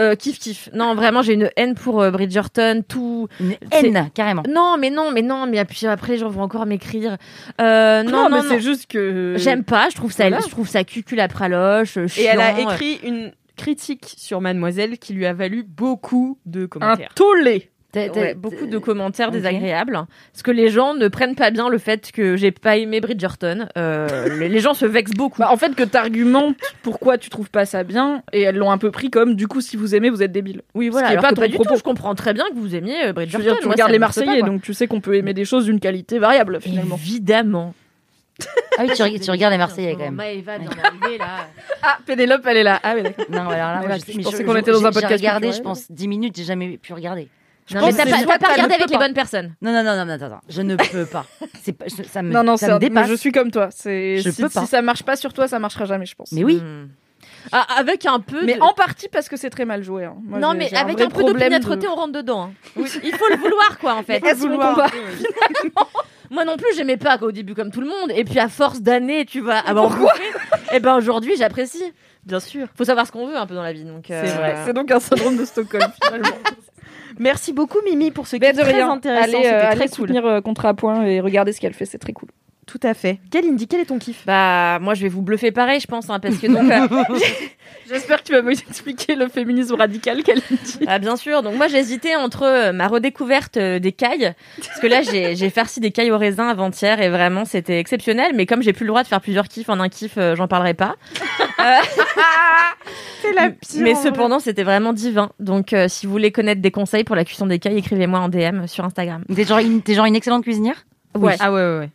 Euh, 0.00 0.14
kiff 0.14 0.38
kiff. 0.38 0.68
Non, 0.72 0.94
vraiment, 0.94 1.22
j'ai 1.22 1.34
une 1.34 1.50
haine 1.56 1.74
pour 1.74 2.00
euh, 2.00 2.10
Bridgerton. 2.10 2.82
Tout. 2.86 3.28
Une 3.40 3.56
haine, 3.72 4.10
carrément. 4.14 4.42
Non, 4.48 4.76
mais 4.78 4.90
non, 4.90 5.10
mais 5.10 5.22
non, 5.22 5.46
mais 5.46 5.64
puis 5.64 5.86
après 5.86 6.12
les 6.12 6.18
gens 6.18 6.28
vont 6.28 6.42
encore 6.42 6.66
m'écrire. 6.66 7.16
Euh, 7.60 8.02
non, 8.04 8.28
non, 8.28 8.36
mais 8.36 8.42
c'est 8.48 8.60
juste 8.60 8.86
que. 8.90 9.34
J'aime 9.38 9.64
pas. 9.64 9.88
Je 9.90 9.96
trouve 9.96 10.12
ça, 10.12 10.28
Voilà. 10.28 10.40
je 10.44 10.50
trouve 10.50 10.68
ça 10.68 10.84
cucul 10.84 11.18
à 11.20 11.28
praloche. 11.28 11.96
Et 11.96 12.24
elle 12.24 12.40
a 12.40 12.60
écrit 12.60 13.00
une 13.02 13.32
critique 13.56 14.14
sur 14.16 14.40
Mademoiselle 14.40 14.98
qui 14.98 15.14
lui 15.14 15.26
a 15.26 15.32
valu 15.32 15.64
beaucoup 15.64 16.38
de 16.46 16.64
Un 16.64 16.66
commentaires. 16.68 17.14
tollé. 17.14 17.70
T'as- 17.90 18.10
t'as- 18.10 18.20
Ouais, 18.20 18.34
beaucoup 18.34 18.66
de 18.66 18.76
commentaires 18.76 19.28
Ok. 19.28 19.34
désagréables. 19.34 19.94
Parce 20.32 20.42
que 20.42 20.50
les 20.50 20.68
gens 20.68 20.92
ne 20.94 21.08
prennent 21.08 21.34
pas 21.34 21.50
bien 21.50 21.70
le 21.70 21.78
fait 21.78 22.12
que 22.12 22.36
j'ai 22.36 22.50
pas 22.50 22.76
aimé 22.76 23.00
Bridgerton. 23.00 23.66
Euh, 23.78 24.28
les, 24.38 24.48
les 24.50 24.60
gens 24.60 24.74
se 24.74 24.84
vexent 24.84 25.14
beaucoup. 25.14 25.38
Bah, 25.40 25.48
en 25.50 25.56
fait, 25.56 25.74
que 25.74 25.82
t'argumentes 25.84 26.56
pourquoi 26.82 27.16
tu 27.16 27.30
trouves 27.30 27.48
pas 27.50 27.64
ça 27.64 27.84
bien, 27.84 28.22
et 28.34 28.42
elles 28.42 28.56
l'ont 28.56 28.70
un 28.70 28.76
peu 28.78 28.90
pris 28.90 29.08
comme 29.10 29.34
du 29.36 29.48
coup, 29.48 29.62
si 29.62 29.76
vous 29.78 29.94
aimez, 29.94 30.10
vous 30.10 30.22
êtes 30.22 30.32
débile. 30.32 30.60
oui, 30.74 30.86
ce 30.88 30.90
voilà. 30.92 31.06
qui 31.08 31.12
est 31.14 31.16
alors 31.16 31.22
pas 31.22 31.30
que 31.30 31.34
ton 31.36 31.40
pas 31.42 31.48
du 31.48 31.54
propos. 31.54 31.70
tout. 31.70 31.78
Je 31.78 31.82
comprends 31.82 32.14
très 32.14 32.34
bien 32.34 32.44
que 32.50 32.56
vous 32.58 32.74
aimiez 32.74 32.96
euh, 32.96 33.00
Je 33.00 33.06
veux 33.06 33.12
Bridgerton. 33.14 33.42
dire, 33.44 33.58
tu 33.58 33.64
Moi, 33.64 33.72
regardes 33.72 33.90
les 33.92 33.98
pas, 33.98 34.04
Marseillais, 34.06 34.42
donc 34.42 34.60
tu 34.60 34.74
sais 34.74 34.86
qu'on 34.86 35.00
peut 35.00 35.14
aimer 35.14 35.32
des 35.32 35.46
choses 35.46 35.64
d'une 35.64 35.80
qualité 35.80 36.18
variable 36.18 36.60
finalement. 36.60 36.96
Évidemment. 36.96 37.74
Ah 38.78 38.82
oui, 38.86 38.90
tu, 38.94 39.02
reg- 39.02 39.18
tu 39.20 39.30
regardes 39.32 39.52
les 39.52 39.58
Marseillais 39.58 39.92
quand 39.94 40.04
même. 40.04 40.14
Maëva 40.14 40.58
vient 40.58 40.68
d'arriver 40.70 41.18
là. 41.18 41.26
Ah, 41.82 41.96
Pénélope, 42.04 42.42
elle 42.46 42.58
est 42.58 42.62
là. 42.62 42.78
Ah 42.82 42.92
oui, 42.96 43.02
d'accord. 43.02 43.24
Non, 43.30 43.48
alors 43.48 43.50
là, 43.56 43.74
Mais 43.80 43.86
moi, 43.86 43.88
là, 43.88 44.02
je, 44.06 44.12
je 44.12 44.16
mais 44.18 44.22
pensais 44.24 44.44
qu'on 44.44 44.56
était 44.56 44.72
dans 44.72 44.84
un 44.84 44.90
podcast 44.92 45.08
J'ai 45.10 45.16
regardé, 45.28 45.52
je 45.52 45.60
pense, 45.62 45.90
10 45.90 46.06
minutes, 46.08 46.36
j'ai 46.36 46.44
jamais 46.44 46.76
pu 46.76 46.92
regarder. 46.92 47.28
Non, 47.74 47.80
pense 47.82 47.96
mais 47.96 48.04
t'as 48.04 48.04
que 48.22 48.26
pas, 48.26 48.34
regardé 48.52 48.74
le 48.76 48.80
avec 48.82 48.90
les 48.90 48.96
bonnes 48.98 49.14
personnes. 49.14 49.54
Non, 49.60 49.72
non, 49.72 49.82
non, 49.82 49.96
non, 49.96 50.04
non, 50.06 50.12
attends, 50.14 50.26
attends, 50.26 50.40
je 50.48 50.62
ne 50.62 50.76
peux 50.76 51.06
pas. 51.06 51.26
C'est 51.62 51.72
pas, 51.72 51.84
je- 51.86 52.02
ça 52.08 52.22
me, 52.22 52.32
Non, 52.32 52.42
non, 52.42 52.56
ça 52.56 52.68
me 52.68 52.72
un- 52.72 52.78
mais 52.78 52.88
dépasse. 52.88 53.08
je 53.08 53.14
suis 53.14 53.32
comme 53.32 53.50
toi. 53.50 53.68
C'est 53.70 54.18
Je 54.18 54.30
si, 54.30 54.42
peux 54.42 54.48
pas. 54.48 54.60
si 54.62 54.66
ça 54.66 54.80
marche 54.82 55.02
pas 55.02 55.16
sur 55.16 55.32
toi, 55.32 55.48
ça 55.48 55.58
marchera 55.58 55.84
jamais, 55.84 56.06
je 56.06 56.14
pense. 56.14 56.32
Mais 56.32 56.44
oui. 56.44 56.56
Hmm. 56.56 56.88
Ah, 57.52 57.66
avec 57.78 58.04
un 58.06 58.20
peu 58.20 58.44
Mais 58.44 58.54
de... 58.56 58.60
en 58.60 58.72
partie 58.74 59.08
parce 59.08 59.28
que 59.28 59.36
c'est 59.36 59.50
très 59.50 59.64
mal 59.64 59.82
joué. 59.82 60.04
hein. 60.04 60.14
Moi, 60.22 60.38
non, 60.38 60.54
mais 60.54 60.72
avec 60.74 60.96
vrai 60.96 61.06
un 61.06 61.08
peu 61.10 61.24
d'opiniâtreté, 61.24 61.86
de- 61.86 61.90
on 61.90 61.94
rentre 61.94 62.12
dedans. 62.12 62.50
hein. 62.50 62.52
Il 63.04 63.12
faut 63.14 63.28
le 63.30 63.36
vouloir, 63.36 63.78
quoi, 63.78 63.94
en 63.94 64.02
fait. 64.02 64.20
Mais 64.22 64.30
est-ce 64.30 64.46
mon 64.46 64.56
combat 64.58 64.86
Moi 66.30 66.44
non 66.44 66.56
plus, 66.56 66.66
j'aimais 66.76 66.98
pas 66.98 67.16
au 67.22 67.32
début 67.32 67.54
comme 67.54 67.70
tout 67.70 67.80
le 67.80 67.86
monde. 67.88 68.12
Et 68.14 68.24
puis 68.24 68.38
à 68.38 68.48
force 68.48 68.80
d'années, 68.82 69.24
tu 69.24 69.40
vas 69.40 69.58
avoir. 69.60 69.96
Et 70.74 70.80
ben 70.80 70.96
aujourd'hui, 70.96 71.32
j'apprécie. 71.38 71.82
Bien 72.28 72.40
sûr. 72.40 72.68
Faut 72.76 72.84
savoir 72.84 73.06
ce 73.06 73.12
qu'on 73.12 73.26
veut 73.26 73.36
un 73.36 73.46
peu 73.46 73.54
dans 73.54 73.62
la 73.62 73.72
vie. 73.72 73.84
Donc 73.84 74.10
euh, 74.10 74.22
C'est 74.24 74.34
vrai. 74.34 74.54
C'est 74.66 74.74
donc 74.74 74.90
un 74.90 75.00
syndrome 75.00 75.36
de 75.38 75.44
Stockholm 75.46 75.90
finalement. 76.02 76.28
Merci 77.18 77.54
beaucoup 77.54 77.78
Mimi 77.86 78.10
pour 78.10 78.26
ce 78.26 78.36
qui 78.36 78.40
Mais 78.40 78.48
est 78.48 78.52
de 78.52 78.60
très 78.60 78.80
intéressant. 78.82 79.22
Allez, 79.24 79.32
C'était 79.44 79.46
euh, 79.54 79.60
très 79.60 79.66
allez 79.68 79.80
cool. 79.88 79.94
soutenir 79.96 80.26
euh, 80.26 80.40
Contre 80.42 80.66
à 80.66 80.74
Point 80.74 81.04
et 81.04 81.20
regarder 81.20 81.52
ce 81.52 81.60
qu'elle 81.60 81.72
fait, 81.72 81.86
c'est 81.86 81.98
très 81.98 82.12
cool. 82.12 82.28
Tout 82.68 82.78
à 82.82 82.92
fait. 82.92 83.18
Kalindi, 83.30 83.66
quel 83.66 83.80
est 83.80 83.86
ton 83.86 83.98
kiff? 83.98 84.24
Bah 84.26 84.78
moi 84.80 84.92
je 84.92 85.00
vais 85.02 85.08
vous 85.08 85.22
bluffer 85.22 85.50
pareil, 85.52 85.80
je 85.80 85.86
pense, 85.86 86.08
hein, 86.10 86.20
parce 86.20 86.36
que 86.36 86.46
donc. 86.46 86.70
euh, 86.70 87.18
J'espère 87.88 88.18
que 88.22 88.24
tu 88.28 88.32
vas 88.32 88.42
me 88.42 88.50
expliquer 88.52 89.14
le 89.14 89.28
féminisme 89.28 89.74
radical 89.74 90.22
qu'elle 90.22 90.40
dit. 90.40 90.78
Ah 90.86 90.98
bien 90.98 91.16
sûr. 91.16 91.42
Donc 91.42 91.56
moi 91.56 91.68
j'hésitais 91.68 92.14
entre 92.14 92.42
euh, 92.42 92.72
ma 92.72 92.86
redécouverte 92.86 93.56
euh, 93.56 93.78
des 93.78 93.92
cailles, 93.92 94.34
parce 94.58 94.80
que 94.80 94.86
là 94.86 95.00
j'ai 95.00 95.34
j'ai 95.34 95.48
farci 95.48 95.80
des 95.80 95.90
cailles 95.90 96.10
au 96.10 96.18
raisin 96.18 96.48
avant-hier 96.48 97.00
et 97.00 97.08
vraiment 97.08 97.46
c'était 97.46 97.78
exceptionnel. 97.80 98.32
Mais 98.34 98.44
comme 98.44 98.62
j'ai 98.62 98.74
plus 98.74 98.84
le 98.84 98.88
droit 98.88 99.02
de 99.02 99.08
faire 99.08 99.22
plusieurs 99.22 99.48
kiffs 99.48 99.70
en 99.70 99.80
un 99.80 99.88
kiff, 99.88 100.18
euh, 100.18 100.36
j'en 100.36 100.46
parlerai 100.48 100.74
pas. 100.74 100.96
C'est 103.22 103.32
la 103.32 103.50
pire. 103.50 103.80
Mais 103.82 103.94
cependant 103.94 104.38
c'était 104.38 104.62
vraiment 104.62 104.92
divin. 104.92 105.30
Donc 105.40 105.72
euh, 105.72 105.88
si 105.88 106.06
vous 106.06 106.12
voulez 106.12 106.30
connaître 106.32 106.60
des 106.60 106.70
conseils 106.70 107.04
pour 107.04 107.16
la 107.16 107.24
cuisson 107.24 107.46
des 107.46 107.58
cailles, 107.58 107.78
écrivez-moi 107.78 108.18
en 108.20 108.28
DM 108.28 108.66
sur 108.66 108.84
Instagram. 108.84 109.24
T'es 109.34 109.44
genre, 109.44 109.58
une- 109.58 109.82
t'es 109.82 109.94
genre 109.94 110.04
une 110.06 110.16
excellente 110.16 110.42
cuisinière? 110.44 110.84
Ouais. 111.16 111.36
Ah 111.40 111.50
ouais, 111.52 111.60
ouais, 111.62 111.78
ouais. 111.78 111.90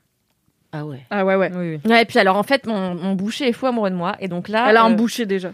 Ah 0.75 0.85
ouais. 0.85 1.05
Ah 1.11 1.23
ouais, 1.23 1.35
ouais. 1.35 1.51
Oui, 1.53 1.79
oui. 1.83 1.91
Ouais, 1.91 2.01
et 2.01 2.05
puis 2.05 2.17
alors 2.17 2.35
en 2.35 2.43
fait 2.43 2.65
mon, 2.65 2.95
mon 2.95 3.13
boucher 3.13 3.47
est 3.47 3.53
fou 3.53 3.67
amoureux 3.67 3.91
de 3.91 3.95
moi 3.95 4.15
et 4.19 4.27
donc 4.27 4.49
là 4.49 4.65
Elle 4.69 4.77
a 4.77 4.83
un 4.83 4.91
euh, 4.91 4.95
boucher 4.95 5.27
déjà. 5.27 5.53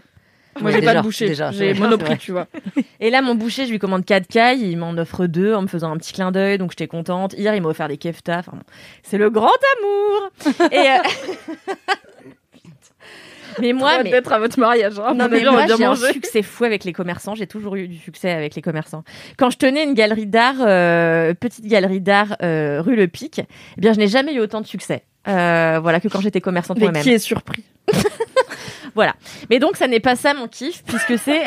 Moi 0.60 0.70
Ouais, 0.70 0.72
j'ai 0.72 0.84
pas 0.84 0.92
déjà, 0.92 1.00
de 1.00 1.04
boucher, 1.04 1.28
déjà, 1.28 1.52
j'ai 1.52 1.74
monoprix, 1.74 2.18
tu 2.18 2.32
vois. 2.32 2.48
et 3.00 3.10
là 3.10 3.22
mon 3.22 3.34
boucher 3.34 3.66
je 3.66 3.70
lui 3.70 3.78
commande 3.78 4.04
4 4.04 4.26
cailles, 4.26 4.62
il 4.62 4.76
m'en 4.78 4.92
offre 4.92 5.26
deux 5.26 5.54
en 5.54 5.62
me 5.62 5.66
faisant 5.68 5.92
un 5.92 5.96
petit 5.98 6.14
clin 6.14 6.32
d'œil 6.32 6.56
donc 6.56 6.70
j'étais 6.70 6.88
contente. 6.88 7.34
Hier 7.34 7.54
il 7.54 7.60
m'a 7.60 7.68
offert 7.68 7.88
des 7.88 7.98
keftas, 7.98 8.38
enfin 8.38 8.52
bon, 8.54 8.62
c'est 9.02 9.18
le 9.18 9.28
grand 9.28 9.52
amour. 9.78 10.30
et 10.72 10.90
euh, 10.90 11.74
mais 13.60 13.72
moi 13.72 14.02
mais 14.02 14.10
d'être 14.10 14.32
à 14.32 14.38
votre 14.38 14.58
mariage. 14.58 14.98
Hein. 14.98 15.14
Non, 15.14 15.28
mais 15.30 15.42
moi, 15.42 15.52
va 15.52 15.66
bien 15.66 15.76
j'ai 15.76 15.84
un 15.84 15.94
succès 15.94 16.42
fou 16.42 16.64
avec 16.64 16.84
les 16.84 16.92
commerçants. 16.92 17.34
J'ai 17.34 17.46
toujours 17.46 17.76
eu 17.76 17.88
du 17.88 17.98
succès 17.98 18.30
avec 18.30 18.54
les 18.54 18.62
commerçants. 18.62 19.04
Quand 19.36 19.50
je 19.50 19.58
tenais 19.58 19.84
une 19.84 19.94
galerie 19.94 20.26
d'art, 20.26 20.56
euh, 20.60 21.34
petite 21.34 21.66
galerie 21.66 22.00
d'art 22.00 22.36
euh, 22.42 22.80
rue 22.80 22.96
Le 22.96 23.08
Pic, 23.08 23.40
eh 23.40 23.80
bien, 23.80 23.92
je 23.92 23.98
n'ai 23.98 24.08
jamais 24.08 24.34
eu 24.34 24.40
autant 24.40 24.60
de 24.60 24.66
succès. 24.66 25.04
Euh, 25.28 25.78
voilà 25.82 26.00
que 26.00 26.08
quand 26.08 26.20
j'étais 26.20 26.40
commerçante 26.40 26.78
Mais 26.78 26.84
moi-même. 26.84 27.02
qui 27.02 27.10
est 27.10 27.18
surpris 27.18 27.64
Voilà. 28.96 29.14
Mais 29.50 29.60
donc 29.60 29.76
ça 29.76 29.86
n'est 29.86 30.00
pas 30.00 30.16
ça 30.16 30.34
mon 30.34 30.48
kiff 30.48 30.82
puisque 30.84 31.16
c'est 31.16 31.42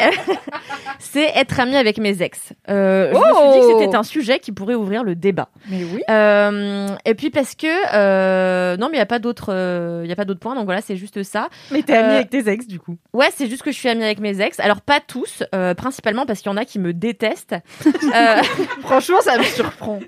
c'est 0.99 1.29
être 1.35 1.59
ami 1.59 1.75
avec 1.75 1.97
mes 1.97 2.21
ex. 2.21 2.53
Euh, 2.69 3.11
je 3.11 3.17
me 3.17 3.23
suis 3.23 3.59
dit 3.61 3.67
que 3.67 3.73
Oh 3.75 3.79
c'était 3.81 3.95
un 3.97 4.03
sujet 4.03 4.39
qui 4.39 4.53
pourrait 4.53 4.75
ouvrir 4.75 5.03
le 5.03 5.13
débat. 5.15 5.49
Mais 5.69 5.83
oui. 5.83 6.01
Euh, 6.09 6.87
et 7.03 7.15
puis 7.15 7.31
parce 7.31 7.55
que 7.55 7.67
euh, 7.95 8.77
non 8.77 8.87
mais 8.89 8.95
il 8.95 8.99
y 8.99 9.01
a 9.01 9.05
pas 9.05 9.19
d'autres 9.19 9.51
euh, 9.53 10.01
il 10.05 10.09
y 10.09 10.13
a 10.13 10.15
pas 10.15 10.23
d'autres 10.23 10.39
points 10.39 10.55
donc 10.55 10.65
voilà 10.65 10.79
c'est 10.81 10.95
juste 10.95 11.21
ça. 11.23 11.49
Mais 11.71 11.81
t'es 11.83 11.95
amie 11.97 12.11
Euh, 12.13 12.15
avec 12.17 12.29
tes 12.29 12.47
ex 12.49 12.65
du 12.65 12.79
coup. 12.79 12.97
Ouais, 13.13 13.27
c'est 13.35 13.47
juste 13.49 13.63
que 13.63 13.71
je 13.71 13.77
suis 13.77 13.89
amie 13.89 14.03
avec 14.05 14.19
mes 14.19 14.39
ex. 14.39 14.59
Alors 14.61 14.79
pas 14.81 15.01
tous, 15.05 15.43
euh, 15.53 15.73
principalement 15.73 16.25
parce 16.25 16.39
qu'il 16.39 16.49
y 16.49 16.53
en 16.53 16.57
a 16.57 16.63
qui 16.65 16.79
me 16.79 16.93
détestent. 16.93 17.55
Euh, 17.85 18.41
Franchement, 18.83 19.19
ça 19.21 19.37
me 19.37 19.43
surprend. 19.43 19.99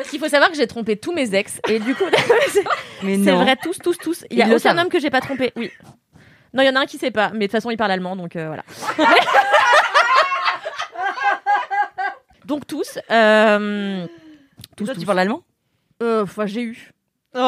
Parce 0.00 0.08
qu'il 0.08 0.18
faut 0.18 0.28
savoir 0.28 0.50
que 0.50 0.56
j'ai 0.56 0.66
trompé 0.66 0.96
tous 0.96 1.12
mes 1.12 1.34
ex 1.34 1.60
et 1.68 1.78
du 1.78 1.94
coup 1.94 2.04
c'est 3.02 3.32
vrai 3.32 3.54
tous 3.62 3.78
tous 3.78 3.98
tous. 3.98 4.24
Il 4.30 4.38
y 4.38 4.42
a 4.42 4.46
Ils 4.46 4.54
aucun 4.54 4.78
homme 4.78 4.88
que 4.88 4.98
j'ai 4.98 5.10
pas 5.10 5.20
trompé. 5.20 5.52
Oui. 5.56 5.70
Non, 6.54 6.62
il 6.62 6.66
y 6.66 6.70
en 6.70 6.76
a 6.76 6.80
un 6.80 6.86
qui 6.86 6.96
sait 6.96 7.10
pas, 7.10 7.28
mais 7.34 7.40
de 7.40 7.44
toute 7.44 7.52
façon 7.52 7.70
il 7.70 7.76
parle 7.76 7.90
allemand 7.90 8.16
donc 8.16 8.34
euh, 8.34 8.46
voilà. 8.46 8.64
donc 12.46 12.66
tous. 12.66 12.98
Euh, 13.10 14.06
tous, 14.74 14.86
Toi, 14.86 14.94
tous. 14.94 15.00
tu 15.00 15.06
parles 15.06 15.18
allemand? 15.18 15.42
Euh, 16.02 16.22
Enfin, 16.22 16.46
j'ai 16.46 16.62
eu. 16.62 16.92
Oh, 17.32 17.38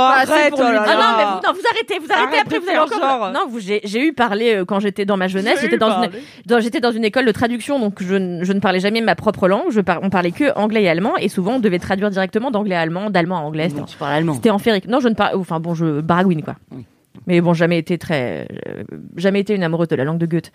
pour 0.50 0.62
lui 0.62 0.76
Ah 0.78 0.94
non, 0.94 1.16
mais 1.16 1.24
vous, 1.24 1.40
non, 1.44 1.52
vous 1.54 1.66
arrêtez, 1.72 1.98
vous 1.98 2.06
arrêtez. 2.12 2.28
Arrête 2.36 2.40
après, 2.46 2.58
de 2.58 2.62
vous 2.62 2.68
allez 2.68 2.76
faire 2.78 2.84
encore. 3.00 3.00
genre. 3.00 3.32
Non, 3.32 3.46
vous, 3.48 3.58
j'ai, 3.58 3.80
j'ai 3.82 4.06
eu 4.06 4.12
parlé 4.12 4.54
euh, 4.54 4.64
quand 4.64 4.78
j'étais 4.78 5.04
dans 5.04 5.16
ma 5.16 5.26
jeunesse. 5.26 5.58
J'étais 5.60 5.76
dans 5.76 6.04
une, 6.04 6.10
dans- 6.46 6.60
j'étais 6.60 6.78
dans 6.80 6.92
une 6.92 7.04
école 7.04 7.24
de 7.26 7.32
traduction, 7.32 7.80
donc 7.80 8.00
je, 8.00 8.14
ne- 8.14 8.44
je 8.44 8.52
ne 8.52 8.60
parlais 8.60 8.78
jamais 8.78 9.00
ma 9.00 9.16
propre 9.16 9.48
langue. 9.48 9.70
Je 9.70 9.80
par- 9.80 9.98
on 10.02 10.08
parlait 10.10 10.30
que 10.30 10.56
anglais 10.56 10.84
et 10.84 10.88
allemand, 10.88 11.16
et 11.16 11.28
souvent 11.28 11.54
on 11.54 11.58
devait 11.58 11.80
traduire 11.80 12.10
directement 12.10 12.52
d'anglais 12.52 12.76
à 12.76 12.80
allemand, 12.80 13.10
d'allemand 13.10 13.38
à 13.38 13.40
anglais. 13.40 13.70
C'était, 13.70 13.80
Non, 13.80 13.86
Tu 13.86 13.96
parles 13.96 14.12
allemand. 14.14 14.34
c'était 14.34 14.50
enférique. 14.50 14.86
Non, 14.86 15.00
je 15.00 15.08
ne 15.08 15.14
parle. 15.14 15.36
Enfin 15.36 15.58
bon, 15.58 15.74
je 15.74 16.00
baragouine 16.00 16.42
quoi. 16.44 16.54
Oui. 16.70 16.86
Mais 17.26 17.40
bon, 17.40 17.52
jamais 17.52 17.78
été 17.78 17.98
très, 17.98 18.46
euh, 18.68 18.84
jamais 19.16 19.40
été 19.40 19.54
une 19.54 19.64
amoureuse 19.64 19.88
de 19.88 19.96
la 19.96 20.04
langue 20.04 20.18
de 20.18 20.26
Goethe. 20.26 20.52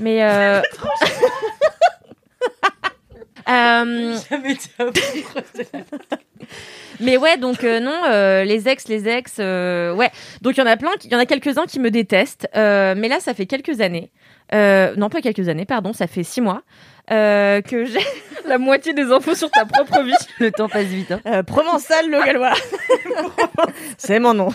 Mais 0.00 0.22
euh... 0.22 0.60
euh, 3.50 4.16
Mais 7.00 7.16
ouais, 7.16 7.36
donc 7.38 7.64
euh, 7.64 7.80
non, 7.80 8.02
euh, 8.06 8.44
les 8.44 8.68
ex, 8.68 8.88
les 8.88 9.08
ex, 9.08 9.36
euh, 9.38 9.92
ouais. 9.94 10.10
Donc 10.42 10.56
il 10.56 10.60
y 10.60 10.62
en 10.62 10.66
a 10.66 10.76
plein, 10.76 10.90
il 11.04 11.10
y 11.10 11.16
en 11.16 11.18
a 11.18 11.26
quelques-uns 11.26 11.66
qui 11.66 11.80
me 11.80 11.90
détestent. 11.90 12.48
euh, 12.56 12.94
mais 12.96 13.08
là, 13.08 13.20
ça 13.20 13.34
fait 13.34 13.46
quelques 13.46 13.80
années. 13.80 14.10
Euh, 14.52 14.94
non, 14.96 15.08
pas 15.08 15.20
quelques 15.20 15.48
années, 15.48 15.64
pardon, 15.64 15.92
ça 15.92 16.06
fait 16.08 16.24
six 16.24 16.40
mois 16.40 16.62
euh, 17.12 17.60
que 17.62 17.84
j'ai 17.84 18.00
La 18.46 18.58
moitié 18.58 18.92
des 18.94 19.12
infos 19.12 19.34
sur 19.34 19.50
ta 19.50 19.64
propre 19.64 20.02
vie. 20.02 20.14
Le 20.40 20.50
temps 20.50 20.68
passe 20.68 20.86
vite. 20.86 21.12
Hein. 21.12 21.20
euh, 21.26 21.42
Provençal 21.42 22.10
le 22.10 22.24
Gallois. 22.24 22.54
C'est 23.98 24.18
mon 24.18 24.34
nom. 24.34 24.48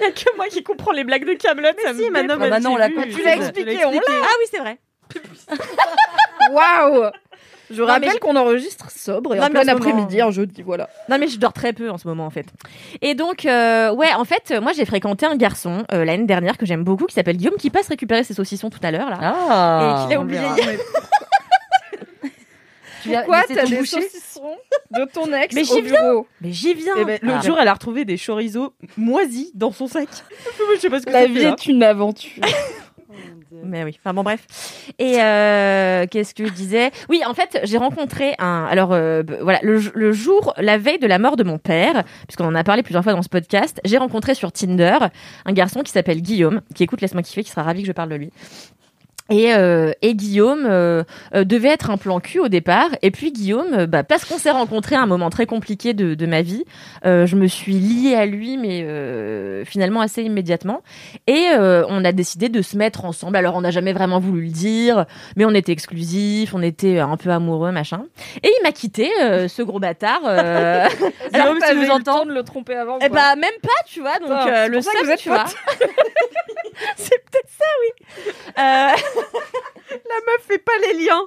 Il 0.00 0.04
y 0.04 0.06
a 0.06 0.12
que 0.12 0.36
moi 0.36 0.46
qui 0.48 0.62
comprends 0.62 0.92
les 0.92 1.04
blagues 1.04 1.26
de 1.26 1.34
Camelot. 1.34 1.68
ça 1.82 1.92
me 1.92 2.02
si, 2.02 2.10
Manon, 2.10 2.36
bah 2.38 2.60
non, 2.60 2.72
on 2.72 2.76
l'a 2.76 2.88
tu 2.88 3.22
l'as 3.22 3.36
expliqué, 3.36 3.84
on 3.84 3.90
l'a. 3.90 4.00
Ah 4.08 4.26
oui, 4.38 4.46
c'est 4.50 4.58
vrai. 4.58 4.78
Waouh 6.52 7.10
Je 7.70 7.82
rappelle 7.82 8.10
je- 8.12 8.18
qu'on 8.18 8.34
enregistre 8.36 8.90
sobre 8.90 9.34
et 9.34 9.38
Non, 9.38 9.44
en 9.44 9.48
plein 9.50 9.64
moment- 9.64 9.76
après-midi, 9.76 10.20
un 10.20 10.30
jeudi, 10.30 10.62
voilà. 10.62 10.88
Non 11.08 11.18
mais 11.18 11.28
je 11.28 11.38
dors 11.38 11.52
très 11.52 11.72
peu 11.72 11.88
en 11.90 11.98
ce 11.98 12.08
moment 12.08 12.26
en 12.26 12.30
fait. 12.30 12.46
Et 13.00 13.14
donc 13.14 13.46
euh, 13.46 13.92
ouais 13.92 14.12
en 14.14 14.24
fait 14.24 14.52
moi 14.60 14.72
j'ai 14.72 14.84
fréquenté 14.84 15.24
un 15.26 15.36
garçon 15.36 15.84
euh, 15.92 16.04
l'année 16.04 16.26
dernière 16.26 16.58
que 16.58 16.66
j'aime 16.66 16.82
beaucoup 16.84 17.06
qui 17.06 17.14
s'appelle 17.14 17.36
Guillaume 17.36 17.56
qui 17.58 17.70
passe 17.70 17.88
récupérer 17.88 18.24
ses 18.24 18.34
saucissons 18.34 18.70
tout 18.70 18.80
à 18.82 18.90
l'heure 18.90 19.08
là. 19.10 19.18
Ah. 19.22 20.02
Et 20.04 20.08
qu'il 20.08 20.16
a 20.16 20.20
oublié 20.20 20.40
hier. 20.40 20.78
Pourquoi 23.02 23.42
t'as 23.48 23.64
des 23.66 23.84
saucissons 23.86 24.56
de 24.90 25.04
ton 25.10 25.32
ex 25.32 25.54
Mais 25.54 25.62
au 25.62 25.74
j'y 25.76 25.80
viens. 25.80 26.02
bureau 26.02 26.26
Mais 26.42 26.52
j'y 26.52 26.74
viens. 26.74 26.92
Eh 26.98 27.04
ben, 27.06 27.18
L'autre 27.22 27.38
Ah. 27.42 27.46
jour, 27.46 27.58
elle 27.58 27.68
a 27.68 27.72
retrouvé 27.72 28.04
des 28.04 28.18
chorizo 28.18 28.74
moisis 28.98 29.50
dans 29.54 29.72
son 29.72 29.86
sac. 29.86 30.08
Je 30.74 30.80
sais 30.80 30.90
pas 30.90 31.00
ce 31.00 31.06
que 31.06 31.10
La 31.10 31.26
vie 31.26 31.34
fait, 31.36 31.42
là. 31.44 31.50
est 31.58 31.66
une 31.66 31.82
aventure. 31.82 32.42
Mais 33.64 33.84
oui, 33.84 33.96
enfin 33.98 34.14
bon 34.14 34.22
bref. 34.22 34.46
Et 34.98 35.20
euh, 35.20 36.06
qu'est-ce 36.10 36.34
que 36.34 36.46
je 36.46 36.52
disais? 36.52 36.90
Oui, 37.08 37.22
en 37.26 37.34
fait, 37.34 37.60
j'ai 37.64 37.78
rencontré 37.78 38.34
un. 38.38 38.66
Alors 38.70 38.92
euh, 38.92 39.22
voilà, 39.40 39.58
le, 39.62 39.80
le 39.94 40.12
jour, 40.12 40.54
la 40.56 40.78
veille 40.78 40.98
de 40.98 41.06
la 41.06 41.18
mort 41.18 41.36
de 41.36 41.44
mon 41.44 41.58
père, 41.58 42.04
puisqu'on 42.26 42.46
en 42.46 42.54
a 42.54 42.64
parlé 42.64 42.82
plusieurs 42.82 43.02
fois 43.02 43.12
dans 43.12 43.22
ce 43.22 43.28
podcast, 43.28 43.80
j'ai 43.84 43.98
rencontré 43.98 44.34
sur 44.34 44.52
Tinder 44.52 44.98
un 45.44 45.52
garçon 45.52 45.80
qui 45.82 45.92
s'appelle 45.92 46.22
Guillaume, 46.22 46.60
qui 46.74 46.82
écoute 46.82 47.00
Laisse-moi 47.00 47.22
kiffer, 47.22 47.42
qui 47.42 47.50
sera 47.50 47.62
ravi 47.62 47.82
que 47.82 47.88
je 47.88 47.92
parle 47.92 48.10
de 48.10 48.16
lui. 48.16 48.30
Et, 49.30 49.54
euh, 49.54 49.92
et 50.02 50.14
Guillaume 50.14 50.66
euh, 50.68 51.04
euh, 51.34 51.44
devait 51.44 51.68
être 51.68 51.90
un 51.90 51.96
plan 51.96 52.20
cul 52.20 52.40
au 52.40 52.48
départ. 52.48 52.88
Et 53.02 53.10
puis 53.10 53.32
Guillaume, 53.32 53.72
euh, 53.74 53.86
bah, 53.86 54.02
parce 54.02 54.24
qu'on 54.24 54.38
s'est 54.38 54.50
rencontrés 54.50 54.96
à 54.96 55.00
un 55.02 55.06
moment 55.06 55.30
très 55.30 55.46
compliqué 55.46 55.94
de, 55.94 56.14
de 56.14 56.26
ma 56.26 56.42
vie, 56.42 56.64
euh, 57.06 57.26
je 57.26 57.36
me 57.36 57.46
suis 57.46 57.74
liée 57.74 58.14
à 58.16 58.26
lui, 58.26 58.56
mais 58.56 58.82
euh, 58.82 59.64
finalement 59.64 60.00
assez 60.00 60.22
immédiatement. 60.22 60.82
Et 61.26 61.46
euh, 61.56 61.84
on 61.88 62.04
a 62.04 62.12
décidé 62.12 62.48
de 62.48 62.60
se 62.62 62.76
mettre 62.76 63.04
ensemble. 63.04 63.36
Alors 63.36 63.54
on 63.54 63.60
n'a 63.60 63.70
jamais 63.70 63.92
vraiment 63.92 64.18
voulu 64.18 64.42
le 64.42 64.50
dire, 64.50 65.06
mais 65.36 65.44
on 65.44 65.54
était 65.54 65.72
exclusifs, 65.72 66.52
on 66.54 66.62
était 66.62 66.98
un 66.98 67.16
peu 67.16 67.30
amoureux, 67.30 67.70
machin. 67.70 68.02
Et 68.42 68.48
il 68.48 68.62
m'a 68.64 68.72
quitté, 68.72 69.10
euh, 69.22 69.46
ce 69.48 69.62
gros 69.62 69.78
bâtard. 69.78 70.20
euh, 70.26 70.86
Alors, 71.32 71.54
si 71.64 71.74
vous 71.74 71.90
entendez. 71.90 72.32
le 72.32 72.42
tromper 72.42 72.74
avant 72.74 72.98
Eh 73.00 73.08
bah 73.08 73.36
même 73.36 73.50
pas, 73.62 73.68
tu 73.86 74.00
vois. 74.00 74.18
Donc 74.18 74.30
euh, 74.30 74.68
c'est 74.82 75.02
le 75.04 75.10
êtes 75.10 75.20
tu 75.20 75.28
vois. 75.28 75.44
c'est 76.96 77.18
peut-être 77.24 77.48
ça, 77.48 77.64
oui. 77.82 78.04
La 79.92 80.14
meuf 80.26 80.46
fait 80.46 80.58
pas 80.58 80.72
les 80.86 81.04
liens. 81.04 81.22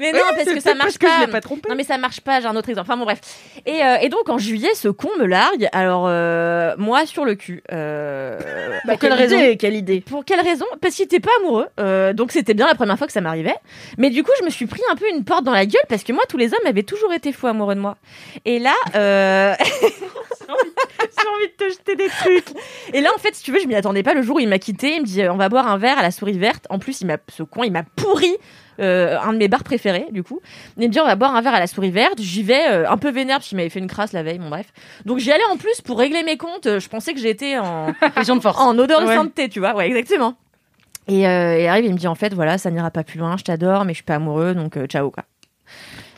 mais 0.00 0.12
non, 0.12 0.20
parce 0.30 0.44
que 0.44 0.60
ça 0.60 0.74
marche 0.74 0.98
parce 0.98 0.98
que 0.98 1.06
je 1.06 1.12
pas. 1.12 1.26
l'ai 1.26 1.32
pas 1.32 1.40
trompé. 1.40 1.68
Non 1.68 1.74
mais 1.74 1.84
ça 1.84 1.98
marche 1.98 2.20
pas, 2.22 2.40
j'ai 2.40 2.46
un 2.46 2.56
autre 2.56 2.68
exemple. 2.70 2.86
Enfin 2.90 2.98
bon 2.98 3.04
bref. 3.04 3.20
Et, 3.66 3.82
euh, 3.84 3.96
et 4.00 4.08
donc 4.08 4.28
en 4.28 4.38
juillet, 4.38 4.74
ce 4.74 4.88
con 4.88 5.10
me 5.18 5.26
largue. 5.26 5.68
Alors 5.72 6.06
euh, 6.08 6.74
moi 6.78 7.04
sur 7.06 7.24
le 7.24 7.34
cul. 7.34 7.62
Euh, 7.72 8.38
Bah, 8.86 8.92
pour 8.92 9.00
quelle 9.00 9.10
quelle 9.10 9.12
raison 9.18 9.38
idée, 9.38 9.56
Quelle 9.56 9.74
idée 9.76 10.00
Pour 10.00 10.24
quelle 10.24 10.40
raison 10.40 10.64
Parce 10.80 10.94
qu'il 10.94 11.04
était 11.04 11.20
pas 11.20 11.30
amoureux. 11.40 11.68
Donc 12.14 12.32
c'était 12.32 12.54
bien 12.54 12.66
la 12.66 12.74
première 12.74 12.96
fois 12.96 13.06
que 13.06 13.12
ça 13.12 13.20
m'arrivait. 13.20 13.56
Mais 13.98 14.10
du 14.10 14.22
coup, 14.22 14.32
je 14.40 14.44
me 14.44 14.50
suis 14.50 14.66
pris 14.66 14.82
un 14.90 14.96
peu 14.96 15.08
une 15.10 15.24
porte 15.24 15.44
dans 15.44 15.52
la 15.52 15.66
gueule 15.66 15.82
parce 15.88 16.02
que 16.04 16.12
moi, 16.12 16.22
tous 16.28 16.38
les 16.38 16.54
hommes 16.54 16.66
avaient 16.66 16.82
toujours 16.82 17.12
été 17.12 17.32
fous 17.32 17.46
amoureux 17.46 17.74
de 17.74 17.80
moi. 17.80 17.96
Et 18.44 18.58
là, 18.58 18.74
euh... 18.94 19.54
envie 21.34 21.48
de 21.48 21.64
te 21.64 21.68
jeter 21.70 21.96
des 21.96 22.08
trucs. 22.08 22.48
Et 22.92 23.00
là, 23.00 23.10
en 23.14 23.18
fait, 23.18 23.34
si 23.34 23.42
tu 23.42 23.52
veux, 23.52 23.60
je 23.60 23.66
m'y 23.66 23.74
attendais 23.74 24.02
pas. 24.02 24.14
Le 24.14 24.22
jour 24.22 24.36
où 24.36 24.40
il 24.40 24.48
m'a 24.48 24.58
quitté, 24.58 24.96
il 24.96 25.02
me 25.02 25.06
dit 25.06 25.22
euh, 25.22 25.32
on 25.32 25.36
va 25.36 25.48
boire 25.48 25.68
un 25.68 25.78
verre 25.78 25.98
à 25.98 26.02
la 26.02 26.10
souris 26.10 26.38
verte. 26.38 26.66
En 26.70 26.78
plus, 26.78 27.00
il 27.00 27.06
m'a 27.06 27.18
ce 27.28 27.42
con, 27.42 27.64
il 27.64 27.72
m'a 27.72 27.82
pourri. 27.82 28.34
euh, 28.80 29.18
un 29.18 29.32
de 29.32 29.38
mes 29.38 29.48
bars 29.48 29.64
préférés 29.64 30.06
du 30.12 30.22
coup 30.22 30.40
il 30.76 30.86
me 30.86 30.92
dit 30.92 31.00
on 31.00 31.04
va 31.04 31.16
boire 31.16 31.34
un 31.34 31.40
verre 31.42 31.54
à 31.54 31.58
la 31.58 31.66
souris 31.66 31.90
verte 31.90 32.20
j'y 32.20 32.44
vais 32.44 32.68
euh, 32.70 32.88
un 32.88 32.96
peu 32.96 33.10
vénère 33.10 33.38
parce 33.38 33.48
qu'il 33.48 33.56
m'avait 33.56 33.70
fait 33.70 33.80
une 33.80 33.88
crasse 33.88 34.12
la 34.12 34.22
veille 34.22 34.38
bon 34.38 34.50
bref 34.50 34.66
donc 35.04 35.18
j'y 35.18 35.32
allais 35.32 35.42
en 35.52 35.56
plus 35.56 35.80
pour 35.80 35.98
régler 35.98 36.22
mes 36.22 36.36
comptes 36.36 36.78
je 36.78 36.88
pensais 36.88 37.12
que 37.12 37.18
j'étais 37.18 37.58
en 37.58 37.88
de 38.36 38.40
force. 38.40 38.60
en 38.60 38.78
odeur 38.78 39.00
de 39.00 39.06
sainteté, 39.06 39.48
tu 39.48 39.58
vois. 39.58 39.74
Ouais, 39.74 39.88
exactement. 39.88 40.34
Et 41.08 41.26
euh, 41.26 41.58
il 41.58 41.66
arrive, 41.66 41.86
il 41.86 41.92
me 41.92 41.98
dit 41.98 42.06
en 42.06 42.14
fait, 42.14 42.34
voilà, 42.34 42.58
ça 42.58 42.70
n'ira 42.70 42.90
pas 42.90 43.02
plus 43.02 43.18
loin, 43.18 43.36
je 43.36 43.44
t'adore, 43.44 43.84
mais 43.84 43.94
je 43.94 43.98
suis 43.98 44.04
pas 44.04 44.16
amoureux, 44.16 44.54
donc 44.54 44.78
ciao, 44.86 45.10
quoi. 45.10 45.24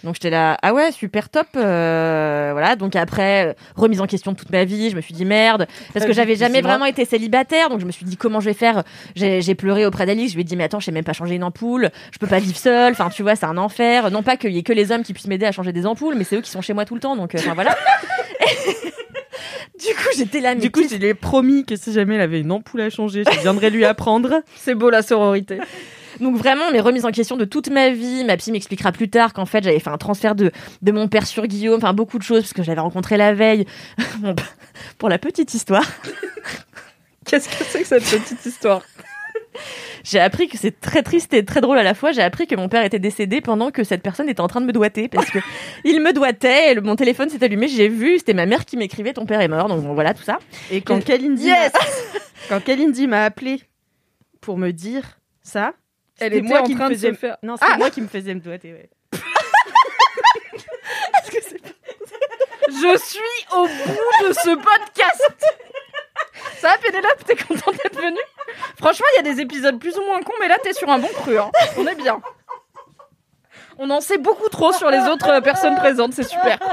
Donc 0.04 0.14
j'étais 0.14 0.30
là, 0.30 0.56
ah 0.62 0.72
ouais, 0.72 0.92
super 0.92 1.28
top, 1.28 1.46
euh, 1.56 2.50
voilà. 2.52 2.76
Donc 2.76 2.96
après, 2.96 3.54
remise 3.76 4.00
en 4.00 4.06
question 4.06 4.32
de 4.32 4.36
toute 4.36 4.50
ma 4.50 4.64
vie, 4.64 4.90
je 4.90 4.96
me 4.96 5.00
suis 5.00 5.14
dit 5.14 5.24
merde, 5.24 5.66
parce 5.92 6.06
que 6.06 6.12
j'avais 6.12 6.36
jamais 6.36 6.62
vraiment 6.62 6.86
été 6.86 7.04
célibataire, 7.04 7.68
donc 7.68 7.80
je 7.80 7.86
me 7.86 7.90
suis 7.90 8.04
dit 8.04 8.16
comment 8.16 8.40
je 8.40 8.46
vais 8.46 8.54
faire? 8.54 8.82
J'ai 9.14 9.54
pleuré 9.54 9.84
auprès 9.86 10.06
d'Alice, 10.06 10.30
je 10.30 10.36
lui 10.36 10.42
ai 10.42 10.44
dit 10.44 10.56
mais 10.56 10.64
attends, 10.64 10.80
je 10.80 10.86
sais 10.86 10.92
même 10.92 11.04
pas 11.04 11.12
changer 11.12 11.34
une 11.34 11.44
ampoule, 11.44 11.90
je 12.12 12.18
peux 12.18 12.26
pas 12.26 12.38
vivre 12.38 12.56
seule, 12.56 12.92
enfin 12.92 13.10
tu 13.10 13.22
vois, 13.22 13.36
c'est 13.36 13.46
un 13.46 13.58
enfer. 13.58 14.10
Non 14.10 14.22
pas 14.22 14.36
qu'il 14.36 14.52
y 14.52 14.58
ait 14.58 14.62
que 14.62 14.72
les 14.72 14.92
hommes 14.92 15.02
qui 15.02 15.12
puissent 15.12 15.26
m'aider 15.28 15.46
à 15.46 15.52
changer 15.52 15.72
des 15.72 15.86
ampoules, 15.86 16.14
mais 16.16 16.24
c'est 16.24 16.36
eux 16.36 16.40
qui 16.40 16.50
sont 16.50 16.62
chez 16.62 16.72
moi 16.72 16.84
tout 16.84 16.94
le 16.94 17.00
temps, 17.00 17.16
donc 17.16 17.34
euh, 17.34 17.38
enfin 17.38 17.54
voilà. 17.54 17.76
du 19.78 19.94
coup 19.94 20.08
j'étais 20.16 20.40
là, 20.40 20.54
Du 20.54 20.70
coup, 20.70 20.82
je 20.88 20.96
lui 20.96 21.06
ai 21.06 21.14
promis 21.14 21.64
que 21.64 21.76
si 21.76 21.92
jamais 21.92 22.16
elle 22.16 22.20
avait 22.20 22.40
une 22.40 22.52
ampoule 22.52 22.80
à 22.82 22.90
changer, 22.90 23.24
je 23.30 23.40
viendrais 23.40 23.70
lui 23.70 23.84
apprendre. 23.84 24.42
C'est 24.56 24.74
beau 24.74 24.90
la 24.90 25.02
sororité. 25.02 25.58
Donc 26.20 26.36
vraiment, 26.36 26.70
mes 26.70 26.80
remises 26.80 27.04
en 27.06 27.10
question 27.10 27.36
de 27.36 27.44
toute 27.44 27.68
ma 27.70 27.90
vie. 27.90 28.24
Ma 28.24 28.36
psy 28.36 28.52
m'expliquera 28.52 28.92
plus 28.92 29.08
tard 29.08 29.32
qu'en 29.32 29.46
fait, 29.46 29.64
j'avais 29.64 29.80
fait 29.80 29.90
un 29.90 29.98
transfert 29.98 30.34
de, 30.34 30.50
de 30.82 30.92
mon 30.92 31.08
père 31.08 31.26
sur 31.26 31.46
Guillaume, 31.46 31.76
enfin 31.78 31.92
beaucoup 31.94 32.18
de 32.18 32.22
choses, 32.22 32.42
parce 32.42 32.52
que 32.52 32.62
je 32.62 32.68
l'avais 32.68 32.80
rencontré 32.82 33.16
la 33.16 33.32
veille. 33.34 33.64
Bon, 34.20 34.32
bah, 34.34 34.42
Pour 34.98 35.08
la 35.08 35.18
petite 35.18 35.54
histoire, 35.54 35.84
Qu'est-ce 37.26 37.48
que 37.48 37.64
c'est 37.64 37.80
que 37.82 37.86
cette 37.86 38.04
petite 38.04 38.44
histoire? 38.46 38.82
J'ai 40.04 40.18
appris 40.20 40.48
que 40.48 40.56
c'est 40.56 40.80
très 40.80 41.02
triste 41.02 41.34
et 41.34 41.44
très 41.44 41.60
drôle 41.60 41.76
à 41.78 41.82
la 41.82 41.94
fois. 41.94 42.12
J'ai 42.12 42.22
appris 42.22 42.46
que 42.46 42.54
mon 42.54 42.68
père 42.68 42.82
était 42.84 42.98
décédé 42.98 43.40
pendant 43.40 43.70
que 43.70 43.84
cette 43.84 44.02
personne 44.02 44.28
était 44.28 44.40
en 44.40 44.48
train 44.48 44.60
de 44.60 44.66
me 44.66 44.72
doiter, 44.72 45.08
parce 45.08 45.28
que 45.30 45.38
il 45.84 46.00
me 46.00 46.12
doitait, 46.12 46.72
et 46.72 46.74
le- 46.74 46.80
mon 46.80 46.96
téléphone 46.96 47.28
s'est 47.28 47.42
allumé, 47.44 47.68
j'ai 47.68 47.88
vu, 47.88 48.18
c'était 48.18 48.32
ma 48.34 48.46
mère 48.46 48.64
qui 48.64 48.76
m'écrivait, 48.76 49.12
ton 49.12 49.26
père 49.26 49.40
est 49.40 49.48
mort, 49.48 49.68
donc 49.68 49.82
bon, 49.82 49.92
voilà 49.94 50.14
tout 50.14 50.22
ça. 50.22 50.38
Et 50.70 50.80
quand 50.80 51.04
Kalindi 51.04 51.44
Yes 51.46 51.72
quand 52.48 52.62
Kalindi 52.64 53.06
m'a 53.06 53.24
appelé 53.24 53.60
pour 54.40 54.56
me 54.56 54.70
dire 54.72 55.18
ça, 55.42 55.74
Elle 56.20 56.32
c'était 56.32 56.36
était 56.38 56.48
moi 56.48 56.60
en 56.60 56.64
qui 56.64 56.74
train 56.74 56.84
me 56.84 56.90
de 56.90 56.94
faisais 56.94 57.10
se 57.10 57.14
faire. 57.18 57.36
Non, 57.42 57.56
c'est 57.56 57.64
Ah 57.68 57.76
moi 57.78 57.90
qui 57.90 58.00
me 58.00 58.08
faisais 58.08 58.34
me 58.34 58.40
doigter, 58.40 58.72
ouais. 58.72 58.90
Je 62.68 62.98
suis 62.98 63.46
au 63.52 63.66
bout 63.66 64.28
de 64.28 64.32
ce 64.32 64.54
podcast. 64.54 65.32
Ça 66.58 66.68
va, 66.70 66.78
Pénélope 66.78 67.24
T'es 67.26 67.36
contente 67.36 67.74
d'être 67.82 67.96
venue? 68.00 68.16
Franchement, 68.78 69.06
il 69.14 69.16
y 69.24 69.28
a 69.28 69.34
des 69.34 69.40
épisodes 69.40 69.78
plus 69.78 69.96
ou 69.98 70.04
moins 70.04 70.20
cons, 70.22 70.32
mais 70.40 70.48
là, 70.48 70.56
t'es 70.62 70.72
sur 70.72 70.88
un 70.88 70.98
bon 70.98 71.08
cru. 71.08 71.38
hein. 71.38 71.50
On 71.76 71.86
est 71.86 71.94
bien. 71.94 72.20
On 73.78 73.90
en 73.90 74.00
sait 74.00 74.18
beaucoup 74.18 74.48
trop 74.48 74.72
sur 74.72 74.90
les 74.90 75.00
autres 75.08 75.28
euh, 75.30 75.40
personnes 75.40 75.76
présentes, 75.76 76.12
c'est 76.12 76.22
super. 76.28 76.58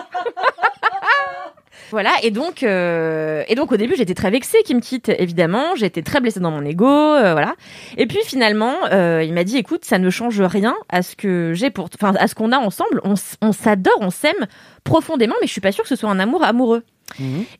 Voilà, 1.91 2.11
et 2.21 2.31
donc, 2.31 2.63
euh, 2.63 3.43
et 3.47 3.55
donc 3.55 3.71
au 3.71 3.77
début, 3.77 3.95
j'étais 3.95 4.13
très 4.13 4.29
vexée 4.29 4.57
qu'il 4.65 4.75
me 4.75 4.81
quitte, 4.81 5.09
évidemment. 5.17 5.75
J'étais 5.75 6.01
très 6.01 6.19
blessée 6.19 6.39
dans 6.39 6.51
mon 6.51 6.65
ego, 6.65 6.85
euh, 6.85 7.31
voilà. 7.31 7.55
Et 7.97 8.07
puis 8.07 8.19
finalement, 8.25 8.75
euh, 8.91 9.23
il 9.23 9.33
m'a 9.33 9.43
dit, 9.43 9.57
écoute, 9.57 9.85
ça 9.85 9.97
ne 9.97 10.09
change 10.09 10.41
rien 10.41 10.75
à 10.89 11.01
ce 11.01 11.15
que 11.15 11.53
j'ai 11.53 11.69
pour, 11.69 11.89
enfin, 11.95 12.13
à 12.19 12.27
ce 12.27 12.35
qu'on 12.35 12.51
a 12.51 12.57
ensemble. 12.57 13.01
On, 13.03 13.51
s'adore, 13.51 13.97
on 14.01 14.09
s'aime 14.09 14.47
profondément, 14.83 15.35
mais 15.41 15.47
je 15.47 15.51
suis 15.51 15.61
pas 15.61 15.71
sûre 15.71 15.83
que 15.83 15.89
ce 15.89 15.95
soit 15.95 16.09
un 16.09 16.19
amour 16.19 16.43
amoureux. 16.43 16.83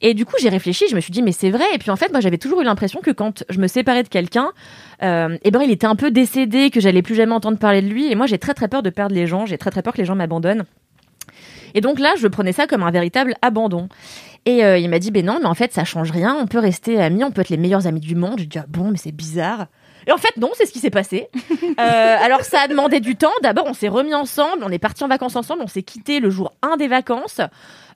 Et 0.02 0.14
du 0.14 0.26
coup, 0.26 0.36
j'ai 0.42 0.50
réfléchi, 0.50 0.86
je 0.90 0.96
me 0.96 1.00
suis 1.00 1.12
dit, 1.12 1.22
mais 1.22 1.32
c'est 1.32 1.50
vrai. 1.50 1.64
Et 1.74 1.78
puis 1.78 1.90
en 1.90 1.96
fait, 1.96 2.12
moi, 2.12 2.20
j'avais 2.20 2.38
toujours 2.38 2.62
eu 2.62 2.64
l'impression 2.66 3.00
que 3.00 3.12
quand 3.12 3.46
je 3.50 3.60
me 3.60 3.68
séparais 3.68 4.04
de 4.04 4.10
quelqu'un, 4.10 4.52
euh, 5.04 5.38
eh 5.42 5.52
ben, 5.52 5.62
il 5.62 5.72
était 5.72 5.88
un 5.88 5.96
peu 5.96 6.12
décédé, 6.12 6.70
que 6.70 6.82
j'allais 6.82 7.02
plus 7.02 7.16
jamais 7.16 7.34
entendre 7.34 7.58
parler 7.58 7.82
de 7.82 7.88
lui. 7.88 8.12
Et 8.12 8.16
moi, 8.16 8.26
j'ai 8.26 8.38
très 8.40 8.54
très 8.54 8.68
peur 8.68 8.84
de 8.84 8.90
perdre 8.90 9.16
les 9.16 9.26
gens. 9.26 9.46
J'ai 9.46 9.58
très 9.58 9.72
très 9.72 9.82
peur 9.82 9.94
que 9.94 10.00
les 10.00 10.06
gens 10.06 10.16
m'abandonnent. 10.16 10.66
Et 11.74 11.82
donc 11.82 12.00
là, 12.00 12.14
je 12.18 12.28
prenais 12.28 12.54
ça 12.54 12.68
comme 12.68 12.84
un 12.84 12.92
véritable 12.92 13.36
abandon. 13.42 13.90
Et 14.46 14.64
euh, 14.64 14.78
il 14.78 14.90
m'a 14.90 15.00
dit, 15.00 15.12
ben 15.12 15.26
non, 15.26 15.40
mais 15.42 15.48
en 15.48 15.54
fait, 15.54 15.74
ça 15.74 15.84
change 15.84 16.12
rien. 16.12 16.36
On 16.40 16.48
peut 16.48 16.60
rester 16.60 17.02
amis, 17.02 17.24
on 17.24 17.32
peut 17.32 17.42
être 17.42 17.50
les 17.50 17.58
meilleurs 17.58 17.86
amis 17.86 18.00
du 18.00 18.16
monde. 18.16 18.36
J'ai 18.40 18.46
dit, 18.46 18.60
ah 18.60 18.66
bon, 18.68 18.92
mais 18.92 18.98
c'est 18.98 19.12
bizarre. 19.12 19.68
Et 20.08 20.12
en 20.14 20.18
fait, 20.18 20.38
non, 20.38 20.52
c'est 20.54 20.66
ce 20.66 20.72
qui 20.72 20.80
s'est 20.80 20.90
passé. 20.90 21.28
Euh, 21.80 22.18
alors, 22.24 22.42
ça 22.42 22.62
a 22.62 22.68
demandé 22.68 23.00
du 23.00 23.16
temps. 23.16 23.32
D'abord, 23.44 23.66
on 23.68 23.74
s'est 23.76 23.88
remis 23.88 24.16
ensemble, 24.16 24.64
on 24.64 24.72
est 24.72 24.80
partis 24.80 25.04
en 25.04 25.08
vacances 25.08 25.36
ensemble, 25.36 25.62
on 25.64 25.68
s'est 25.68 25.84
quitté 25.84 26.20
le 26.20 26.32
jour 26.32 26.54
1 26.64 26.78
des 26.78 26.88
vacances. 26.88 27.40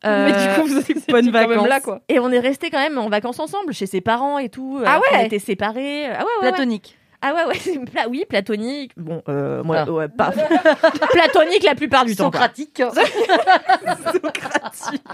Euh, 0.06 0.28
Mais 0.28 0.34
du 0.34 0.54
coup, 0.62 0.68
vous 0.68 0.78
étiez 0.78 0.94
bonnes 1.12 1.32
quand 1.32 1.40
même 1.40 1.50
vacances. 1.50 1.68
là, 1.68 1.80
quoi. 1.80 2.02
et 2.08 2.20
on 2.20 2.30
est 2.30 2.40
resté 2.40 2.70
quand 2.70 2.78
même 2.78 3.00
en 3.00 3.10
vacances 3.10 3.40
ensemble, 3.40 3.74
chez 3.74 3.88
ses 3.88 4.00
parents 4.00 4.38
et 4.38 4.50
tout. 4.50 4.80
Ah 4.86 5.00
ouais 5.00 5.26
était 5.26 5.40
séparés. 5.40 6.06
Ah 6.06 6.20
ouais, 6.20 6.48
ouais, 6.48 6.52
ouais. 6.60 6.80
Ah 7.22 7.34
ouais, 7.36 7.46
ouais, 7.46 7.86
pla- 7.92 8.08
oui, 8.10 8.26
platonique. 8.28 8.92
Bon, 8.98 9.22
euh, 9.30 9.64
moi, 9.64 9.86
Ah. 9.88 9.92
ouais, 9.92 10.08
pas 10.08 10.32
platonique 11.12 11.64
la 11.64 11.76
plupart 11.76 12.04
du 12.06 12.16
temps. 12.16 12.32
quoi. 12.32 12.40
Socratique. 14.14 15.00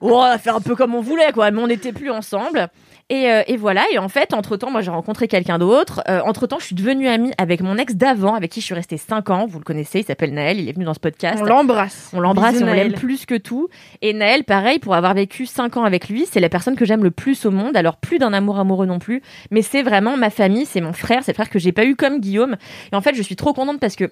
Oh, 0.00 0.12
on 0.14 0.22
a 0.22 0.38
fait 0.38 0.50
un 0.50 0.60
peu 0.60 0.76
comme 0.76 0.94
on 0.94 1.00
voulait, 1.00 1.32
quoi. 1.32 1.50
Mais 1.50 1.60
on 1.60 1.66
n'était 1.66 1.92
plus 1.92 2.10
ensemble. 2.10 2.68
Et, 3.10 3.30
euh, 3.30 3.42
et 3.46 3.56
voilà. 3.56 3.84
Et 3.92 3.98
en 3.98 4.08
fait, 4.08 4.34
entre 4.34 4.56
temps, 4.56 4.70
moi, 4.70 4.82
j'ai 4.82 4.90
rencontré 4.90 5.28
quelqu'un 5.28 5.58
d'autre. 5.58 6.02
Euh, 6.08 6.20
entre 6.24 6.46
temps, 6.46 6.58
je 6.58 6.66
suis 6.66 6.74
devenue 6.74 7.08
amie 7.08 7.32
avec 7.38 7.62
mon 7.62 7.76
ex 7.76 7.94
d'avant, 7.94 8.34
avec 8.34 8.50
qui 8.50 8.60
je 8.60 8.66
suis 8.66 8.74
restée 8.74 8.98
5 8.98 9.30
ans. 9.30 9.46
Vous 9.46 9.58
le 9.58 9.64
connaissez, 9.64 10.00
il 10.00 10.04
s'appelle 10.04 10.34
Naël. 10.34 10.60
Il 10.60 10.68
est 10.68 10.72
venu 10.72 10.84
dans 10.84 10.94
ce 10.94 11.00
podcast. 11.00 11.38
On 11.40 11.44
l'embrasse. 11.44 12.10
On 12.12 12.20
l'embrasse 12.20 12.60
et 12.60 12.64
on 12.64 12.72
l'aime 12.72 12.92
plus 12.92 13.24
que 13.24 13.36
tout. 13.36 13.68
Et 14.02 14.12
Naël, 14.12 14.44
pareil, 14.44 14.78
pour 14.78 14.94
avoir 14.94 15.14
vécu 15.14 15.46
5 15.46 15.78
ans 15.78 15.84
avec 15.84 16.08
lui, 16.08 16.26
c'est 16.26 16.40
la 16.40 16.50
personne 16.50 16.76
que 16.76 16.84
j'aime 16.84 17.02
le 17.02 17.10
plus 17.10 17.46
au 17.46 17.50
monde. 17.50 17.76
Alors, 17.76 17.96
plus 17.96 18.18
d'un 18.18 18.32
amour 18.32 18.58
amoureux 18.58 18.86
non 18.86 18.98
plus, 18.98 19.22
mais 19.50 19.62
c'est 19.62 19.82
vraiment 19.82 20.16
ma 20.16 20.30
famille, 20.30 20.66
c'est 20.66 20.80
mon 20.80 20.92
frère, 20.92 21.22
c'est 21.24 21.32
le 21.32 21.36
frère 21.36 21.50
que 21.50 21.58
j'ai 21.58 21.72
pas 21.72 21.86
eu 21.86 21.96
comme 21.96 22.20
Guillaume. 22.20 22.56
Et 22.92 22.96
en 22.96 23.00
fait, 23.00 23.14
je 23.14 23.22
suis 23.22 23.36
trop 23.36 23.54
contente 23.54 23.80
parce 23.80 23.96
que 23.96 24.10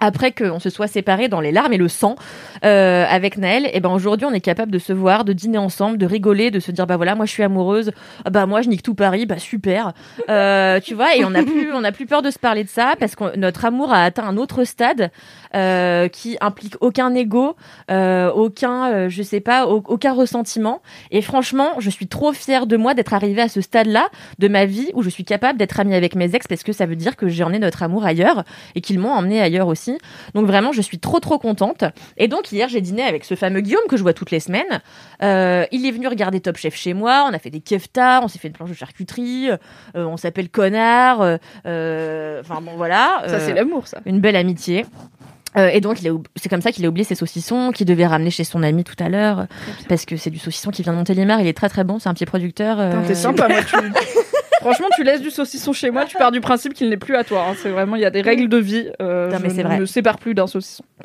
après 0.00 0.32
qu'on 0.32 0.58
se 0.58 0.70
soit 0.70 0.86
séparés 0.86 1.28
dans 1.28 1.40
les 1.40 1.52
larmes 1.52 1.72
et 1.72 1.76
le 1.78 1.88
sang 1.88 2.16
euh, 2.64 3.04
avec 3.08 3.38
Naël, 3.38 3.68
et 3.72 3.80
ben 3.80 3.90
aujourd'hui 3.90 4.26
on 4.26 4.32
est 4.32 4.40
capable 4.40 4.70
de 4.72 4.78
se 4.78 4.92
voir, 4.92 5.24
de 5.24 5.32
dîner 5.32 5.58
ensemble, 5.58 5.98
de 5.98 6.06
rigoler, 6.06 6.50
de 6.50 6.60
se 6.60 6.70
dire 6.70 6.86
bah 6.86 6.96
voilà 6.96 7.14
moi 7.14 7.26
je 7.26 7.32
suis 7.32 7.42
amoureuse, 7.42 7.92
Ah 8.24 8.30
bah 8.30 8.46
moi 8.46 8.62
je 8.62 8.68
nique 8.68 8.82
tout 8.82 8.94
Paris, 8.94 9.26
bah 9.26 9.38
super, 9.38 9.92
Euh, 10.30 10.80
tu 10.84 10.94
vois 10.94 11.14
et 11.16 11.24
on 11.24 11.30
n'a 11.30 11.42
plus 11.42 11.72
on 11.72 11.80
n'a 11.80 11.92
plus 11.92 12.06
peur 12.06 12.22
de 12.22 12.30
se 12.30 12.38
parler 12.38 12.64
de 12.64 12.68
ça 12.68 12.94
parce 12.98 13.14
que 13.16 13.36
notre 13.36 13.64
amour 13.64 13.92
a 13.92 14.02
atteint 14.04 14.24
un 14.26 14.36
autre 14.36 14.64
stade 14.64 15.10
euh, 15.54 16.08
qui 16.08 16.36
implique 16.40 16.74
aucun 16.80 17.14
ego, 17.14 17.56
aucun 18.34 19.08
je 19.08 19.22
sais 19.22 19.40
pas 19.40 19.66
au- 19.66 19.82
aucun 19.86 20.12
ressentiment. 20.12 20.82
Et 21.10 21.22
franchement 21.22 21.70
je 21.78 21.90
suis 21.90 22.06
trop 22.06 22.32
fière 22.32 22.66
de 22.66 22.76
moi 22.76 22.94
d'être 22.94 23.14
arrivée 23.14 23.42
à 23.42 23.48
ce 23.48 23.60
stade 23.60 23.86
là 23.86 24.08
de 24.38 24.48
ma 24.48 24.64
vie 24.66 24.90
où 24.94 25.02
je 25.02 25.08
suis 25.10 25.24
capable 25.24 25.58
d'être 25.58 25.78
amie 25.80 25.94
avec 25.94 26.14
mes 26.14 26.34
ex 26.34 26.46
parce 26.46 26.62
que 26.62 26.72
ça 26.72 26.86
veut 26.86 26.96
dire 26.96 27.16
que 27.16 27.28
j'ai 27.28 27.42
emmené 27.44 27.58
notre 27.58 27.82
amour 27.82 28.04
ailleurs 28.04 28.44
et 28.74 28.80
qu'ils 28.80 28.98
m'ont 28.98 29.12
emmené 29.12 29.40
ailleurs 29.40 29.66
aussi. 29.86 29.98
Donc 30.34 30.46
vraiment, 30.46 30.72
je 30.72 30.80
suis 30.82 30.98
trop 30.98 31.20
trop 31.20 31.38
contente. 31.38 31.84
Et 32.16 32.28
donc 32.28 32.52
hier, 32.52 32.68
j'ai 32.68 32.80
dîné 32.80 33.02
avec 33.02 33.24
ce 33.24 33.34
fameux 33.34 33.60
Guillaume 33.60 33.82
que 33.88 33.96
je 33.96 34.02
vois 34.02 34.12
toutes 34.12 34.30
les 34.30 34.40
semaines. 34.40 34.80
Euh, 35.22 35.64
il 35.72 35.86
est 35.86 35.90
venu 35.90 36.08
regarder 36.08 36.40
Top 36.40 36.56
Chef 36.56 36.74
chez 36.74 36.94
moi. 36.94 37.26
On 37.30 37.34
a 37.34 37.38
fait 37.38 37.50
des 37.50 37.60
keftas, 37.60 38.20
on 38.22 38.28
s'est 38.28 38.38
fait 38.38 38.48
une 38.48 38.54
planche 38.54 38.70
de 38.70 38.74
charcuterie. 38.74 39.50
euh, 39.50 39.56
on 39.94 40.16
s'appelle 40.16 40.48
connard. 40.48 41.18
euh, 41.66 42.40
Enfin 42.40 42.60
bon 42.60 42.72
voilà. 42.76 43.22
Ça, 43.26 43.40
c'est 43.40 43.52
l'amour, 43.54 43.86
ça. 43.86 43.98
Une 44.06 44.20
belle 44.20 44.36
amitié. 44.36 44.86
Euh, 45.56 45.68
et 45.68 45.80
donc, 45.80 45.96
c'est 46.36 46.48
comme 46.50 46.60
ça 46.60 46.70
qu'il 46.70 46.84
a 46.84 46.88
oublié 46.88 47.04
ses 47.04 47.14
saucissons, 47.14 47.70
qu'il 47.72 47.86
devait 47.86 48.06
ramener 48.06 48.30
chez 48.30 48.44
son 48.44 48.62
ami 48.62 48.84
tout 48.84 48.94
à 49.02 49.08
l'heure, 49.08 49.46
parce 49.88 50.04
que 50.04 50.18
c'est 50.18 50.28
du 50.28 50.38
saucisson 50.38 50.70
qui 50.70 50.82
vient 50.82 50.92
de 50.92 50.98
Montélimar. 50.98 51.40
Il 51.40 51.46
est 51.46 51.56
très 51.56 51.70
très 51.70 51.82
bon, 51.82 51.98
c'est 51.98 52.10
un 52.10 52.14
pied 52.14 52.26
producteur. 52.26 52.76
euh, 52.78 52.92
T'es 53.06 53.14
sympa, 53.14 53.48
moi. 53.48 53.60
Tu... 53.62 53.74
Franchement, 54.66 54.88
tu 54.96 55.04
laisses 55.04 55.20
du 55.22 55.30
saucisson 55.30 55.72
chez 55.72 55.90
moi, 55.90 56.04
tu 56.06 56.16
pars 56.16 56.32
du 56.32 56.40
principe 56.40 56.74
qu'il 56.74 56.88
n'est 56.88 56.96
plus 56.96 57.14
à 57.16 57.24
toi. 57.24 57.44
hein. 57.48 57.54
C'est 57.62 57.70
vraiment, 57.70 57.96
il 57.96 58.02
y 58.02 58.04
a 58.04 58.10
des 58.10 58.20
règles 58.22 58.48
de 58.48 58.56
vie. 58.58 58.88
euh, 59.00 59.30
Non, 59.30 59.38
mais 59.42 59.48
je 59.50 59.54
c'est 59.54 59.62
ne 59.62 59.68
vrai. 59.68 59.78
me 59.80 59.86
sépare 59.86 60.18
plus 60.18 60.34
d'un 60.34 60.46
saucisson. 60.46 60.84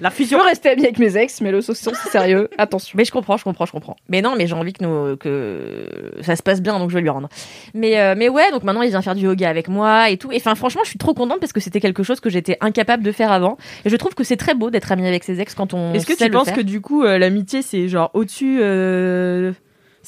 La 0.00 0.10
Je 0.10 0.14
fusion. 0.14 0.38
peux 0.38 0.44
rester 0.44 0.70
amie 0.70 0.84
avec 0.84 0.98
mes 0.98 1.16
ex, 1.16 1.40
mais 1.40 1.50
le 1.50 1.60
saucisson, 1.60 1.92
c'est 1.94 2.10
sérieux. 2.10 2.48
Attention. 2.56 2.94
Mais 2.96 3.04
je 3.04 3.10
comprends, 3.12 3.36
je 3.36 3.44
comprends, 3.44 3.66
je 3.66 3.72
comprends. 3.72 3.96
Mais 4.08 4.22
non, 4.22 4.34
mais 4.36 4.46
j'ai 4.46 4.54
envie 4.54 4.72
que 4.72 4.84
nous, 4.84 5.16
que 5.16 5.88
ça 6.22 6.36
se 6.36 6.42
passe 6.42 6.62
bien, 6.62 6.78
donc 6.78 6.90
je 6.90 6.94
vais 6.94 7.00
lui 7.02 7.08
rendre. 7.08 7.28
Mais, 7.74 7.98
euh, 8.00 8.14
mais 8.16 8.28
ouais, 8.28 8.50
donc 8.52 8.62
maintenant 8.62 8.82
il 8.82 8.90
vient 8.90 9.02
faire 9.02 9.14
du 9.14 9.24
yoga 9.24 9.48
avec 9.48 9.68
moi 9.68 10.08
et 10.10 10.16
tout. 10.16 10.30
Et 10.32 10.36
enfin, 10.36 10.54
franchement, 10.54 10.82
je 10.84 10.90
suis 10.90 10.98
trop 10.98 11.14
contente 11.14 11.40
parce 11.40 11.52
que 11.52 11.60
c'était 11.60 11.80
quelque 11.80 12.02
chose 12.02 12.20
que 12.20 12.30
j'étais 12.30 12.56
incapable 12.60 13.02
de 13.02 13.12
faire 13.12 13.32
avant. 13.32 13.56
Et 13.84 13.90
je 13.90 13.96
trouve 13.96 14.14
que 14.14 14.24
c'est 14.24 14.36
très 14.36 14.54
beau 14.54 14.70
d'être 14.70 14.92
amie 14.92 15.06
avec 15.06 15.24
ses 15.24 15.40
ex 15.40 15.54
quand 15.54 15.74
on. 15.74 15.92
Est-ce 15.94 16.06
que 16.06 16.12
tu 16.16 16.30
penses 16.30 16.46
faire. 16.46 16.56
que 16.56 16.62
du 16.62 16.80
coup, 16.80 17.02
euh, 17.04 17.18
l'amitié, 17.18 17.62
c'est 17.62 17.88
genre 17.88 18.10
au-dessus. 18.14 18.58
euh, 18.62 19.52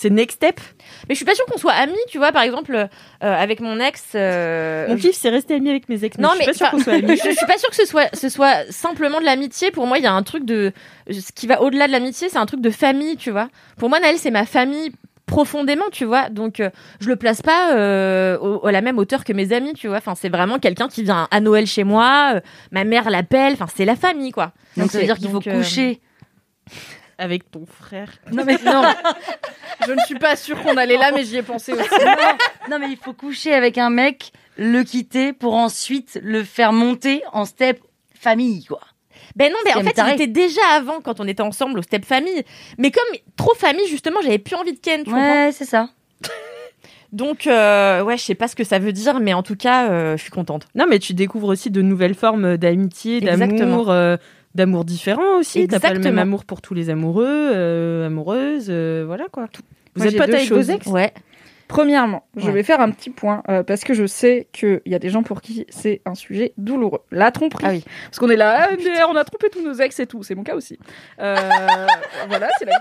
C'est 0.00 0.10
next 0.10 0.36
step? 0.36 0.60
Mais 1.08 1.14
je 1.14 1.16
suis 1.16 1.24
pas 1.24 1.34
sûre 1.34 1.44
qu'on 1.46 1.58
soit 1.58 1.72
amis, 1.72 1.98
tu 2.08 2.18
vois. 2.18 2.30
Par 2.30 2.42
exemple, 2.42 2.72
euh, 2.76 2.86
avec 3.20 3.58
mon 3.58 3.80
ex. 3.80 4.12
euh, 4.14 4.86
Mon 4.86 4.94
kiff, 4.96 5.16
c'est 5.16 5.28
rester 5.28 5.54
ami 5.54 5.70
avec 5.70 5.88
mes 5.88 6.04
ex. 6.04 6.16
Non, 6.18 6.28
je 6.28 6.34
suis 6.36 6.38
mais 6.38 6.52
pas 6.52 6.52
sûre 6.54 6.70
qu'on 6.70 6.78
soit 6.78 6.92
amis. 6.92 7.16
je, 7.16 7.22
je 7.30 7.34
suis 7.36 7.46
pas 7.46 7.58
sûre 7.58 7.68
que 7.70 7.74
ce 7.74 7.84
soit, 7.84 8.08
ce 8.14 8.28
soit 8.28 8.70
simplement 8.70 9.18
de 9.18 9.24
l'amitié. 9.24 9.72
Pour 9.72 9.88
moi, 9.88 9.98
il 9.98 10.04
y 10.04 10.06
a 10.06 10.12
un 10.12 10.22
truc 10.22 10.44
de. 10.44 10.72
Ce 11.10 11.32
qui 11.34 11.48
va 11.48 11.60
au-delà 11.62 11.88
de 11.88 11.92
l'amitié, 11.92 12.28
c'est 12.28 12.38
un 12.38 12.46
truc 12.46 12.60
de 12.60 12.70
famille, 12.70 13.16
tu 13.16 13.32
vois. 13.32 13.48
Pour 13.76 13.88
moi, 13.88 13.98
Naël, 13.98 14.18
c'est 14.18 14.30
ma 14.30 14.44
famille 14.46 14.92
profondément, 15.26 15.84
tu 15.90 16.04
vois. 16.04 16.28
Donc, 16.30 16.60
euh, 16.60 16.70
je 17.00 17.08
le 17.08 17.16
place 17.16 17.42
pas 17.42 17.74
euh, 17.74 18.38
au- 18.38 18.64
à 18.66 18.70
la 18.72 18.80
même 18.80 18.98
hauteur 18.98 19.24
que 19.24 19.32
mes 19.32 19.52
amis, 19.52 19.74
tu 19.74 19.88
vois. 19.88 19.96
Enfin, 19.98 20.14
c'est 20.14 20.28
vraiment 20.30 20.58
quelqu'un 20.60 20.86
qui 20.86 21.02
vient 21.02 21.26
à 21.32 21.40
Noël 21.40 21.66
chez 21.66 21.82
moi. 21.84 22.34
euh, 22.36 22.40
ma 22.70 22.84
mère 22.84 23.10
l'appelle. 23.10 23.54
Enfin, 23.54 23.66
c'est 23.74 23.84
la 23.84 23.96
famille, 23.96 24.30
quoi. 24.30 24.52
Donc 24.76 24.92
ça 24.92 24.98
veut 25.00 25.04
dire 25.06 25.16
qu'il 25.18 25.28
faut 25.28 25.42
euh, 25.46 25.58
coucher. 25.58 26.00
Avec 27.18 27.50
ton 27.50 27.66
frère. 27.66 28.12
Non, 28.32 28.44
mais 28.44 28.58
non. 28.64 28.82
Je 29.86 29.92
ne 29.92 30.00
suis 30.06 30.14
pas 30.18 30.36
sûre 30.36 30.60
qu'on 30.62 30.76
allait 30.76 30.96
là, 30.96 31.10
mais 31.12 31.24
j'y 31.24 31.36
ai 31.36 31.42
pensé 31.42 31.72
aussi. 31.72 31.88
Non, 32.70 32.78
mais 32.78 32.90
il 32.90 32.96
faut 32.96 33.12
coucher 33.12 33.54
avec 33.54 33.78
un 33.78 33.90
mec, 33.90 34.32
le 34.56 34.82
quitter 34.82 35.32
pour 35.32 35.54
ensuite 35.54 36.18
le 36.22 36.42
faire 36.44 36.72
monter 36.72 37.22
en 37.32 37.44
step 37.44 37.80
famille, 38.14 38.64
quoi. 38.64 38.80
Ben 39.36 39.52
non, 39.52 39.58
mais 39.64 39.74
en 39.74 39.80
fait, 39.80 39.90
il 39.90 39.92
taré. 39.94 40.14
était 40.14 40.26
déjà 40.26 40.60
avant 40.74 41.00
quand 41.00 41.20
on 41.20 41.26
était 41.28 41.42
ensemble 41.42 41.78
au 41.78 41.82
step 41.82 42.04
famille. 42.04 42.44
Mais 42.76 42.90
comme 42.90 43.04
trop 43.36 43.54
famille, 43.54 43.86
justement, 43.86 44.20
j'avais 44.22 44.38
plus 44.38 44.56
envie 44.56 44.72
de 44.72 44.80
Ken, 44.80 45.04
tu 45.04 45.12
Ouais, 45.12 45.50
c'est 45.52 45.64
ça. 45.64 45.88
Donc, 47.12 47.46
euh, 47.46 48.02
ouais, 48.02 48.18
je 48.18 48.22
sais 48.22 48.34
pas 48.34 48.48
ce 48.48 48.56
que 48.56 48.64
ça 48.64 48.78
veut 48.78 48.92
dire, 48.92 49.18
mais 49.20 49.32
en 49.32 49.42
tout 49.42 49.56
cas, 49.56 49.88
euh, 49.90 50.16
je 50.16 50.22
suis 50.22 50.30
contente. 50.30 50.66
Non, 50.74 50.86
mais 50.88 50.98
tu 50.98 51.14
découvres 51.14 51.48
aussi 51.48 51.70
de 51.70 51.80
nouvelles 51.80 52.14
formes 52.14 52.56
d'amitié, 52.58 53.16
Exactement. 53.18 53.58
d'amour, 53.58 53.90
euh, 53.90 54.16
d'amour 54.54 54.84
différents 54.84 55.38
aussi. 55.38 55.66
T'as 55.68 55.80
pas 55.80 55.88
le 55.88 55.94
même 55.94 55.98
Exactement. 56.00 56.22
amour 56.22 56.44
pour 56.44 56.60
tous 56.62 56.74
les 56.74 56.90
amoureux, 56.90 57.24
euh, 57.26 58.06
amoureuses, 58.06 58.66
euh, 58.68 59.04
voilà 59.06 59.26
quoi. 59.30 59.46
Vous 59.94 60.02
Moi, 60.04 60.06
êtes 60.12 60.16
deux 60.16 60.34
avec 60.34 60.50
vos 60.50 60.60
ex? 60.60 60.86
Ouais. 60.86 61.12
Premièrement, 61.68 62.26
je 62.36 62.46
Ouais. 62.46 62.52
vais 62.52 62.62
faire 62.62 62.80
un 62.80 62.90
petit 62.90 63.10
point 63.10 63.42
euh, 63.50 63.62
parce 63.62 63.84
que 63.84 63.92
je 63.94 64.06
sais 64.06 64.48
qu'il 64.52 64.80
y 64.86 64.94
a 64.94 64.98
des 64.98 65.10
gens 65.10 65.22
pour 65.22 65.42
qui 65.42 65.66
c'est 65.68 66.00
un 66.06 66.14
sujet 66.14 66.52
douloureux. 66.56 67.00
La 67.10 67.30
tromperie. 67.30 67.64
Ah 67.66 67.70
oui. 67.72 67.84
Parce 68.06 68.18
qu'on 68.18 68.30
est 68.30 68.36
là, 68.36 68.68
ah, 68.70 68.74
mais 68.76 69.02
on 69.08 69.14
a 69.16 69.24
trompé 69.24 69.50
tous 69.50 69.62
nos 69.62 69.74
ex 69.74 70.00
et 70.00 70.06
tout. 70.06 70.22
C'est 70.22 70.34
mon 70.34 70.44
cas 70.44 70.54
aussi. 70.56 70.78
Euh, 71.20 71.36
voilà, 72.28 72.48
c'est 72.58 72.64
la. 72.64 72.72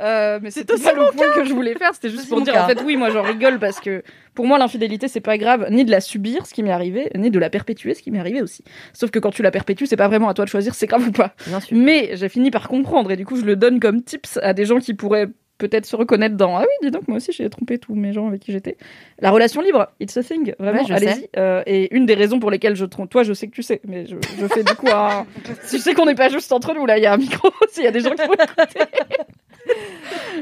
Euh, 0.00 0.38
mais 0.42 0.50
c'était 0.50 0.78
pas 0.78 0.92
le 0.94 1.10
point 1.14 1.26
que 1.34 1.44
je 1.44 1.52
voulais 1.52 1.74
faire. 1.74 1.92
C'était 1.94 2.08
juste 2.08 2.28
pour 2.30 2.40
dire, 2.40 2.54
cas. 2.54 2.64
en 2.64 2.68
fait, 2.68 2.80
oui, 2.82 2.96
moi 2.96 3.10
j'en 3.10 3.22
rigole 3.22 3.58
parce 3.58 3.78
que 3.78 4.02
pour 4.34 4.46
moi, 4.46 4.58
l'infidélité, 4.58 5.06
c'est 5.08 5.20
pas 5.20 5.36
grave 5.36 5.66
ni 5.70 5.84
de 5.84 5.90
la 5.90 6.00
subir, 6.00 6.46
ce 6.46 6.54
qui 6.54 6.62
m'est 6.62 6.70
arrivé, 6.70 7.10
ni 7.16 7.30
de 7.30 7.38
la 7.38 7.50
perpétuer, 7.50 7.92
ce 7.94 8.00
qui 8.02 8.10
m'est 8.10 8.20
arrivé 8.20 8.40
aussi. 8.40 8.64
Sauf 8.94 9.10
que 9.10 9.18
quand 9.18 9.30
tu 9.30 9.42
la 9.42 9.50
perpétues, 9.50 9.86
c'est 9.86 9.96
pas 9.96 10.08
vraiment 10.08 10.28
à 10.30 10.34
toi 10.34 10.46
de 10.46 10.50
choisir 10.50 10.72
si 10.72 10.80
c'est 10.80 10.86
grave 10.86 11.06
ou 11.06 11.12
pas. 11.12 11.34
Bien 11.46 11.60
sûr. 11.60 11.76
Mais 11.76 12.10
j'ai 12.14 12.28
fini 12.30 12.50
par 12.50 12.68
comprendre 12.68 13.10
et 13.10 13.16
du 13.16 13.26
coup, 13.26 13.36
je 13.36 13.44
le 13.44 13.56
donne 13.56 13.80
comme 13.80 14.02
tips 14.02 14.38
à 14.42 14.54
des 14.54 14.64
gens 14.64 14.78
qui 14.78 14.94
pourraient 14.94 15.28
peut-être 15.60 15.86
se 15.86 15.94
reconnaître 15.94 16.36
dans 16.36 16.56
Ah 16.56 16.62
oui, 16.62 16.74
dis 16.82 16.90
donc, 16.90 17.06
moi 17.06 17.18
aussi 17.18 17.32
j'ai 17.32 17.48
trompé 17.48 17.78
tous 17.78 17.94
mes 17.94 18.12
gens 18.12 18.26
avec 18.26 18.40
qui 18.40 18.50
j'étais. 18.50 18.76
La 19.20 19.30
relation 19.30 19.60
libre, 19.60 19.88
it's 20.00 20.16
a 20.16 20.22
thing, 20.22 20.54
vraiment, 20.58 20.82
Ouais, 20.82 20.92
allez-y. 20.92 21.28
Euh, 21.36 21.62
et 21.66 21.94
une 21.94 22.06
des 22.06 22.14
raisons 22.14 22.40
pour 22.40 22.50
lesquelles 22.50 22.76
je 22.76 22.86
trompe, 22.86 23.10
toi 23.10 23.22
je 23.22 23.32
sais 23.32 23.46
que 23.46 23.54
tu 23.54 23.62
sais, 23.62 23.80
mais 23.86 24.06
je, 24.06 24.16
je 24.40 24.46
fais 24.46 24.64
du 24.64 24.74
coup 24.74 24.88
un. 24.92 25.26
Si 25.62 25.78
je 25.78 25.82
sais 25.82 25.94
qu'on 25.94 26.06
n'est 26.06 26.14
pas 26.14 26.28
juste 26.28 26.50
entre 26.52 26.74
nous, 26.74 26.86
là, 26.86 26.98
il 26.98 27.02
y 27.02 27.06
a 27.06 27.12
un 27.12 27.18
micro 27.18 27.48
aussi, 27.62 27.80
il 27.80 27.84
y 27.84 27.88
a 27.88 27.92
des 27.92 28.00
gens 28.00 28.10
qui 28.10 28.26
vont. 28.26 28.34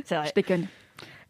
C'est 0.04 0.14
vrai. 0.14 0.28
Je 0.28 0.32
déconne. 0.34 0.66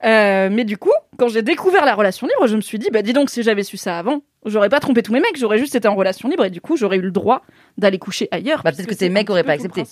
Euh, 0.04 0.48
mais 0.52 0.64
du 0.64 0.76
coup, 0.76 0.92
quand 1.16 1.28
j'ai 1.28 1.42
découvert 1.42 1.84
la 1.84 1.94
relation 1.94 2.26
libre, 2.26 2.46
je 2.46 2.56
me 2.56 2.60
suis 2.60 2.78
dit, 2.78 2.88
bah 2.92 3.02
dis 3.02 3.12
donc, 3.12 3.30
si 3.30 3.42
j'avais 3.42 3.64
su 3.64 3.76
ça 3.76 3.98
avant, 3.98 4.22
j'aurais 4.48 4.68
pas 4.68 4.80
trompé 4.80 5.02
tous 5.02 5.12
mes 5.12 5.20
mecs, 5.20 5.36
j'aurais 5.36 5.58
juste 5.58 5.74
été 5.74 5.88
en 5.88 5.94
relation 5.94 6.28
libre 6.28 6.44
et 6.44 6.50
du 6.50 6.60
coup, 6.60 6.76
j'aurais 6.76 6.96
eu 6.96 7.02
le 7.02 7.10
droit 7.10 7.42
d'aller 7.76 7.98
coucher 7.98 8.28
ailleurs. 8.30 8.62
Bah, 8.64 8.72
peut-être 8.72 8.88
que 8.88 8.94
tes 8.94 9.08
mecs 9.08 9.30
auraient 9.30 9.44
pas 9.44 9.52
accepté. 9.52 9.84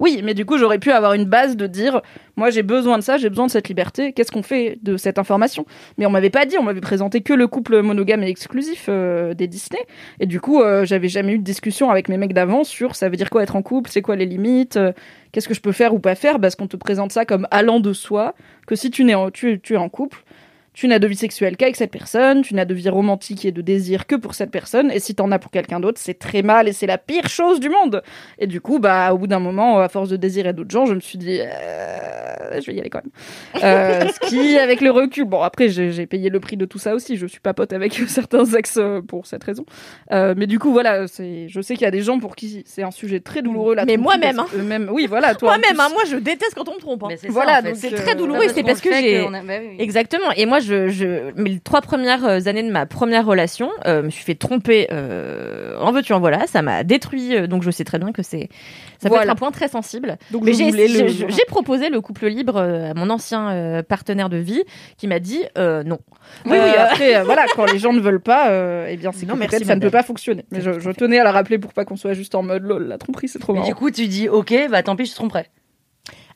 Oui, 0.00 0.20
mais 0.24 0.34
du 0.34 0.44
coup, 0.44 0.58
j'aurais 0.58 0.78
pu 0.78 0.90
avoir 0.90 1.14
une 1.14 1.24
base 1.24 1.56
de 1.56 1.66
dire, 1.66 2.00
moi 2.36 2.50
j'ai 2.50 2.62
besoin 2.62 2.98
de 2.98 3.02
ça, 3.02 3.16
j'ai 3.16 3.28
besoin 3.28 3.46
de 3.46 3.50
cette 3.50 3.68
liberté, 3.68 4.12
qu'est-ce 4.12 4.32
qu'on 4.32 4.42
fait 4.42 4.78
de 4.82 4.96
cette 4.96 5.18
information? 5.18 5.66
Mais 5.98 6.06
on 6.06 6.10
m'avait 6.10 6.30
pas 6.30 6.46
dit, 6.46 6.58
on 6.58 6.62
m'avait 6.62 6.80
présenté 6.80 7.20
que 7.20 7.32
le 7.32 7.46
couple 7.46 7.80
monogame 7.82 8.22
et 8.22 8.28
exclusif 8.28 8.86
euh, 8.88 9.34
des 9.34 9.46
Disney. 9.46 9.80
Et 10.20 10.26
du 10.26 10.40
coup, 10.40 10.60
euh, 10.60 10.84
j'avais 10.84 11.08
jamais 11.08 11.32
eu 11.32 11.38
de 11.38 11.44
discussion 11.44 11.90
avec 11.90 12.08
mes 12.08 12.16
mecs 12.16 12.32
d'avant 12.32 12.64
sur 12.64 12.96
ça 12.96 13.08
veut 13.08 13.16
dire 13.16 13.30
quoi 13.30 13.42
être 13.42 13.56
en 13.56 13.62
couple, 13.62 13.90
c'est 13.90 14.02
quoi 14.02 14.16
les 14.16 14.26
limites, 14.26 14.76
euh, 14.76 14.92
qu'est-ce 15.32 15.48
que 15.48 15.54
je 15.54 15.60
peux 15.60 15.72
faire 15.72 15.94
ou 15.94 15.98
pas 15.98 16.14
faire, 16.14 16.40
parce 16.40 16.56
qu'on 16.56 16.66
te 16.66 16.76
présente 16.76 17.12
ça 17.12 17.24
comme 17.24 17.46
allant 17.50 17.80
de 17.80 17.92
soi, 17.92 18.34
que 18.66 18.76
si 18.76 18.90
tu, 18.90 19.04
n'es 19.04 19.14
en, 19.14 19.30
tu, 19.30 19.60
tu 19.60 19.74
es 19.74 19.76
en 19.76 19.88
couple, 19.88 20.24
tu 20.74 20.88
n'as 20.88 20.98
de 20.98 21.06
vie 21.06 21.16
sexuelle 21.16 21.56
qu'avec 21.56 21.76
cette 21.76 21.90
personne, 21.92 22.42
tu 22.42 22.54
n'as 22.54 22.64
de 22.64 22.74
vie 22.74 22.88
romantique 22.88 23.44
et 23.44 23.52
de 23.52 23.62
désir 23.62 24.06
que 24.06 24.16
pour 24.16 24.34
cette 24.34 24.50
personne, 24.50 24.90
et 24.90 24.98
si 25.00 25.14
t'en 25.14 25.30
as 25.30 25.38
pour 25.38 25.50
quelqu'un 25.52 25.80
d'autre, 25.80 26.00
c'est 26.02 26.18
très 26.18 26.42
mal 26.42 26.68
et 26.68 26.72
c'est 26.72 26.86
la 26.86 26.98
pire 26.98 27.28
chose 27.28 27.60
du 27.60 27.68
monde. 27.70 28.02
Et 28.38 28.46
du 28.46 28.60
coup, 28.60 28.78
bah, 28.80 29.12
au 29.14 29.18
bout 29.18 29.26
d'un 29.28 29.38
moment, 29.38 29.78
à 29.78 29.88
force 29.88 30.08
de 30.08 30.16
désirer 30.16 30.52
d'autres 30.52 30.70
gens, 30.72 30.84
je 30.86 30.94
me 30.94 31.00
suis 31.00 31.16
dit, 31.16 31.38
euh, 31.40 32.60
je 32.60 32.66
vais 32.66 32.74
y 32.76 32.80
aller 32.80 32.90
quand 32.90 33.00
même. 33.04 33.62
Euh, 33.64 34.08
ce 34.12 34.28
qui, 34.28 34.58
avec 34.58 34.80
le 34.80 34.90
recul, 34.90 35.24
bon, 35.24 35.42
après, 35.42 35.68
j'ai 35.68 36.06
payé 36.06 36.28
le 36.28 36.40
prix 36.40 36.56
de 36.56 36.64
tout 36.64 36.78
ça 36.78 36.94
aussi, 36.94 37.16
je 37.16 37.26
suis 37.26 37.40
pas 37.40 37.54
pote 37.54 37.72
avec 37.72 37.92
certains 38.08 38.44
ex 38.44 38.76
euh, 38.76 39.00
pour 39.00 39.26
cette 39.26 39.44
raison. 39.44 39.64
Euh, 40.12 40.34
mais 40.36 40.46
du 40.46 40.58
coup, 40.58 40.72
voilà, 40.72 41.06
c'est, 41.06 41.46
je 41.48 41.60
sais 41.60 41.74
qu'il 41.74 41.84
y 41.84 41.88
a 41.88 41.90
des 41.92 42.02
gens 42.02 42.18
pour 42.18 42.34
qui 42.36 42.62
c'est 42.66 42.82
un 42.82 42.90
sujet 42.90 43.20
très 43.20 43.42
douloureux. 43.42 43.74
La 43.74 43.84
Mais 43.84 43.96
moi-même, 43.96 44.40
eux-mêmes- 44.54 44.88
oui, 44.92 45.06
voilà, 45.06 45.34
toi. 45.34 45.56
Moi-même, 45.56 45.78
hein, 45.80 45.88
moi 45.92 46.02
je 46.08 46.16
déteste 46.16 46.54
quand 46.56 46.68
on 46.68 46.74
me 46.74 46.80
trompe. 46.80 47.04
hein. 47.04 47.08
Mais 47.10 47.16
c'est 47.16 47.28
ça, 47.28 47.32
Voilà, 47.32 47.52
en 47.58 47.62
fait. 47.62 47.68
donc, 47.68 47.76
C'est 47.76 47.90
très 47.92 48.14
douloureux 48.14 48.44
c'est 48.52 48.62
parce 48.62 48.80
que 48.80 48.92
j'ai. 48.92 49.22
bah 49.22 49.38
oui. 49.60 49.76
Exactement. 49.78 50.30
Et 50.36 50.46
moi, 50.46 50.58
je, 50.64 50.88
je, 50.88 51.32
mes 51.40 51.58
trois 51.60 51.80
premières 51.80 52.24
euh, 52.24 52.40
années 52.46 52.62
de 52.62 52.70
ma 52.70 52.86
première 52.86 53.24
relation, 53.26 53.70
euh, 53.86 54.02
me 54.02 54.10
suis 54.10 54.24
fait 54.24 54.34
tromper. 54.34 54.88
Euh, 54.92 55.78
en 55.80 55.92
veux-tu 55.92 56.12
en 56.12 56.20
voilà, 56.20 56.46
ça 56.46 56.62
m'a 56.62 56.82
détruit. 56.84 57.36
euh, 57.36 57.46
donc 57.46 57.62
je 57.62 57.70
sais 57.70 57.84
très 57.84 57.98
bien 57.98 58.12
que 58.12 58.22
c'est 58.22 58.48
ça 58.98 59.08
peut 59.10 59.16
être 59.16 59.28
un 59.30 59.34
point 59.34 59.50
très 59.50 59.68
sensible. 59.68 60.16
Donc, 60.30 60.44
Mais 60.44 60.52
j'ai 60.54 60.70
voulais 60.70 60.88
le- 60.88 61.08
j'ai- 61.08 61.26
j'ai 61.30 61.44
proposé 61.46 61.90
le 61.90 62.00
couple 62.00 62.26
libre 62.26 62.58
à 62.58 62.94
mon 62.94 63.10
ancien 63.10 63.50
euh, 63.50 63.82
partenaire 63.82 64.28
de 64.28 64.38
vie, 64.38 64.62
qui 64.96 65.06
m'a 65.06 65.18
dit 65.18 65.42
euh, 65.58 65.82
non. 65.82 65.98
Oui, 66.46 66.52
oui, 66.52 66.70
après, 66.78 67.16
euh, 67.16 67.22
voilà, 67.24 67.44
quand 67.54 67.70
les 67.70 67.78
gens 67.78 67.92
ne 67.92 68.00
veulent 68.00 68.20
pas, 68.20 68.48
euh, 68.50 68.86
eh 68.88 68.96
bien, 68.96 69.12
c'est 69.12 69.26
Non, 69.26 69.34
que 69.34 69.40
merci, 69.40 69.56
peut-être 69.56 69.66
ça 69.66 69.76
ne 69.76 69.80
peut 69.80 69.90
pas 69.90 70.02
fonctionner. 70.02 70.44
Mais 70.50 70.60
je, 70.62 70.80
je 70.80 70.90
tenais 70.90 71.18
à 71.18 71.24
la 71.24 71.32
rappeler 71.32 71.58
pour 71.58 71.72
pas 71.74 71.84
qu'on 71.84 71.96
soit 71.96 72.14
juste 72.14 72.34
en 72.34 72.42
mode 72.42 72.62
lol, 72.62 72.86
la 72.88 72.96
tromperie, 72.98 73.28
c'est 73.28 73.38
trop 73.38 73.52
Mais 73.52 73.58
marrant. 73.60 73.68
du 73.68 73.74
coup, 73.74 73.90
tu 73.90 74.06
dis, 74.06 74.28
ok, 74.28 74.54
bah 74.70 74.82
tant 74.82 74.96
pis, 74.96 75.04
je 75.04 75.10
te 75.10 75.16
tromperai. 75.16 75.46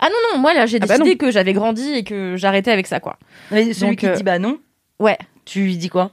Ah 0.01 0.09
non, 0.09 0.17
non, 0.35 0.39
moi 0.41 0.55
là, 0.55 0.67
j'ai 0.67 0.79
Ah 0.81 0.87
bah 0.87 0.99
décidé 0.99 1.17
que 1.17 1.31
j'avais 1.31 1.53
grandi 1.53 1.93
et 1.93 2.05
que 2.05 2.35
j'arrêtais 2.37 2.71
avec 2.71 2.87
ça, 2.87 3.01
quoi. 3.01 3.19
Mais 3.51 3.73
celui 3.73 3.91
Donc, 3.93 3.99
qui 3.99 4.07
euh, 4.07 4.15
dit 4.15 4.23
bah 4.23 4.39
non, 4.39 4.59
Ouais. 5.01 5.19
tu 5.45 5.61
lui 5.63 5.77
dis 5.77 5.89
quoi 5.89 6.13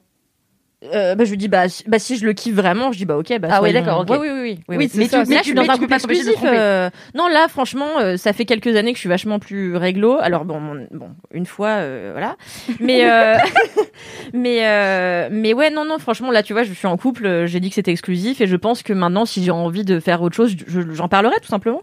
Euh, 0.93 1.15
bah, 1.15 1.23
je 1.25 1.31
lui 1.31 1.37
dis, 1.37 1.47
bah, 1.47 1.67
si, 1.67 1.83
bah, 1.87 1.97
si 1.97 2.15
je 2.15 2.25
le 2.25 2.33
kiffe 2.33 2.53
vraiment, 2.53 2.91
je 2.91 2.97
dis, 2.99 3.05
bah, 3.05 3.17
ok, 3.17 3.39
bah, 3.39 3.47
Ah 3.49 3.61
ouais, 3.61 3.71
soyons- 3.71 3.85
d'accord, 3.85 3.99
ok. 4.01 4.09
Ouais, 4.11 4.17
oui, 4.19 4.27
oui, 4.29 4.33
oui. 4.33 4.41
oui, 4.41 4.63
Oui, 4.69 4.75
oui. 4.77 4.89
c'est 4.91 4.97
mais 4.99 5.07
ça, 5.07 5.23
tu, 5.23 5.29
mais 5.29 5.35
là, 5.35 5.41
tu- 5.41 5.49
je 5.49 5.49
suis 5.49 5.55
dans 5.55 5.61
un 5.63 5.65
tu 5.65 5.71
peux 5.71 5.77
couple 5.79 5.89
pas 5.89 5.99
t'empêcher 5.99 6.19
de 6.19 6.25
te 6.25 6.29
exclusif. 6.31 6.51
tromper. 6.51 6.61
euh, 6.61 6.89
Non, 7.15 7.27
là, 7.27 7.47
franchement, 7.47 7.87
euh, 8.01 8.17
ça 8.17 8.33
fait 8.33 8.45
quelques 8.45 8.75
années 8.75 8.91
que 8.91 8.97
je 8.97 8.99
suis 8.99 9.09
vachement 9.09 9.39
plus 9.39 9.75
réglo. 9.77 10.17
Alors, 10.21 10.45
bon, 10.45 10.59
mon- 10.59 10.87
bon 10.91 11.09
une 11.31 11.47
fois, 11.47 11.69
euh, 11.79 12.09
voilà. 12.11 12.35
Mais, 12.79 13.09
euh, 13.09 13.35
mais, 14.33 14.59
euh, 14.67 15.29
mais 15.31 15.53
ouais, 15.53 15.71
non, 15.71 15.85
non, 15.85 15.97
franchement, 15.97 16.29
là, 16.29 16.43
tu 16.43 16.53
vois, 16.53 16.61
je 16.63 16.73
suis 16.73 16.87
en 16.87 16.97
couple, 16.97 17.25
euh, 17.25 17.47
j'ai 17.47 17.59
dit 17.59 17.69
que 17.69 17.75
c'était 17.75 17.91
exclusif 17.91 18.39
et 18.41 18.45
je 18.47 18.55
pense 18.55 18.83
que 18.83 18.93
maintenant, 18.93 19.25
si 19.25 19.43
j'ai 19.43 19.51
envie 19.51 19.85
de 19.85 19.99
faire 19.99 20.21
autre 20.21 20.35
chose, 20.35 20.55
je- 20.67 20.81
j'en 20.93 21.07
parlerai 21.07 21.35
tout 21.41 21.47
simplement. 21.47 21.81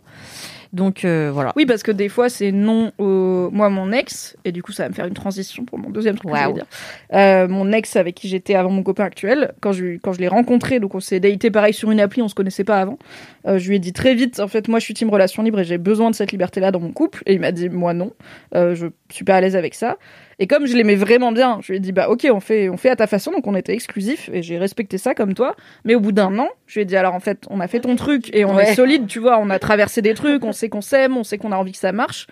Donc, 0.72 1.04
euh, 1.04 1.30
voilà. 1.32 1.52
Oui, 1.56 1.66
parce 1.66 1.82
que 1.82 1.92
des 1.92 2.08
fois, 2.08 2.30
c'est 2.30 2.50
non 2.50 2.92
au... 2.98 3.50
moi, 3.50 3.68
mon 3.68 3.92
ex, 3.92 4.36
et 4.44 4.52
du 4.52 4.62
coup, 4.62 4.72
ça 4.72 4.84
va 4.84 4.88
me 4.88 4.94
faire 4.94 5.06
une 5.06 5.14
transition 5.14 5.64
pour 5.64 5.78
mon 5.78 5.90
deuxième 5.90 6.16
truc 6.16 6.30
que 6.30 6.36
je 6.36 6.46
vais 6.46 6.52
dire. 6.54 6.66
Euh, 7.12 7.46
mon 7.46 7.72
ex 7.72 7.94
avec 7.96 8.14
qui 8.14 8.28
j'étais 8.28 8.54
avant 8.54 8.70
mon 8.70 8.82
copain 8.82 9.04
actuel, 9.04 9.52
quand 9.60 9.72
je, 9.72 9.98
quand 9.98 10.14
je 10.14 10.20
l'ai 10.20 10.28
rencontré, 10.28 10.80
donc 10.80 10.94
on 10.94 11.00
s'est 11.00 11.20
daté 11.20 11.50
pareil 11.50 11.74
sur 11.74 11.90
une 11.90 12.00
appli, 12.00 12.22
on 12.22 12.28
se 12.28 12.34
connaissait 12.34 12.64
pas 12.64 12.80
avant, 12.80 12.98
euh, 13.46 13.58
je 13.58 13.68
lui 13.68 13.76
ai 13.76 13.78
dit 13.78 13.92
très 13.92 14.14
vite, 14.14 14.40
en 14.40 14.48
fait, 14.48 14.68
moi, 14.68 14.78
je 14.78 14.84
suis 14.84 14.94
team 14.94 15.10
relation 15.10 15.42
libre 15.42 15.60
et 15.60 15.64
j'ai 15.64 15.78
besoin 15.78 16.10
de 16.10 16.14
cette 16.14 16.32
liberté-là 16.32 16.70
dans 16.70 16.80
mon 16.80 16.92
couple, 16.92 17.22
et 17.26 17.34
il 17.34 17.40
m'a 17.40 17.52
dit, 17.52 17.68
moi, 17.68 17.92
non, 17.92 18.12
euh, 18.54 18.74
je 18.74 18.86
suis 19.10 19.24
pas 19.24 19.36
à 19.36 19.40
l'aise 19.42 19.56
avec 19.56 19.74
ça. 19.74 19.98
Et 20.38 20.46
comme 20.46 20.66
je 20.66 20.76
l'aimais 20.76 20.94
vraiment 20.96 21.32
bien, 21.32 21.58
je 21.62 21.72
lui 21.72 21.76
ai 21.76 21.80
dit, 21.80 21.92
bah, 21.92 22.08
ok, 22.08 22.26
on 22.32 22.40
fait, 22.40 22.68
on 22.68 22.76
fait 22.76 22.90
à 22.90 22.96
ta 22.96 23.06
façon, 23.06 23.30
donc 23.32 23.46
on 23.46 23.54
était 23.54 23.72
exclusifs, 23.74 24.30
et 24.32 24.42
j'ai 24.42 24.58
respecté 24.58 24.98
ça 24.98 25.14
comme 25.14 25.34
toi. 25.34 25.54
Mais 25.84 25.94
au 25.94 26.00
bout 26.00 26.12
d'un 26.12 26.38
an, 26.38 26.48
je 26.66 26.74
lui 26.74 26.82
ai 26.82 26.84
dit, 26.84 26.96
alors 26.96 27.14
en 27.14 27.20
fait, 27.20 27.44
on 27.50 27.60
a 27.60 27.68
fait 27.68 27.80
ton 27.80 27.96
truc, 27.96 28.34
et 28.34 28.44
on 28.44 28.54
Ouais. 28.56 28.70
est 28.70 28.74
solide, 28.74 29.06
tu 29.06 29.18
vois, 29.18 29.38
on 29.38 29.50
a 29.50 29.58
traversé 29.58 30.02
des 30.02 30.14
trucs, 30.14 30.44
on 30.44 30.52
sait 30.52 30.68
qu'on 30.68 30.80
s'aime, 30.80 31.16
on 31.16 31.24
sait 31.24 31.38
qu'on 31.38 31.52
a 31.52 31.56
envie 31.56 31.72
que 31.72 31.78
ça 31.78 31.92
marche. 31.92 32.26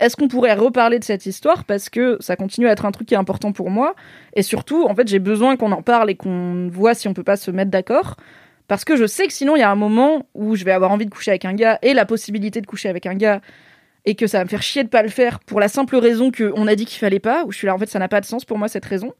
Est-ce 0.00 0.16
qu'on 0.16 0.26
pourrait 0.26 0.54
reparler 0.54 0.98
de 0.98 1.04
cette 1.04 1.24
histoire 1.24 1.64
parce 1.64 1.88
que 1.88 2.16
ça 2.18 2.34
continue 2.34 2.66
à 2.66 2.72
être 2.72 2.84
un 2.84 2.90
truc 2.90 3.06
qui 3.06 3.14
est 3.14 3.16
important 3.16 3.52
pour 3.52 3.70
moi? 3.70 3.94
Et 4.34 4.42
surtout 4.42 4.86
en 4.88 4.94
fait 4.96 5.06
j'ai 5.06 5.20
besoin 5.20 5.56
qu'on 5.56 5.70
en 5.70 5.82
parle 5.82 6.10
et 6.10 6.16
qu'on 6.16 6.68
voit 6.68 6.94
si 6.94 7.06
on 7.06 7.14
peut 7.14 7.22
pas 7.22 7.36
se 7.36 7.52
mettre 7.52 7.70
d'accord 7.70 8.16
parce 8.66 8.84
que 8.84 8.96
je 8.96 9.06
sais 9.06 9.28
que 9.28 9.32
sinon 9.32 9.54
il 9.54 9.60
y 9.60 9.62
a 9.62 9.70
un 9.70 9.76
moment 9.76 10.26
où 10.34 10.56
je 10.56 10.64
vais 10.64 10.72
avoir 10.72 10.90
envie 10.90 11.04
de 11.06 11.10
coucher 11.12 11.30
avec 11.30 11.44
un 11.44 11.54
gars 11.54 11.78
et 11.82 11.94
la 11.94 12.06
possibilité 12.06 12.60
de 12.60 12.66
coucher 12.66 12.88
avec 12.88 13.06
un 13.06 13.14
gars 13.14 13.40
et 14.06 14.14
que 14.14 14.26
ça 14.26 14.38
va 14.38 14.44
me 14.44 14.48
faire 14.48 14.62
chier 14.62 14.84
de 14.84 14.88
pas 14.88 15.02
le 15.02 15.08
faire 15.08 15.40
pour 15.40 15.60
la 15.60 15.68
simple 15.68 15.96
raison 15.96 16.30
que 16.30 16.52
on 16.56 16.66
a 16.66 16.74
dit 16.74 16.84
qu'il 16.84 16.98
fallait 16.98 17.20
pas 17.20 17.44
où 17.44 17.52
je 17.52 17.58
suis 17.58 17.66
là 17.66 17.74
en 17.74 17.78
fait 17.78 17.88
ça 17.88 17.98
n'a 17.98 18.08
pas 18.08 18.20
de 18.20 18.26
sens 18.26 18.44
pour 18.44 18.58
moi 18.58 18.68
cette 18.68 18.84
raison. 18.84 19.12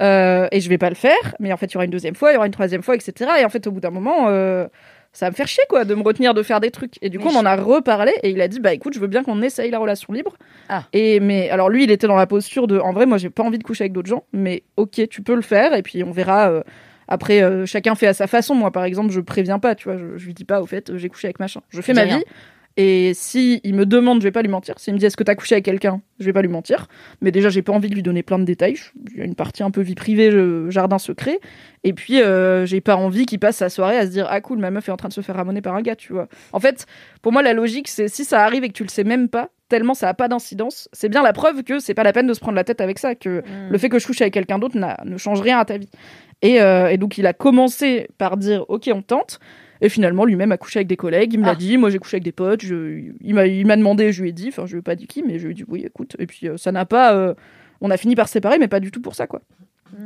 Euh, 0.00 0.46
et 0.52 0.60
je 0.60 0.68
vais 0.68 0.78
pas 0.78 0.90
le 0.90 0.94
faire 0.94 1.34
mais 1.40 1.52
en 1.52 1.56
fait 1.56 1.66
il 1.66 1.74
y 1.74 1.76
aura 1.76 1.84
une 1.84 1.90
deuxième 1.90 2.14
fois 2.14 2.30
il 2.30 2.34
y 2.34 2.36
aura 2.36 2.46
une 2.46 2.52
troisième 2.52 2.82
fois 2.82 2.94
etc 2.94 3.12
et 3.40 3.44
en 3.44 3.48
fait 3.48 3.66
au 3.66 3.72
bout 3.72 3.80
d'un 3.80 3.90
moment 3.90 4.28
euh, 4.28 4.68
ça 5.12 5.26
va 5.26 5.30
me 5.30 5.34
faire 5.34 5.48
chier 5.48 5.64
quoi 5.68 5.84
de 5.84 5.94
me 5.94 6.02
retenir 6.02 6.34
de 6.34 6.42
faire 6.42 6.60
des 6.60 6.70
trucs. 6.70 6.94
Et 7.02 7.10
du 7.10 7.18
coup 7.18 7.28
Mais 7.28 7.36
on 7.36 7.40
en 7.40 7.46
a 7.46 7.56
reparlé 7.56 8.12
et 8.22 8.30
il 8.30 8.40
a 8.40 8.46
dit 8.46 8.60
bah 8.60 8.72
écoute 8.72 8.94
je 8.94 9.00
veux 9.00 9.08
bien 9.08 9.24
qu'on 9.24 9.42
essaye 9.42 9.70
la 9.70 9.78
relation 9.78 10.12
libre. 10.12 10.36
Ah. 10.68 10.84
et 10.92 11.18
mais 11.18 11.50
alors 11.50 11.68
lui 11.70 11.84
il 11.84 11.90
était 11.90 12.06
dans 12.06 12.16
la 12.16 12.26
posture 12.26 12.66
de 12.66 12.78
en 12.78 12.92
vrai 12.92 13.06
moi 13.06 13.18
j'ai 13.18 13.30
pas 13.30 13.42
envie 13.42 13.58
de 13.58 13.64
coucher 13.64 13.84
avec 13.84 13.92
d'autres 13.92 14.08
gens 14.08 14.24
mais 14.32 14.62
ok 14.76 15.08
tu 15.08 15.22
peux 15.22 15.34
le 15.34 15.42
faire 15.42 15.74
et 15.74 15.82
puis 15.82 16.04
on 16.04 16.10
verra 16.10 16.50
euh, 16.50 16.62
après 17.08 17.42
euh, 17.42 17.66
chacun 17.66 17.94
fait 17.94 18.06
à 18.06 18.14
sa 18.14 18.26
façon. 18.26 18.54
Moi 18.54 18.70
par 18.70 18.84
exemple 18.84 19.10
je 19.10 19.20
préviens 19.20 19.58
pas 19.58 19.74
tu 19.74 19.88
vois 19.88 19.98
je, 19.98 20.16
je 20.16 20.26
lui 20.26 20.34
dis 20.34 20.44
pas 20.44 20.60
au 20.62 20.66
fait 20.66 20.90
euh, 20.90 20.98
j'ai 20.98 21.08
couché 21.08 21.26
avec 21.26 21.40
machin. 21.40 21.60
Je 21.70 21.80
fais 21.80 21.94
ma 21.94 22.02
rien. 22.02 22.18
vie 22.18 22.24
et 22.80 23.12
si 23.12 23.60
il 23.64 23.74
me 23.74 23.84
demande, 23.84 24.20
je 24.20 24.24
vais 24.24 24.30
pas 24.30 24.40
lui 24.40 24.48
mentir. 24.48 24.78
S'il 24.78 24.94
me 24.94 24.98
dit 25.00 25.04
est-ce 25.04 25.16
que 25.16 25.24
t'as 25.24 25.34
couché 25.34 25.56
avec 25.56 25.64
quelqu'un, 25.64 26.00
je 26.20 26.24
vais 26.26 26.32
pas 26.32 26.42
lui 26.42 26.48
mentir. 26.48 26.86
Mais 27.20 27.32
déjà, 27.32 27.48
j'ai 27.48 27.60
pas 27.60 27.72
envie 27.72 27.88
de 27.90 27.94
lui 27.96 28.04
donner 28.04 28.22
plein 28.22 28.38
de 28.38 28.44
détails. 28.44 28.76
Il 29.12 29.18
y 29.18 29.20
a 29.20 29.24
une 29.24 29.34
partie 29.34 29.64
un 29.64 29.72
peu 29.72 29.80
vie 29.80 29.96
privée, 29.96 30.30
jardin 30.70 30.98
secret. 30.98 31.40
Et 31.82 31.92
puis, 31.92 32.22
euh, 32.22 32.66
j'ai 32.66 32.80
pas 32.80 32.94
envie 32.94 33.26
qu'il 33.26 33.40
passe 33.40 33.56
sa 33.56 33.68
soirée 33.68 33.98
à 33.98 34.06
se 34.06 34.10
dire 34.12 34.28
ah 34.30 34.40
cool, 34.40 34.58
ma 34.58 34.70
meuf 34.70 34.88
est 34.88 34.92
en 34.92 34.96
train 34.96 35.08
de 35.08 35.12
se 35.12 35.22
faire 35.22 35.34
ramoner 35.34 35.60
par 35.60 35.74
un 35.74 35.82
gars, 35.82 35.96
tu 35.96 36.12
vois. 36.12 36.28
En 36.52 36.60
fait, 36.60 36.86
pour 37.20 37.32
moi, 37.32 37.42
la 37.42 37.52
logique, 37.52 37.88
c'est 37.88 38.06
si 38.06 38.24
ça 38.24 38.44
arrive 38.44 38.62
et 38.62 38.68
que 38.68 38.74
tu 38.74 38.84
le 38.84 38.90
sais 38.90 39.02
même 39.04 39.28
pas, 39.28 39.48
tellement 39.68 39.94
ça 39.94 40.08
a 40.08 40.14
pas 40.14 40.28
d'incidence, 40.28 40.88
c'est 40.92 41.08
bien 41.08 41.24
la 41.24 41.32
preuve 41.32 41.64
que 41.64 41.80
c'est 41.80 41.94
pas 41.94 42.04
la 42.04 42.12
peine 42.12 42.28
de 42.28 42.32
se 42.32 42.40
prendre 42.40 42.54
la 42.56 42.64
tête 42.64 42.80
avec 42.80 43.00
ça, 43.00 43.16
que 43.16 43.40
Mm. 43.40 43.70
le 43.70 43.78
fait 43.78 43.88
que 43.88 43.98
je 43.98 44.06
couche 44.06 44.20
avec 44.20 44.32
quelqu'un 44.34 44.60
d'autre 44.60 44.78
ne 45.04 45.16
change 45.16 45.40
rien 45.40 45.58
à 45.58 45.64
ta 45.64 45.78
vie. 45.78 45.90
Et, 46.42 46.60
euh, 46.60 46.88
et 46.88 46.96
donc, 46.96 47.18
il 47.18 47.26
a 47.26 47.32
commencé 47.32 48.08
par 48.18 48.36
dire 48.36 48.64
ok, 48.68 48.88
on 48.94 49.02
tente. 49.02 49.40
Et 49.80 49.88
finalement, 49.88 50.24
lui-même 50.24 50.52
a 50.52 50.56
couché 50.56 50.78
avec 50.78 50.88
des 50.88 50.96
collègues. 50.96 51.32
Il 51.34 51.40
me 51.40 51.44
l'a 51.44 51.52
Ah. 51.52 51.54
dit. 51.56 51.76
Moi, 51.78 51.90
j'ai 51.90 51.98
couché 51.98 52.16
avec 52.16 52.24
des 52.24 52.32
potes. 52.32 52.62
Je, 52.64 53.02
il 53.20 53.34
m'a, 53.34 53.46
il 53.46 53.66
m'a 53.66 53.76
demandé. 53.76 54.12
Je 54.12 54.22
lui 54.22 54.30
ai 54.30 54.32
dit. 54.32 54.48
Enfin, 54.48 54.66
je 54.66 54.72
lui 54.72 54.78
ai 54.80 54.82
pas 54.82 54.94
dit 54.96 55.06
qui, 55.06 55.22
mais 55.22 55.38
je 55.38 55.46
lui 55.46 55.52
ai 55.52 55.54
dit 55.54 55.64
oui. 55.68 55.82
Écoute. 55.86 56.16
Et 56.18 56.26
puis, 56.26 56.48
euh, 56.48 56.56
ça 56.56 56.72
n'a 56.72 56.84
pas. 56.84 57.14
euh, 57.14 57.34
on 57.80 57.90
a 57.90 57.96
fini 57.96 58.14
par 58.16 58.26
se 58.28 58.32
séparer, 58.32 58.58
mais 58.58 58.68
pas 58.68 58.80
du 58.80 58.90
tout 58.90 59.00
pour 59.00 59.14
ça, 59.14 59.26
quoi. 59.26 59.40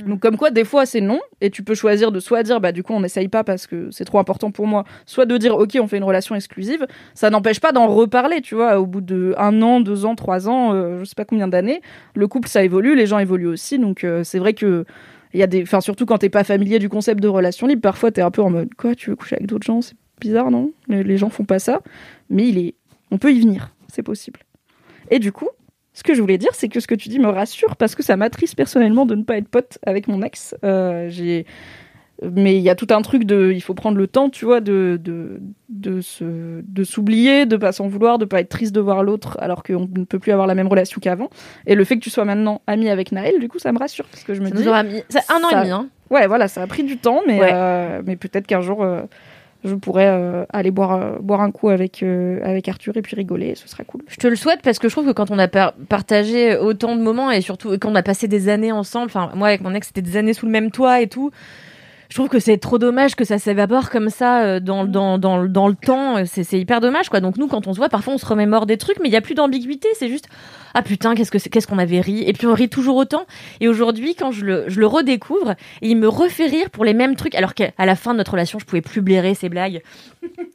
Donc, 0.07 0.21
comme 0.21 0.37
quoi, 0.37 0.51
des 0.51 0.65
fois, 0.65 0.87
c'est 0.87 1.01
non. 1.01 1.19
Et 1.41 1.51
tu 1.51 1.65
peux 1.65 1.75
choisir 1.75 2.13
de 2.13 2.21
soit 2.21 2.45
dire, 2.45 2.61
bah, 2.61 2.71
du 2.71 2.85
coup, 2.85 2.93
on 2.93 3.01
n'essaye 3.01 3.27
pas 3.27 3.43
parce 3.43 3.67
que 3.67 3.91
c'est 3.91 4.05
trop 4.05 4.21
important 4.21 4.53
pour 4.53 4.67
moi. 4.69 4.85
Soit 5.07 5.27
de 5.27 5.37
dire, 5.37 5.57
ok, 5.57 5.77
on 5.81 5.89
fait 5.89 5.97
une 5.97 6.05
relation 6.05 6.37
exclusive. 6.37 6.87
Ça 7.15 7.31
n'empêche 7.31 7.59
pas 7.61 7.73
d'en 7.73 7.89
reparler, 7.89 8.41
tu 8.43 8.55
vois. 8.55 8.79
Au 8.79 8.87
bout 8.87 9.01
de 9.01 9.35
un 9.39 9.61
an, 9.61 9.81
deux 9.81 10.05
ans, 10.07 10.15
trois 10.15 10.49
ans, 10.49 10.73
euh, 10.73 11.01
je 11.01 11.05
sais 11.05 11.17
pas 11.17 11.25
combien 11.25 11.49
d'années, 11.49 11.83
le 12.15 12.29
couple, 12.29 12.49
ça 12.49 12.63
évolue. 12.63 12.95
Les 12.95 13.07
gens 13.07 13.19
évoluent 13.19 13.49
aussi. 13.49 13.79
Donc, 13.79 14.05
euh, 14.05 14.23
c'est 14.23 14.39
vrai 14.39 14.55
que. 14.55 14.85
Il 15.35 15.41
y 15.41 15.43
a 15.43 15.47
des, 15.47 15.63
enfin 15.63 15.81
surtout 15.81 16.07
quand 16.07 16.19
t'es 16.19 16.29
pas 16.29 16.45
familier 16.45 16.79
du 16.79 16.89
concept 16.89 17.23
de 17.23 17.29
relation 17.29 17.67
libre, 17.67 17.83
parfois 17.83 18.11
t'es 18.11 18.21
un 18.21 18.31
peu 18.31 18.43
en 18.43 18.51
mode 18.51 18.75
quoi, 18.75 18.95
tu 18.95 19.11
veux 19.11 19.17
coucher 19.17 19.37
avec 19.37 19.49
d'autres 19.49 19.67
gens, 19.67 19.81
c'est 19.81 19.97
bizarre 20.21 20.51
non? 20.51 20.73
Les, 20.89 21.17
gens 21.17 21.31
font 21.31 21.45
pas 21.45 21.59
ça, 21.59 21.81
mais 22.31 22.49
il 22.49 22.59
est, 22.59 22.75
on 23.11 23.19
peut 23.19 23.33
y 23.33 23.41
venir, 23.41 23.75
c'est 23.89 24.03
possible. 24.03 24.41
Et 25.11 25.19
du 25.19 25.33
coup, 25.33 25.49
ce 25.95 26.03
que 26.03 26.15
je 26.15 26.21
voulais 26.21 26.39
dire, 26.39 26.55
c'est 26.55 26.69
que 26.69 26.81
ce 26.81 26.87
que 26.87 26.95
tu 26.95 27.09
dis 27.09 27.19
me 27.19 27.29
rassure 27.29 27.77
parce 27.77 27.95
que 27.95 28.03
ça 28.03 28.17
m'attriste 28.17 28.57
personnellement 28.57 29.05
de 29.05 29.15
ne 29.15 29.25
pas 29.25 29.37
être 29.37 29.49
pote 29.49 29.79
avec 29.85 30.09
mon 30.09 30.23
ex. 30.23 30.55
Euh, 30.65 31.09
j'ai, 31.11 31.45
mais 32.31 32.55
il 32.57 32.63
y 32.63 32.71
a 32.71 32.75
tout 32.75 32.87
un 32.91 33.03
truc 33.03 33.25
de, 33.25 33.51
il 33.53 33.61
faut 33.61 33.75
prendre 33.75 33.99
le 33.99 34.07
temps, 34.07 34.29
tu 34.31 34.45
vois, 34.45 34.61
de 34.61 35.01
de 35.03 35.41
de 35.69 36.01
se, 36.01 36.63
de 36.63 36.85
s'oublier, 36.85 37.47
de 37.47 37.57
pas 37.57 37.73
s'en 37.73 37.89
vouloir, 37.89 38.19
de 38.19 38.25
pas 38.25 38.41
être 38.41 38.49
triste 38.49 38.75
de 38.75 38.81
voir 38.81 39.03
l'autre 39.03 39.37
alors 39.41 39.63
qu'on 39.63 39.89
ne 39.97 40.05
peut 40.05 40.19
plus 40.19 40.31
avoir 40.33 40.47
la 40.47 40.55
même 40.55 40.69
relation 40.69 41.01
qu'avant. 41.01 41.31
Et 41.67 41.75
le 41.75 41.85
fait 41.85 41.97
que 41.97 42.01
tu 42.01 42.11
sois 42.11 42.25
maintenant 42.25 42.61
ami 42.67 42.89
avec 42.91 43.11
Naël, 43.13 43.39
du 43.41 43.49
coup, 43.49 43.59
ça 43.59 43.73
me 43.73 43.79
rassure 43.79 44.05
parce 44.07 44.23
que 44.23 44.35
je 44.35 44.41
me 44.41 44.47
Ça 44.47 44.53
dis, 44.55 44.59
mis 44.63 45.03
ça- 45.09 45.21
un 45.31 45.43
an 45.43 45.49
ça- 45.51 45.57
et 45.57 45.61
demi, 45.63 45.71
hein. 45.73 45.89
Ouais, 46.11 46.27
voilà, 46.27 46.47
ça 46.47 46.63
a 46.63 46.67
pris 46.67 46.85
du 46.85 46.99
temps, 46.99 47.23
mais, 47.27 47.41
Ouais. 47.41 47.51
euh, 47.53 48.03
mais 48.07 48.17
peut-être 48.17 48.47
qu'un 48.47 48.61
jour, 48.61 48.83
euh, 48.85 49.01
je 49.65 49.75
pourrais 49.75 50.09
euh, 50.09 50.45
aller 50.53 50.71
boire, 50.71 51.21
boire 51.23 51.41
un 51.41 51.51
coup 51.51 51.71
avec, 51.71 52.03
avec 52.03 52.69
Arthur 52.69 52.97
et 52.97 53.03
puis 53.03 53.17
rigoler, 53.17 53.55
ce 53.55 53.67
serait 53.67 53.85
cool. 53.85 54.03
Je 54.09 54.17
te 54.17 54.27
le 54.27 54.37
souhaite 54.37 54.61
parce 54.63 54.79
que 54.79 54.89
je 54.89 54.95
trouve 54.95 55.07
que 55.07 55.13
quand 55.13 55.31
on 55.31 55.39
a 55.39 55.49
par- 55.49 55.73
partagé 55.89 56.57
autant 56.59 56.97
de 56.97 57.01
moments 57.01 57.31
et 57.31 57.41
surtout 57.41 57.71
quand 57.81 57.91
on 57.91 57.95
a 57.95 58.03
passé 58.03 58.29
des 58.29 58.49
années 58.51 58.73
ensemble, 58.73 59.07
enfin 59.07 59.31
moi 59.37 59.49
avec 59.49 59.63
mon 59.63 59.73
ex 59.73 59.87
c'était 59.87 60.03
des 60.03 60.17
années 60.19 60.35
sous 60.35 60.47
le 60.47 60.53
même 60.53 60.71
toit 60.71 61.01
et 61.01 61.07
tout. 61.07 61.31
Je 62.13 62.19
trouve 62.19 62.29
que 62.29 62.41
c'est 62.41 62.59
trop 62.59 62.77
dommage 62.77 63.15
que 63.15 63.25
ça 63.25 63.39
s'évapore 63.39 63.89
comme 63.89 64.11
ça 64.11 64.43
euh, 64.43 64.61
dans, 64.61 64.85
dans, 64.85 65.17
dans, 65.17 65.47
dans 65.47 65.67
le 65.67 65.75
temps. 65.75 66.19
Euh, 66.19 66.25
C'est 66.27 66.61
hyper 66.61 66.83
dommage 66.83 67.09
quoi. 67.09 67.21
Donc 67.21 67.39
nous 67.39 67.47
quand 67.49 67.67
on 67.67 67.73
se 67.73 67.79
voit 67.79 67.89
parfois 67.89 68.13
on 68.13 68.19
se 68.19 68.27
remémore 68.27 68.67
des 68.67 68.77
trucs 68.77 68.99
mais 69.01 69.09
il 69.09 69.13
y 69.13 69.17
a 69.17 69.23
plus 69.23 69.35
d'ambiguïté. 69.35 69.89
C'est 69.99 70.11
juste 70.11 70.29
ah 70.75 70.83
putain 70.83 71.15
qu'est-ce 71.15 71.67
qu'on 71.67 71.79
avait 71.79 72.03
ri? 72.03 72.23
Et 72.27 72.35
puis 72.35 72.47
on 72.47 72.53
rit 72.53 72.69
toujours 72.69 72.97
autant. 72.97 73.25
Et 73.63 73.69
aujourd'hui 73.69 74.15
quand 74.15 74.31
je 74.31 74.45
le, 74.45 74.65
je 74.69 74.79
le 74.79 74.87
redécouvre 74.87 75.53
et 75.81 75.89
il 75.89 75.97
me 75.97 76.07
refait 76.07 76.49
rire 76.49 76.69
pour 76.69 76.85
les 76.85 76.93
mêmes 76.93 77.17
trucs 77.17 77.35
alors 77.35 77.55
qu'à 77.55 77.73
la 77.79 77.97
fin 77.97 78.13
de 78.13 78.19
notre 78.19 78.33
relation 78.33 78.59
je 78.59 78.67
pouvais 78.67 78.83
plus 78.83 79.01
blairer 79.01 79.35
ses 79.35 79.49
blagues. 79.49 79.81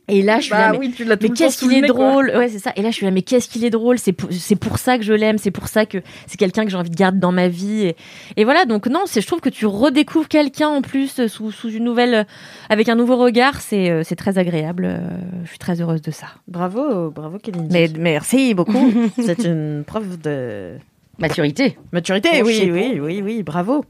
Et 0.08 0.22
là 0.22 0.38
je 0.38 0.44
suis 0.44 0.52
là, 0.54 0.74
mais- 0.74 0.78
oui, 0.78 0.94
qu'est-ce 1.36 1.58
qu'il 1.58 1.74
est 1.74 1.82
drôle 1.88 2.32
Ouais, 2.36 2.50
c'est 2.50 2.60
ça. 2.60 2.72
Et 2.76 2.84
là, 2.84 2.92
je 2.92 2.96
suis 2.96 3.06
là, 3.06 3.12
mais 3.12 3.24
qu'est-ce 3.24 3.50
qu'il 3.50 3.66
est 3.66 3.70
drôle 3.72 3.98
C'est 3.98 4.14
pour, 4.14 4.30
pour 4.62 4.78
ça 4.78 4.98
que 4.98 5.04
je 5.04 5.14
l'aime. 5.14 5.38
C'est 5.40 5.52
pour 5.52 5.68
ça 5.68 5.86
que 5.88 5.98
c'est 6.28 6.38
quelqu'un 6.38 6.64
que 6.66 6.70
j'ai 6.72 6.78
envie 6.78 6.90
de 6.92 6.96
garder 6.96 7.20
dans 7.20 7.32
ma 7.32 7.48
vie. 7.48 7.88
Et, 7.88 7.96
et 8.38 8.44
voilà. 8.44 8.66
Donc 8.66 8.88
non, 8.88 9.02
c'est, 9.06 9.22
je 9.22 9.28
trouve 9.28 9.42
que 9.42 9.50
tu 9.50 9.66
redécouvres 9.66 10.28
quelqu'un 10.28 10.68
en 10.70 10.82
plus 10.82 11.20
euh, 11.20 11.28
sous, 11.52 11.70
sous 11.70 11.70
une 11.70 11.84
nouvelle, 11.84 12.14
euh, 12.14 12.24
avec 12.70 12.90
un 12.90 12.96
nouveau 12.96 13.18
regard. 13.18 13.62
C'est, 13.62 13.90
euh, 13.90 14.04
c'est 14.04 14.16
très 14.16 14.38
agréable. 14.38 14.86
Euh, 14.86 15.00
Je 15.44 15.50
suis 15.50 15.60
très 15.60 15.82
heureuse 15.82 16.02
de 16.02 16.12
ça. 16.12 16.28
Bravo, 16.48 17.10
bravo 17.12 17.38
Kalindi. 17.40 17.70
Mais 17.72 17.88
merci 17.98 18.54
beaucoup. 18.54 18.92
c'est 19.24 19.44
une 19.46 19.84
preuve 19.86 20.20
de 20.20 20.78
Maturité. 21.20 21.78
maturité. 21.92 22.44
Oui, 22.44 22.70
oui, 22.72 23.00
oui, 23.02 23.22
oui, 23.24 23.44
bravo. 23.44 23.84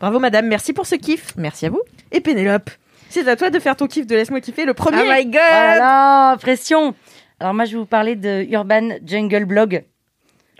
Bravo 0.00 0.18
madame, 0.18 0.46
merci 0.46 0.72
pour 0.72 0.86
ce 0.86 0.94
kiff. 0.94 1.34
merci 1.36 1.66
à 1.66 1.70
vous. 1.70 1.80
Et 2.10 2.20
Pénélope, 2.20 2.70
c'est 3.10 3.28
à 3.28 3.36
toi 3.36 3.50
de 3.50 3.58
faire 3.58 3.76
ton 3.76 3.86
kiff 3.86 4.06
de 4.06 4.14
Laisse-moi 4.16 4.40
kiffer 4.40 4.64
le 4.64 4.74
premier. 4.74 4.98
Oh 5.02 5.04
my 5.08 5.24
god 5.26 5.34
Oh 5.34 5.38
là 5.40 5.76
là, 5.76 6.36
pression. 6.38 6.94
Alors 7.40 7.52
moi, 7.54 7.64
je 7.66 7.72
vais 7.72 7.78
vous 7.78 7.86
parler 7.86 8.16
de 8.16 8.46
Urban 8.50 8.96
Jungle 9.04 9.44
Blog. 9.44 9.84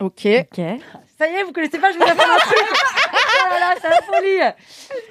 Ok. 0.00 0.26
Ok. 0.26 0.64
Ça 1.18 1.28
y 1.28 1.34
est, 1.34 1.44
vous 1.44 1.52
connaissez 1.52 1.78
pas, 1.78 1.92
je 1.92 1.96
vous 1.96 2.02
apprends 2.02 2.34
un 2.34 2.38
truc. 2.38 2.58
Oh 3.46 3.50
là 3.50 3.60
là, 3.60 3.74
c'est 3.80 3.88
la 3.88 4.02
folie. 4.02 4.54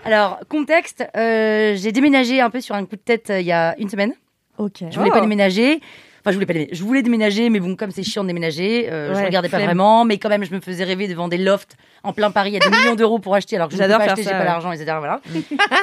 Alors, 0.05 0.39
contexte, 0.49 1.03
euh, 1.15 1.75
j'ai 1.75 1.91
déménagé 1.91 2.41
un 2.41 2.49
peu 2.49 2.61
sur 2.61 2.75
un 2.75 2.85
coup 2.85 2.95
de 2.95 3.01
tête 3.01 3.29
euh, 3.29 3.39
il 3.39 3.45
y 3.47 3.51
a 3.51 3.75
une 3.79 3.89
semaine. 3.89 4.13
Ok. 4.57 4.83
Je 4.89 4.97
voulais 4.97 5.09
Oh. 5.11 5.13
pas 5.15 5.21
déménager. 5.21 5.79
Enfin, 6.25 6.31
je 6.31 6.35
voulais 6.35 6.45
pas 6.45 6.53
déménager. 6.53 6.75
Je 6.77 6.83
voulais 6.85 7.01
déménager, 7.01 7.49
mais 7.49 7.59
bon, 7.59 7.75
comme 7.75 7.91
c'est 7.91 8.01
chiant 8.03 8.23
de 8.23 8.29
déménager, 8.29 8.87
euh, 8.89 9.13
je 9.13 9.19
Ouais, 9.19 9.25
regardais 9.25 9.49
pas 9.49 9.57
flemme. 9.57 9.67
vraiment. 9.67 10.05
Mais 10.05 10.17
quand 10.19 10.29
même, 10.29 10.45
je 10.45 10.53
me 10.53 10.61
faisais 10.61 10.85
rêver 10.85 11.09
devant 11.09 11.27
des 11.27 11.37
lofts 11.37 11.75
en 12.01 12.13
plein 12.13 12.31
Paris 12.31 12.55
à 12.55 12.59
des 12.59 12.69
millions 12.69 12.95
d'euros 12.95 13.19
pour 13.19 13.35
acheter, 13.35 13.57
alors 13.57 13.67
que 13.67 13.73
je 13.75 13.77
ne 13.77 13.83
peux 13.83 13.89
J'adore 13.89 13.97
pas 13.99 14.03
faire 14.05 14.13
acheter, 14.13 14.23
ça, 14.23 14.29
j'ai 14.29 14.35
pas 14.37 14.39
ouais. 14.43 14.45
l'argent, 14.45 14.71
etc. 14.71 14.95
Voilà. 14.99 15.19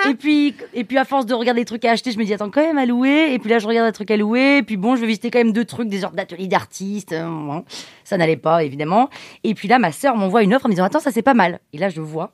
et 0.09 0.14
puis, 0.14 0.55
et 0.72 0.84
puis 0.84 0.96
à 0.96 1.05
force 1.05 1.26
de 1.26 1.34
regarder 1.34 1.61
des 1.61 1.64
trucs 1.66 1.84
à 1.84 1.90
acheter, 1.90 2.11
je 2.11 2.18
me 2.18 2.24
dis 2.24 2.32
attends 2.32 2.48
quand 2.51 2.62
même 2.62 2.78
à 2.78 2.86
louer. 2.86 3.34
Et 3.34 3.38
puis 3.38 3.51
là, 3.51 3.59
je 3.59 3.66
regarde 3.66 3.86
des 3.86 3.93
trucs 3.93 4.10
à 4.10 4.16
louer. 4.16 4.59
Et 4.59 4.62
puis 4.62 4.78
bon, 4.78 4.97
je 4.97 5.02
vais 5.02 5.09
visiter 5.09 5.31
quand 5.31 5.40
même 5.40 5.52
deux 5.52 5.66
trucs, 5.66 5.89
des 5.90 6.01
sortes 6.01 6.14
d'ateliers 6.14 6.47
d'artistes. 6.47 7.12
euh, 7.12 7.27
bon. 7.27 7.64
ça 8.05 8.16
n'allait 8.16 8.36
pas 8.39 8.64
évidemment. 8.64 9.10
Et 9.44 9.52
puis 9.55 9.68
là, 9.68 9.78
ma 9.78 9.93
sœur 9.93 10.16
m'envoie 10.16 10.43
une 10.43 10.55
offre 10.55 10.64
en 10.64 10.68
me 10.70 10.74
disant 10.74 10.85
attends, 10.85 11.01
ça 11.01 11.10
c'est 11.10 11.20
pas 11.22 11.35
mal. 11.35 11.60
Et 11.74 11.78
là, 11.78 11.90
je 11.90 12.01
vois 12.01 12.32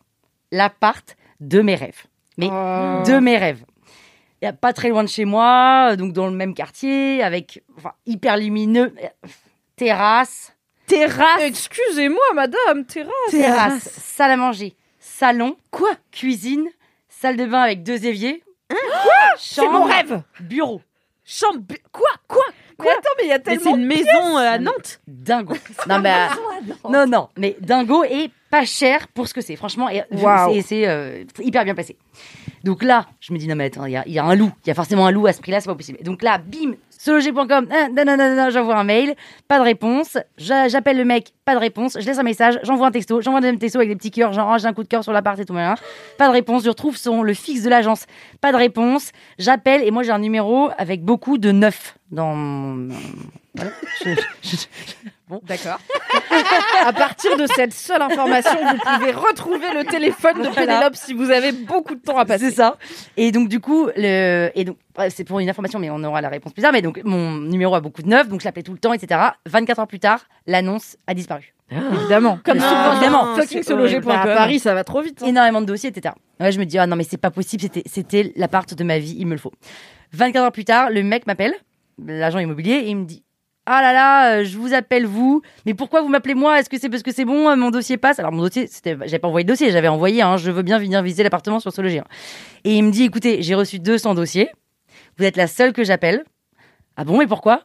l'appart 0.52 1.16
de 1.40 1.60
mes 1.60 1.74
rêves. 1.74 2.04
Mais 2.38 2.48
Oh. 2.50 3.02
de 3.06 3.18
mes 3.18 3.36
rêves. 3.38 3.64
Pas 4.60 4.72
très 4.72 4.90
loin 4.90 5.02
de 5.02 5.08
chez 5.08 5.24
moi, 5.24 5.96
donc 5.96 6.12
dans 6.12 6.26
le 6.26 6.32
même 6.36 6.54
quartier, 6.54 7.20
avec 7.22 7.64
enfin, 7.76 7.92
hyper 8.06 8.36
lumineux, 8.36 8.94
terrasse, 9.74 10.52
Terrasse. 10.86 11.40
Excusez-moi, 11.42 12.22
madame, 12.34 12.84
terrasse. 12.84 13.12
terrasse, 13.30 13.82
salle 13.82 14.30
à 14.30 14.36
manger, 14.36 14.76
salon, 15.00 15.56
quoi? 15.72 15.90
Cuisine, 16.12 16.68
salle 17.08 17.36
de 17.36 17.44
bain 17.44 17.62
avec 17.62 17.82
deux 17.82 18.06
éviers. 18.06 18.44
C'est 19.36 19.66
mon 19.68 19.82
rêve. 19.82 20.22
Bureau. 20.38 20.80
Chambre. 21.24 21.58
bu- 21.58 21.82
Quoi? 21.90 22.44
Quoi 22.78 22.86
Mais 22.86 22.98
attends, 22.98 23.08
mais 23.18 23.24
il 23.24 23.28
y 23.28 23.32
a 23.32 23.38
Mais 23.38 23.42
c'est 23.46 23.56
tellement. 23.58 23.76
une 23.76 23.86
maison 23.86 24.38
euh, 24.38 24.50
à 24.52 24.58
Nantes. 24.58 25.00
Dingo. 25.06 25.54
Non, 25.88 25.98
mais, 26.00 26.12
euh, 26.12 26.90
non, 26.90 27.06
non, 27.06 27.28
mais 27.36 27.56
dingo 27.60 28.04
et 28.04 28.30
pas 28.50 28.64
cher 28.64 29.08
pour 29.08 29.26
ce 29.28 29.34
que 29.34 29.40
c'est. 29.40 29.56
Franchement, 29.56 29.88
et- 29.88 30.02
Waouh. 30.10 30.54
c'est 30.54 30.62
c'est, 30.62 30.88
euh, 30.88 31.24
hyper 31.40 31.64
bien 31.64 31.74
placé. 31.74 31.96
Donc 32.64 32.82
là, 32.82 33.06
je 33.20 33.32
me 33.32 33.38
dis, 33.38 33.46
non, 33.48 33.54
mais 33.56 33.66
attends, 33.66 33.86
il 33.86 33.92
y 33.92 33.96
a, 33.96 34.02
il 34.06 34.12
y 34.12 34.18
a 34.18 34.24
un 34.24 34.34
loup. 34.34 34.50
Il 34.64 34.68
y 34.68 34.70
a 34.70 34.74
forcément 34.74 35.06
un 35.06 35.10
loup 35.10 35.26
à 35.26 35.32
ce 35.32 35.40
prix-là, 35.40 35.60
c'est 35.60 35.68
pas 35.68 35.74
possible. 35.74 35.98
Donc 36.02 36.22
là, 36.22 36.38
bim, 36.38 36.72
ah, 37.08 38.50
j'envoie 38.50 38.76
un 38.76 38.84
mail, 38.84 39.14
pas 39.48 39.58
de 39.58 39.64
réponse. 39.64 40.18
J'a- 40.38 40.68
J'appelle 40.68 40.96
le 40.96 41.04
mec, 41.04 41.32
pas 41.44 41.54
de 41.54 41.60
réponse. 41.60 41.96
Je 42.00 42.06
laisse 42.06 42.18
un 42.18 42.22
message, 42.22 42.58
j'envoie 42.62 42.86
un 42.88 42.90
texto, 42.90 43.20
j'envoie 43.20 43.38
un 43.38 43.42
deuxième 43.42 43.58
texto 43.58 43.78
avec 43.78 43.88
des 43.88 43.96
petits 43.96 44.10
cœurs, 44.10 44.32
genre, 44.32 44.58
j'ai 44.58 44.66
un 44.66 44.72
coup 44.72 44.82
de 44.82 44.88
cœur 44.88 45.02
sur 45.04 45.12
l'appart 45.12 45.38
et 45.38 45.44
tout, 45.44 45.52
machin. 45.52 45.80
Pas 46.18 46.28
de 46.28 46.32
réponse. 46.32 46.64
Je 46.64 46.68
retrouve 46.68 46.96
son, 46.96 47.22
le 47.22 47.34
fixe 47.34 47.62
de 47.62 47.68
l'agence, 47.70 48.06
pas 48.40 48.52
de 48.52 48.56
réponse. 48.56 49.12
J'appelle 49.38 49.82
et 49.82 49.90
moi, 49.90 50.02
j'ai 50.02 50.10
un 50.12 50.18
numéro 50.18 50.70
avec 50.78 51.02
beaucoup 51.02 51.38
de 51.38 51.52
neuf 51.52 51.96
dans. 52.10 52.88
Voilà. 53.54 53.70
D'accord. 55.42 55.78
à 56.86 56.92
partir 56.92 57.36
de 57.36 57.46
cette 57.46 57.72
seule 57.72 58.00
information, 58.02 58.50
vous 58.62 58.78
pouvez 58.78 59.10
retrouver 59.12 59.72
le 59.74 59.84
téléphone 59.84 60.38
de 60.42 60.48
Voilà. 60.48 60.54
Pénélope 60.54 60.94
si 60.96 61.14
vous 61.14 61.30
avez 61.30 61.52
beaucoup 61.52 61.94
de 61.96 62.00
temps 62.00 62.16
à 62.18 62.24
passer. 62.24 62.50
C'est 62.50 62.56
ça. 62.56 62.76
Et 63.16 63.32
donc 63.32 63.48
du 63.48 63.58
coup, 63.60 63.88
le 63.96 64.50
et 64.54 64.64
donc 64.64 64.76
c'est 65.10 65.24
pour 65.24 65.40
une 65.40 65.48
information, 65.50 65.78
mais 65.78 65.90
on 65.90 66.02
aura 66.04 66.20
la 66.20 66.28
réponse 66.28 66.52
plus 66.52 66.62
tard. 66.62 66.72
Mais 66.72 66.82
donc 66.82 67.00
mon 67.04 67.32
numéro 67.32 67.74
a 67.74 67.80
beaucoup 67.80 68.02
de 68.02 68.08
neuf, 68.08 68.28
donc 68.28 68.40
je 68.40 68.44
l'appelais 68.44 68.62
tout 68.62 68.72
le 68.72 68.78
temps, 68.78 68.92
etc. 68.92 69.20
24 69.46 69.80
heures 69.80 69.86
plus 69.88 69.98
tard, 70.00 70.20
l'annonce 70.46 70.96
a 71.06 71.14
disparu. 71.14 71.52
Évidemment. 71.70 72.38
Comme 72.44 72.58
Ah, 72.60 72.68
souvent, 72.68 72.92
évidemment. 72.92 73.34
Fucking 73.34 73.62
C'est 73.64 73.72
horrible. 73.72 73.88
sologer.com. 74.04 74.12
À 74.30 74.34
Paris, 74.36 74.60
ça 74.60 74.74
va 74.74 74.84
trop 74.84 75.00
vite. 75.02 75.20
hein. 75.22 75.26
Énormément 75.26 75.60
de 75.60 75.66
dossiers, 75.66 75.90
etc. 75.90 76.14
Ouais, 76.38 76.52
je 76.52 76.60
me 76.60 76.64
dis 76.66 76.78
ah 76.78 76.86
non 76.86 76.94
mais 76.94 77.02
c'est 77.04 77.16
pas 77.16 77.32
possible, 77.32 77.62
c'était 77.62 77.82
c'était 77.86 78.32
l'appart 78.36 78.72
de 78.72 78.84
ma 78.84 78.98
vie, 79.00 79.16
il 79.18 79.26
me 79.26 79.32
le 79.32 79.38
faut. 79.40 79.52
24 80.12 80.44
heures 80.44 80.52
plus 80.52 80.64
tard, 80.64 80.90
le 80.90 81.02
mec 81.02 81.26
m'appelle, 81.26 81.54
l'agent 82.04 82.38
immobilier, 82.38 82.74
et 82.74 82.88
il 82.90 82.96
me 82.96 83.04
dit 83.04 83.24
ah 83.66 83.82
là 83.82 83.92
là, 83.92 84.30
euh, 84.30 84.44
je 84.44 84.56
vous 84.56 84.74
appelle 84.74 85.06
vous, 85.06 85.42
mais 85.66 85.74
pourquoi 85.74 86.00
vous 86.00 86.08
m'appelez 86.08 86.34
moi? 86.34 86.58
Est-ce 86.58 86.70
que 86.70 86.78
c'est 86.78 86.88
parce 86.88 87.02
que 87.02 87.12
c'est 87.12 87.24
bon, 87.24 87.48
euh, 87.48 87.56
mon 87.56 87.70
dossier 87.70 87.96
passe? 87.96 88.18
Alors 88.18 88.32
mon 88.32 88.42
dossier, 88.42 88.68
c'était, 88.68 88.96
j'avais 89.02 89.18
pas 89.18 89.28
envoyé 89.28 89.44
de 89.44 89.48
dossier, 89.48 89.70
j'avais 89.72 89.88
envoyé, 89.88 90.22
hein, 90.22 90.36
je 90.36 90.50
veux 90.50 90.62
bien 90.62 90.78
venir 90.78 91.02
visiter 91.02 91.24
l'appartement 91.24 91.58
sur 91.58 91.72
Sologer. 91.72 92.02
Et 92.64 92.76
il 92.76 92.84
me 92.84 92.90
dit, 92.90 93.04
écoutez, 93.04 93.42
j'ai 93.42 93.54
reçu 93.54 93.78
200 93.78 94.14
dossiers, 94.14 94.50
vous 95.18 95.24
êtes 95.24 95.36
la 95.36 95.48
seule 95.48 95.72
que 95.72 95.84
j'appelle. 95.84 96.24
Ah 96.96 97.04
bon, 97.04 97.20
et 97.20 97.26
pourquoi? 97.26 97.64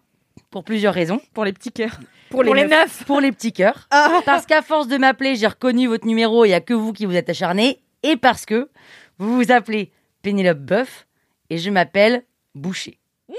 Pour 0.50 0.64
plusieurs 0.64 0.94
raisons. 0.94 1.22
Pour 1.34 1.46
les 1.46 1.54
petits 1.54 1.72
cœurs. 1.72 2.00
Pour 2.32 2.44
les, 2.44 2.66
neufs. 2.66 3.04
Pour 3.06 3.20
les 3.20 3.34
petits 3.34 3.52
cœurs. 3.52 3.90
Parce 4.26 4.46
qu'à 4.46 4.62
force 4.62 4.88
de 4.88 4.98
m'appeler, 4.98 5.36
j'ai 5.36 5.48
reconnu 5.48 5.88
votre 5.88 6.08
numéro, 6.08 6.46
il 6.46 6.50
y 6.50 6.54
a 6.54 6.62
que 6.62 6.74
vous 6.74 6.94
qui 6.94 7.06
vous 7.06 7.16
êtes 7.16 7.30
acharné. 7.30 7.82
Et 8.04 8.18
parce 8.18 8.46
que 8.46 8.70
vous 9.20 9.36
vous 9.36 9.52
appelez 9.52 9.92
Pénélope 10.22 10.60
Boeuf 10.60 11.08
et 11.50 11.58
je 11.58 11.70
m'appelle 11.70 12.24
Boucher. 12.56 12.98
Ouf, 13.30 13.38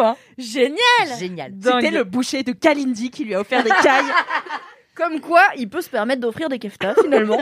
hein 0.00 0.16
Génial. 0.38 0.78
Génial. 1.18 1.52
C'était 1.62 1.90
le 1.90 2.04
boucher 2.04 2.42
de 2.42 2.52
Kalindi 2.52 3.10
qui 3.10 3.24
lui 3.24 3.34
a 3.34 3.40
offert 3.40 3.62
des 3.62 3.70
cailles. 3.82 4.04
Comme 4.94 5.20
quoi, 5.20 5.42
il 5.56 5.68
peut 5.68 5.80
se 5.80 5.88
permettre 5.88 6.20
d'offrir 6.20 6.48
des 6.48 6.58
keftas 6.58 6.94
finalement. 7.02 7.40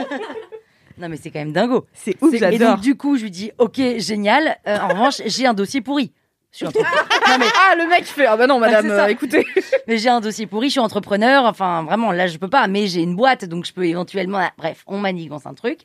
Non, 0.97 1.07
mais 1.09 1.17
c'est 1.17 1.31
quand 1.31 1.39
même 1.39 1.53
dingo. 1.53 1.85
C'est 1.93 2.15
ouf, 2.21 2.33
Et 2.33 2.37
j'adore. 2.37 2.73
donc, 2.75 2.81
du 2.81 2.95
coup, 2.95 3.17
je 3.17 3.23
lui 3.23 3.31
dis, 3.31 3.51
ok, 3.57 3.79
génial. 3.97 4.57
Euh, 4.67 4.77
en 4.79 4.87
revanche, 4.89 5.21
j'ai 5.25 5.45
un 5.45 5.53
dossier 5.53 5.81
pourri. 5.81 6.11
Je 6.51 6.57
suis 6.57 6.65
entrepreneur. 6.67 7.05
non, 7.27 7.35
mais, 7.39 7.45
ah, 7.55 7.75
le 7.75 7.87
mec 7.87 8.05
fait 8.05 8.25
Ah 8.25 8.35
bah 8.35 8.47
non, 8.47 8.59
madame, 8.59 8.83
c'est 8.87 8.95
ça. 8.95 9.05
euh, 9.05 9.09
écoutez. 9.09 9.45
mais 9.87 9.97
j'ai 9.97 10.09
un 10.09 10.19
dossier 10.19 10.45
pourri, 10.47 10.67
je 10.67 10.71
suis 10.71 10.79
entrepreneur. 10.79 11.45
Enfin, 11.45 11.83
vraiment, 11.83 12.11
là, 12.11 12.27
je 12.27 12.37
peux 12.37 12.49
pas. 12.49 12.67
Mais 12.67 12.87
j'ai 12.87 13.01
une 13.01 13.15
boîte, 13.15 13.45
donc 13.45 13.65
je 13.65 13.73
peux 13.73 13.85
éventuellement. 13.85 14.39
ah, 14.39 14.51
Bref, 14.57 14.83
on 14.87 14.97
manigance 14.99 15.45
un 15.45 15.53
truc. 15.53 15.81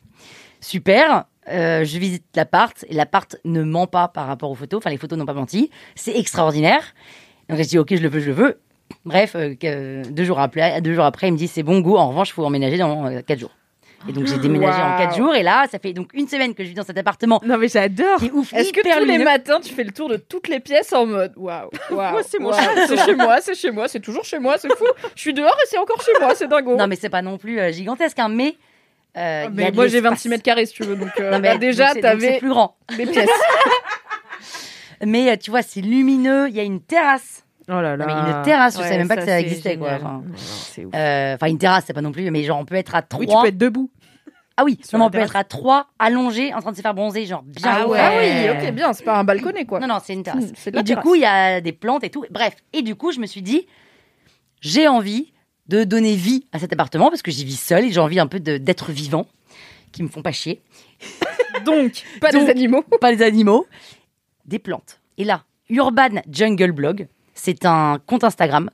Super. 0.60 1.24
Euh, 1.50 1.84
je 1.84 1.98
visite 1.98 2.24
l'appart 2.36 2.84
et 2.88 2.94
l'appart 2.94 3.36
ne 3.44 3.62
ment 3.62 3.86
pas 3.86 4.08
par 4.08 4.26
rapport 4.26 4.50
aux 4.50 4.54
photos. 4.54 4.78
Enfin, 4.78 4.90
les 4.90 4.96
photos 4.96 5.18
n'ont 5.18 5.26
pas 5.26 5.34
menti. 5.34 5.70
C'est 5.94 6.16
extraordinaire. 6.16 6.82
Donc, 7.48 7.58
je 7.58 7.64
dis, 7.64 7.78
ok, 7.78 7.94
je 7.94 8.02
le 8.02 8.08
veux, 8.08 8.20
je 8.20 8.26
le 8.28 8.32
veux. 8.32 8.60
Bref, 9.04 9.34
euh, 9.36 9.54
que- 9.54 10.08
deux, 10.08 10.24
jours 10.24 10.40
après, 10.40 10.80
deux 10.80 10.94
jours 10.94 11.04
après, 11.04 11.28
il 11.28 11.32
me 11.32 11.36
dit, 11.38 11.48
c'est 11.48 11.62
bon, 11.62 11.80
go. 11.80 11.96
En 11.98 12.08
revanche, 12.08 12.30
il 12.30 12.32
faut 12.32 12.44
emménager 12.44 12.78
dans 12.78 13.06
euh, 13.06 13.20
quatre 13.20 13.38
jours. 13.40 13.50
Et 14.06 14.12
donc, 14.12 14.26
j'ai 14.26 14.36
déménagé 14.36 14.78
en 14.82 14.98
quatre 14.98 15.16
Waouh. 15.18 15.26
jours. 15.28 15.34
Et 15.34 15.42
là, 15.42 15.66
ça 15.70 15.78
fait 15.78 15.94
donc 15.94 16.10
une 16.12 16.28
semaine 16.28 16.54
que 16.54 16.62
je 16.62 16.68
vis 16.68 16.74
dans 16.74 16.82
cet 16.84 16.98
appartement 16.98 17.40
Non 17.42 17.56
mais 17.56 17.68
j'adore. 17.68 18.18
qui 18.18 18.26
est 18.26 18.30
ouf. 18.32 18.52
Est-ce 18.52 18.70
que 18.70 18.80
tous 18.82 19.06
les 19.06 19.16
matins, 19.16 19.60
tu 19.62 19.72
fais 19.72 19.82
le 19.84 19.92
tour 19.92 20.10
de 20.10 20.16
toutes 20.18 20.48
les 20.48 20.60
pièces 20.60 20.92
en 20.92 21.06
mode 21.06 21.32
Waouh, 21.36 21.70
Moi, 21.90 22.22
c'est 22.22 22.36
c'est 22.86 23.02
chez 23.02 23.14
moi, 23.14 23.40
c'est 23.40 23.54
chez 23.54 23.70
moi, 23.70 23.88
c'est 23.88 24.00
toujours 24.00 24.24
chez 24.24 24.38
moi, 24.38 24.56
c'est 24.58 24.68
fou. 24.76 24.84
Je 25.14 25.20
suis 25.22 25.32
dehors 25.32 25.56
et 25.62 25.66
c'est 25.70 25.78
encore 25.78 26.02
chez 26.02 26.12
moi, 26.20 26.34
c'est 26.34 26.48
dingo. 26.48 26.76
Non, 26.76 26.86
mais 26.86 26.96
c'est 26.96 27.08
pas 27.08 27.22
non 27.22 27.38
plus 27.38 27.58
euh, 27.58 27.72
gigantesque, 27.72 28.18
hein, 28.18 28.28
mais. 28.28 28.56
Euh, 29.16 29.46
y 29.48 29.54
mais 29.54 29.70
moi 29.72 29.86
j'ai 29.86 29.94
l'espace. 30.00 30.12
26 30.12 30.28
mètres 30.28 30.42
carrés 30.42 30.66
si 30.66 30.74
tu 30.74 30.82
veux, 30.84 30.96
donc 30.96 31.10
euh, 31.20 31.30
Non, 31.32 31.38
mais 31.40 31.52
bah, 31.52 31.58
déjà 31.58 31.94
t'avais 31.94 32.38
plus 32.38 32.48
grand. 32.48 32.76
des 32.96 33.06
pièces. 33.06 33.28
Mais 35.04 35.30
euh, 35.30 35.36
tu 35.36 35.50
vois, 35.50 35.62
c'est 35.62 35.80
lumineux. 35.82 36.48
Il 36.48 36.54
y 36.54 36.60
a 36.60 36.62
une 36.62 36.80
terrasse. 36.80 37.44
Oh 37.68 37.72
là 37.72 37.96
là. 37.96 38.06
Non, 38.06 38.06
mais 38.06 38.30
une 38.38 38.42
terrasse, 38.42 38.74
je 38.74 38.78
Ouais, 38.78 38.84
savais 38.84 38.98
même 38.98 39.08
pas 39.08 39.16
que 39.16 39.24
ça 39.24 39.40
existait, 39.40 39.76
quoi. 39.76 39.98
génial. 39.98 40.06
Enfin, 40.06 40.22
euh, 40.94 41.34
Enfin, 41.34 41.46
une 41.48 41.58
terrasse, 41.58 41.84
c'est 41.86 41.92
pas 41.92 42.00
non 42.00 42.12
plus, 42.12 42.30
mais 42.30 42.42
genre 42.44 42.58
on 42.58 42.64
peut 42.64 42.74
être 42.76 42.94
à 42.94 43.02
trois. 43.02 43.20
Oui, 43.20 43.26
tu 43.26 43.34
peux 43.40 43.48
être 43.48 43.58
debout. 43.58 43.90
Ah 44.56 44.64
oui, 44.64 44.78
non, 44.92 45.06
on 45.06 45.10
peut 45.10 45.18
être 45.18 45.34
à 45.36 45.42
trois, 45.44 45.88
allongés, 45.98 46.54
en 46.54 46.60
train 46.60 46.70
de 46.70 46.76
se 46.76 46.80
faire 46.82 46.94
bronzer, 46.94 47.26
genre 47.26 47.42
bien. 47.42 47.62
Ah 47.66 47.88
ouais. 47.88 47.98
Ah 48.00 48.12
oui, 48.18 48.50
ok, 48.68 48.72
bien, 48.72 48.92
c'est 48.92 49.04
pas 49.04 49.18
un 49.18 49.24
balconnet 49.24 49.64
quoi. 49.64 49.80
Non, 49.80 49.88
non, 49.88 49.98
c'est 50.02 50.12
une 50.14 50.22
terrasse. 50.22 50.44
Hmm, 50.44 50.68
Et 50.78 50.82
du 50.82 50.84
terrasse. 50.84 51.02
coup, 51.04 51.16
il 51.16 51.22
y 51.22 51.26
a 51.26 51.60
des 51.60 51.72
plantes 51.72 52.04
et 52.04 52.10
tout. 52.10 52.24
Bref. 52.30 52.54
Et 52.72 52.82
du 52.82 52.94
coup, 52.94 53.10
je 53.10 53.18
me 53.18 53.26
suis 53.26 53.42
dit, 53.42 53.66
j'ai 54.60 54.86
envie 54.86 55.32
de 55.68 55.84
donner 55.84 56.14
vie 56.14 56.46
à 56.52 56.58
cet 56.58 56.72
appartement 56.72 57.08
parce 57.10 57.22
que 57.22 57.30
j'y 57.30 57.44
vis 57.44 57.58
seule 57.60 57.84
et 57.84 57.92
j'ai 57.92 58.00
envie 58.00 58.20
un 58.20 58.26
peu 58.26 58.40
d'être 58.40 58.92
vivant, 58.92 59.26
qui 59.92 60.02
me 60.02 60.08
font 60.08 60.22
pas 60.22 60.32
chier. 60.32 60.60
Donc, 61.64 62.02
pas 62.20 62.30
Donc- 62.32 62.44
des 62.44 62.50
animaux. 62.50 62.82
pas 63.00 63.12
les 63.12 63.22
animaux, 63.22 63.66
des 64.44 64.58
plantes. 64.58 65.00
Et 65.18 65.24
là, 65.24 65.44
Urban 65.70 66.20
Jungle 66.30 66.72
Blog, 66.72 67.06
c'est 67.34 67.64
un 67.64 67.98
compte 68.06 68.24
Instagram 68.24 68.70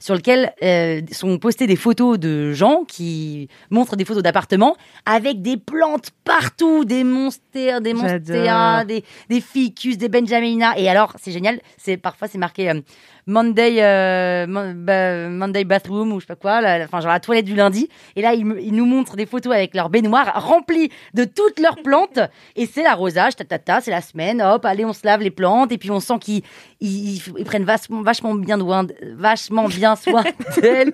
sur 0.00 0.14
lequel 0.14 0.52
euh, 0.62 1.00
sont 1.12 1.38
postées 1.38 1.66
des 1.66 1.76
photos 1.76 2.18
de 2.18 2.52
gens 2.52 2.84
qui 2.86 3.48
montrent 3.70 3.96
des 3.96 4.04
photos 4.04 4.22
d'appartements 4.22 4.76
avec 5.06 5.40
des 5.40 5.56
plantes 5.56 6.10
partout, 6.24 6.84
des 6.84 7.04
monstères, 7.04 7.80
des 7.80 7.94
monstères, 7.94 8.84
des, 8.84 9.02
des 9.30 9.40
ficus, 9.40 9.96
des 9.96 10.08
benjamina. 10.10 10.78
Et 10.78 10.88
alors, 10.90 11.14
c'est 11.22 11.32
génial, 11.32 11.60
c'est 11.78 11.96
parfois 11.96 12.28
c'est 12.28 12.38
marqué 12.38 12.68
euh, 12.70 12.80
Monday, 13.26 13.82
euh, 13.82 14.46
Mon- 14.46 14.74
ba- 14.74 15.28
Monday 15.28 15.64
bathroom 15.64 16.12
ou 16.12 16.20
je 16.20 16.24
sais 16.24 16.28
pas 16.28 16.36
quoi, 16.36 16.60
la- 16.60 16.78
la- 16.78 16.84
enfin 16.84 17.00
genre 17.00 17.10
la 17.12 17.20
toilette 17.20 17.44
du 17.46 17.54
lundi. 17.54 17.88
Et 18.16 18.22
là, 18.22 18.34
ils, 18.34 18.46
ils 18.60 18.72
nous 18.74 18.84
montrent 18.86 19.16
des 19.16 19.26
photos 19.26 19.52
avec 19.54 19.74
leur 19.74 19.88
baignoire 19.90 20.32
remplie 20.44 20.90
de 21.14 21.24
toutes 21.24 21.58
leurs 21.60 21.82
plantes. 21.82 22.18
Et 22.56 22.66
c'est 22.66 22.82
l'arrosage, 22.82 23.36
ta, 23.36 23.44
ta, 23.44 23.58
ta, 23.58 23.80
c'est 23.80 23.90
la 23.90 24.00
semaine, 24.02 24.42
hop, 24.42 24.64
allez, 24.64 24.84
on 24.84 24.92
se 24.92 25.04
lave 25.06 25.20
les 25.22 25.30
plantes. 25.30 25.72
Et 25.72 25.78
puis 25.78 25.90
on 25.90 26.00
sent 26.00 26.18
qu'ils 26.20 26.42
ils, 26.80 27.16
ils 27.38 27.44
prennent 27.44 27.64
vachement, 27.64 28.02
vachement 28.02 28.34
bien 28.34 28.58
soin, 28.58 28.86
vachement 29.16 29.68
bien 29.68 29.96
soin 29.96 30.24
d'elles. 30.60 30.92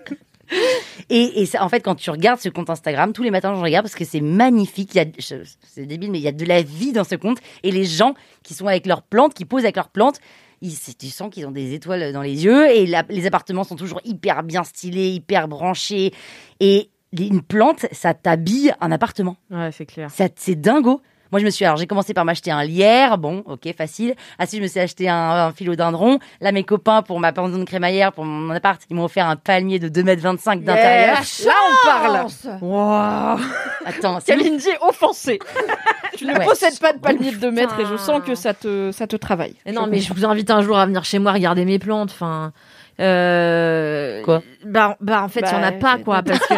Et, 1.11 1.43
et 1.43 1.47
ça, 1.47 1.63
en 1.65 1.69
fait, 1.69 1.81
quand 1.81 1.95
tu 1.95 2.11
regardes 2.11 2.41
ce 2.41 2.49
compte 2.49 2.71
Instagram, 2.71 3.13
tous 3.13 3.23
les 3.23 3.31
matins, 3.31 3.55
je 3.55 3.61
regarde 3.61 3.85
parce 3.87 3.95
que 3.95 4.05
c'est 4.05 4.21
magnifique. 4.21 4.99
C'est 5.19 5.87
débile, 5.87 6.11
mais 6.11 6.19
il 6.19 6.25
y 6.25 6.29
a 6.29 6.33
de 6.33 6.45
la 6.45 6.63
vie 6.63 6.93
dans 6.93 7.05
ce 7.05 7.15
compte. 7.15 7.39
Et 7.63 7.71
les 7.71 7.85
gens 7.85 8.15
qui 8.43 8.55
sont 8.55 8.67
avec 8.67 8.87
leurs 8.87 9.03
plantes, 9.03 9.33
qui 9.35 9.45
posent 9.45 9.63
avec 9.63 9.77
leurs 9.77 9.91
plantes, 9.91 10.19
ils, 10.63 10.77
tu 10.99 11.07
sens 11.09 11.31
qu'ils 11.33 11.47
ont 11.47 11.51
des 11.51 11.75
étoiles 11.75 12.13
dans 12.13 12.23
les 12.23 12.45
yeux. 12.45 12.69
Et 12.71 12.87
la- 12.87 13.05
les 13.09 13.27
appartements 13.27 13.65
sont 13.65 13.77
toujours 13.77 14.01
hyper 14.05 14.43
bien 14.43 14.63
stylés, 14.65 15.09
hyper 15.11 15.49
branchés. 15.49 16.13
Et 16.61 16.91
une 17.19 17.43
plante, 17.43 17.87
ça 17.93 18.15
t'habille 18.15 18.73
un 18.81 18.93
appartement. 18.93 19.37
Ouais, 19.51 19.71
c'est 19.73 19.87
clair. 19.87 20.11
C'est 20.37 20.61
dingo. 20.61 21.01
Moi, 21.33 21.41
je 21.41 21.45
me 21.45 21.51
suis, 21.51 21.65
alors 21.65 21.77
j'ai 21.77 21.87
commencé 21.87 22.13
par 22.15 22.25
m'acheter 22.25 22.51
un 22.51 22.65
lierre, 22.65 23.19
bon, 23.19 23.43
ok, 23.47 23.75
facile. 23.77 24.15
Ensuite, 24.39 24.59
je 24.59 24.63
me 24.63 24.69
suis 24.69 24.81
acheté 24.81 25.09
un, 25.09 25.17
un 25.17 25.53
philodendron. 25.53 26.19
Là, 26.41 26.53
mes 26.53 26.65
copains, 26.65 27.03
pour 27.03 27.21
ma 27.21 27.33
pension 27.33 27.59
de 27.59 27.65
crémaillère, 27.65 28.13
pour 28.13 28.25
mon 28.25 28.51
appart, 28.55 28.81
ils 28.91 28.97
m'ont 28.97 29.05
offert 29.05 29.27
un 29.29 29.37
palmier 29.37 29.79
de 29.79 29.89
2,25 29.89 30.53
m 30.53 30.65
d'intérieur. 30.65 31.17
Là, 31.45 31.53
on 31.69 31.87
parle. 31.87 32.27
Wow. 32.61 33.41
Attends, 33.87 34.19
c'est 34.25 34.37
Kalindi 34.37 34.69
offensée. 34.81 35.39
tu 36.17 36.27
ne 36.27 36.35
Ouais. 36.37 36.45
possèdes 36.45 36.79
pas 36.81 36.93
de 36.93 36.99
palmier 36.99 37.31
de 37.33 37.37
2 37.37 37.51
mètres 37.51 37.79
et 37.81 37.87
je 37.87 37.97
sens 37.97 38.21
que 38.25 38.35
ça 38.35 38.55
te, 38.55 38.91
ça 38.93 39.07
te 39.07 39.17
travaille. 39.17 39.55
Et 39.67 39.73
non, 39.73 39.87
mais 39.87 39.99
je 40.01 40.13
vous 40.13 40.25
invite 40.25 40.51
un 40.51 40.63
jour 40.63 40.79
à 40.79 40.87
venir 40.87 41.05
chez 41.05 41.19
moi 41.19 41.33
regarder 41.33 41.65
mes 41.65 41.79
plantes. 41.79 42.11
Enfin, 42.13 42.53
euh... 43.01 44.23
Quoi? 44.25 44.43
bah, 44.65 44.97
bah, 45.01 45.23
en 45.23 45.29
fait, 45.29 45.41
il 45.41 45.49
y 45.53 45.55
en 45.55 45.63
a 45.63 45.71
Bah, 45.71 45.79
pas, 45.81 45.99
quoi, 45.99 46.23
parce 46.23 46.39
que 46.41 46.55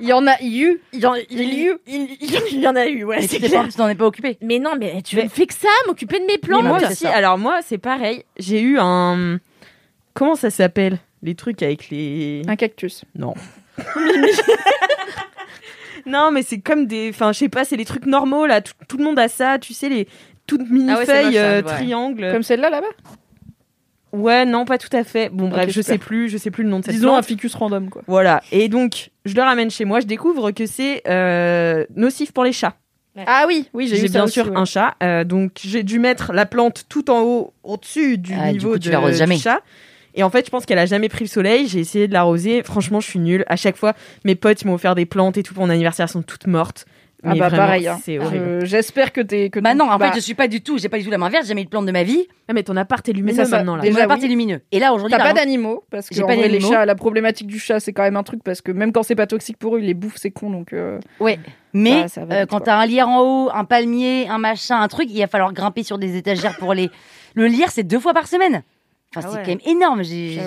Il 0.00 0.06
y 0.08 0.12
en 0.12 0.26
a 0.26 0.34
eu. 0.42 0.80
il 0.92 1.00
y 1.00 1.06
en, 1.06 1.14
il, 1.14 1.24
Il 1.30 1.54
y 1.54 1.64
eut. 1.66 1.78
il- 1.86 2.60
y 2.60 2.68
en 2.68 2.76
a 2.76 2.86
eu, 2.86 3.04
ouais, 3.04 3.22
c'est 3.26 3.38
clair. 3.38 3.62
pas- 3.62 3.68
tu 3.68 3.74
t'en 3.76 3.88
es 3.88 3.94
pas 3.94 4.06
occupé. 4.06 4.38
Mais 4.42 4.58
non, 4.58 4.74
mais 4.78 5.02
tu 5.02 5.16
ne 5.16 5.28
fais 5.28 5.46
que 5.46 5.54
ça, 5.54 5.68
m'occuper 5.86 6.20
de 6.20 6.26
mes 6.26 6.38
plantes. 6.38 6.62
Mais 6.62 6.68
moi 6.68 6.78
aussi, 6.78 6.94
ça. 7.04 7.10
alors 7.14 7.38
moi, 7.38 7.60
c'est 7.62 7.78
pareil. 7.78 8.24
J'ai 8.38 8.60
eu 8.60 8.76
un. 8.78 9.38
Comment 10.14 10.34
ça 10.34 10.50
s'appelle? 10.50 10.98
Les 11.22 11.34
trucs 11.34 11.62
avec 11.62 11.90
les. 11.90 12.42
Un 12.48 12.56
cactus. 12.56 13.04
Non. 13.16 13.34
non, 16.06 16.30
mais 16.30 16.42
c'est 16.42 16.58
comme 16.60 16.86
des. 16.86 17.10
Enfin, 17.10 17.32
je 17.32 17.38
sais 17.38 17.48
pas, 17.48 17.64
c'est 17.64 17.76
les 17.76 17.84
trucs 17.84 18.06
normaux 18.06 18.46
là. 18.46 18.60
Tout, 18.60 18.72
tout 18.88 18.96
le 18.98 19.04
monde 19.04 19.18
a 19.18 19.28
ça, 19.28 19.58
tu 19.58 19.74
sais, 19.74 19.88
les 19.88 20.08
toutes 20.46 20.68
mini 20.70 20.90
Ah 20.90 20.98
ouais, 20.98 21.06
c'est 21.06 21.12
moche, 21.14 21.22
feuilles 21.24 21.34
ça, 21.34 21.40
euh, 21.40 21.62
ouais. 21.62 21.74
triangles. 21.74 22.32
Comme 22.32 22.42
celle-là 22.42 22.70
là-bas? 22.70 22.86
Ouais, 24.12 24.44
non, 24.46 24.64
pas 24.64 24.78
tout 24.78 24.94
à 24.96 25.04
fait. 25.04 25.28
Bon, 25.30 25.48
bref, 25.48 25.66
je 25.68 25.80
super. 25.80 25.84
sais 25.94 25.98
plus, 25.98 26.28
je 26.28 26.38
sais 26.38 26.50
plus 26.50 26.64
le 26.64 26.70
nom 26.70 26.80
de 26.80 26.84
cette 26.84 26.94
Disons 26.94 27.14
un 27.14 27.22
ficus 27.22 27.54
random, 27.54 27.90
quoi. 27.90 28.02
Voilà. 28.06 28.42
Et 28.52 28.68
donc, 28.68 29.10
je 29.24 29.34
le 29.34 29.42
ramène 29.42 29.70
chez 29.70 29.84
moi. 29.84 30.00
Je 30.00 30.06
découvre 30.06 30.50
que 30.50 30.66
c'est 30.66 31.02
euh, 31.08 31.84
nocif 31.94 32.32
pour 32.32 32.44
les 32.44 32.52
chats. 32.52 32.74
Ah 33.26 33.46
oui, 33.48 33.68
oui, 33.74 33.88
j'ai 33.88 34.08
bien 34.08 34.24
aussi, 34.24 34.34
sûr 34.34 34.46
ouais. 34.48 34.56
un 34.56 34.64
chat, 34.64 34.94
euh, 35.02 35.24
donc 35.24 35.50
j'ai 35.60 35.82
dû 35.82 35.98
mettre 35.98 36.32
la 36.32 36.46
plante 36.46 36.84
tout 36.88 37.10
en 37.10 37.22
haut, 37.22 37.52
au-dessus 37.64 38.16
du 38.16 38.32
Ah, 38.38 38.46
du 38.46 38.52
niveau 38.52 38.72
coup, 38.74 38.78
tu 38.78 38.86
de- 38.88 38.92
l'arroses 38.92 39.10
du 39.12 39.16
jamais. 39.18 39.36
chat. 39.38 39.60
Et 40.14 40.22
en 40.22 40.30
fait, 40.30 40.46
je 40.46 40.50
pense 40.50 40.66
qu'elle 40.66 40.78
a 40.78 40.86
jamais 40.86 41.08
pris 41.08 41.24
le 41.24 41.28
soleil. 41.28 41.66
J'ai 41.66 41.80
essayé 41.80 42.06
de 42.06 42.12
l'arroser. 42.12 42.62
Franchement, 42.62 43.00
je 43.00 43.08
suis 43.08 43.18
nulle. 43.18 43.44
À 43.48 43.56
chaque 43.56 43.76
fois, 43.76 43.94
mes 44.24 44.36
potes 44.36 44.64
m'ont 44.64 44.74
offert 44.74 44.94
des 44.94 45.04
plantes 45.04 45.36
et 45.36 45.42
tout 45.42 45.52
pour 45.52 45.64
mon 45.66 45.70
anniversaire, 45.70 46.04
elles 46.04 46.12
sont 46.12 46.22
toutes 46.22 46.46
mortes. 46.46 46.86
Ah 47.24 47.30
Mais 47.32 47.40
bah 47.40 47.48
vraiment, 47.48 47.64
pareil. 47.66 47.88
hein. 47.88 47.98
C'est 48.02 48.18
horrible. 48.20 48.60
Je- 48.60 48.66
J'espère 48.66 49.12
que 49.12 49.20
t'es 49.20 49.50
que 49.50 49.58
Bah 49.58 49.74
non, 49.74 49.86
en 49.90 49.98
bah, 49.98 50.12
fait, 50.12 50.16
je 50.20 50.24
suis 50.24 50.34
pas 50.34 50.46
du 50.46 50.60
tout, 50.60 50.78
j'ai 50.78 50.88
pas 50.88 50.98
du 50.98 51.04
tout 51.04 51.10
la 51.10 51.18
main 51.18 51.28
verte, 51.28 51.42
j'ai 51.44 51.48
jamais 51.48 51.62
eu 51.62 51.64
de 51.64 51.68
plante 51.70 51.84
de 51.86 51.90
ma 51.90 52.04
vie. 52.04 52.28
Ah, 52.46 52.52
mais 52.52 52.62
ton 52.62 52.76
appart 52.76 53.06
est 53.08 53.12
lumineux 53.12 53.36
ça, 53.36 53.44
ça- 53.44 53.56
maintenant 53.56 53.74
là. 53.74 53.82
déjà, 53.82 53.94
Déjà, 53.94 54.06
partie 54.06 54.22
oui. 54.24 54.28
lumineux. 54.30 54.60
Et 54.70 54.78
là, 54.78 54.92
aujourd'hui, 54.94 55.16
T'as 55.18 55.24
pas 55.24 55.32
d'animaux 55.32 55.82
parce 55.90 56.08
que 56.08 56.14
en 56.22 56.26
pas 56.28 56.34
vrai, 56.36 56.46
les 56.48 56.58
d'animaux. 56.58 56.70
chats, 56.72 56.86
la 56.86 56.94
problématique 56.94 57.48
du 57.48 57.58
chat, 57.58 57.80
c'est 57.80 57.92
quand 57.92 58.04
même 58.04 58.16
un 58.16 58.22
truc 58.22 58.44
parce 58.44 58.60
que 58.60 58.70
même 58.70 58.92
quand 58.92 59.02
c'est 59.02 59.16
pas 59.16 59.26
toxique 59.26 59.56
pour 59.58 59.74
eux, 59.76 59.80
ils 59.80 59.86
les 59.86 59.94
bouffent, 59.94 60.18
c'est 60.18 60.30
con 60.30 60.48
donc. 60.50 60.72
euh, 60.72 61.00
Ouais. 61.18 61.40
Mais 61.72 62.06
Bah, 62.16 62.22
euh, 62.36 62.46
quand 62.46 62.60
t'as 62.60 62.76
un 62.76 62.86
lierre 62.86 63.08
en 63.08 63.20
haut, 63.20 63.50
un 63.52 63.64
palmier, 63.64 64.28
un 64.28 64.38
machin, 64.38 64.80
un 64.80 64.88
truc, 64.88 65.08
il 65.10 65.18
va 65.18 65.26
falloir 65.26 65.52
grimper 65.52 65.82
sur 65.82 65.98
des 65.98 66.16
étagères 66.16 66.56
pour 66.58 66.72
les. 66.72 66.88
Le 67.34 67.46
lierre, 67.46 67.70
c'est 67.72 67.82
deux 67.82 67.98
fois 68.00 68.14
par 68.14 68.28
semaine. 68.28 68.62
Enfin, 69.16 69.26
Ah 69.26 69.30
c'est 69.32 69.38
ouais. 69.38 69.42
quand 69.58 69.66
même 69.66 69.76
énorme. 69.76 70.02
J'ai. 70.04 70.38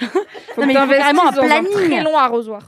Non, 0.58 0.66
mais 0.66 0.72
il 0.74 0.78
faut 0.78 0.86
carrément 0.88 1.26
un 1.28 1.32
planning. 1.32 1.72
très 1.72 2.02
long 2.02 2.16
arrosoir. 2.16 2.62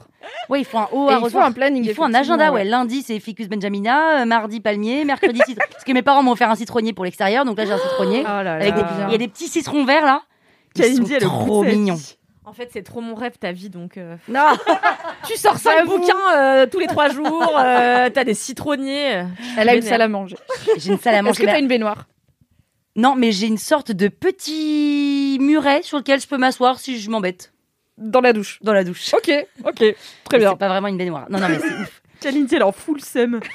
Ouais, 0.49 0.59
il 0.61 0.65
faut 0.65 0.77
un 0.77 0.87
haut 0.91 1.09
Et 1.09 1.13
il 1.13 1.15
faut 1.15 1.19
arrosoir. 1.21 1.45
un 1.45 1.51
planning. 1.51 1.83
Il 1.85 1.93
faut 1.93 2.03
un 2.03 2.13
agenda, 2.13 2.51
ouais. 2.51 2.63
Lundi, 2.63 3.01
c'est 3.01 3.19
Ficus 3.19 3.47
Benjamina, 3.49 4.21
euh, 4.21 4.25
mardi, 4.25 4.59
palmier, 4.59 5.03
mercredi, 5.05 5.39
citron. 5.45 5.63
Parce 5.71 5.83
que 5.83 5.91
mes 5.93 6.01
parents 6.01 6.23
m'ont 6.23 6.31
offert 6.31 6.49
un 6.49 6.55
citronnier 6.55 6.93
pour 6.93 7.05
l'extérieur, 7.05 7.43
donc 7.45 7.57
là, 7.57 7.65
j'ai 7.65 7.71
un 7.73 7.77
citronnier. 7.77 8.21
Oh 8.25 8.27
là 8.27 8.43
là. 8.43 8.53
Avec 8.55 8.75
des- 8.75 8.81
Il 9.07 9.11
y 9.11 9.15
a 9.15 9.17
des 9.17 9.27
petits 9.27 9.47
citrons 9.47 9.83
verts, 9.85 10.05
là. 10.05 10.21
Ils 10.75 10.95
sont 10.95 11.17
trop 11.19 11.63
mignons. 11.63 11.97
En 12.45 12.53
fait, 12.53 12.69
c'est 12.73 12.81
trop 12.83 13.01
mon 13.01 13.15
rêve 13.15 13.37
ta 13.39 13.51
vie, 13.51 13.69
donc. 13.69 13.97
euh, 13.97 14.15
Non, 14.27 14.45
Tu 15.27 15.37
sors 15.37 15.57
cinq 15.57 15.85
bouquins 15.85 16.13
euh, 16.35 16.65
tous 16.65 16.79
les 16.79 16.87
trois 16.87 17.07
jours. 17.09 17.53
euh, 17.57 18.09
T'as 18.13 18.23
des 18.23 18.33
citronniers. 18.33 19.23
Elle 19.57 19.69
a 19.69 19.75
une 19.75 19.81
salle 19.81 20.01
à 20.01 20.07
manger. 20.07 20.37
j'ai 20.77 20.91
une 20.91 20.99
salle 20.99 21.13
à 21.15 21.17
Est-ce 21.17 21.25
manger. 21.25 21.43
que 21.45 21.49
t'as 21.49 21.59
une 21.59 21.67
baignoire? 21.67 22.05
Non, 22.95 23.15
mais 23.15 23.31
j'ai 23.31 23.47
une 23.47 23.57
sorte 23.57 23.91
de 23.91 24.07
petit 24.07 25.37
muret 25.41 25.81
sur 25.83 25.97
lequel 25.97 26.19
je 26.19 26.27
peux 26.27 26.37
m'asseoir 26.37 26.79
si 26.79 26.99
je 26.99 27.09
m'embête. 27.09 27.53
dans 27.97 28.21
la 28.21 28.33
douche 28.33 28.59
Dans 28.61 28.73
la 28.73 28.83
douche. 28.83 29.13
Ok, 29.13 29.31
ok, 29.65 29.95
très 30.25 30.37
bien. 30.39 30.51
C'est 30.51 30.57
pas 30.59 30.67
vraiment 30.67 30.87
une 30.87 30.97
baignoire. 30.97 31.27
Non, 31.29 31.39
non, 31.39 31.47
mais 31.49 31.59
c'est 31.59 31.73
ouf. 31.81 32.01
Kalindi, 32.21 32.55
elle 32.55 32.63
en 32.63 32.71
fout 32.71 32.95
le 32.99 33.03
seum. 33.05 33.39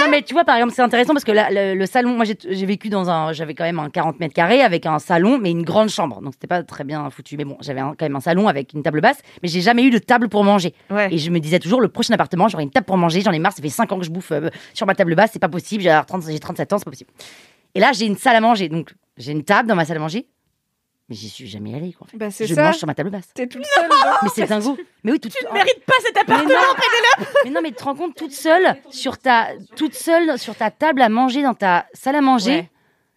Non, 0.00 0.06
mais 0.10 0.22
tu 0.22 0.34
vois, 0.34 0.42
par 0.42 0.56
exemple, 0.56 0.72
c'est 0.74 0.82
intéressant 0.82 1.12
parce 1.12 1.22
que 1.22 1.30
là, 1.30 1.50
le, 1.52 1.78
le 1.78 1.86
salon, 1.86 2.16
moi, 2.16 2.24
j'ai 2.24 2.66
vécu 2.66 2.88
dans 2.88 3.08
un, 3.08 3.32
j'avais 3.32 3.54
quand 3.54 3.62
même 3.62 3.78
un 3.78 3.90
40 3.90 4.18
mètres 4.18 4.34
carrés 4.34 4.60
avec 4.60 4.86
un 4.86 4.98
salon, 4.98 5.38
mais 5.38 5.52
une 5.52 5.62
grande 5.62 5.88
chambre. 5.88 6.20
Donc, 6.20 6.32
c'était 6.32 6.48
pas 6.48 6.64
très 6.64 6.82
bien 6.82 7.08
foutu. 7.10 7.36
Mais 7.36 7.44
bon, 7.44 7.56
j'avais 7.60 7.78
quand 7.80 8.02
même 8.02 8.16
un 8.16 8.20
salon 8.20 8.48
avec 8.48 8.72
une 8.72 8.82
table 8.82 9.00
basse, 9.00 9.18
mais 9.40 9.48
j'ai 9.48 9.60
jamais 9.60 9.84
eu 9.84 9.90
de 9.90 9.98
table 9.98 10.28
pour 10.28 10.42
manger. 10.42 10.74
Ouais. 10.90 11.14
Et 11.14 11.18
je 11.18 11.30
me 11.30 11.38
disais 11.38 11.60
toujours, 11.60 11.80
le 11.80 11.86
prochain 11.86 12.12
appartement, 12.12 12.48
j'aurai 12.48 12.64
une 12.64 12.72
table 12.72 12.86
pour 12.86 12.96
manger. 12.96 13.20
J'en 13.20 13.30
ai 13.30 13.38
marre, 13.38 13.52
ça 13.52 13.62
fait 13.62 13.68
5 13.68 13.92
ans 13.92 13.98
que 14.00 14.04
je 14.04 14.10
bouffe 14.10 14.32
euh, 14.32 14.50
sur 14.72 14.84
ma 14.84 14.96
table 14.96 15.14
basse, 15.14 15.30
c'est 15.32 15.38
pas 15.38 15.48
possible. 15.48 15.84
J'ai 15.84 15.96
30 16.08 16.24
j'ai 16.28 16.40
37 16.40 16.72
ans, 16.72 16.78
c'est 16.78 16.84
pas 16.84 16.90
possible. 16.90 17.10
Et 17.74 17.80
là, 17.80 17.92
j'ai 17.92 18.06
une 18.06 18.16
salle 18.16 18.36
à 18.36 18.40
manger. 18.40 18.68
Donc, 18.68 18.94
j'ai 19.16 19.32
une 19.32 19.44
table 19.44 19.68
dans 19.68 19.74
ma 19.74 19.84
salle 19.84 19.96
à 19.96 20.00
manger, 20.00 20.26
mais 21.08 21.14
j'y 21.16 21.28
suis 21.28 21.46
jamais 21.46 21.74
allée, 21.74 21.92
quoi. 21.92 22.06
en 22.06 22.10
fait. 22.10 22.16
Bah 22.16 22.28
Je 22.30 22.54
ça. 22.54 22.62
mange 22.64 22.76
sur 22.76 22.86
ma 22.86 22.94
table 22.94 23.10
basse. 23.10 23.28
T'es 23.34 23.46
toute 23.46 23.64
seule. 23.66 23.88
Mais 24.22 24.28
c'est 24.34 24.46
dingo. 24.46 24.76
Mais 25.02 25.12
oui, 25.12 25.20
toute... 25.20 25.32
Tu 25.32 25.44
ne 25.44 25.52
mérites 25.52 25.84
pas 25.84 25.94
cet 26.00 26.16
appartement. 26.16 26.48
non, 26.48 27.26
mais 27.44 27.50
non, 27.50 27.60
mais 27.62 27.70
tu 27.70 27.76
te 27.76 27.84
rends 27.84 27.94
compte 27.94 28.14
toute 28.16 28.32
seule 28.32 28.76
sur 28.90 29.18
ta 29.18 29.48
toute 29.76 29.94
seule 29.94 30.38
sur 30.38 30.54
ta 30.56 30.70
table 30.70 31.02
à 31.02 31.08
manger 31.08 31.42
dans 31.42 31.54
ta 31.54 31.86
salle 31.92 32.16
à 32.16 32.20
manger. 32.20 32.50
Ouais. 32.50 32.70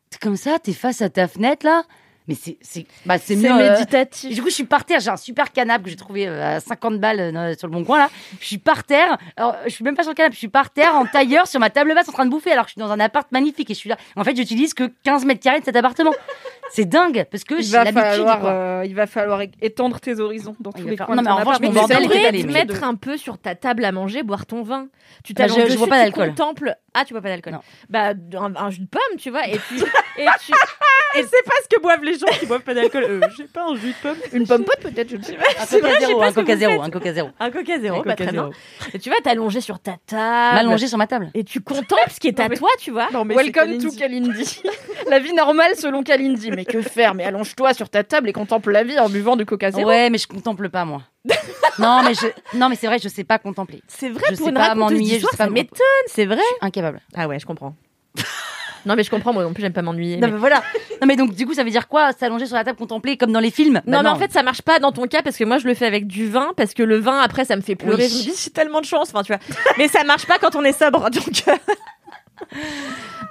T'es 0.09 0.17
comme 0.19 0.35
ça, 0.37 0.59
t'es 0.59 0.73
face 0.73 1.01
à 1.01 1.09
ta 1.09 1.27
fenêtre 1.27 1.65
là. 1.65 1.83
Mais 2.27 2.35
c'est 2.35 2.57
c'est 2.61 2.85
bah 3.05 3.15
mieux. 3.29 3.51
euh, 3.51 3.71
méditatif. 3.71 4.33
Du 4.35 4.41
coup, 4.41 4.49
je 4.49 4.55
suis 4.55 4.63
par 4.65 4.83
terre. 4.83 4.99
J'ai 4.99 5.09
un 5.09 5.17
super 5.17 5.51
canapé 5.51 5.85
que 5.85 5.89
j'ai 5.91 5.95
trouvé 5.95 6.27
euh, 6.27 6.57
à 6.57 6.59
50 6.59 6.99
balles 6.99 7.19
euh, 7.19 7.55
sur 7.55 7.67
le 7.67 7.73
bon 7.73 7.85
coin 7.85 7.99
là. 7.99 8.09
Je 8.41 8.45
suis 8.45 8.57
par 8.57 8.83
terre. 8.83 9.17
Alors, 9.37 9.55
je 9.65 9.69
suis 9.69 9.83
même 9.83 9.95
pas 9.95 10.03
sur 10.03 10.11
le 10.11 10.15
canapé. 10.15 10.33
Je 10.33 10.39
suis 10.39 10.47
par 10.49 10.69
terre 10.69 10.95
en 10.95 11.05
tailleur 11.05 11.47
sur 11.47 11.59
ma 11.59 11.69
table 11.69 11.93
basse 11.95 12.09
en 12.09 12.11
train 12.11 12.25
de 12.25 12.29
bouffer 12.29 12.51
alors 12.51 12.65
que 12.65 12.69
je 12.69 12.73
suis 12.73 12.81
dans 12.81 12.91
un 12.91 12.99
appart 12.99 13.31
magnifique 13.31 13.69
et 13.69 13.73
je 13.73 13.79
suis 13.79 13.89
là. 13.89 13.97
En 14.15 14.23
fait, 14.23 14.35
j'utilise 14.35 14.73
que 14.73 14.91
15 15.03 15.25
mètres 15.25 15.41
carrés 15.41 15.59
de 15.59 15.65
cet 15.65 15.75
appartement. 15.75 16.11
C'est 16.71 16.85
dingue 16.85 17.25
parce 17.31 17.43
que 17.43 17.55
Il 17.55 17.63
j'ai 17.63 17.71
va, 17.71 17.83
l'habitude. 17.85 18.03
falloir, 18.03 18.39
quoi. 18.39 18.49
euh, 18.51 18.83
il 18.85 18.95
va 18.95 19.07
falloir 19.07 19.41
étendre 19.61 19.99
tes 19.99 20.19
horizons 20.19 20.55
dans 20.59 20.71
Il 20.75 20.81
tous 20.83 20.87
les 20.89 20.97
falloir- 20.97 21.07
coins. 21.07 21.15
Non, 21.15 21.21
mais 21.23 21.31
en 21.31 21.37
revanche, 21.37 21.59
mon 21.61 21.71
bordel 21.71 22.03
est 22.11 22.41
te 22.43 22.47
mettre 22.47 22.83
un 22.83 22.95
peu 22.95 23.17
sur 23.17 23.37
ta 23.37 23.55
table 23.55 23.85
à 23.85 23.91
manger, 23.91 24.23
boire 24.23 24.45
ton 24.45 24.63
vin. 24.63 24.87
Tu 25.23 25.33
Bah, 25.33 25.47
je- 25.47 25.53
t'allonges 25.53 25.59
je 25.69 25.73
dessus, 25.73 25.77
bois 25.77 25.87
pas 25.87 25.95
tu 25.97 26.01
d'alcool. 26.11 26.29
contemples- 26.29 26.75
Ah, 26.93 27.05
tu 27.05 27.13
bois 27.13 27.21
pas 27.21 27.29
d'alcool. 27.29 27.53
Non. 27.53 27.59
Bah, 27.89 28.13
un, 28.39 28.55
un 28.55 28.69
jus 28.71 28.81
de 28.81 28.87
pomme, 28.87 29.17
tu 29.19 29.29
vois, 29.29 29.47
et 29.47 29.57
puis 29.59 29.77
et 30.17 30.25
tu 30.45 30.51
Et 31.17 31.23
c'est 31.23 31.43
pas 31.45 31.53
ce 31.63 31.67
que 31.75 31.79
boivent 31.81 32.03
les 32.03 32.17
gens 32.17 32.25
qui 32.39 32.45
boivent 32.47 32.61
pas 32.63 32.73
d'alcool. 32.73 33.03
Euh, 33.07 33.21
j'ai 33.37 33.45
pas 33.45 33.65
un 33.69 33.75
jus 33.75 33.89
de 33.89 33.93
pomme. 34.01 34.17
Une 34.33 34.45
pomme 34.47 34.63
pote 34.65 34.79
peut-être, 34.81 35.09
je 35.09 35.15
ne 35.17 35.21
sais 35.23 35.33
pas. 35.35 35.43
Un 35.61 35.65
c'est 35.65 35.79
coca 35.79 35.93
je 36.01 36.05
zéro, 36.07 36.19
pas 36.19 36.27
un 36.27 36.33
coca 36.33 36.55
zéro, 36.57 36.81
un 36.81 36.89
coca 36.89 37.13
zéro. 37.13 37.29
un 37.39 37.51
coca 37.51 37.79
zéro, 37.79 37.97
bah, 37.97 38.11
Coca 38.11 38.23
très 38.23 38.31
bien. 38.33 38.49
Et 38.93 38.99
tu 38.99 39.09
vas 39.09 39.15
t'allonger 39.23 39.61
sur 39.61 39.79
ta 39.79 39.95
table. 40.05 40.55
M'allonger 40.55 40.87
sur 40.87 40.97
ma 40.97 41.07
table. 41.07 41.29
Et 41.33 41.43
tu 41.43 41.61
contemples 41.61 42.09
ce 42.11 42.19
qui 42.19 42.27
est 42.27 42.39
à 42.39 42.43
Non, 42.43 42.49
mais- 42.49 42.57
toi, 42.57 42.69
tu 42.79 42.91
vois. 42.91 43.07
Non, 43.13 43.23
mais 43.25 43.35
c'est 43.35 43.43
Welcome 43.43 43.77
to 43.77 43.91
Kalindi. 43.91 44.29
Kalindi. 44.33 44.61
la 45.09 45.19
vie 45.19 45.33
normale 45.33 45.75
selon 45.75 46.03
Kalindi. 46.03 46.49
Mais 46.57 46.65
que 46.65 46.81
faire? 46.81 47.13
Mais 47.13 47.23
allonge-toi 47.23 47.75
sur 47.75 47.87
ta 47.87 48.03
table 48.03 48.27
et 48.29 48.33
contemple 48.33 48.71
la 48.71 48.83
vie 48.83 48.97
en 48.99 49.09
buvant 49.09 49.35
du 49.35 49.45
coca 49.45 49.69
zéro. 49.69 49.87
Ouais, 49.87 50.09
mais 50.09 50.17
je 50.17 50.27
contemple 50.27 50.69
pas 50.69 50.85
moi. 50.85 51.03
non, 51.79 52.01
mais 52.03 52.15
je 52.15 52.25
non, 52.57 52.67
mais 52.67 52.75
c'est 52.75 52.87
vrai, 52.87 52.97
je 52.97 53.07
sais 53.09 53.23
pas 53.23 53.37
contempler. 53.37 53.83
C'est 53.87 54.09
vrai, 54.09 54.23
Je 54.31 54.35
pour 54.37 54.45
sais 54.45 54.49
une 54.51 54.57
pas 54.57 54.73
m'ennuyer, 54.73 55.19
je 55.19 55.27
sais 55.27 55.37
pas 55.37 55.47
m'étonne, 55.49 55.77
c'est 56.07 56.25
vrai. 56.25 56.41
Incapable. 56.61 56.99
Ah 57.15 57.27
ouais, 57.27 57.37
je 57.39 57.45
comprends. 57.45 57.75
non, 58.87 58.95
mais 58.95 59.03
je 59.03 59.11
comprends, 59.11 59.33
moi 59.33 59.43
non 59.43 59.53
plus, 59.53 59.61
j'aime 59.61 59.73
pas 59.73 59.83
m'ennuyer. 59.83 60.15
Non, 60.17 60.25
mais- 60.27 60.33
mais 60.33 60.39
voilà. 60.39 60.63
Non, 60.99 61.05
mais 61.07 61.15
donc 61.15 61.35
du 61.35 61.45
coup, 61.45 61.53
ça 61.53 61.63
veut 61.63 61.69
dire 61.69 61.87
quoi 61.87 62.11
S'allonger 62.13 62.47
sur 62.47 62.55
la 62.55 62.63
table, 62.63 62.77
contempler 62.79 63.17
comme 63.17 63.31
dans 63.31 63.39
les 63.39 63.51
films 63.51 63.81
Non, 63.85 63.97
Bah 63.97 64.03
mais 64.03 64.09
en 64.09 64.15
fait, 64.15 64.31
ça 64.31 64.41
marche 64.41 64.63
pas 64.63 64.79
dans 64.79 64.91
ton 64.91 65.05
cas 65.05 65.21
parce 65.21 65.37
que 65.37 65.43
moi, 65.43 65.59
je 65.59 65.67
le 65.67 65.75
fais 65.75 65.85
avec 65.85 66.07
du 66.07 66.27
vin 66.27 66.53
parce 66.57 66.73
que 66.73 66.81
le 66.81 66.97
vin, 66.97 67.19
après, 67.19 67.45
ça 67.45 67.55
me 67.55 67.61
fait 67.61 67.75
pleurer. 67.75 68.05
Oui. 68.05 68.09
Je 68.09 68.29
me 68.29 68.33
dis, 68.33 68.41
j'ai 68.43 68.49
tellement 68.49 68.81
de 68.81 68.85
chance, 68.85 69.09
enfin, 69.13 69.21
tu 69.21 69.31
vois. 69.31 69.41
mais 69.77 69.87
ça 69.87 70.03
marche 70.05 70.25
pas 70.25 70.39
quand 70.39 70.55
on 70.55 70.63
est 70.63 70.71
sobre, 70.77 71.09
donc. 71.11 71.43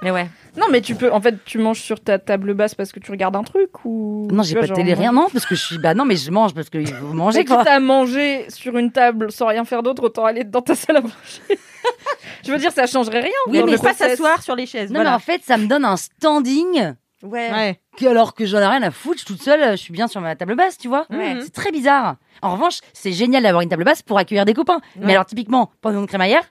Mais 0.01 0.11
ouais. 0.11 0.29
Non, 0.55 0.67
mais 0.71 0.81
tu 0.81 0.95
peux. 0.95 1.11
En 1.11 1.21
fait, 1.21 1.43
tu 1.45 1.57
manges 1.57 1.81
sur 1.81 1.99
ta 1.99 2.19
table 2.19 2.53
basse 2.53 2.75
parce 2.75 2.91
que 2.91 2.99
tu 2.99 3.11
regardes 3.11 3.35
un 3.35 3.43
truc 3.43 3.85
ou. 3.85 4.27
non, 4.31 4.43
j'ai 4.43 4.55
pas 4.55 4.61
de 4.61 4.67
genre, 4.67 4.77
télé, 4.77 4.93
rien, 4.93 5.11
non, 5.11 5.27
parce 5.31 5.45
que 5.45 5.55
je 5.55 5.63
suis 5.63 5.77
bah 5.77 5.93
non, 5.93 6.05
mais 6.05 6.15
je 6.15 6.31
mange 6.31 6.53
parce 6.53 6.67
faut 6.69 7.13
manger 7.13 7.39
Mais 7.39 7.45
quoi. 7.45 7.59
quitte 7.59 7.67
à 7.67 7.79
manger 7.79 8.45
sur 8.49 8.77
une 8.77 8.91
table 8.91 9.31
sans 9.31 9.47
rien 9.47 9.65
faire 9.65 9.83
d'autre, 9.83 10.03
autant 10.03 10.25
aller 10.25 10.43
dans 10.43 10.61
ta 10.61 10.75
salle 10.75 10.97
à 10.97 11.01
manger. 11.01 11.13
je 12.45 12.51
veux 12.51 12.57
dire, 12.57 12.71
ça 12.71 12.87
changerait 12.87 13.21
rien. 13.21 13.31
Oui, 13.47 13.61
mais 13.65 13.77
pas 13.77 13.93
s'asseoir 13.93 14.41
sur 14.41 14.55
les 14.55 14.65
chaises. 14.65 14.91
Non, 14.91 15.03
mais 15.03 15.09
en 15.09 15.19
fait, 15.19 15.41
ça 15.43 15.57
me 15.57 15.67
donne 15.67 15.85
un 15.85 15.97
standing. 15.97 16.93
Ouais. 17.23 17.51
Ouais. 17.51 17.79
que- 17.97 18.05
alors 18.05 18.35
que 18.35 18.45
j'en 18.45 18.59
ai 18.59 18.67
rien 18.67 18.83
à 18.83 18.91
foutre, 18.91 19.15
je 19.21 19.25
suis 19.25 19.33
toute 19.33 19.41
seule, 19.41 19.71
je 19.71 19.75
suis 19.81 19.91
bien 19.91 20.07
sur 20.07 20.21
ma 20.21 20.35
table 20.35 20.55
basse, 20.55 20.77
tu 20.77 20.87
vois. 20.87 21.07
Ouais. 21.09 21.35
C'est 21.41 21.51
très 21.53 21.71
bizarre. 21.71 22.17
En 22.43 22.51
revanche, 22.51 22.79
c'est 22.93 23.11
génial 23.11 23.41
d'avoir 23.41 23.61
une 23.61 23.69
table 23.69 23.83
basse 23.83 24.03
pour 24.03 24.19
accueillir 24.19 24.45
des 24.45 24.53
copains. 24.53 24.81
Mais 24.97 25.13
alors, 25.13 25.25
typiquement, 25.25 25.71
pendant 25.81 25.99
une 26.01 26.07
crémaillère, 26.07 26.43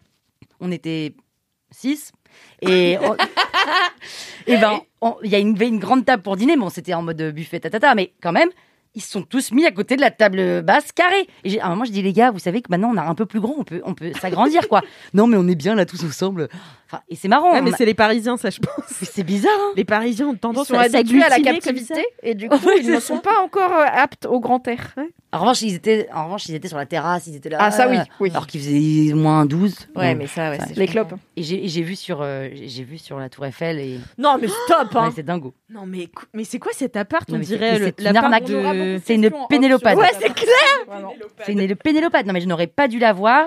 on 0.58 0.72
était 0.72 1.14
six. 1.70 2.10
Et 2.62 2.96
on- 3.00 3.16
et 4.46 4.56
ben, 4.56 4.80
il 5.22 5.30
y 5.30 5.34
a 5.34 5.38
une, 5.38 5.78
grande 5.78 6.04
table 6.04 6.22
pour 6.22 6.36
dîner. 6.36 6.56
Bon, 6.56 6.70
c'était 6.70 6.94
en 6.94 7.02
mode 7.02 7.20
buffet, 7.34 7.60
tatata, 7.60 7.94
mais 7.94 8.12
quand 8.22 8.32
même, 8.32 8.48
ils 8.94 9.02
se 9.02 9.10
sont 9.10 9.22
tous 9.22 9.52
mis 9.52 9.66
à 9.66 9.70
côté 9.70 9.96
de 9.96 10.00
la 10.00 10.10
table 10.10 10.62
basse 10.62 10.90
carrée. 10.90 11.28
Et 11.44 11.60
à 11.60 11.66
un 11.66 11.70
moment, 11.70 11.84
je 11.84 11.92
dis, 11.92 12.02
les 12.02 12.12
gars, 12.14 12.30
vous 12.30 12.38
savez 12.38 12.62
que 12.62 12.68
maintenant, 12.70 12.92
on 12.94 12.96
a 12.96 13.02
un 13.04 13.14
peu 13.14 13.26
plus 13.26 13.40
grand, 13.40 13.54
on 13.58 13.64
peut, 13.64 13.82
on 13.84 13.94
peut 13.94 14.12
s'agrandir, 14.20 14.68
quoi. 14.68 14.82
non, 15.14 15.26
mais 15.26 15.36
on 15.36 15.46
est 15.48 15.54
bien 15.54 15.74
là, 15.74 15.84
tous 15.84 16.02
ensemble. 16.02 16.48
Enfin, 16.88 17.02
et 17.08 17.16
c'est 17.16 17.26
marrant. 17.28 17.52
Ouais, 17.52 17.62
mais 17.62 17.72
a- 17.72 17.76
c'est 17.76 17.84
les 17.84 17.94
Parisiens, 17.94 18.36
ça, 18.36 18.48
je 18.50 18.60
pense. 18.60 18.84
mais 19.00 19.06
c'est 19.10 19.24
bizarre, 19.24 19.50
hein. 19.58 19.72
Les 19.76 19.84
Parisiens 19.84 20.28
ont 20.28 20.32
Ils 20.34 20.38
tendance 20.38 20.68
sont 20.68 20.74
à 20.74 20.82
habitués 20.82 21.22
à 21.22 21.28
la 21.28 21.40
captivité 21.40 21.94
ça. 21.94 22.00
et 22.22 22.34
du 22.34 22.48
coup, 22.48 22.56
Ouais, 22.64 22.78
ils 22.80 22.90
ne 22.90 23.00
sont 23.00 23.18
pas 23.18 23.40
encore 23.42 23.72
euh, 23.72 23.84
aptes 23.92 24.26
au 24.26 24.38
grand 24.40 24.66
air. 24.68 24.94
En 25.32 25.40
revanche, 25.40 25.62
ils 25.62 25.74
étaient, 25.74 26.08
en 26.14 26.24
revanche, 26.26 26.46
ils 26.48 26.54
étaient 26.54 26.68
sur 26.68 26.76
la 26.78 26.86
terrasse, 26.86 27.26
ils 27.26 27.34
étaient 27.34 27.48
là. 27.48 27.58
Ah, 27.60 27.70
ça, 27.72 27.88
oui, 27.88 27.96
oui. 28.20 28.30
Alors 28.30 28.46
qu'il 28.46 28.60
faisait 28.60 29.12
moins 29.14 29.44
12. 29.44 29.88
Ouais, 29.96 30.14
mais 30.14 30.26
ça, 30.28 30.50
ouais. 30.50 30.58
Ouais. 30.58 30.64
c'est- 30.68 30.76
Les 30.76 30.86
clopes. 30.86 31.14
Et 31.36 31.42
j'ai 31.42 31.82
vu 31.82 31.96
sur, 31.96 32.22
euh, 32.22 32.48
j'ai 32.54 32.84
vu 32.84 32.96
sur 32.98 33.18
la 33.18 33.28
Tour 33.28 33.44
Eiffel 33.46 33.78
et 33.80 33.98
Non, 34.16 34.38
mais 34.40 34.46
stop, 34.46 34.94
hein. 34.94 35.06
ouais, 35.08 35.12
c'est 35.14 35.24
dingo. 35.24 35.52
Non, 35.68 35.84
mais, 35.86 36.08
mais 36.32 36.44
c'est 36.44 36.58
quoi 36.60 36.70
cet 36.72 36.96
appart 36.96 37.28
On 37.32 37.38
dirait 37.38 37.78
le- 37.80 37.86
c'est 37.98 38.08
une 38.08 38.16
arnaque. 38.16 38.44
de... 38.44 39.00
C'est 39.04 39.16
une 39.16 39.30
pénélopade. 39.48 39.98
Ouais, 39.98 40.10
c'est 40.20 40.32
clair. 40.32 41.02
C'est 41.44 41.52
une 41.52 41.74
pénélopade. 41.74 42.26
Non, 42.26 42.32
mais 42.32 42.40
je 42.40 42.46
n'aurais 42.46 42.68
pas 42.68 42.86
dû 42.88 42.98
la 43.00 43.12
voir. 43.12 43.46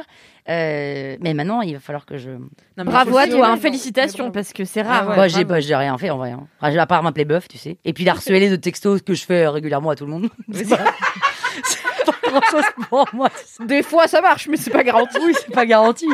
Euh, 0.50 1.18
mais 1.22 1.34
maintenant, 1.36 1.62
il 1.62 1.74
va 1.74 1.80
falloir 1.80 2.06
que 2.06 2.18
je. 2.18 2.32
Non, 2.32 2.84
Bravo 2.86 3.18
à 3.18 3.28
toi, 3.28 3.48
hein, 3.50 3.58
félicitations, 3.58 4.32
parce 4.32 4.52
que 4.52 4.66
c'est 4.66 4.82
Ah 4.82 5.02
rare. 5.02 5.10
ouais. 5.10 5.16
Bah, 5.16 5.28
j'ai 5.28 5.44
bah, 5.44 5.60
j'ai 5.60 5.76
rien 5.76 5.98
fait 5.98 6.10
en 6.10 6.18
vrai. 6.18 6.32
Hein. 6.32 6.48
Enfin, 6.60 6.76
à 6.76 6.86
part 6.88 7.04
m'appeler 7.04 7.26
bœuf, 7.26 7.48
tu 7.48 7.58
sais. 7.58 7.78
Et 7.86 7.94
puis 7.94 8.04
la 8.04 8.14
de 8.14 8.56
textos 8.56 9.02
que 9.04 9.14
je 9.14 9.26
fais 9.26 9.48
régulièrement 9.48 9.92
à 9.92 9.96
tout 9.96 10.06
le 10.06 10.12
monde. 10.12 10.30
C'est 10.52 10.68
pas, 10.70 10.80
c'est 11.64 11.82
pas 12.06 12.30
grand 12.30 12.42
chose 12.50 12.64
pour 12.90 13.08
moi. 13.14 13.30
Des 13.66 13.84
fois, 13.84 14.08
ça 14.08 14.22
marche, 14.22 14.48
mais 14.48 14.58
c'est 14.58 14.72
pas 14.72 14.84
garanti. 14.84 15.18
Oui, 15.24 15.34
c'est 15.40 15.54
pas 15.54 15.66
garanti. 15.66 16.08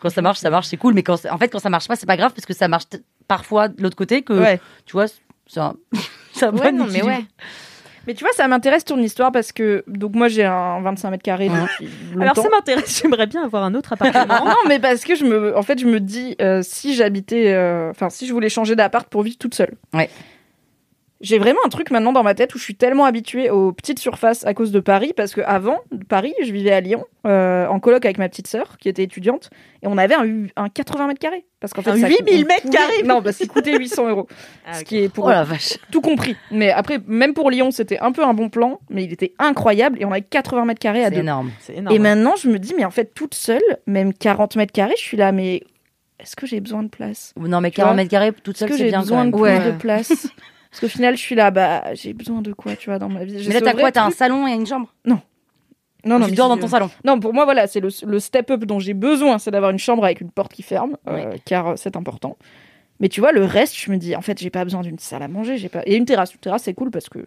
Quand 0.00 0.10
ça 0.10 0.22
marche, 0.22 0.38
ça 0.38 0.50
marche, 0.50 0.66
c'est 0.66 0.76
cool. 0.76 0.94
Mais 0.94 1.02
quand, 1.02 1.24
en 1.26 1.38
fait, 1.38 1.48
quand 1.48 1.58
ça 1.58 1.70
marche 1.70 1.88
pas, 1.88 1.96
c'est 1.96 2.06
pas 2.06 2.16
grave 2.16 2.32
parce 2.32 2.46
que 2.46 2.54
ça 2.54 2.68
marche 2.68 2.84
parfois 3.26 3.68
de 3.68 3.82
l'autre 3.82 3.96
côté 3.96 4.22
que, 4.22 4.34
Ouais. 4.34 4.60
tu 4.86 4.92
vois, 4.92 5.06
c'est 5.46 5.60
un, 5.60 5.74
c'est 6.32 6.46
un 6.46 6.52
Ouais, 6.54 6.70
bon 6.72 6.78
non, 6.78 6.86
mais 6.92 7.02
ouais. 7.02 7.24
Mais 8.06 8.14
tu 8.14 8.24
vois, 8.24 8.32
ça 8.32 8.46
m'intéresse 8.48 8.84
ton 8.84 8.98
histoire 8.98 9.32
parce 9.32 9.52
que 9.52 9.84
donc 9.86 10.14
moi 10.14 10.28
j'ai 10.28 10.44
un 10.44 10.80
25 10.80 11.10
mètres 11.10 11.22
carrés 11.22 11.50
Alors 12.20 12.36
ça 12.36 12.48
m'intéresse, 12.48 13.00
j'aimerais 13.02 13.26
bien 13.26 13.44
avoir 13.44 13.64
un 13.64 13.74
autre 13.74 13.92
appartement. 13.92 14.44
non, 14.44 14.56
mais 14.68 14.78
parce 14.78 15.04
que 15.04 15.14
je 15.14 15.24
me, 15.24 15.56
en 15.56 15.62
fait, 15.62 15.78
je 15.78 15.86
me 15.86 16.00
dis, 16.00 16.36
euh, 16.40 16.60
si 16.62 16.94
j'habitais, 16.94 17.52
euh, 17.52 17.90
enfin, 17.90 18.10
si 18.10 18.26
je 18.26 18.32
voulais 18.32 18.48
changer 18.48 18.76
d'appart 18.76 19.08
pour 19.08 19.22
vivre 19.22 19.38
toute 19.38 19.54
seule. 19.54 19.74
Ouais. 19.92 20.10
J'ai 21.24 21.38
vraiment 21.38 21.58
un 21.64 21.68
truc 21.68 21.90
maintenant 21.90 22.12
dans 22.12 22.22
ma 22.22 22.34
tête 22.34 22.54
où 22.54 22.58
je 22.58 22.62
suis 22.62 22.74
tellement 22.76 23.04
habituée 23.06 23.50
aux 23.50 23.72
petites 23.72 23.98
surfaces 23.98 24.44
à 24.46 24.54
cause 24.54 24.70
de 24.70 24.78
Paris 24.80 25.12
parce 25.16 25.34
que 25.34 25.40
avant 25.40 25.78
Paris, 26.08 26.34
je 26.44 26.52
vivais 26.52 26.70
à 26.72 26.80
Lyon 26.80 27.04
euh, 27.26 27.66
en 27.66 27.80
coloc 27.80 28.04
avec 28.04 28.18
ma 28.18 28.28
petite 28.28 28.46
sœur 28.46 28.76
qui 28.78 28.88
était 28.88 29.02
étudiante 29.02 29.50
et 29.82 29.86
on 29.88 29.96
avait 29.98 30.14
un, 30.14 30.24
hu- 30.24 30.50
un 30.56 30.68
80 30.68 31.06
mètres 31.08 31.18
carrés 31.20 31.46
parce 31.60 31.72
qu'en 31.72 31.82
fait 31.82 31.90
Un 31.92 31.98
ça 31.98 32.08
8000 32.08 32.44
on 32.44 32.46
mètres 32.46 32.70
carrés 32.70 33.02
Non, 33.04 33.22
parce 33.22 33.38
qu'il 33.38 33.48
coûtait 33.48 33.76
800 33.76 34.08
euros. 34.10 34.28
Ce 34.72 34.84
qui 34.84 34.98
est 34.98 35.08
pour 35.08 35.24
Oh 35.24 35.30
la 35.30 35.44
vache. 35.44 35.78
tout 35.90 36.00
compris. 36.02 36.36
Mais 36.50 36.70
après, 36.70 36.98
même 37.06 37.32
pour 37.34 37.50
Lyon, 37.50 37.70
c'était 37.70 37.98
un 37.98 38.12
peu 38.12 38.22
un 38.22 38.34
bon 38.34 38.50
plan, 38.50 38.80
mais 38.90 39.04
il 39.04 39.12
était 39.12 39.32
incroyable 39.38 40.00
et 40.00 40.04
on 40.04 40.10
avait 40.10 40.20
80 40.22 40.66
mètres 40.66 40.80
carrés 40.80 41.04
à 41.04 41.10
deux. 41.10 41.20
énorme. 41.20 41.50
C'est 41.60 41.76
énorme. 41.76 41.96
Et 41.96 41.98
maintenant, 41.98 42.36
je 42.36 42.48
me 42.50 42.58
dis, 42.58 42.74
mais 42.76 42.84
en 42.84 42.90
fait, 42.90 43.14
toute 43.14 43.34
seule, 43.34 43.62
même 43.86 44.12
40 44.12 44.56
mètres 44.56 44.72
carrés, 44.72 44.94
je 44.98 45.02
suis 45.02 45.16
là, 45.16 45.32
mais 45.32 45.62
est-ce 46.20 46.36
que 46.36 46.46
j'ai 46.46 46.60
besoin 46.60 46.82
de 46.82 46.88
place? 46.88 47.32
Non, 47.38 47.60
mais 47.62 47.70
Tu 47.70 47.76
vois 47.76 47.84
40 47.86 47.96
mètres 47.96 48.10
carrés, 48.10 48.32
toute 48.32 48.56
Est-ce 48.56 48.60
seule, 48.60 48.68
que 48.68 48.76
j'ai 48.76 48.90
besoin 48.96 49.30
quand 49.30 49.38
de 49.38 49.42
même. 49.44 49.58
plus 49.58 49.66
Ouais. 49.68 49.72
de 49.72 49.78
place? 49.78 50.28
Parce 50.74 50.80
qu'au 50.80 50.88
final, 50.88 51.16
je 51.16 51.20
suis 51.22 51.36
là, 51.36 51.52
bah, 51.52 51.94
j'ai 51.94 52.12
besoin 52.14 52.42
de 52.42 52.52
quoi, 52.52 52.74
tu 52.74 52.90
vois, 52.90 52.98
dans 52.98 53.08
ma 53.08 53.24
vie? 53.24 53.44
Mais 53.46 53.54
là, 53.54 53.60
t'as 53.60 53.74
quoi? 53.74 53.92
T'as 53.92 54.06
un 54.06 54.10
salon 54.10 54.48
et 54.48 54.54
une 54.54 54.66
chambre? 54.66 54.92
Non, 55.04 55.20
non, 56.04 56.18
Tu 56.18 56.32
mais 56.32 56.36
dors 56.36 56.48
dans 56.48 56.58
ton 56.58 56.66
salon? 56.66 56.90
Non, 57.04 57.20
pour 57.20 57.32
moi, 57.32 57.44
voilà, 57.44 57.68
c'est 57.68 57.78
le, 57.78 57.90
le 58.04 58.18
step-up 58.18 58.64
dont 58.64 58.80
j'ai 58.80 58.92
besoin, 58.92 59.38
c'est 59.38 59.52
d'avoir 59.52 59.70
une 59.70 59.78
chambre 59.78 60.04
avec 60.04 60.20
une 60.20 60.32
porte 60.32 60.52
qui 60.52 60.64
ferme, 60.64 60.96
euh, 61.08 61.36
car 61.44 61.68
euh, 61.68 61.72
c'est 61.76 61.94
important. 61.96 62.36
Mais 62.98 63.08
tu 63.08 63.20
vois, 63.20 63.30
le 63.30 63.44
reste, 63.44 63.76
je 63.76 63.88
me 63.92 63.98
dis, 63.98 64.16
en 64.16 64.20
fait, 64.20 64.36
j'ai 64.40 64.50
pas 64.50 64.64
besoin 64.64 64.80
d'une 64.80 64.98
salle 64.98 65.22
à 65.22 65.28
manger, 65.28 65.58
j'ai 65.58 65.68
pas. 65.68 65.82
Et 65.86 65.94
une 65.94 66.06
terrasse. 66.06 66.34
Une 66.34 66.40
terrasse, 66.40 66.64
c'est 66.64 66.74
cool 66.74 66.90
parce 66.90 67.08
que 67.08 67.20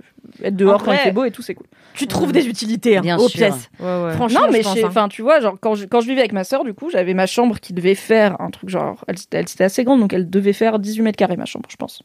être 0.44 0.58
dehors 0.58 0.84
quand 0.84 0.92
il 0.92 0.98
fait 0.98 1.12
beau 1.14 1.24
et 1.24 1.32
tout, 1.32 1.42
c'est 1.42 1.56
cool. 1.56 1.68
Tu 1.94 2.06
trouves 2.08 2.34
des 2.34 2.50
utilités 2.50 2.98
hein, 2.98 3.02
Bien 3.02 3.18
aux 3.18 3.30
sûr. 3.30 3.38
pièces. 3.38 3.70
Ouais, 3.80 4.04
ouais. 4.04 4.12
Franchement, 4.12 4.42
non, 4.42 4.48
mais 4.52 4.62
je 4.62 4.82
pense, 4.82 4.98
hein. 4.98 5.08
tu 5.08 5.22
vois, 5.22 5.40
genre 5.40 5.56
quand 5.60 5.76
je, 5.76 5.86
quand 5.86 6.02
je 6.02 6.08
vivais 6.08 6.20
avec 6.20 6.34
ma 6.34 6.44
sœur, 6.44 6.66
du 6.66 6.74
coup, 6.74 6.90
j'avais 6.90 7.14
ma 7.14 7.28
chambre 7.28 7.60
qui 7.62 7.72
devait 7.72 7.96
faire 7.96 8.42
un 8.42 8.50
truc 8.50 8.70
genre, 8.70 9.06
elle, 9.08 9.16
elle 9.32 9.48
c'était 9.48 9.64
assez 9.64 9.86
grande, 9.86 10.02
donc 10.02 10.12
elle 10.12 10.30
devait 10.30 10.52
faire 10.54 10.80
18 10.80 11.02
mètres 11.02 11.18
carrés 11.18 11.38
ma 11.38 11.46
chambre, 11.46 11.68
je 11.70 11.78
pense. 11.78 12.04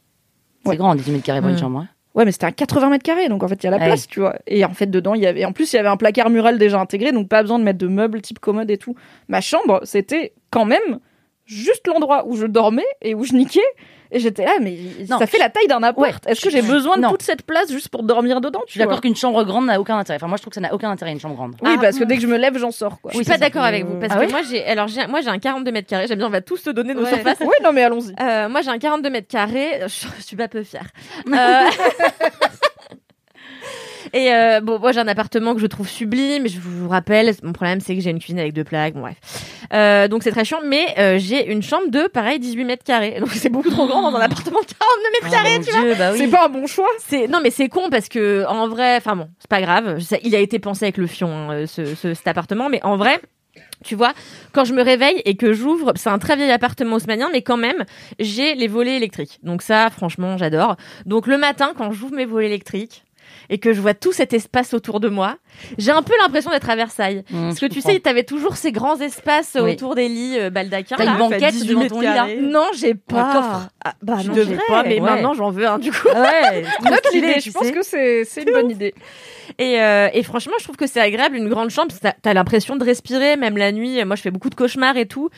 C'est 0.63 0.69
Ouais. 0.69 0.77
grand, 0.77 0.95
18 0.95 1.11
mètres 1.11 1.23
carrés 1.25 1.39
pour 1.41 1.49
une 1.49 1.55
Mm. 1.55 1.59
chambre. 1.59 1.79
hein. 1.79 1.87
Ouais, 2.15 2.25
mais 2.25 2.31
c'était 2.31 2.45
un 2.45 2.51
80 2.51 2.89
mètres 2.89 3.03
carrés, 3.03 3.27
donc 3.27 3.43
en 3.43 3.47
fait, 3.47 3.55
il 3.55 3.65
y 3.65 3.67
a 3.67 3.71
la 3.71 3.77
Ouais. 3.77 3.85
place, 3.85 4.07
tu 4.07 4.19
vois. 4.19 4.35
Et 4.45 4.63
en 4.65 4.73
fait, 4.73 4.85
dedans, 4.85 5.15
il 5.15 5.21
y 5.21 5.25
avait, 5.27 5.45
en 5.45 5.51
plus, 5.51 5.73
il 5.73 5.77
y 5.77 5.79
avait 5.79 5.89
un 5.89 5.97
placard 5.97 6.29
mural 6.29 6.59
déjà 6.59 6.79
intégré, 6.79 7.11
donc 7.11 7.27
pas 7.27 7.41
besoin 7.41 7.57
de 7.59 7.63
mettre 7.63 7.79
de 7.79 7.87
meubles 7.87 8.21
type 8.21 8.39
commode 8.39 8.69
et 8.69 8.77
tout. 8.77 8.95
Ma 9.29 9.41
chambre, 9.41 9.79
c'était 9.83 10.33
quand 10.51 10.65
même 10.65 10.99
juste 11.45 11.87
l'endroit 11.87 12.23
où 12.27 12.35
je 12.35 12.45
dormais 12.45 12.85
et 13.01 13.13
où 13.15 13.23
je 13.23 13.33
niquais. 13.33 13.61
Et 14.15 14.19
j'étais 14.19 14.45
là, 14.45 14.51
mais 14.61 14.77
Non, 15.09 15.17
ça 15.17 15.25
fait 15.25 15.39
la 15.39 15.49
taille 15.49 15.65
d'un 15.65 15.81
appart. 15.81 15.97
Ouais, 15.97 16.11
Est-ce 16.27 16.39
que 16.41 16.51
j'ai 16.51 16.61
besoin 16.61 16.97
de 16.97 17.01
non. 17.01 17.09
toute 17.09 17.23
cette 17.23 17.41
place 17.41 17.71
juste 17.71 17.89
pour 17.89 18.03
dormir 18.03 18.41
dedans 18.41 18.61
Je 18.67 18.73
suis 18.73 18.79
d'accord 18.79 19.01
qu'une 19.01 19.15
chambre 19.15 19.43
grande 19.43 19.65
n'a 19.65 19.79
aucun 19.81 19.97
intérêt. 19.97 20.17
Enfin, 20.17 20.27
moi, 20.27 20.37
je 20.37 20.43
trouve 20.43 20.51
que 20.51 20.55
ça 20.55 20.61
n'a 20.61 20.71
aucun 20.71 20.91
intérêt, 20.91 21.11
une 21.13 21.19
chambre 21.19 21.33
grande. 21.33 21.55
Oui, 21.63 21.71
Ah, 21.73 21.79
parce 21.81 21.97
que 21.97 22.03
dès 22.03 22.17
que 22.17 22.21
je 22.21 22.27
me 22.27 22.37
lève, 22.37 22.55
j'en 22.59 22.69
sors, 22.69 23.01
quoi. 23.01 23.09
Je 23.11 23.15
suis 23.17 23.25
Oui, 23.25 23.31
pas 23.31 23.39
d'accord 23.39 23.63
avec 23.63 23.85
vous 23.85 23.99
parce 23.99 24.13
Ah 24.15 24.23
que 24.23 24.29
moi 24.29 24.41
j'ai 24.47 24.63
alors 24.65 24.87
moi 25.09 25.21
j'ai 25.21 25.29
un 25.29 25.39
42 25.39 25.71
mètres 25.71 25.87
carrés. 25.87 26.05
J'aime 26.05 26.19
bien 26.19 26.27
on 26.27 26.29
va 26.29 26.41
tous 26.41 26.57
se 26.57 26.69
donner 26.69 26.93
nos 26.93 27.01
Ouais. 27.01 27.09
surfaces. 27.09 27.39
Oui, 27.41 27.55
non, 27.63 27.73
mais 27.73 27.81
allons-y. 27.81 28.13
Euh, 28.21 28.49
moi 28.49 28.61
j'ai 28.61 28.69
un 28.69 28.77
42 28.77 29.09
mètres 29.09 29.27
carrés. 29.27 29.79
Je, 29.87 30.05
je 30.19 30.23
suis 30.23 30.35
pas 30.35 30.47
peu 30.47 30.61
fière. 30.61 30.85
Euh, 31.33 31.69
Et 34.13 34.31
euh, 34.33 34.61
bon, 34.61 34.77
moi 34.79 34.91
j'ai 34.91 34.99
un 34.99 35.07
appartement 35.07 35.55
que 35.55 35.59
je 35.61 35.65
trouve 35.67 35.87
sublime. 35.89 36.47
Je 36.47 36.59
vous 36.59 36.87
rappelle, 36.87 37.33
mon 37.41 37.51
problème 37.51 37.79
c'est 37.79 37.95
que 37.95 38.01
j'ai 38.01 38.11
une 38.11 38.19
cuisine 38.19 38.39
avec 38.39 38.53
deux 38.53 38.63
plaques. 38.63 38.93
Bon 38.93 39.01
bref, 39.01 39.15
euh, 39.73 40.07
donc 40.07 40.21
c'est 40.23 40.31
très 40.31 40.45
chiant. 40.45 40.59
Mais 40.65 40.85
euh, 40.99 41.17
j'ai 41.17 41.51
une 41.51 41.63
chambre 41.63 41.89
de 41.89 42.07
pareil 42.07 42.39
18 42.39 42.63
mètres 42.65 42.83
carrés. 42.83 43.15
Donc 43.19 43.29
c'est 43.29 43.49
beaucoup 43.49 43.69
trop 43.71 43.87
grand 43.87 44.03
dans 44.11 44.15
un 44.17 44.21
appartement 44.21 44.59
de 44.61 44.65
42 44.65 44.75
mètres 45.13 45.25
Ah, 45.25 45.29
carrés. 45.43 45.59
tu 45.65 45.71
vois. 45.71 45.95
Bah 45.95 46.11
oui. 46.13 46.17
C'est 46.19 46.27
pas 46.27 46.45
un 46.45 46.49
bon 46.49 46.67
choix. 46.67 46.89
C'est 46.99 47.27
non 47.27 47.39
mais 47.41 47.49
c'est 47.49 47.69
con 47.69 47.89
parce 47.89 48.07
que 48.07 48.45
en 48.47 48.67
vrai, 48.67 48.97
enfin 48.97 49.15
bon, 49.15 49.29
c'est 49.39 49.49
pas 49.49 49.61
grave. 49.61 49.99
Ça- 49.99 50.17
il 50.23 50.35
a 50.35 50.39
été 50.39 50.59
pensé 50.59 50.85
avec 50.85 50.97
le 50.97 51.07
fion 51.07 51.49
hein, 51.49 51.65
ce, 51.65 51.95
ce- 51.95 52.13
cet 52.13 52.27
appartement, 52.27 52.69
mais 52.69 52.79
en 52.83 52.95
vrai. 52.97 53.19
Tu 53.83 53.95
vois, 53.95 54.13
quand 54.53 54.63
je 54.63 54.73
me 54.73 54.81
réveille 54.81 55.21
et 55.25 55.35
que 55.35 55.51
j'ouvre, 55.51 55.91
c'est 55.95 56.09
un 56.09 56.17
très 56.17 56.37
vieil 56.37 56.49
appartement 56.51 56.95
haussmanien, 56.95 57.29
mais 57.33 57.41
quand 57.41 57.57
même, 57.57 57.83
j'ai 58.17 58.55
les 58.55 58.67
volets 58.69 58.95
électriques. 58.95 59.39
Donc 59.43 59.61
ça, 59.61 59.89
franchement, 59.89 60.37
j'adore. 60.37 60.77
Donc 61.05 61.27
le 61.27 61.37
matin, 61.37 61.73
quand 61.77 61.91
j'ouvre 61.91 62.15
mes 62.15 62.25
volets 62.25 62.45
électriques 62.47 63.03
et 63.49 63.57
que 63.57 63.73
je 63.73 63.81
vois 63.81 63.93
tout 63.93 64.11
cet 64.11 64.33
espace 64.33 64.73
autour 64.73 64.99
de 64.99 65.09
moi, 65.09 65.37
j'ai 65.77 65.91
un 65.91 66.01
peu 66.01 66.13
l'impression 66.21 66.51
d'être 66.51 66.69
à 66.69 66.75
Versailles. 66.75 67.23
Mmh, 67.29 67.41
Parce 67.49 67.55
je 67.55 67.61
que 67.61 67.65
tu 67.73 67.79
comprends. 67.81 67.91
sais, 67.93 67.99
t'avais 67.99 68.23
toujours 68.23 68.55
ces 68.57 68.71
grands 68.71 68.99
espaces 68.99 69.57
Oui. 69.61 69.71
autour 69.73 69.95
des 69.95 70.07
lits 70.07 70.39
euh, 70.39 70.49
baldaquins. 70.49 70.95
T'as 70.97 71.05
une 71.11 71.17
banquette 71.17 71.51
18 71.53 71.67
devant 71.67 71.87
ton 71.87 71.99
lit, 71.99 72.05
là. 72.07 72.27
Non, 72.41 72.65
j'ai 72.75 72.93
pas. 72.95 73.33
coffre. 73.33 73.67
Ah, 73.85 73.93
bah 74.01 74.17
Tu 74.21 74.29
non, 74.29 74.35
devrais, 74.35 74.55
j'ai 74.55 74.61
pas, 74.73 74.83
mais 74.83 74.95
ouais. 74.95 74.99
maintenant 75.01 75.33
j'en 75.33 75.49
veux 75.51 75.67
un 75.67 75.79
du 75.79 75.91
coup. 75.91 76.07
Ouais, 76.13 76.63
tu 77.11 77.19
je 77.19 77.51
pense 77.51 77.71
que 77.71 77.83
c'est 77.83 78.41
une 78.43 78.53
bonne 78.53 78.71
idée. 78.71 78.93
Et, 79.59 79.81
euh, 79.81 80.07
et 80.13 80.23
franchement, 80.23 80.53
je 80.59 80.63
trouve 80.63 80.77
que 80.77 80.87
c'est 80.87 81.01
agréable 81.01 81.35
une 81.35 81.49
grande 81.49 81.69
chambre. 81.69 81.87
parce 81.89 81.99
que 81.99 82.03
T'as 82.07 82.13
t'as 82.21 82.33
l'impression 82.33 82.75
de 82.77 82.83
respirer, 82.85 83.35
même 83.35 83.57
la 83.57 83.71
nuit. 83.71 84.03
Moi, 84.05 84.15
je 84.15 84.21
fais 84.21 84.31
beaucoup 84.31 84.49
de 84.49 84.55
cauchemars 84.55 84.95
et 84.97 85.05
tout, 85.05 85.29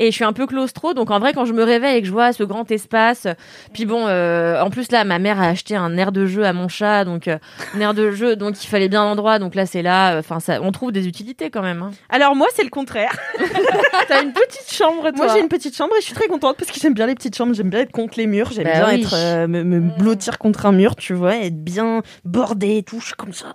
et 0.00 0.06
je 0.10 0.14
suis 0.14 0.24
un 0.24 0.32
peu 0.32 0.46
claustro. 0.46 0.94
Donc 0.94 1.10
en 1.10 1.18
vrai, 1.20 1.32
quand 1.32 1.44
je 1.44 1.52
me 1.52 1.62
réveille 1.62 1.96
et 1.98 2.00
que 2.00 2.06
je 2.06 2.12
vois 2.12 2.32
ce 2.32 2.42
grand 2.42 2.68
espace, 2.70 3.26
puis 3.72 3.86
bon, 3.86 4.06
euh, 4.08 4.60
en 4.60 4.68
plus 4.70 4.90
là, 4.90 5.04
ma 5.04 5.18
mère 5.18 5.40
a 5.40 5.46
acheté 5.48 5.76
un 5.76 5.96
air 5.96 6.10
de 6.12 6.26
jeu 6.26 6.44
à 6.44 6.52
mon 6.52 6.68
chat, 6.68 7.04
donc 7.04 7.28
euh, 7.32 7.80
air 7.80 7.94
de 7.94 8.10
jeu, 8.10 8.36
donc 8.36 8.62
il 8.62 8.66
fallait 8.68 8.88
bien 8.88 9.04
l'endroit. 9.04 9.38
Donc 9.38 9.54
là, 9.54 9.66
c'est 9.66 9.82
là. 9.82 10.18
Enfin, 10.18 10.40
ça, 10.40 10.60
on 10.62 10.72
trouve 10.72 10.92
des 10.92 11.06
utilités 11.08 11.50
quand 11.50 11.62
même. 11.62 11.82
hein. 11.82 11.90
Alors 12.08 12.34
moi, 12.36 12.46
c'est 12.54 12.64
le 12.64 12.70
contraire. 12.70 13.12
T'as 14.08 14.22
une 14.22 14.32
petite 14.32 14.72
chambre, 14.72 15.10
toi. 15.10 15.26
Moi, 15.26 15.34
j'ai 15.34 15.40
une 15.40 15.48
petite 15.48 15.76
chambre 15.76 15.92
et 15.96 16.00
je 16.00 16.06
suis 16.06 16.14
très 16.14 16.28
contente 16.28 16.56
parce 16.56 16.70
que 16.70 16.78
j'aime 16.80 16.94
bien 16.94 17.06
les 17.06 17.14
petites 17.14 17.36
chambres. 17.36 17.54
J'aime 17.54 17.70
bien 17.70 17.80
être 17.80 17.92
contre 17.92 18.18
les 18.18 18.26
murs. 18.26 18.50
J'aime 18.52 18.64
Bah 18.64 18.72
bien 18.72 18.88
oui. 18.88 19.00
être 19.02 19.14
euh, 19.16 19.46
me, 19.46 19.62
me 19.64 19.80
blottir 19.98 20.38
contre 20.38 20.66
un 20.66 20.72
mur, 20.72 20.96
tu 20.96 21.14
vois, 21.14 21.36
être 21.36 21.62
bien 21.62 22.02
bordée 22.24 22.76
et 22.78 22.82
tout. 22.82 23.00
Je 23.00 23.06
suis 23.06 23.14
comme 23.14 23.32
ça. 23.32 23.52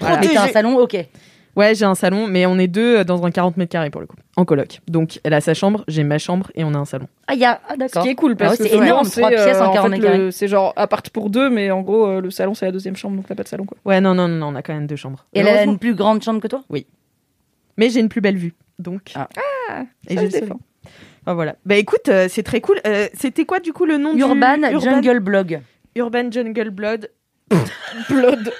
Mais 0.00 0.28
t'as 0.28 0.44
un 0.44 0.48
salon, 0.48 0.76
ok. 0.78 0.96
Ouais, 1.54 1.74
j'ai 1.74 1.84
un 1.84 1.94
salon, 1.94 2.26
mais 2.28 2.46
on 2.46 2.58
est 2.58 2.66
deux 2.66 2.98
euh, 3.00 3.04
dans 3.04 3.24
un 3.26 3.30
40 3.30 3.56
mètres 3.58 3.70
carrés 3.72 3.90
pour 3.90 4.00
le 4.00 4.06
coup, 4.06 4.16
en 4.36 4.44
coloc. 4.46 4.80
Donc 4.88 5.20
elle 5.22 5.34
a 5.34 5.40
sa 5.42 5.52
chambre, 5.52 5.84
j'ai 5.86 6.02
ma 6.02 6.16
chambre 6.18 6.50
et 6.54 6.64
on 6.64 6.72
a 6.74 6.78
un 6.78 6.84
salon. 6.86 7.06
Ah, 7.26 7.34
y 7.34 7.44
a. 7.44 7.60
Ah, 7.68 7.72
Ce 7.74 7.76
d'accord. 7.78 8.02
qui 8.04 8.08
est 8.08 8.14
cool 8.14 8.32
Ah 8.32 8.36
parce 8.36 8.52
ouais, 8.52 8.64
que 8.64 8.70
c'est 8.70 8.76
énorme, 8.76 9.06
trois 9.08 9.28
pièces 9.28 9.58
en 9.60 9.70
euh, 9.70 9.72
40 9.74 9.82
fait, 9.82 9.88
mètres 9.90 10.02
le- 10.02 10.08
carrés. 10.18 10.32
C'est 10.32 10.48
genre 10.48 10.72
appart 10.76 11.08
pour 11.10 11.28
deux, 11.28 11.50
mais 11.50 11.70
en 11.70 11.82
gros, 11.82 12.06
euh, 12.06 12.20
le 12.22 12.30
salon 12.30 12.54
c'est 12.54 12.64
la 12.64 12.72
deuxième 12.72 12.96
chambre, 12.96 13.16
donc 13.16 13.26
t'as 13.26 13.34
pas 13.34 13.42
de 13.42 13.48
salon 13.48 13.66
quoi. 13.66 13.76
Ouais, 13.84 14.00
non, 14.00 14.14
non, 14.14 14.28
non, 14.28 14.36
non, 14.36 14.46
on 14.48 14.54
a 14.54 14.62
quand 14.62 14.72
même 14.72 14.86
deux 14.86 14.96
chambres. 14.96 15.26
Et 15.34 15.40
elle 15.40 15.48
a 15.48 15.64
une 15.64 15.78
plus 15.78 15.94
grande 15.94 16.22
chambre 16.22 16.40
que 16.40 16.48
toi? 16.48 16.62
Mais 17.76 17.88
j'ai 17.90 18.00
une 18.00 18.08
plus 18.08 18.20
belle 18.20 18.36
vue, 18.36 18.54
donc. 18.78 19.12
Ah. 19.14 19.28
et 20.08 20.16
ça 20.16 20.28
j'ai 20.28 20.40
le. 20.40 20.48
Ah, 21.26 21.34
voilà. 21.34 21.54
Bah 21.64 21.76
écoute, 21.76 22.08
euh, 22.08 22.26
c'est 22.28 22.42
très 22.42 22.60
cool. 22.60 22.80
Euh, 22.86 23.06
C'était 23.14 23.44
quoi 23.44 23.60
du 23.60 23.72
coup 23.72 23.84
le 23.86 23.96
nom 23.96 24.16
Urban 24.16 24.56
du... 24.58 24.80
Jungle 24.80 25.20
Blog. 25.20 25.60
Urban 25.94 26.30
Jungle 26.32 26.70
Blood. 26.70 27.10
Blood. 28.10 28.50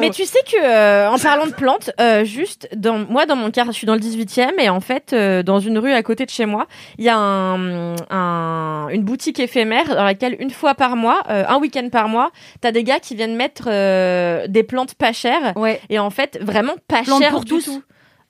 Mais 0.00 0.10
tu 0.10 0.24
sais 0.24 0.38
que 0.50 0.62
euh, 0.62 1.10
en 1.10 1.18
parlant 1.18 1.46
de 1.46 1.52
plantes, 1.52 1.90
euh, 2.00 2.24
juste 2.24 2.68
dans 2.76 2.98
moi 2.98 3.26
dans 3.26 3.36
mon 3.36 3.50
quartier, 3.50 3.72
je 3.72 3.78
suis 3.78 3.86
dans 3.86 3.94
le 3.94 4.00
18e 4.00 4.58
et 4.58 4.68
en 4.68 4.80
fait 4.80 5.12
euh, 5.12 5.42
dans 5.42 5.58
une 5.60 5.78
rue 5.78 5.92
à 5.92 6.02
côté 6.02 6.24
de 6.26 6.30
chez 6.30 6.46
moi, 6.46 6.66
il 6.98 7.04
y 7.04 7.08
a 7.08 7.16
un, 7.16 7.94
un- 8.10 8.88
une 8.90 9.02
boutique 9.02 9.40
éphémère 9.40 9.86
dans 9.94 10.04
laquelle 10.04 10.36
une 10.38 10.50
fois 10.50 10.74
par 10.74 10.96
mois, 10.96 11.22
euh, 11.30 11.44
un 11.48 11.58
week-end 11.58 11.88
par 11.90 12.08
mois, 12.08 12.30
t'as 12.60 12.72
des 12.72 12.84
gars 12.84 12.98
qui 13.00 13.14
viennent 13.14 13.36
mettre 13.36 13.64
euh, 13.68 14.46
des 14.48 14.62
plantes 14.62 14.94
pas 14.94 15.12
chères 15.12 15.52
Ouais. 15.56 15.80
et 15.90 15.98
en 15.98 16.10
fait 16.10 16.38
vraiment 16.40 16.74
pas 16.86 17.02
Plantes 17.02 17.22
chères 17.22 17.30
pour 17.32 17.44
du 17.44 17.52
tous. 17.52 17.64
tout. 17.64 17.82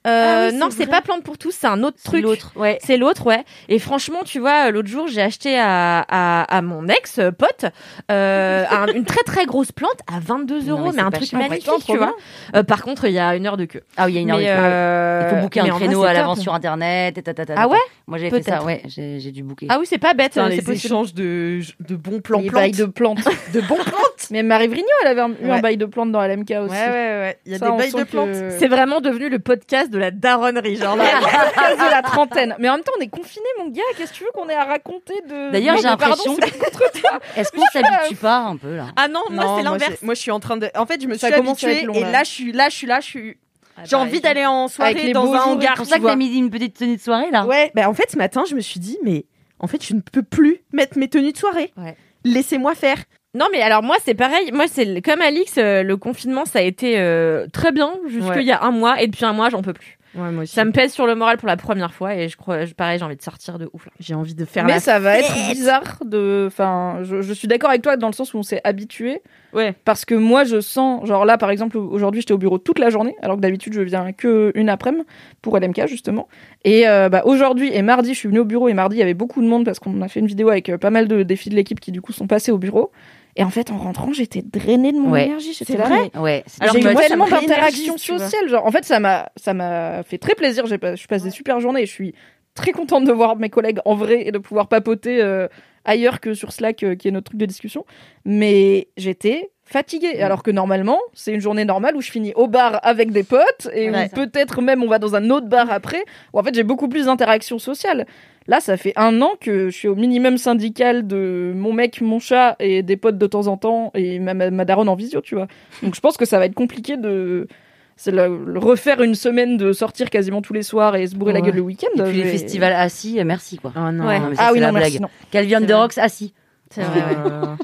Euh, 0.07 0.47
Ah 0.47 0.49
oui, 0.53 0.57
non, 0.57 0.69
c'est 0.71 0.87
pas 0.87 1.01
plante 1.01 1.23
pour 1.23 1.37
tous, 1.37 1.51
c'est 1.51 1.67
un 1.67 1.83
autre 1.83 1.97
truc. 2.01 2.21
L'autre, 2.23 2.53
ouais. 2.55 2.79
C'est 2.81 2.95
l'autre, 2.95 3.25
ouais. 3.25 3.43
Et 3.67 3.79
franchement, 3.79 4.19
tu 4.23 4.39
vois, 4.39 4.71
l'autre 4.71 4.87
jour, 4.87 5.07
j'ai 5.09 5.21
acheté 5.21 5.59
à, 5.59 5.99
à, 6.07 6.43
à 6.43 6.61
mon 6.61 6.87
ex 6.87 7.19
euh, 7.19 7.31
pote 7.31 7.65
euh, 8.09 8.63
un- 8.71 8.87
une 8.93 9.03
très 9.03 9.23
très 9.23 9.45
grosse 9.45 9.73
plante 9.73 9.99
à 10.07 10.19
22 10.21 10.61
Non, 10.61 10.79
euros, 10.79 10.91
mais 10.95 11.01
un 11.01 11.11
truc 11.11 11.27
cher. 11.29 11.39
magnifique, 11.39 11.69
tu 11.85 11.97
vois. 11.97 12.15
Euh, 12.55 12.63
par 12.63 12.81
contre, 12.81 13.05
il 13.05 13.11
y 13.13 13.19
a 13.19 13.35
une 13.35 13.45
heure 13.45 13.57
de 13.57 13.65
queue. 13.65 13.83
Ah 13.97 14.05
oui, 14.05 14.13
il 14.13 14.15
y 14.15 14.17
a 14.19 14.21
une 14.21 14.31
heure 14.31 14.37
Mais, 14.37 14.43
de 14.45 14.49
queue. 14.49 14.55
euh, 14.57 15.21
Il 15.31 15.35
faut 15.35 15.41
booker 15.41 15.61
mais 15.63 15.69
un 15.71 15.75
créneau 15.75 16.03
à 16.03 16.13
l'avance 16.13 16.39
sur 16.39 16.53
internet 16.53 17.17
et. 17.17 17.23
Ah 17.55 17.67
ouais 17.67 17.77
Moi 18.07 18.17
j'avais 18.19 18.29
fait 18.29 18.43
ça, 18.49 18.63
ouais, 18.63 18.81
j'ai 18.87 19.19
j'ai 19.19 19.31
dû 19.31 19.43
booker. 19.43 19.67
Ah 19.69 19.77
oui, 19.79 19.85
c'est 19.85 19.97
pas 19.97 20.13
bête, 20.13 20.31
c'est 20.33 20.47
les 20.47 20.71
échanges 20.71 21.13
de, 21.13 21.59
de 21.81 21.95
bons 21.95 22.21
plans 22.21 22.41
plantes. 22.43 22.71
de 22.71 22.85
plantes. 22.85 23.19
de 23.53 23.59
bons 23.61 23.75
plantes. 23.75 24.27
Mais 24.31 24.43
Marie 24.43 24.67
Vrigno, 24.67 24.87
elle 25.01 25.19
avait 25.19 25.33
eu 25.43 25.49
un 25.51 25.59
bail 25.59 25.75
de 25.77 25.85
plantes 25.85 26.11
dans 26.13 26.21
LMK 26.25 26.51
aussi. 26.51 26.71
Ouais, 26.71 26.87
ouais, 26.87 26.89
ouais. 27.19 27.37
Il 27.45 27.51
y 27.51 27.55
a 27.55 27.59
des 27.59 27.77
bails 27.77 27.91
de 27.91 28.03
plantes. 28.03 28.29
C'est 28.57 28.67
vraiment 28.67 29.01
devenu 29.01 29.27
le 29.29 29.39
podcast 29.39 29.88
de 29.89 29.97
la 29.97 30.11
daronnerie, 30.11 30.75
genre 30.75 30.95
là. 30.95 31.05
podcast 31.19 31.77
de 31.79 31.91
la 31.91 32.01
trentaine. 32.01 32.55
Mais 32.59 32.69
en 32.69 32.75
même 32.75 32.83
temps, 32.83 32.91
on 32.97 33.01
est 33.01 33.07
confinés, 33.09 33.45
mon 33.59 33.69
gars. 33.69 33.81
Qu'est-ce 33.97 34.11
que 34.11 34.17
tu 34.17 34.23
veux 34.23 34.31
qu'on 34.33 34.49
ait 34.49 34.55
à 34.55 34.65
raconter 34.65 35.21
de. 35.27 35.51
D'ailleurs, 35.51 35.77
j'ai 35.77 35.83
l'impression-. 35.83 36.37
Est-ce 37.35 37.51
qu'on 37.51 37.65
s'habitue 37.71 38.15
pas 38.15 38.37
un 38.37 38.57
peu 38.57 38.75
là? 38.75 38.87
Ah 38.95 39.07
non, 39.07 39.21
moi 39.29 39.55
c'est 39.57 39.63
l'inverse. 39.63 40.01
Moi, 40.01 40.13
je 40.13 40.21
suis 40.21 40.31
en 40.31 40.39
train 40.39 40.57
de. 40.57 40.69
En 40.75 40.85
fait, 40.85 41.01
je 41.01 41.07
me 41.07 41.15
suis 41.15 41.27
habituée 41.27 41.83
et 41.93 42.01
là. 42.03 42.23
je 42.23 42.29
suis 42.29 42.51
là, 42.51 42.69
je 42.69 42.75
suis 42.75 42.87
là, 42.87 42.99
je 42.99 43.05
suis. 43.05 43.37
J'ai 43.83 43.91
pareil. 43.91 44.07
envie 44.09 44.19
d'aller 44.19 44.45
en 44.45 44.67
soirée 44.67 45.13
dans 45.13 45.33
un 45.33 45.41
hangar. 45.43 45.71
C'est 45.71 45.77
pour 45.77 45.85
ça 45.85 45.99
que 45.99 46.03
t'as 46.03 46.15
mis 46.15 46.37
une 46.37 46.49
petite 46.49 46.77
tenue 46.77 46.97
de 46.97 47.01
soirée 47.01 47.31
là 47.31 47.45
Ouais, 47.45 47.71
bah 47.75 47.89
en 47.89 47.93
fait, 47.93 48.11
ce 48.11 48.17
matin, 48.17 48.43
je 48.49 48.55
me 48.55 48.59
suis 48.59 48.79
dit, 48.79 48.97
mais 49.03 49.25
en 49.59 49.67
fait, 49.67 49.85
je 49.85 49.93
ne 49.93 50.01
peux 50.01 50.23
plus 50.23 50.63
mettre 50.73 50.97
mes 50.97 51.07
tenues 51.07 51.31
de 51.31 51.37
soirée. 51.37 51.71
Ouais. 51.77 51.95
Laissez-moi 52.25 52.75
faire. 52.75 52.97
Non, 53.35 53.45
mais 53.51 53.61
alors 53.61 53.83
moi 53.83 53.95
c'est 54.03 54.15
pareil. 54.15 54.51
Moi 54.51 54.65
c'est 54.67 55.01
comme 55.01 55.21
Alix, 55.21 55.55
euh, 55.57 55.83
le 55.83 55.97
confinement 55.97 56.45
ça 56.45 56.59
a 56.59 56.61
été 56.63 56.99
euh, 56.99 57.45
très 57.53 57.71
bien 57.71 57.91
jusqu'il 58.07 58.29
Ouais. 58.31 58.43
y 58.45 58.51
a 58.51 58.63
un 58.63 58.71
mois 58.71 59.01
et 59.01 59.07
depuis 59.07 59.25
un 59.25 59.33
mois 59.33 59.49
j'en 59.49 59.61
peux 59.61 59.73
plus. 59.73 59.97
Ouais, 60.15 60.31
moi 60.31 60.41
aussi. 60.41 60.55
Ça 60.55 60.65
me 60.65 60.71
pèse 60.71 60.91
sur 60.91 61.05
le 61.05 61.13
moral 61.13 61.37
pour 61.37 61.47
la 61.47 61.55
première 61.55 61.93
fois 61.93 62.15
et 62.15 62.29
je 62.29 62.35
crois, 62.35 62.65
je- 62.65 62.73
pareil, 62.73 62.97
j'ai 62.97 63.05
envie 63.05 63.15
de 63.15 63.21
sortir 63.21 63.59
de 63.59 63.69
ouf. 63.73 63.85
Là. 63.85 63.91
J'ai 63.99 64.15
envie 64.15 64.33
de 64.33 64.43
faire 64.43 64.65
Mais 64.65 64.73
la 64.73 64.79
ça 64.79 64.97
va 64.99 65.19
être 65.19 65.31
bizarre 65.51 65.99
de. 66.03 66.45
Enfin, 66.47 67.01
je, 67.03 67.21
je 67.21 67.31
suis 67.33 67.47
d'accord 67.47 67.69
avec 67.69 67.83
toi 67.83 67.95
dans 67.95 68.07
le 68.07 68.13
sens 68.13 68.33
où 68.33 68.39
on 68.39 68.43
s'est 68.43 68.59
habitué. 68.63 69.21
Ouais. 69.53 69.75
Parce 69.85 70.05
que 70.05 70.15
moi, 70.15 70.45
je 70.45 70.61
sens. 70.61 71.05
Genre 71.07 71.25
là, 71.25 71.37
par 71.37 71.51
exemple, 71.51 71.77
aujourd'hui, 71.77 72.21
j'étais 72.21 72.33
au 72.33 72.39
bureau 72.39 72.57
toute 72.57 72.79
la 72.79 72.89
journée, 72.89 73.15
alors 73.21 73.35
que 73.37 73.41
d'habitude, 73.41 73.73
je 73.73 73.81
viens 73.81 74.11
que 74.11 74.51
une 74.55 74.69
après-midi 74.69 75.05
pour 75.43 75.55
LMK, 75.59 75.85
justement. 75.85 76.27
Et 76.65 76.87
euh, 76.87 77.09
bah, 77.09 77.21
aujourd'hui 77.25 77.69
et 77.71 77.83
mardi, 77.83 78.15
je 78.15 78.17
suis 78.17 78.29
venue 78.29 78.39
au 78.39 78.45
bureau 78.45 78.67
et 78.67 78.73
mardi, 78.73 78.95
il 78.95 78.99
y 78.99 79.03
avait 79.03 79.13
beaucoup 79.13 79.43
de 79.43 79.47
monde 79.47 79.63
parce 79.63 79.77
qu'on 79.77 80.01
a 80.01 80.07
fait 80.07 80.21
une 80.21 80.27
vidéo 80.27 80.49
avec 80.49 80.75
pas 80.77 80.89
mal 80.89 81.07
de 81.07 81.21
défis 81.21 81.49
de 81.51 81.55
l'équipe 81.55 81.79
qui, 81.79 81.91
du 81.91 82.01
coup, 82.01 82.13
sont 82.13 82.25
passés 82.25 82.51
au 82.51 82.57
bureau. 82.57 82.91
Et 83.35 83.43
en 83.43 83.49
fait, 83.49 83.71
en 83.71 83.77
rentrant, 83.77 84.11
j'étais 84.11 84.41
drainée 84.41 84.91
de 84.91 84.97
mon 84.97 85.11
Ouais. 85.11 85.25
énergie. 85.25 85.53
J'étais 85.53 85.75
vrai 85.75 86.09
mais 86.13 86.19
Ouais. 86.19 86.43
c'est- 86.47 86.61
alors 86.61 86.73
j'ai 86.75 86.79
eu 86.81 86.95
tellement 86.95 87.25
me 87.25 87.31
d'interactions 87.31 87.97
sociales. 87.97 88.49
Genre, 88.49 88.65
en 88.65 88.71
fait, 88.71 88.83
ça 88.85 88.99
m'a, 88.99 89.29
ça 89.37 89.53
m'a 89.53 90.03
fait 90.03 90.17
très 90.17 90.35
plaisir. 90.35 90.65
J'ai 90.65 90.77
pas, 90.77 90.95
je 90.95 91.07
passe 91.07 91.23
des 91.23 91.31
super 91.31 91.59
journées 91.59 91.85
je 91.85 91.91
suis 91.91 92.13
très 92.55 92.71
contente 92.71 93.05
de 93.05 93.11
voir 93.11 93.37
mes 93.37 93.49
collègues 93.49 93.79
en 93.85 93.95
vrai 93.95 94.27
et 94.27 94.31
de 94.31 94.37
pouvoir 94.39 94.67
papoter 94.67 95.21
euh, 95.21 95.47
ailleurs 95.85 96.19
que 96.19 96.33
sur 96.33 96.51
Slack, 96.51 96.83
euh, 96.83 96.95
qui 96.95 97.07
est 97.07 97.11
notre 97.11 97.25
truc 97.29 97.39
de 97.39 97.45
discussion. 97.45 97.85
Mais 98.25 98.89
j'étais 98.97 99.51
fatiguée. 99.63 100.21
Alors 100.21 100.43
que 100.43 100.51
normalement, 100.51 100.99
c'est 101.13 101.31
une 101.31 101.39
journée 101.39 101.63
normale 101.63 101.95
où 101.95 102.01
je 102.01 102.11
finis 102.11 102.33
au 102.35 102.47
bar 102.47 102.79
avec 102.83 103.11
des 103.11 103.23
potes 103.23 103.69
et 103.73 103.89
Ouais. 103.91 104.05
où 104.11 104.15
peut-être 104.15 104.61
même 104.61 104.83
on 104.83 104.87
va 104.87 104.99
dans 104.99 105.15
un 105.15 105.29
autre 105.29 105.47
bar 105.47 105.71
après. 105.71 106.03
Où 106.33 106.39
en 106.39 106.43
fait, 106.43 106.53
j'ai 106.55 106.63
beaucoup 106.63 106.89
plus 106.89 107.05
d'interactions 107.05 107.59
sociales. 107.59 108.05
Là, 108.49 108.59
ça 108.59 108.75
fait 108.77 108.93
un 108.95 109.21
an 109.21 109.33
que 109.39 109.69
je 109.69 109.77
suis 109.77 109.87
au 109.87 109.95
minimum 109.95 110.37
syndical 110.39 111.05
de 111.05 111.53
mon 111.55 111.71
mec, 111.71 112.01
mon 112.01 112.17
chat 112.19 112.55
et 112.59 112.81
des 112.81 112.97
potes 112.97 113.17
de 113.19 113.27
temps 113.27 113.45
en 113.47 113.57
temps 113.57 113.91
et 113.93 114.17
ma, 114.17 114.33
ma, 114.33 114.49
ma 114.49 114.65
daronne 114.65 114.89
en 114.89 114.95
visio, 114.95 115.21
tu 115.21 115.35
vois. 115.35 115.47
Donc 115.83 115.93
je 115.93 115.99
pense 116.01 116.17
que 116.17 116.25
ça 116.25 116.39
va 116.39 116.45
être 116.47 116.55
compliqué 116.55 116.97
de 116.97 117.47
c'est 117.95 118.11
le, 118.11 118.43
le 118.45 118.59
refaire 118.59 119.01
une 119.03 119.13
semaine 119.13 119.57
de 119.57 119.71
sortir 119.71 120.09
quasiment 120.09 120.41
tous 120.41 120.53
les 120.53 120.63
soirs 120.63 120.95
et 120.95 121.05
se 121.05 121.15
bourrer 121.15 121.33
la 121.33 121.41
gueule 121.41 121.55
le 121.55 121.61
week-end. 121.61 122.03
Et 122.03 122.09
puis 122.09 122.17
les 122.17 122.23
festivals 122.23 122.73
assis, 122.73 123.19
merci 123.23 123.57
quoi. 123.57 123.71
Oh 123.75 123.91
non. 123.91 124.07
Ouais. 124.07 124.19
Non, 124.19 124.29
mais 124.29 124.35
ça, 124.35 124.41
Ah 124.43 124.47
c'est 124.47 124.53
oui, 124.53 124.59
la 124.61 124.67
non, 124.67 124.73
merci. 124.73 124.91
blague. 124.91 125.01
Non. 125.03 125.09
Calvion 125.31 125.61
de. 125.61 125.73
Rox 125.73 125.97
assis. 125.99 126.33
C'est 126.71 126.83
vrai, 126.83 126.99
ouais. 127.01 127.15
Euh, 127.17 127.55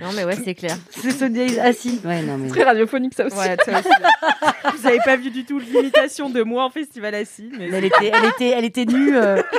Non, 0.00 0.12
mais 0.14 0.24
ouais, 0.24 0.36
c'est 0.36 0.54
clair. 0.54 0.76
C'est 0.90 1.10
Sonia 1.10 1.62
assis. 1.62 2.00
Ouais, 2.04 2.22
non 2.22 2.38
mais. 2.38 2.48
Très 2.48 2.62
radiophonique 2.64 3.14
ça 3.14 3.26
aussi. 3.26 3.36
Ouais, 3.36 3.56
toi 3.56 3.74
aussi. 3.78 4.76
Vous 4.78 4.86
avez 4.86 4.98
pas 5.04 5.16
vu 5.16 5.30
du 5.30 5.44
tout 5.44 5.58
l'imitation 5.58 6.30
de 6.30 6.42
moi 6.42 6.64
en 6.64 6.70
festival 6.70 7.14
assis, 7.14 7.50
mais 7.58 7.68
Mais 7.68 7.76
Elle 7.78 7.84
était, 7.84 8.10
elle 8.12 8.24
était, 8.24 8.48
elle 8.50 8.64
était 8.64 8.84
nue. 8.86 9.16
euh, 9.16 9.42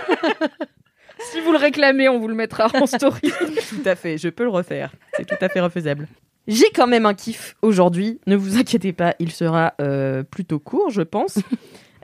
Si 1.32 1.40
vous 1.42 1.52
le 1.52 1.58
réclamez, 1.58 2.10
on 2.10 2.20
vous 2.20 2.28
le 2.28 2.36
mettra 2.36 2.68
en 2.74 2.86
story. 2.86 3.22
tout 3.70 3.82
à 3.86 3.96
fait, 3.96 4.18
je 4.18 4.28
peux 4.30 4.44
le 4.44 4.50
refaire. 4.50 4.92
C'est 5.16 5.26
tout 5.26 5.38
à 5.40 5.48
fait 5.50 5.62
refaisable. 5.62 6.08
J'ai 6.48 6.70
quand 6.76 6.88
même 6.88 7.06
un 7.06 7.14
kiff 7.14 7.56
aujourd'hui. 7.62 8.20
Ne 8.28 8.36
vous 8.36 8.58
inquiétez 8.58 8.92
pas, 8.94 9.16
il 9.20 9.32
sera 9.32 9.74
euh, 9.82 10.24
plutôt 10.24 10.60
court, 10.60 10.90
je 10.90 11.02
pense. 11.02 11.40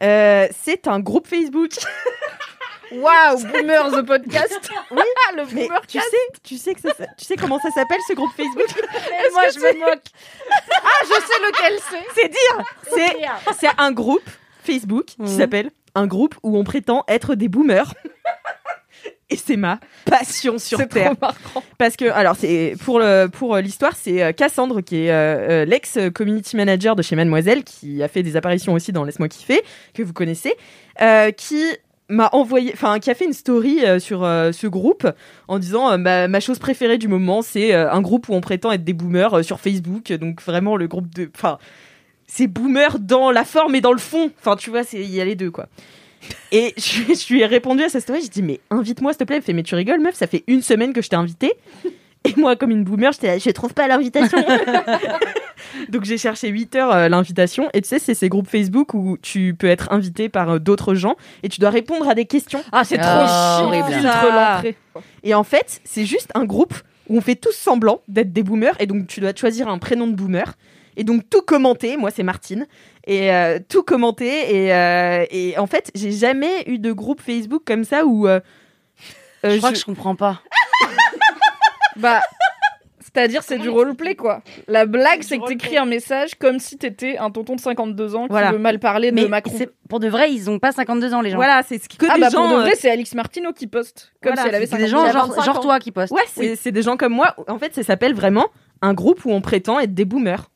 Euh, 0.02 0.48
c'est 0.64 0.88
un 0.88 1.00
groupe 1.00 1.28
Facebook. 1.28 1.72
Waouh, 2.92 3.38
Boomer 3.52 3.90
the 3.92 4.06
podcast. 4.06 4.70
Oui, 4.92 5.02
le 5.36 5.44
Mais 5.54 5.68
Boomer 5.68 5.82
tu 5.88 6.00
sais, 6.00 6.06
tu 6.44 6.58
sais 6.58 6.74
que 6.74 6.82
ça, 6.82 6.94
tu 7.18 7.26
sais 7.26 7.36
comment 7.38 7.60
ça 7.60 7.70
s'appelle 7.72 8.00
ce 8.08 8.14
groupe 8.14 8.32
Facebook? 8.36 8.68
Moi 9.34 9.44
je 9.54 9.60
me 9.60 9.80
moque. 9.80 10.04
Ah, 10.74 11.04
je 11.04 11.08
sais 11.08 11.42
lequel 11.46 11.80
c'est. 11.90 12.22
C'est 12.22 12.28
dire. 12.30 12.66
C'est 12.94 13.56
c'est 13.60 13.72
un 13.78 13.92
groupe 13.92 14.30
Facebook 14.64 15.06
qui 15.06 15.22
Mhm. 15.22 15.28
s'appelle 15.40 15.72
un 15.96 16.08
groupe 16.08 16.36
où 16.44 16.58
on 16.58 16.64
prétend 16.64 17.04
être 17.08 17.36
des 17.36 17.48
boomers. 17.48 17.94
Et 19.30 19.38
c'est 19.38 19.56
ma 19.56 19.80
passion 20.06 20.58
sur 20.60 20.78
C'est 20.78 20.88
terre. 20.88 21.12
trop 21.16 21.22
marrant. 21.22 21.64
Parce 21.78 21.96
que, 21.96 22.04
alors, 22.12 22.36
c'est 22.36 22.76
pour 22.84 23.00
le 23.00 23.28
pour 23.28 23.56
l'histoire, 23.58 23.94
c'est 23.96 24.22
euh, 24.22 24.34
Cassandre 24.34 24.82
qui 24.82 25.06
est 25.06 25.12
euh, 25.12 25.62
euh, 25.62 25.66
l'ex 25.66 25.98
community 26.14 26.58
manager 26.58 26.98
de 26.98 27.02
chez 27.02 27.16
Mademoiselle, 27.16 27.64
qui 27.64 28.04
a 28.04 28.10
fait 28.10 28.24
des 28.24 28.36
apparitions 28.36 28.74
aussi 28.74 28.92
dans 28.92 29.06
Laisse-moi 29.06 29.30
kiffer, 29.30 29.64
que 29.94 30.04
vous 30.04 30.12
connaissez, 30.12 30.54
euh, 31.02 31.32
qui 31.32 31.64
m'a 32.12 32.30
envoyé, 32.34 32.72
enfin, 32.74 33.00
qui 33.00 33.10
a 33.10 33.16
fait 33.16 33.26
une 33.26 33.34
story 33.34 33.84
euh, 33.84 34.00
sur 34.00 34.24
euh, 34.24 34.52
ce 34.52 34.68
groupe 34.68 35.08
en 35.48 35.60
disant 35.60 35.92
euh, 35.92 35.98
ma, 35.98 36.28
ma 36.28 36.40
chose 36.40 36.60
préférée 36.60 36.98
du 36.98 37.08
moment, 37.08 37.42
c'est 37.42 37.74
un 37.74 38.02
groupe 38.02 38.30
où 38.30 38.34
on 38.34 38.42
prétend 38.42 38.72
être 38.72 38.84
des 38.84 38.94
boomers 38.94 39.44
sur 39.44 39.60
Facebook, 39.60 40.12
donc 40.14 40.42
vraiment 40.42 40.76
le 40.76 40.88
groupe 40.88 41.14
de, 41.14 41.30
enfin, 41.36 41.58
c'est 42.28 42.48
boomer 42.48 43.00
dans 43.00 43.32
la 43.32 43.44
forme 43.44 43.76
et 43.76 43.82
dans 43.82 43.94
le 43.94 44.00
fond, 44.00 44.32
enfin, 44.40 44.56
tu 44.56 44.70
vois, 44.70 44.82
il 44.94 45.10
y 45.10 45.22
a 45.22 45.26
les 45.26 45.36
deux 45.36 45.52
quoi. 45.52 45.68
Et 46.52 46.76
je, 46.78 47.14
je 47.16 47.34
lui 47.34 47.42
ai 47.42 47.48
répondu 47.48 47.82
à 47.82 47.90
sa 47.90 48.00
story, 48.00 48.22
je 48.24 48.30
dis 48.30 48.44
mais 48.44 48.60
invite-moi 48.70 49.14
s'il 49.14 49.20
te 49.20 49.24
plaît. 49.24 49.38
Elle 49.38 49.42
fait 49.42 49.54
mais 49.54 49.64
tu 49.64 49.74
rigoles 49.74 50.02
meuf, 50.02 50.14
ça 50.14 50.28
fait 50.28 50.44
une 50.46 50.62
semaine 50.62 50.94
que 50.94 51.02
je 51.02 51.10
t'ai 51.10 51.16
invité. 51.16 51.54
Et 52.26 52.34
moi 52.38 52.56
comme 52.56 52.72
une 52.72 52.84
boomer, 52.84 53.12
j'étais 53.14 53.28
là, 53.28 53.38
je 53.40 53.50
trouve 53.50 53.74
pas 53.74 53.88
l'invitation. 53.88 54.38
Donc 55.90 56.04
j'ai 56.06 56.18
cherché 56.18 56.50
8 56.50 56.76
heures 56.76 56.92
euh, 56.92 57.10
l'invitation 57.10 57.70
et 57.74 57.82
tu 57.82 57.88
sais 57.88 58.00
c'est 58.00 58.14
ces 58.14 58.30
groupes 58.30 58.48
Facebook 58.48 58.94
où 58.94 59.18
tu 59.22 59.56
peux 59.58 59.68
être 59.68 59.92
invité 59.92 60.30
par 60.30 60.50
euh, 60.52 60.60
d'autres 60.60 60.96
gens 60.96 61.16
et 61.44 61.50
tu 61.50 61.60
dois 61.60 61.70
répondre 61.70 62.08
à 62.10 62.16
des 62.16 62.26
questions. 62.26 62.64
Ah, 62.72 62.84
c'est 62.84 62.98
trop 62.98 63.08
Ah, 63.10 63.60
chiant. 63.72 63.84
Filtre 63.88 64.26
l'entrée. 64.54 64.78
Et 65.24 65.34
en 65.34 65.44
fait, 65.44 65.82
c'est 65.84 66.06
juste 66.06 66.30
un 66.36 66.46
groupe 66.46 66.74
où 67.10 67.18
on 67.18 67.22
fait 67.22 67.36
tous 67.36 67.54
semblant 67.54 68.02
d'être 68.08 68.32
des 68.34 68.44
boomers 68.44 68.76
et 68.80 68.86
donc 68.86 69.08
tu 69.08 69.20
dois 69.20 69.34
choisir 69.36 69.68
un 69.68 69.78
prénom 69.78 70.08
de 70.08 70.14
boomer 70.14 70.54
et 70.98 71.04
donc 71.04 71.30
tout 71.30 71.42
commenter. 71.42 71.98
Moi, 71.98 72.12
c'est 72.12 72.24
Martine 72.24 72.68
et 73.08 73.32
euh, 73.32 73.60
tout 73.68 73.84
commenter 73.84 74.56
et, 74.66 74.74
euh, 74.74 75.26
et 75.32 75.58
en 75.58 75.68
fait, 75.68 75.90
j'ai 75.96 76.12
jamais 76.12 76.64
eu 76.68 76.78
de 76.80 76.92
groupe 76.92 77.22
Facebook 77.22 77.64
comme 77.66 77.84
ça 77.84 78.06
où 78.06 78.28
euh, 78.28 78.40
euh, 79.46 79.52
Je 79.54 79.58
crois 79.58 79.70
je- 79.70 79.74
que 79.76 79.80
je 79.80 79.86
comprends 79.86 80.16
pas. 80.16 80.42
Bah, 81.98 82.22
c'est-à-dire 83.00 83.44
c'est 83.44 83.58
du 83.58 83.68
roleplay 83.70 84.16
quoi. 84.16 84.42
La 84.68 84.86
blague 84.86 85.24
c'est 85.24 85.38
que 85.38 85.46
t'écris 85.48 85.78
un 85.78 85.86
message 85.86 86.36
comme 86.36 86.60
si 86.60 86.78
t'étais 86.78 87.18
un 87.18 87.30
tonton 87.32 87.56
de 87.56 87.60
52 87.60 88.16
ans 88.16 88.24
qui 88.24 88.30
Voilà. 88.30 88.52
veut 88.52 88.58
mal 88.60 88.80
parler 88.80 89.12
de 89.12 89.16
Mais 89.16 89.28
Macron. 89.28 89.54
c'est- 89.58 89.70
pour 89.90 90.00
de 90.00 90.08
vrai, 90.08 90.32
ils 90.32 90.50
ont 90.50 90.60
pas 90.60 90.72
52 90.72 91.14
ans 91.14 91.22
les 91.22 91.32
gens. 91.32 91.36
voilà, 91.38 91.62
c'est 91.68 91.82
ce 91.84 91.90
que 91.90 92.06
Ah 92.10 92.16
des 92.16 92.22
bah 92.22 92.30
gens. 92.30 92.42
pour 92.48 92.50
de 92.52 92.62
euh, 92.62 92.62
vrai 92.66 92.76
c'est 92.76 92.90
Alix 92.90 93.14
Martineau 93.16 93.52
qui 93.52 93.68
poste 93.68 94.14
comme 94.22 94.34
Voilà, 94.34 94.44
si 94.44 94.48
elle 94.50 94.56
avait 94.56 94.66
C'est 94.68 94.78
des 94.78 94.88
52 94.88 94.92
gens 94.92 95.10
ans. 95.10 95.12
genre, 95.12 95.28
25 95.36 95.44
genre 95.46 95.58
ans. 95.58 95.62
toi 95.62 95.80
qui 95.80 95.92
postent. 95.92 96.14
Ouais, 96.14 96.22
c'est 96.34 96.56
c'est 96.56 96.72
des 96.72 96.82
gens 96.84 96.96
comme 96.96 97.14
moi. 97.14 97.36
En 97.48 97.58
fait, 97.60 97.74
ça 97.76 97.84
s'appelle 97.84 98.14
vraiment 98.14 98.48
un 98.82 98.94
groupe 98.94 99.26
où 99.26 99.32
on 99.32 99.42
prétend 99.42 99.80
être 99.80 99.94
des 99.94 100.06
boomers. 100.06 100.50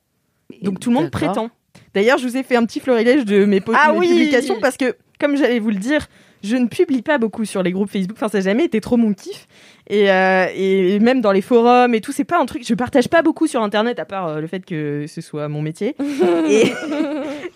Donc 0.61 0.79
tout 0.79 0.89
le 0.91 0.95
monde 0.95 1.09
D'accord. 1.11 1.33
prétend. 1.33 1.49
D'ailleurs, 1.93 2.17
je 2.19 2.27
vous 2.27 2.37
ai 2.37 2.43
fait 2.43 2.55
un 2.55 2.65
petit 2.65 2.79
florilège 2.79 3.25
de 3.25 3.43
mes, 3.45 3.59
po- 3.59 3.73
Ah 3.75 3.91
mes 3.91 3.97
oui 3.99 4.07
publications 4.07 4.59
parce 4.61 4.77
que, 4.77 4.95
comme 5.19 5.35
j'allais 5.35 5.59
vous 5.59 5.71
le 5.71 5.75
dire, 5.77 6.07
je 6.45 6.55
ne 6.55 6.67
publie 6.67 7.01
pas 7.01 7.17
beaucoup 7.17 7.45
sur 7.45 7.63
les 7.63 7.71
groupes 7.71 7.89
Facebook. 7.89 8.17
Enfin, 8.17 8.29
ça 8.29 8.37
n'a 8.37 8.43
jamais 8.43 8.65
été 8.65 8.81
trop 8.81 8.97
mon 8.97 9.13
kiff. 9.13 9.47
Et, 9.87 10.11
euh, 10.11 10.47
et 10.55 10.99
même 10.99 11.21
dans 11.21 11.31
les 11.31 11.41
forums 11.41 11.93
et 11.93 12.01
tout, 12.01 12.11
c'est 12.11 12.23
pas 12.23 12.39
un 12.39 12.45
truc. 12.45 12.65
Je 12.67 12.73
partage 12.73 13.07
pas 13.07 13.21
beaucoup 13.21 13.47
sur 13.47 13.61
Internet 13.61 13.99
à 13.99 14.05
part 14.05 14.27
euh, 14.27 14.41
le 14.41 14.47
fait 14.47 14.65
que 14.65 15.05
ce 15.07 15.21
soit 15.21 15.47
mon 15.47 15.61
métier. 15.61 15.95
et 16.49 16.73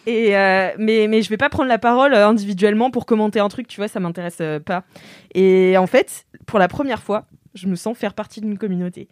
et 0.06 0.36
euh, 0.36 0.72
mais 0.78 1.07
mais 1.07 1.22
je 1.22 1.30
vais 1.30 1.38
pas 1.38 1.49
prendre 1.49 1.70
la 1.70 1.78
parole 1.78 2.14
euh, 2.14 2.28
individuellement 2.28 2.91
pour 2.91 3.06
commenter 3.06 3.40
un 3.40 3.48
truc. 3.49 3.68
Tu 3.68 3.80
vois, 3.80 3.88
ça 3.88 3.99
m'intéresse 3.99 4.38
euh, 4.41 4.60
pas. 4.60 4.84
Et 5.36 5.78
en 5.78 5.88
fait, 5.88 6.26
pour 6.45 6.60
la 6.60 6.68
première 6.68 7.03
fois, 7.03 7.26
je 7.53 7.68
me 7.68 7.76
sens 7.76 7.98
faire 7.98 8.14
partie 8.14 8.41
d'une 8.41 8.57
communauté. 8.57 9.07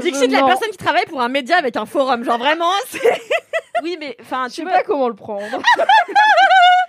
Dixit, 0.00 0.30
la 0.30 0.44
personne 0.44 0.70
qui 0.70 0.78
travaille 0.78 1.06
pour 1.06 1.20
un 1.20 1.28
média 1.28 1.56
avec 1.56 1.76
un 1.76 1.86
forum. 1.86 2.24
Genre 2.24 2.38
vraiment, 2.38 2.70
c'est. 2.88 3.20
Oui, 3.82 3.96
mais 3.98 4.16
enfin, 4.20 4.46
Je 4.48 4.54
sais 4.54 4.64
pas 4.64 4.82
comment 4.84 5.08
le 5.08 5.14
prendre. 5.14 5.44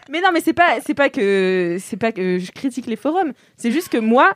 Mais 0.10 0.22
non, 0.22 0.30
mais 0.34 0.42
c'est 0.42 0.54
pas, 0.54 0.78
c'est 0.86 0.94
pas 0.94 1.10
que, 1.10 1.78
c'est 1.80 1.98
pas 1.98 2.12
que 2.12 2.40
je 2.40 2.52
critique 2.52 2.88
les 2.88 2.96
forums. 2.96 3.34
C'est 3.58 3.72
juste 3.72 3.90
que 3.90 3.98
moi, 3.98 4.36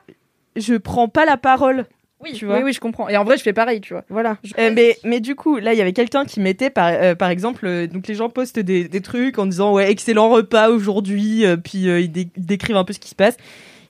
je 0.56 0.76
prends 0.76 1.08
pas 1.08 1.26
la 1.26 1.38
parole. 1.38 1.86
Oui, 2.20 2.34
Tu 2.34 2.46
vois 2.46 2.58
oui, 2.58 2.64
oui, 2.64 2.74
je 2.74 2.80
comprends. 2.80 3.08
Et 3.10 3.16
en 3.18 3.24
vrai, 3.24 3.38
je 3.38 3.44
fais 3.44 3.54
pareil, 3.54 3.80
tu 3.80 3.94
vois. 3.94 4.04
Voilà. 4.10 4.38
Euh, 4.58 4.72
mais, 4.74 4.98
mais 5.04 5.20
du 5.20 5.36
coup, 5.36 5.58
là, 5.58 5.74
il 5.74 5.78
y 5.78 5.82
avait 5.82 5.94
quelqu'un 5.94 6.26
qui 6.26 6.40
mettait, 6.40 6.72
par, 6.72 6.88
euh, 6.92 7.14
par 7.14 7.30
exemple, 7.30 7.66
euh, 7.68 7.86
donc 7.86 8.08
les 8.08 8.16
gens 8.16 8.30
postent 8.30 8.58
des, 8.60 8.88
des 8.88 9.02
trucs 9.02 9.38
en 9.38 9.46
disant 9.46 9.72
ouais, 9.74 9.92
excellent 9.92 10.30
repas 10.30 10.70
aujourd'hui, 10.70 11.44
puis 11.64 11.84
ils, 11.84 12.12
dé- 12.12 12.30
ils 12.36 12.46
décrivent 12.46 12.78
un 12.78 12.86
peu 12.86 12.94
ce 12.94 13.00
qui 13.00 13.10
se 13.10 13.16
passe. 13.16 13.38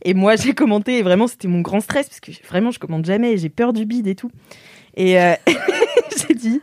Et 0.04 0.14
moi, 0.14 0.36
j'ai 0.36 0.54
commenté, 0.54 0.98
et 0.98 1.04
vraiment, 1.04 1.28
c'était 1.28 1.48
mon 1.48 1.62
grand 1.62 1.80
stress, 1.80 2.08
parce 2.10 2.20
que 2.20 2.32
vraiment, 2.48 2.72
je 2.72 2.80
commande 2.80 3.06
jamais, 3.06 3.38
j'ai 3.38 3.49
peur 3.49 3.72
du 3.72 3.86
bide 3.86 4.08
et 4.08 4.16
tout. 4.16 4.30
Et 4.98 5.14
j'ai 6.28 6.34
dit, 6.34 6.62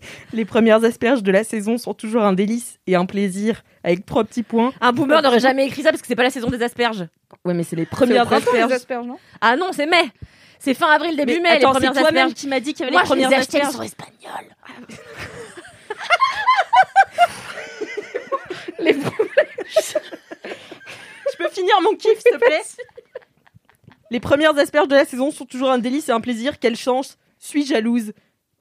les 0.32 0.44
premières 0.44 0.84
asperges 0.84 1.22
de 1.22 1.30
la 1.32 1.44
saison 1.44 1.78
sont 1.78 1.94
toujours 1.94 2.22
un 2.22 2.32
délice 2.32 2.78
et 2.86 2.94
un 2.96 3.06
plaisir, 3.06 3.62
avec 3.84 4.04
trois 4.06 4.24
petits 4.24 4.42
points. 4.42 4.72
Un 4.80 4.92
boomer 4.92 5.22
n'aurait 5.22 5.40
jamais 5.40 5.66
écrit 5.66 5.82
ça 5.82 5.90
parce 5.90 6.00
que 6.02 6.08
c'est 6.08 6.16
pas 6.16 6.22
la 6.22 6.30
saison 6.30 6.48
des 6.50 6.62
asperges. 6.62 7.06
Ouais, 7.44 7.54
mais 7.54 7.62
c'est 7.64 7.76
les 7.76 7.86
premières 7.86 8.28
les 8.28 8.36
asperges. 8.36 8.72
asperges, 8.72 9.06
non? 9.06 9.18
Ah 9.40 9.56
non, 9.56 9.70
c'est 9.72 9.86
mai. 9.86 10.10
C'est 10.58 10.74
fin 10.74 10.88
avril, 10.90 11.16
début 11.16 11.34
Mais 11.34 11.40
mai, 11.40 11.48
attends, 11.50 11.68
les 11.68 11.72
premières 11.74 11.94
c'est 11.94 12.00
toi-même 12.00 12.16
asperges. 12.26 12.34
qui 12.40 12.48
m'a 12.48 12.60
dit 12.60 12.74
qu'il 12.74 12.80
y 12.84 12.88
avait 12.88 12.92
Moi, 12.92 13.02
les 13.02 13.08
je 13.08 13.14
les 13.14 13.20
premières 13.22 13.38
ai 13.38 13.40
achetées, 13.40 13.58
elles 13.58 13.62
asperges. 13.66 13.76
sont 13.76 13.82
espagnoles. 13.82 14.54
Les 18.80 18.92
Je 21.32 21.36
peux 21.44 21.48
finir 21.50 21.74
mon 21.82 21.94
kiff, 21.96 22.18
s'il 22.20 22.32
te 22.32 22.36
plaît? 22.38 22.62
Les 24.10 24.20
premières 24.20 24.56
asperges 24.58 24.88
de 24.88 24.94
la 24.94 25.04
saison 25.04 25.30
sont 25.30 25.44
toujours 25.44 25.70
un 25.70 25.78
délice 25.78 26.08
et 26.08 26.12
un 26.12 26.20
plaisir. 26.20 26.58
Quelle 26.58 26.76
chance 26.76 27.18
Suis 27.38 27.64
jalouse. 27.66 28.12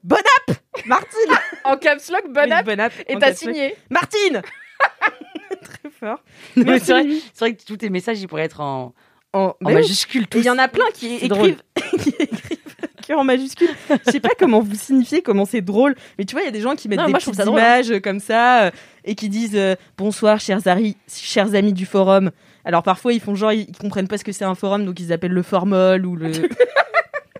Bon 0.04 0.16
app 0.18 0.58
Martine 0.86 1.32
En 1.64 1.78
caps 1.78 2.10
lock, 2.12 2.32
bon 2.32 2.52
app. 2.52 2.66
bon 2.66 2.80
app, 2.80 2.94
Et 3.08 3.18
t'as 3.18 3.34
signé. 3.34 3.76
Martine 3.90 4.42
Très 5.62 5.90
fort. 5.90 6.24
Mais 6.56 6.80
c'est 6.80 6.94
vrai, 7.40 7.54
que 7.56 7.64
tous 7.66 7.78
tes 7.78 7.90
messages 7.90 8.22
ils 8.22 8.28
pourraient 8.28 8.44
être 8.44 8.62
en, 8.62 8.94
En, 9.34 9.56
majuscule. 9.62 10.26
Il 10.36 10.44
y 10.44 10.50
en 10.50 10.58
a 10.58 10.68
plein 10.68 10.86
qui 10.94 11.16
écrivent, 11.16 11.62
qui 12.00 12.10
écrivent 12.20 13.18
en 13.18 13.24
majuscule. 13.24 13.70
Je 14.06 14.12
sais 14.12 14.20
pas 14.20 14.30
comment 14.38 14.60
vous 14.62 14.76
signifiez, 14.76 15.22
comment 15.22 15.46
c'est 15.46 15.62
drôle. 15.62 15.96
Mais 16.18 16.26
tu 16.26 16.34
vois, 16.34 16.42
il 16.44 16.46
y 16.46 16.50
a 16.50 16.52
des 16.52 16.62
gens 16.62 16.76
qui 16.76 16.88
mettent 16.90 17.00
Non, 17.00 17.06
des 17.06 17.12
moi, 17.12 17.20
petites 17.20 17.38
drôle, 17.38 17.60
hein. 17.60 17.80
images 17.82 18.00
comme 18.02 18.20
ça 18.20 18.66
euh, 18.66 18.72
et 19.04 19.16
qui 19.16 19.30
disent 19.30 19.56
euh, 19.56 19.76
bonsoir, 19.98 20.40
chers, 20.40 20.66
ari- 20.68 20.96
chers 21.12 21.56
amis 21.56 21.74
du 21.74 21.86
forum. 21.86 22.32
Alors 22.64 22.84
parfois, 22.84 23.14
ils 23.14 23.22
font 23.22 23.34
genre, 23.36 23.52
ils, 23.54 23.62
ils 23.70 23.78
comprennent 23.78 24.08
pas 24.10 24.18
ce 24.18 24.24
que 24.24 24.32
c'est 24.32 24.46
un 24.46 24.56
forum, 24.56 24.86
donc 24.86 25.00
ils 25.00 25.12
appellent 25.12 25.32
le 25.32 25.44
formol 25.44 26.06
ou 26.06 26.16
le. 26.16 26.32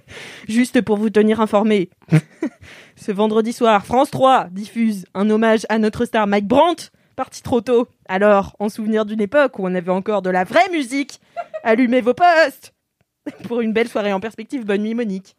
Juste 0.48 0.82
pour 0.82 0.98
vous 0.98 1.10
tenir 1.10 1.42
informé. 1.42 1.90
Ce 2.96 3.12
vendredi 3.12 3.54
soir, 3.54 3.86
France 3.86 4.12
3 4.12 4.48
diffuse 4.52 5.06
un 5.14 5.30
hommage 5.30 5.66
à 5.70 5.78
notre 5.78 6.06
star 6.06 6.28
Mike 6.28 6.48
Brandt, 6.48 6.90
parti 7.16 7.42
trop 7.42 7.62
tôt. 7.62 7.88
Alors, 8.10 8.56
en 8.60 8.70
souvenir 8.70 9.06
d'une 9.06 9.22
époque 9.22 9.60
où 9.60 9.66
on 9.66 9.76
avait 9.76 9.92
encore 9.92 10.22
de 10.22 10.30
la 10.30 10.44
vraie 10.44 10.70
musique, 10.72 11.22
allumez 11.64 12.02
vos 12.02 12.14
postes 12.14 12.74
pour 13.44 13.62
une 13.62 13.74
belle 13.74 13.88
soirée 13.88 14.14
en 14.14 14.20
perspective. 14.20 14.66
Bonne 14.66 14.84
nuit, 14.84 14.96
Monique. 14.96 15.37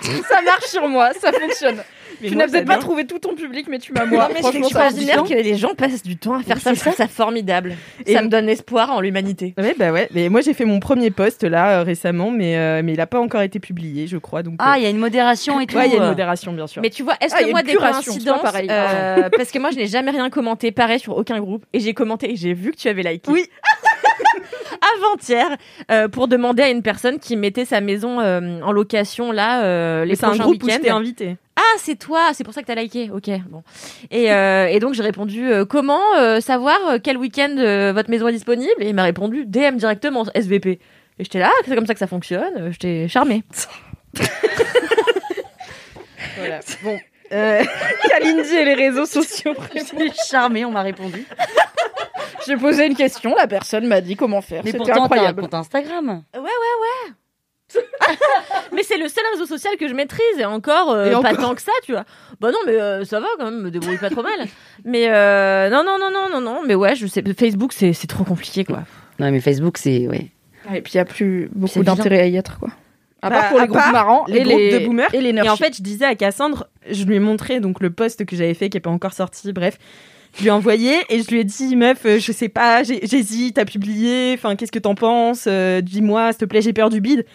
Ça 0.00 0.42
marche 0.42 0.66
sur 0.66 0.88
moi, 0.88 1.10
ça 1.20 1.32
fonctionne. 1.32 1.82
Mais 2.20 2.30
tu 2.30 2.36
n'as 2.36 2.48
peut-être 2.48 2.64
pas 2.66 2.78
trouvé 2.78 3.06
tout 3.06 3.20
ton 3.20 3.36
public, 3.36 3.66
mais 3.70 3.78
tu 3.78 3.92
m'as 3.92 4.04
moi. 4.04 4.24
Non, 4.28 4.34
mais 4.34 4.42
c'est 4.50 4.58
extraordinaire 4.58 5.22
que 5.22 5.34
les 5.34 5.54
gens 5.56 5.74
passent 5.76 6.02
du 6.02 6.16
temps 6.16 6.34
à 6.34 6.42
faire 6.42 6.58
ça. 6.58 6.74
Je 6.74 6.80
trouve 6.80 6.94
ça 6.96 7.06
formidable. 7.06 7.76
Et- 8.06 8.12
ça 8.14 8.22
me 8.22 8.28
donne 8.28 8.48
espoir 8.48 8.90
en 8.90 9.00
l'humanité. 9.00 9.54
Ouais, 9.56 9.76
bah 9.78 9.92
ouais. 9.92 10.08
Mais 10.12 10.28
moi, 10.28 10.40
j'ai 10.40 10.52
fait 10.52 10.64
mon 10.64 10.80
premier 10.80 11.12
post 11.12 11.44
là 11.44 11.78
euh, 11.78 11.82
récemment, 11.84 12.32
mais, 12.32 12.56
euh, 12.56 12.82
mais 12.82 12.94
il 12.94 12.96
n'a 12.96 13.06
pas 13.06 13.20
encore 13.20 13.42
été 13.42 13.60
publié, 13.60 14.08
je 14.08 14.16
crois. 14.16 14.42
Donc, 14.42 14.54
Ah, 14.58 14.72
euh, 14.74 14.78
il 14.78 14.82
y 14.82 14.86
a 14.86 14.90
une 14.90 14.98
modération 14.98 15.60
et 15.60 15.66
tout. 15.66 15.76
ouais, 15.76 15.86
il 15.86 15.92
y 15.92 15.96
a 15.96 15.98
une 16.02 16.08
modération, 16.08 16.52
bien 16.52 16.66
sûr. 16.66 16.82
Mais 16.82 16.90
tu 16.90 17.04
vois, 17.04 17.14
est-ce 17.20 17.34
Ah, 17.38 17.44
que 17.44 17.50
moi 17.50 17.62
des 17.62 17.74
coïncidences 17.74 18.40
Parce 18.42 19.50
que 19.52 19.58
moi, 19.60 19.70
je 19.70 19.76
n'ai 19.76 19.86
jamais 19.86 20.10
rien 20.10 20.28
commenté 20.28 20.72
pareil 20.72 20.98
sur 20.98 21.16
aucun 21.16 21.38
groupe 21.38 21.64
et 21.72 21.78
j'ai 21.78 21.94
commenté 21.94 22.32
et 22.32 22.36
j'ai 22.36 22.52
vu 22.54 22.72
que 22.72 22.76
tu 22.78 22.88
avais 22.88 23.02
liké. 23.04 23.30
Oui. 23.30 23.44
Avant-hier, 24.96 25.56
euh, 25.90 26.08
pour 26.08 26.28
demander 26.28 26.62
à 26.62 26.68
une 26.70 26.82
personne 26.82 27.18
qui 27.18 27.36
mettait 27.36 27.64
sa 27.64 27.80
maison 27.80 28.20
euh, 28.20 28.60
en 28.62 28.72
location 28.72 29.32
là 29.32 29.62
euh, 29.64 30.04
les 30.04 30.10
Mais 30.10 30.16
c'est 30.16 30.24
un 30.24 30.28
prochains 30.28 30.44
groupe 30.44 30.62
où 30.62 30.66
week-ends. 30.66 30.76
j'étais 30.78 30.90
invité. 30.90 31.36
Ah, 31.56 31.76
c'est 31.78 31.96
toi, 31.96 32.30
c'est 32.32 32.44
pour 32.44 32.54
ça 32.54 32.62
que 32.62 32.66
t'as 32.66 32.74
liké. 32.76 33.10
Ok, 33.12 33.30
bon. 33.48 33.62
Et, 34.10 34.26
et 34.26 34.78
donc 34.80 34.94
j'ai 34.94 35.02
répondu 35.02 35.50
comment 35.68 36.00
savoir 36.40 36.78
quel 37.02 37.16
week-end 37.16 37.54
votre 37.92 38.10
maison 38.10 38.28
est 38.28 38.32
disponible? 38.32 38.80
Et 38.80 38.88
il 38.90 38.94
m'a 38.94 39.02
répondu 39.02 39.44
DM 39.44 39.76
directement 39.76 40.24
SVP. 40.34 40.78
Et 41.18 41.24
j'étais 41.24 41.40
là, 41.40 41.50
ah, 41.52 41.62
c'est 41.66 41.74
comme 41.74 41.86
ça 41.86 41.94
que 41.94 41.98
ça 41.98 42.06
fonctionne. 42.06 42.70
J'étais 42.70 43.08
charmée. 43.08 43.42
Voilà. 46.36 46.60
Bon. 46.82 46.98
Euh, 47.32 47.62
Kalindi 48.08 48.54
et 48.54 48.64
les 48.64 48.74
réseaux 48.74 49.06
sociaux. 49.06 49.54
Je 49.74 49.80
suis 49.80 50.12
charmée, 50.30 50.64
on 50.64 50.70
m'a 50.70 50.82
répondu. 50.82 51.26
J'ai 52.48 52.56
posé 52.56 52.86
une 52.86 52.96
question, 52.96 53.34
la 53.36 53.46
personne 53.46 53.86
m'a 53.86 54.00
dit 54.00 54.16
comment 54.16 54.40
faire. 54.40 54.62
Mais 54.64 54.72
C'était 54.72 54.78
pourtant, 54.78 54.94
t'as 54.94 55.00
un 55.00 55.04
incroyable. 55.04 55.42
compte 55.42 55.54
Instagram. 55.54 56.22
Mais 58.72 58.82
c'est 58.82 58.96
le 58.96 59.08
seul 59.08 59.24
réseau 59.32 59.44
social 59.46 59.76
que 59.78 59.88
je 59.88 59.94
maîtrise 59.94 60.38
et 60.38 60.44
encore, 60.46 60.90
euh, 60.90 61.08
Et 61.08 61.10
pas 61.12 61.18
encore. 61.18 61.36
tant 61.36 61.54
que 61.54 61.60
ça, 61.62 61.72
tu 61.82 61.92
vois. 61.92 62.04
Bah 62.40 62.50
non, 62.50 62.58
mais 62.66 62.72
euh, 62.80 63.04
ça 63.04 63.20
va 63.20 63.26
quand 63.38 63.44
même, 63.50 63.60
me 63.60 63.70
débrouille 63.70 63.98
pas 63.98 64.08
trop 64.08 64.22
mal. 64.22 64.46
Mais 64.84 65.08
euh, 65.10 65.68
non, 65.68 65.84
non, 65.84 65.98
non, 65.98 66.10
non, 66.10 66.30
non, 66.32 66.40
non. 66.40 66.62
Mais 66.66 66.74
ouais, 66.74 66.94
je 66.94 67.06
sais. 67.06 67.22
Facebook, 67.38 67.72
c'est 67.74 67.92
c'est 67.92 68.06
trop 68.06 68.24
compliqué, 68.24 68.64
quoi. 68.64 68.84
Non, 69.18 69.30
mais 69.30 69.40
Facebook, 69.40 69.76
c'est. 69.76 70.06
Ouais. 70.08 70.30
Et 70.74 70.80
puis 70.80 70.94
il 70.94 70.96
n'y 70.96 71.00
a 71.00 71.04
plus 71.04 71.50
beaucoup 71.54 71.72
C'est 71.74 71.82
d'intérêt 71.82 72.20
à 72.20 72.26
y 72.26 72.36
être, 72.36 72.58
quoi. 72.58 72.70
À 73.20 73.30
part 73.30 73.42
Bah, 73.42 73.48
pour 73.50 73.58
à 73.58 73.62
les 73.62 73.68
groupes 73.68 73.80
part 73.80 73.92
marrants 73.92 74.24
les 74.28 74.38
et 74.38 74.42
groupes 74.44 74.56
les 74.58 74.78
de 74.80 74.86
boomers. 74.86 75.12
et 75.14 75.20
les 75.20 75.30
Et 75.30 75.48
en 75.50 75.56
fait, 75.56 75.76
je 75.76 75.82
disais 75.82 76.04
à 76.04 76.14
Cassandre, 76.14 76.68
je 76.88 77.04
lui 77.04 77.16
ai 77.16 77.20
montré 77.20 77.58
donc 77.60 77.80
le 77.80 77.90
post 77.90 78.24
que 78.24 78.36
j'avais 78.36 78.54
fait 78.54 78.70
qui 78.70 78.78
est 78.78 78.80
pas 78.80 78.90
encore 78.90 79.12
sorti, 79.12 79.52
bref. 79.52 79.76
Je 80.38 80.42
lui 80.44 80.48
ai 80.48 80.52
envoyé 80.52 80.94
et 81.08 81.20
je 81.22 81.28
lui 81.30 81.40
ai 81.40 81.44
dit, 81.44 81.74
meuf, 81.76 82.06
euh, 82.06 82.18
je 82.20 82.30
sais 82.32 82.48
pas, 82.48 82.82
j'hésite 82.84 83.58
à 83.58 83.64
publier, 83.64 84.34
enfin, 84.34 84.54
qu'est-ce 84.56 84.70
que 84.72 84.78
t'en 84.78 84.94
penses 84.94 85.44
Euh, 85.48 85.80
Dis-moi, 85.80 86.30
s'il 86.32 86.38
te 86.38 86.44
plaît, 86.44 86.62
j'ai 86.62 86.72
peur 86.72 86.90
du 86.90 87.00
bide. 87.00 87.26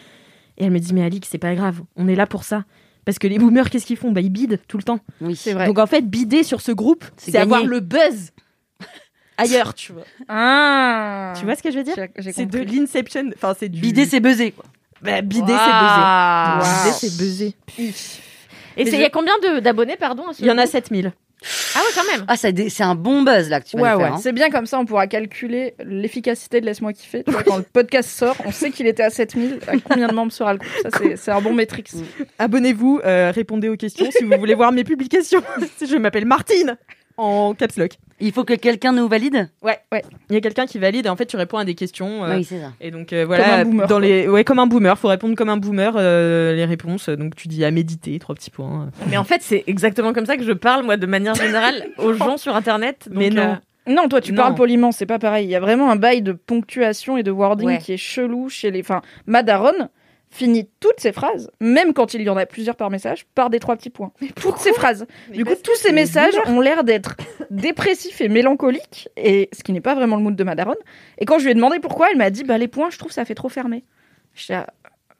Et 0.57 0.65
elle 0.65 0.71
me 0.71 0.79
dit, 0.79 0.93
mais 0.93 1.03
Alix, 1.03 1.27
c'est 1.29 1.37
pas 1.37 1.53
grave, 1.55 1.81
on 1.97 2.07
est 2.07 2.15
là 2.15 2.27
pour 2.27 2.43
ça. 2.45 2.63
Parce 3.05 3.19
que 3.19 3.27
les 3.27 3.37
boomers, 3.39 3.69
qu'est-ce 3.69 3.85
qu'ils 3.85 3.97
font? 3.97 4.11
Bah, 4.13 4.21
ils 4.21 4.29
bident 4.29 4.59
tout 4.69 4.77
le 4.77 4.83
temps. 4.83 4.99
Oui, 5.19 5.35
C'est 5.35 5.51
vrai. 5.51 5.65
Donc 5.67 5.79
en 5.79 5.87
fait, 5.87 6.03
bider 6.09 6.43
sur 6.43 6.61
ce 6.61 6.71
groupe, 6.71 7.03
C'est 7.17 7.35
avoir 7.37 7.65
le 7.65 7.81
buzz 7.81 8.31
ailleurs, 9.37 9.73
tu 9.73 9.91
vois. 9.91 10.03
Ah. 10.29 11.33
Tu 11.37 11.43
vois 11.43 11.55
ce 11.55 11.63
que 11.63 11.71
je 11.71 11.77
veux 11.79 11.83
dire? 11.83 11.95
C'est 12.31 12.45
de 12.45 12.59
l'inception, 12.59 13.29
enfin, 13.35 13.53
c'est 13.59 13.67
du. 13.67 13.81
Bider, 13.81 14.05
c'est 14.05 14.21
buzzer, 14.21 14.51
quoi. 14.51 14.63
Bah, 15.01 15.21
bider, 15.21 15.41
c'est 15.47 15.53
buzzer. 15.53 16.01
Wow. 16.55 16.63
Bider, 16.63 16.97
c'est 16.97 17.17
buzzer. 17.17 17.55
Et 18.77 18.81
il 18.83 18.89
je- 18.89 18.95
y 18.95 19.03
a 19.03 19.09
combien 19.09 19.33
de- 19.43 19.59
d'abonnés, 19.59 19.97
pardon 19.97 20.23
Il 20.39 20.45
y 20.45 20.49
en 20.49 20.57
a 20.57 20.61
groupe? 20.63 20.71
7000. 20.71 21.11
Ah 21.75 21.79
ouais, 21.79 21.91
quand 21.95 22.11
même. 22.11 22.25
Ah, 22.27 22.35
c'est 22.37 22.81
un 22.83 22.95
bon 22.95 23.21
buzz, 23.23 23.49
là, 23.49 23.59
que 23.61 23.67
tu 23.67 23.77
vas 23.77 23.97
Ouais, 23.97 24.03
hein. 24.03 24.17
C'est 24.21 24.31
bien 24.31 24.49
comme 24.49 24.65
ça, 24.65 24.79
on 24.79 24.85
pourra 24.85 25.07
calculer 25.07 25.75
l'efficacité 25.83 26.61
de 26.61 26.65
Laisse-moi 26.65 26.93
kiffer. 26.93 27.23
Tu 27.23 27.31
vois, 27.31 27.43
quand 27.45 27.57
le 27.57 27.63
podcast 27.63 28.09
sort, 28.09 28.35
on 28.45 28.51
sait 28.51 28.71
qu'il 28.71 28.87
était 28.87 29.03
à 29.03 29.09
7000. 29.09 29.59
À 29.67 29.73
combien 29.77 30.07
de 30.07 30.13
membres 30.13 30.31
sera 30.31 30.53
le 30.53 30.59
groupe 30.59 30.71
Ça, 30.83 30.89
c'est- 30.97 31.15
c'est 31.17 31.31
un 31.31 31.41
bon 31.41 31.53
métrique. 31.53 31.91
Abonnez-vous, 32.39 33.01
euh, 33.05 33.31
répondez 33.33 33.69
aux 33.69 33.77
questions 33.77 34.09
si 34.11 34.23
vous 34.23 34.37
voulez 34.37 34.55
voir 34.55 34.71
mes 34.71 34.83
publications. 34.83 35.41
je 35.87 35.95
m'appelle 35.97 36.25
Martine 36.25 36.77
en 37.17 37.53
caps 37.53 37.77
lock. 37.77 37.91
Il 38.19 38.31
faut 38.31 38.43
que 38.43 38.53
quelqu'un 38.53 38.91
nous 38.93 39.07
valide? 39.07 39.49
Ouais, 39.61 39.79
ouais. 39.91 40.03
Il 40.29 40.33
y 40.33 40.37
a 40.37 40.41
quelqu'un 40.41 40.65
qui 40.65 40.77
valide 40.79 41.05
et 41.05 41.09
en 41.09 41.15
fait 41.15 41.25
tu 41.25 41.35
réponds 41.35 41.57
à 41.57 41.65
des 41.65 41.75
questions. 41.75 42.23
euh, 42.23 42.35
Oui, 42.37 42.43
c'est 42.43 42.59
ça. 42.59 42.71
Et 42.79 42.91
donc 42.91 43.11
euh, 43.11 43.25
voilà, 43.25 43.55
un 43.59 43.65
boomer, 43.65 43.87
dans 43.87 43.95
quoi. 43.95 43.99
les 44.05 44.27
ouais 44.27 44.43
comme 44.43 44.59
un 44.59 44.67
boomer, 44.67 44.97
faut 44.97 45.07
répondre 45.09 45.35
comme 45.35 45.49
un 45.49 45.57
boomer 45.57 45.93
euh, 45.97 46.53
les 46.53 46.65
réponses. 46.65 47.09
Donc 47.09 47.35
tu 47.35 47.47
dis 47.47 47.65
à 47.65 47.71
méditer, 47.71 48.17
trois 48.19 48.35
petits 48.35 48.51
points. 48.51 48.89
Mais 49.09 49.17
en 49.17 49.23
fait, 49.23 49.41
c'est 49.41 49.63
exactement 49.67 50.13
comme 50.13 50.25
ça 50.25 50.37
que 50.37 50.43
je 50.43 50.51
parle, 50.53 50.83
moi, 50.85 50.95
de 50.97 51.05
manière 51.05 51.35
générale, 51.35 51.85
aux 51.97 52.13
gens 52.13 52.37
sur 52.37 52.55
Internet. 52.55 53.07
Mais 53.11 53.29
non. 53.29 53.41
euh, 53.41 53.91
Non, 53.93 54.07
toi, 54.07 54.21
tu 54.21 54.31
Non. 54.31 54.43
parles 54.43 54.55
poliment, 54.55 54.91
c'est 54.91 55.05
pas 55.05 55.19
pareil. 55.19 55.45
Il 55.45 55.49
y 55.51 55.55
a 55.55 55.59
vraiment 55.59 55.91
un 55.91 55.95
bail 55.97 56.21
de 56.21 56.31
ponctuation 56.31 57.17
et 57.17 57.23
de 57.23 57.31
wording 57.31 57.67
Ouais. 57.67 57.77
qui 57.79 57.93
est 57.93 57.97
chelou 57.97 58.47
chez 58.47 58.71
les. 58.71 58.79
Enfin, 58.81 59.01
Madaron 59.27 59.89
finit 60.33 60.67
toutes 60.79 60.99
ses 60.99 61.11
phrases, 61.11 61.51
même 61.59 61.93
quand 61.93 62.15
il 62.15 62.21
y 62.23 62.29
en 62.29 62.37
a 62.37 62.47
plusieurs 62.47 62.75
par 62.75 62.89
message, 62.89 63.25
par 63.35 63.51
des 63.51 63.59
trois 63.59 63.75
petits 63.75 63.91
points. 63.91 64.11
toutes 64.35 64.57
ses 64.57 64.73
phrases. 64.73 65.05
du 65.29 65.45
coup, 65.45 65.53
tous 65.63 65.75
ces 65.75 65.91
messages 65.91 66.33
ont 66.47 66.59
l'air 66.59 66.83
d'être 66.83 67.15
dépressifs 67.51 68.19
et 68.19 68.29
mélancoliques, 68.29 69.09
et 69.15 69.49
ce 69.53 69.63
qui 69.63 69.71
n'est 69.73 69.81
pas 69.81 69.93
vraiment 69.93 70.15
le 70.15 70.23
mood 70.23 70.35
de 70.35 70.43
Madaron. 70.43 70.75
Et 71.19 71.25
quand 71.25 71.37
je 71.37 71.45
lui 71.45 71.51
ai 71.51 71.53
demandé 71.53 71.79
pourquoi, 71.79 72.07
elle 72.11 72.17
m'a 72.17 72.31
dit 72.31 72.43
bah 72.43 72.57
les 72.57 72.67
points, 72.67 72.89
je 72.89 72.97
trouve 72.97 73.11
ça 73.11 73.25
fait 73.25 73.35
trop 73.35 73.49
fermé. 73.49 73.83
J'étais 74.33 74.53
là, 74.53 74.67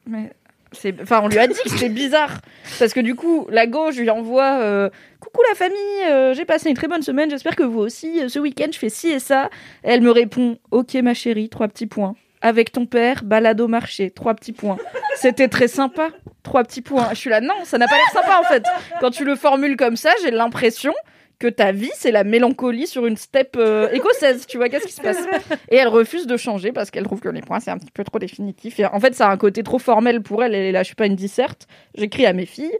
mais 0.06 0.32
c'est 0.72 1.00
enfin 1.00 1.20
on 1.22 1.28
lui 1.28 1.38
a 1.38 1.46
dit 1.46 1.54
que 1.54 1.70
c'était 1.70 1.88
bizarre 1.88 2.40
parce 2.80 2.92
que 2.92 2.98
du 2.98 3.14
coup 3.14 3.46
la 3.50 3.68
gauche 3.68 3.96
lui 3.96 4.10
envoie 4.10 4.58
euh, 4.60 4.90
coucou 5.20 5.40
la 5.48 5.54
famille 5.54 5.78
euh, 6.10 6.34
j'ai 6.34 6.44
passé 6.44 6.68
une 6.68 6.74
très 6.74 6.88
bonne 6.88 7.02
semaine 7.02 7.30
j'espère 7.30 7.54
que 7.54 7.62
vous 7.62 7.78
aussi 7.78 8.20
Euh, 8.20 8.28
ce 8.28 8.40
week-end 8.40 8.66
je 8.72 8.78
fais 8.78 8.88
ci 8.88 9.06
et 9.08 9.20
ça 9.20 9.50
Et 9.84 9.90
elle 9.90 10.00
me 10.00 10.10
répond 10.10 10.58
ok 10.72 10.94
ma 10.94 11.14
chérie 11.14 11.48
trois 11.48 11.68
petits 11.68 11.86
points 11.86 12.16
avec 12.44 12.70
ton 12.70 12.84
père 12.84 13.24
balade 13.24 13.60
au 13.60 13.68
marché 13.68 14.10
trois 14.10 14.34
petits 14.34 14.52
points. 14.52 14.76
C'était 15.16 15.48
très 15.48 15.66
sympa 15.66 16.10
trois 16.42 16.62
petits 16.62 16.82
points. 16.82 17.08
Je 17.10 17.16
suis 17.16 17.30
là 17.30 17.40
non 17.40 17.54
ça 17.64 17.78
n'a 17.78 17.88
pas 17.88 17.96
l'air 17.96 18.10
sympa 18.12 18.38
en 18.38 18.44
fait. 18.44 18.62
Quand 19.00 19.10
tu 19.10 19.24
le 19.24 19.34
formules 19.34 19.76
comme 19.76 19.96
ça 19.96 20.10
j'ai 20.22 20.30
l'impression 20.30 20.92
que 21.38 21.48
ta 21.48 21.72
vie 21.72 21.90
c'est 21.94 22.12
la 22.12 22.22
mélancolie 22.22 22.86
sur 22.86 23.06
une 23.06 23.16
steppe 23.16 23.56
euh, 23.56 23.90
écossaise. 23.92 24.46
Tu 24.46 24.58
vois 24.58 24.68
qu'est-ce 24.68 24.86
qui 24.86 24.92
se 24.92 25.00
passe? 25.00 25.26
Et 25.70 25.76
elle 25.76 25.88
refuse 25.88 26.26
de 26.26 26.36
changer 26.36 26.70
parce 26.70 26.90
qu'elle 26.90 27.04
trouve 27.04 27.20
que 27.20 27.30
les 27.30 27.40
points 27.40 27.60
c'est 27.60 27.70
un 27.70 27.78
petit 27.78 27.90
peu 27.90 28.04
trop 28.04 28.18
définitif. 28.18 28.78
Et 28.78 28.84
en 28.84 29.00
fait 29.00 29.14
ça 29.14 29.28
a 29.28 29.32
un 29.32 29.38
côté 29.38 29.62
trop 29.62 29.78
formel 29.78 30.22
pour 30.22 30.44
elle. 30.44 30.54
Elle 30.54 30.66
est 30.66 30.72
là 30.72 30.82
je 30.82 30.88
suis 30.88 30.94
pas 30.94 31.06
une 31.06 31.16
disserte. 31.16 31.66
J'écris 31.96 32.26
à 32.26 32.34
mes 32.34 32.46
filles 32.46 32.76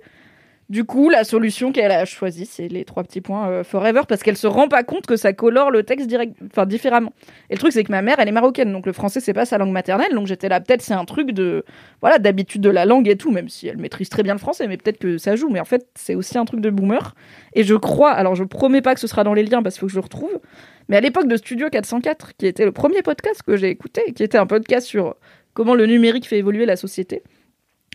du 0.71 0.85
coup, 0.85 1.11
la 1.11 1.25
solution 1.25 1.73
qu'elle 1.73 1.91
a 1.91 2.07
choisie, 2.07 2.47
c'est 2.47 2.69
les 2.69 2.87
trois 2.87 3.05
petits 3.05 3.21
points 3.21 3.49
euh, 3.49 3.65
forever, 3.65 4.03
parce 4.09 4.23
qu'elle 4.23 4.37
se 4.37 4.47
rend 4.47 4.67
pas 4.67 4.83
compte 4.83 5.07
que 5.07 5.17
ça 5.17 5.35
colore 5.35 5.71
le 5.71 5.83
texte 5.83 6.07
direct, 6.07 6.35
enfin 6.47 6.65
différemment. 6.65 7.13
Et 7.51 7.55
le 7.55 7.59
truc, 7.59 7.73
c'est 7.73 7.85
que 7.85 7.93
ma 7.93 8.01
mère, 8.01 8.17
elle 8.19 8.29
est 8.29 8.33
marocaine, 8.33 8.73
donc 8.73 8.87
le 8.87 8.95
français, 8.95 9.21
c'est 9.21 9.35
pas 9.35 9.45
sa 9.45 9.59
langue 9.59 9.73
maternelle, 9.73 10.15
donc 10.15 10.27
j'étais 10.27 10.49
là, 10.49 10.61
peut-être 10.61 10.81
c'est 10.81 10.95
un 10.95 11.05
truc 11.05 11.33
de, 11.33 11.65
voilà, 12.01 12.19
d'habitude 12.19 12.63
de 12.63 12.71
la 12.71 12.87
langue 12.87 13.09
et 13.09 13.17
tout, 13.17 13.31
même 13.31 13.51
si 13.51 13.69
elle 13.69 13.77
maîtrise 13.77 14.09
très 14.09 14.23
bien 14.23 14.33
le 14.33 14.39
français, 14.39 14.67
mais 14.67 14.79
peut-être 14.79 14.99
que 14.99 15.19
ça 15.19 15.37
joue. 15.37 15.51
Mais 15.51 15.61
en 15.61 15.67
fait, 15.67 15.87
c'est 15.95 16.15
aussi 16.15 16.39
un 16.39 16.47
truc 16.47 16.61
de 16.61 16.71
boomer. 16.71 17.15
Et 17.53 17.63
je 17.63 17.75
crois, 17.75 18.13
alors 18.13 18.35
je 18.35 18.45
promets 18.45 18.81
pas 18.81 18.95
que 18.95 19.01
ce 19.01 19.07
sera 19.07 19.23
dans 19.23 19.35
les 19.35 19.43
liens, 19.43 19.63
parce 19.63 19.75
qu'il 19.75 19.81
faut 19.81 19.87
que 19.87 19.93
je 19.93 19.99
le 19.99 20.03
retrouve, 20.03 20.41
mais 20.89 20.97
à 20.97 21.01
l'époque 21.01 21.29
de 21.29 21.37
Studio 21.37 21.69
404, 21.69 22.37
qui 22.39 22.47
était 22.47 22.65
le 22.65 22.73
premier 22.73 23.03
podcast 23.03 23.43
que 23.43 23.57
j'ai 23.59 23.69
écouté, 23.69 24.13
qui 24.17 24.23
était 24.23 24.39
un 24.39 24.47
podcast 24.47 24.87
sur 24.87 25.17
comment 25.53 25.75
le 25.75 25.85
numérique 25.85 26.27
fait 26.27 26.39
évoluer 26.39 26.65
la 26.65 26.77
société 26.77 27.23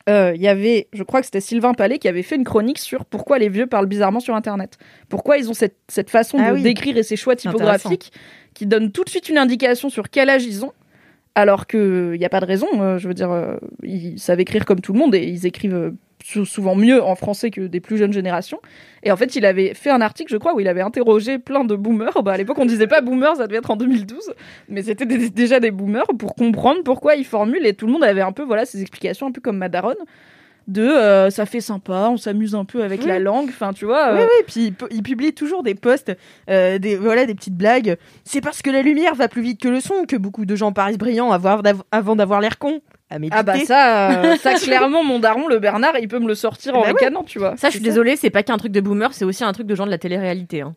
euh, 0.10 0.34
il 0.36 0.42
y 0.42 0.48
avait, 0.48 0.88
je 0.92 1.04
crois 1.04 1.20
que 1.22 1.26
c'était 1.26 1.40
Sylvain 1.42 1.74
Palais 1.74 2.00
qui 2.00 2.08
avait 2.08 2.24
fait 2.24 2.36
une 2.36 2.44
chronique 2.44 2.80
sur 2.80 3.06
pourquoi 3.06 3.38
les 3.40 3.48
vieux 3.50 3.68
parlent 3.68 3.86
bizarrement 3.86 4.20
sur 4.20 4.36
Internet. 4.36 4.78
Pourquoi 5.08 5.38
ils 5.38 5.50
ont 5.50 5.54
cette, 5.54 5.78
cette 5.88 6.10
façon 6.10 6.38
Ah 6.42 6.50
de 6.52 6.56
oui. 6.56 6.64
d'écrire 6.64 6.98
et 6.98 7.04
ces 7.04 7.16
choix 7.16 7.36
typographiques 7.36 8.12
qui 8.54 8.66
donnent 8.66 8.92
tout 8.92 9.04
de 9.04 9.10
suite 9.10 9.30
une 9.30 9.38
indication 9.38 9.90
sur 9.90 10.10
quel 10.10 10.30
âge 10.30 10.44
ils 10.46 10.66
ont, 10.66 10.74
alors 11.36 11.68
qu'il 11.68 12.12
n'y 12.18 12.26
a 12.26 12.30
pas 12.30 12.40
de 12.42 12.46
raison. 12.46 12.68
euh, 12.82 12.98
je 12.98 13.08
veux 13.08 13.14
dire, 13.14 13.32
euh, 13.32 13.56
ils 13.84 14.20
savent 14.20 14.40
écrire 14.40 14.66
comme 14.66 14.82
tout 14.82 14.94
le 14.94 15.00
monde 15.00 15.14
et 15.16 15.24
ils 15.24 15.46
écrivent 15.46 15.76
euh, 15.76 15.92
souvent 16.46 16.76
mieux 16.76 17.04
en 17.04 17.16
français 17.16 17.50
que 17.52 17.62
des 17.62 17.80
plus 17.80 17.98
jeunes 17.98 18.14
générations. 18.14 18.60
Et 19.04 19.12
en 19.12 19.18
fait, 19.18 19.36
il 19.36 19.46
avait 19.46 19.74
fait 19.74 19.90
un 19.90 20.02
article, 20.02 20.32
je 20.32 20.38
crois, 20.38 20.54
où 20.54 20.60
il 20.60 20.68
avait 20.68 20.82
interrogé 20.82 21.40
plein 21.40 21.64
de 21.66 21.76
boomers. 21.76 22.22
Bah, 22.24 22.34
à 22.34 22.38
l'époque, 22.38 22.58
on 22.60 22.66
disait 22.66 22.88
pas 22.88 23.02
boomers, 23.02 23.38
ça 23.38 23.48
devait 23.48 23.60
être 23.60 23.72
en 23.72 23.76
2012, 23.78 24.34
mais 24.68 24.84
c'était 24.84 25.06
des- 25.06 25.30
déjà 25.30 25.60
des 25.60 25.72
boomers 25.72 26.08
pour 26.18 26.36
comprendre 26.36 26.82
pourquoi 26.84 27.16
ils 27.16 27.26
formulent. 27.26 27.66
Et 27.66 27.74
tout 27.74 27.86
le 27.88 27.94
monde 27.94 28.04
avait 28.04 28.22
un 28.22 28.32
peu, 28.32 28.44
voilà, 28.44 28.66
ces 28.66 28.82
explications, 28.82 29.28
un 29.28 29.32
peu 29.32 29.42
comme 29.42 29.58
Madaron 29.58 29.96
de 30.68 30.84
euh, 30.84 31.32
ça 31.32 31.48
fait 31.48 31.62
sympa, 31.62 32.10
on 32.12 32.18
s'amuse 32.18 32.54
un 32.54 32.64
peu 32.64 32.84
avec 32.84 33.02
Oui. 33.02 33.08
la 33.08 33.18
langue, 33.18 33.48
enfin 33.50 33.74
tu 33.74 33.86
vois. 33.86 34.14
Oui, 34.14 34.20
euh, 34.20 34.26
oui, 34.26 34.44
puis 34.46 34.66
il, 34.66 34.74
pu- 34.74 34.86
il 34.92 35.02
publie 35.02 35.34
toujours 35.34 35.64
des 35.64 35.74
posts, 35.74 36.12
euh, 36.48 36.78
des, 36.78 36.96
voilà, 36.96 37.26
des 37.26 37.34
petites 37.34 37.56
blagues. 37.58 37.98
C'est 38.24 38.40
parce 38.40 38.62
que 38.62 38.70
la 38.70 38.84
lumière 38.84 39.16
va 39.16 39.28
plus 39.30 39.42
vite 39.42 39.60
que 39.60 39.68
le 39.68 39.80
son 39.80 40.06
que 40.08 40.16
beaucoup 40.16 40.46
de 40.46 40.56
gens 40.56 40.72
paraissent 40.72 41.00
brillants 41.00 41.32
avant 41.32 42.16
d'avoir 42.16 42.40
l'air 42.40 42.60
con. 42.60 42.82
À 43.10 43.18
méditer. 43.20 43.38
Ah 43.40 43.44
bah 43.44 43.58
ça, 43.66 44.12
euh, 44.22 44.36
ça 44.38 44.54
clairement 44.54 45.04
mon 45.04 45.20
daron 45.20 45.48
le 45.48 45.58
Bernard 45.60 45.98
il 46.00 46.08
peut 46.08 46.20
me 46.20 46.28
le 46.28 46.36
sortir 46.36 46.76
en 46.76 46.82
Bah 46.82 46.88
ouais. 46.88 46.92
ricanant 46.94 47.24
tu 47.24 47.40
vois. 47.40 47.58
Ça, 47.58 47.70
je 47.70 47.74
suis 47.76 47.80
désolée, 47.84 48.16
c'est 48.16 48.30
pas 48.30 48.44
qu'un 48.44 48.58
truc 48.58 48.72
de 48.72 48.82
boomer, 48.82 49.14
c'est 49.14 49.26
aussi 49.26 49.44
un 49.44 49.52
truc 49.52 49.66
de 49.66 49.74
gens 49.76 49.86
de 49.86 49.92
la 49.92 49.98
télé-réalité. 49.98 50.62
hein. 50.62 50.76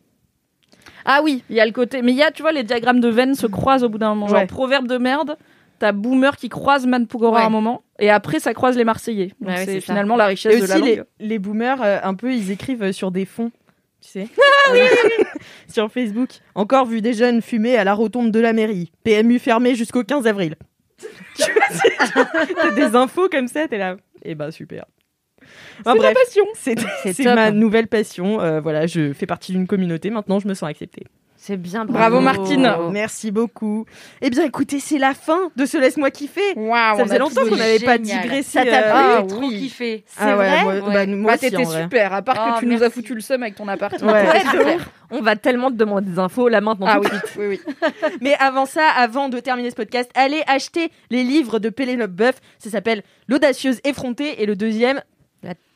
Ah 1.05 1.19
oui, 1.23 1.43
il 1.49 1.55
y 1.55 1.59
a 1.59 1.65
le 1.65 1.71
côté. 1.73 2.01
Mais 2.01 2.11
il 2.13 2.17
y 2.17 2.23
a, 2.23 2.31
tu 2.31 2.41
vois, 2.41 2.51
les 2.53 2.63
diagrammes 2.63 3.01
de 3.01 3.09
veine 3.09 3.35
se 3.35 3.45
croisent 3.45 3.83
au 3.83 3.89
bout 3.89 3.97
d'un 3.97 4.09
moment. 4.15 4.25
Ouais. 4.27 4.31
Genre, 4.39 4.47
proverbe 4.47 4.87
de 4.87 4.97
merde, 4.97 5.37
t'as 5.79 5.91
Boomer 5.91 6.37
qui 6.37 6.47
croise 6.49 6.87
Man 6.87 7.07
Pugora 7.07 7.39
à 7.39 7.41
un 7.41 7.45
Ouais. 7.47 7.51
moment, 7.51 7.83
et 7.99 8.09
après, 8.09 8.39
ça 8.39 8.53
croise 8.53 8.77
les 8.77 8.85
Marseillais. 8.85 9.31
Donc, 9.41 9.49
Ouais, 9.49 9.55
ouais, 9.57 9.65
c'est 9.65 9.79
ça. 9.81 9.85
finalement 9.93 10.15
la 10.15 10.27
richesse 10.27 10.53
Et 10.55 10.61
de 10.61 10.65
la 10.65 10.75
aussi 10.77 10.95
langue. 10.95 11.03
les, 11.19 11.27
les 11.27 11.39
boomers, 11.39 11.81
euh, 11.83 11.97
un 12.03 12.13
peu, 12.15 12.33
ils 12.33 12.51
écrivent 12.51 12.91
sur 12.93 13.11
des 13.11 13.25
fonds, 13.25 13.51
tu 14.01 14.09
sais. 14.09 14.27
sur 15.67 15.91
Facebook. 15.91 16.29
Encore 16.55 16.85
vu 16.85 17.01
des 17.01 17.13
jeunes 17.13 17.41
fumer 17.41 17.75
à 17.77 17.83
la 17.83 17.93
rotonde 17.93 18.31
de 18.31 18.39
la 18.39 18.53
mairie. 18.53 18.91
PMU 19.03 19.39
fermé 19.39 19.75
jusqu'au 19.75 20.03
15 20.03 20.25
avril. 20.25 20.55
Tu 21.35 21.51
vois, 21.51 21.63
c'est- 21.69 22.75
des 22.75 22.95
infos 22.95 23.29
comme 23.29 23.47
ça, 23.47 23.67
t'es 23.67 23.77
là. 23.77 23.97
Eh 24.23 24.35
ben 24.35 24.51
super. 24.51 24.85
Enfin, 25.81 25.95
bref, 25.95 26.13
passion. 26.13 26.45
c'est 26.55 26.79
C'est 27.01 27.13
c'est 27.13 27.35
ma 27.35 27.51
nouvelle 27.51 27.87
passion. 27.87 28.39
Euh, 28.41 28.61
voilà, 28.61 28.87
je 28.87 29.11
fais 29.13 29.25
partie 29.25 29.51
d'une 29.51 29.67
communauté. 29.67 30.09
Maintenant, 30.09 30.39
je 30.39 30.47
me 30.47 30.53
sens 30.53 30.69
acceptée. 30.69 31.03
C'est 31.45 31.57
bien. 31.57 31.83
Bravo, 31.83 32.21
Martine. 32.21 32.73
Merci 32.93 33.29
beaucoup. 33.29 33.85
Eh 34.21 34.29
bien, 34.29 34.45
écoutez, 34.45 34.79
c'est 34.79 34.97
la 34.97 35.13
fin 35.13 35.51
de 35.57 35.65
ce 35.65 35.77
Laisse-moi 35.77 36.09
kiffer. 36.09 36.53
Waouh, 36.55 36.95
Ça 36.97 37.03
faisait 37.03 37.19
longtemps 37.19 37.41
qu'on 37.45 37.57
n'avait 37.57 37.79
pas 37.79 37.97
digressé. 37.97 38.43
Ça 38.43 38.63
t'a 38.63 38.77
euh, 38.77 38.81
plu 38.91 39.01
ah 39.17 39.23
Trop 39.27 39.39
oui. 39.49 39.59
kiffé. 39.59 40.05
Ah 40.17 40.37
ouais, 40.37 40.63
moi, 40.63 40.73
Ouais. 40.75 40.79
bah, 40.93 41.05
moi 41.05 41.31
Bah, 41.31 41.33
aussi, 41.33 41.49
t'étais 41.51 41.63
vrai. 41.63 41.81
super, 41.83 42.13
à 42.13 42.21
part 42.21 42.37
Oh, 42.39 42.53
que 42.55 42.59
tu 42.61 42.65
nous 42.67 42.81
as 42.81 42.89
foutu 42.89 43.13
le 43.13 43.19
seum 43.19 43.43
avec 43.43 43.55
ton 43.55 43.67
appart. 43.67 44.01
Ouais. 44.01 44.25
On 45.11 45.19
va 45.21 45.35
tellement 45.35 45.69
te 45.69 45.75
demander 45.75 46.09
des 46.11 46.17
infos 46.17 46.47
là 46.47 46.61
maintenant. 46.61 46.87
Ah 46.89 46.95
tout 46.95 47.01
oui, 47.03 47.09
de 47.21 47.27
suite. 47.27 47.37
oui, 47.37 47.59
oui. 47.67 47.73
Mais 48.21 48.35
avant 48.39 48.65
ça, 48.65 48.87
avant 48.95 49.27
de 49.27 49.39
terminer 49.41 49.69
ce 49.69 49.75
podcast, 49.75 50.09
allez 50.15 50.43
acheter 50.47 50.91
les 51.11 51.25
livres 51.25 51.59
de 51.59 51.67
Pénélope 51.67 52.11
Boeuf. 52.11 52.35
Ça 52.57 52.69
s'appelle 52.69 53.03
L'audacieuse 53.27 53.81
effrontée 53.83 54.41
et 54.41 54.45
le 54.45 54.55
deuxième, 54.55 55.01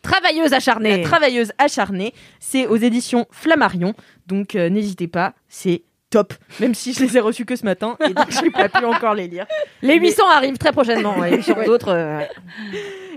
Travailleuse 0.02 0.53
acharnée. 0.53 0.98
La 0.98 1.03
travailleuse 1.03 1.52
acharnée. 1.57 2.14
C'est 2.39 2.65
aux 2.68 2.77
éditions 2.77 3.26
Flammarion. 3.31 3.94
Donc 4.27 4.56
euh, 4.56 4.69
n'hésitez 4.69 5.07
pas, 5.07 5.34
c'est 5.49 5.84
top. 6.10 6.34
Même 6.61 6.73
si 6.73 6.94
je 6.94 7.02
les 7.03 7.18
ai 7.18 7.19
reçus 7.19 7.44
que 7.45 7.56
ce 7.57 7.65
matin 7.65 7.98
et 8.07 8.14
donc 8.14 8.27
j'ai 8.30 8.49
pas 8.49 8.69
pu 8.69 8.85
encore 8.85 9.14
les 9.14 9.27
lire. 9.27 9.45
Les 9.81 9.99
800 9.99 10.23
arrivent 10.30 10.57
très 10.57 10.72
prochainement. 10.72 11.23
Et 11.26 11.41
sur 11.44 11.61
d'autres. 11.65 11.89
euh, 11.94 12.22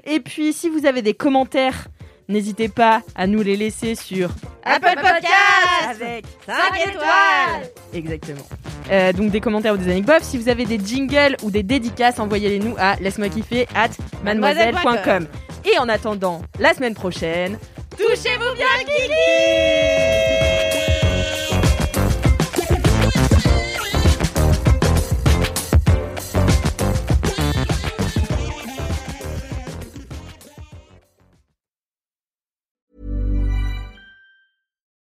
Et 0.05 0.19
puis 0.21 0.53
si 0.53 0.69
vous 0.69 0.87
avez 0.87 1.01
des 1.03 1.15
commentaires, 1.15 1.87
n'hésitez 2.31 2.69
pas 2.69 3.02
à 3.15 3.27
nous 3.27 3.43
les 3.43 3.57
laisser 3.57 3.94
sur 3.94 4.31
Apple 4.65 4.94
Podcast 4.94 5.90
avec 5.90 6.24
5 6.47 6.89
étoiles 6.89 7.70
Exactement. 7.93 8.47
Euh, 8.90 9.12
donc 9.12 9.31
des 9.31 9.40
commentaires 9.40 9.74
ou 9.74 9.77
des 9.77 9.90
anecdotes. 9.90 10.23
Si 10.23 10.39
vous 10.39 10.48
avez 10.48 10.65
des 10.65 10.78
jingles 10.78 11.36
ou 11.43 11.51
des 11.51 11.62
dédicaces, 11.62 12.19
envoyez-les 12.19 12.59
nous 12.59 12.74
à 12.78 12.97
laisse-moi 12.97 13.28
kiffer 13.28 13.66
at 13.74 13.90
mademoiselle.com. 14.24 15.27
Et 15.65 15.78
en 15.78 15.89
attendant, 15.89 16.43
la 16.59 16.74
semaine 16.74 16.94
prochaine, 16.94 17.59
touchez-vous 17.97 18.55
bien 18.57 18.66
le 18.78 18.85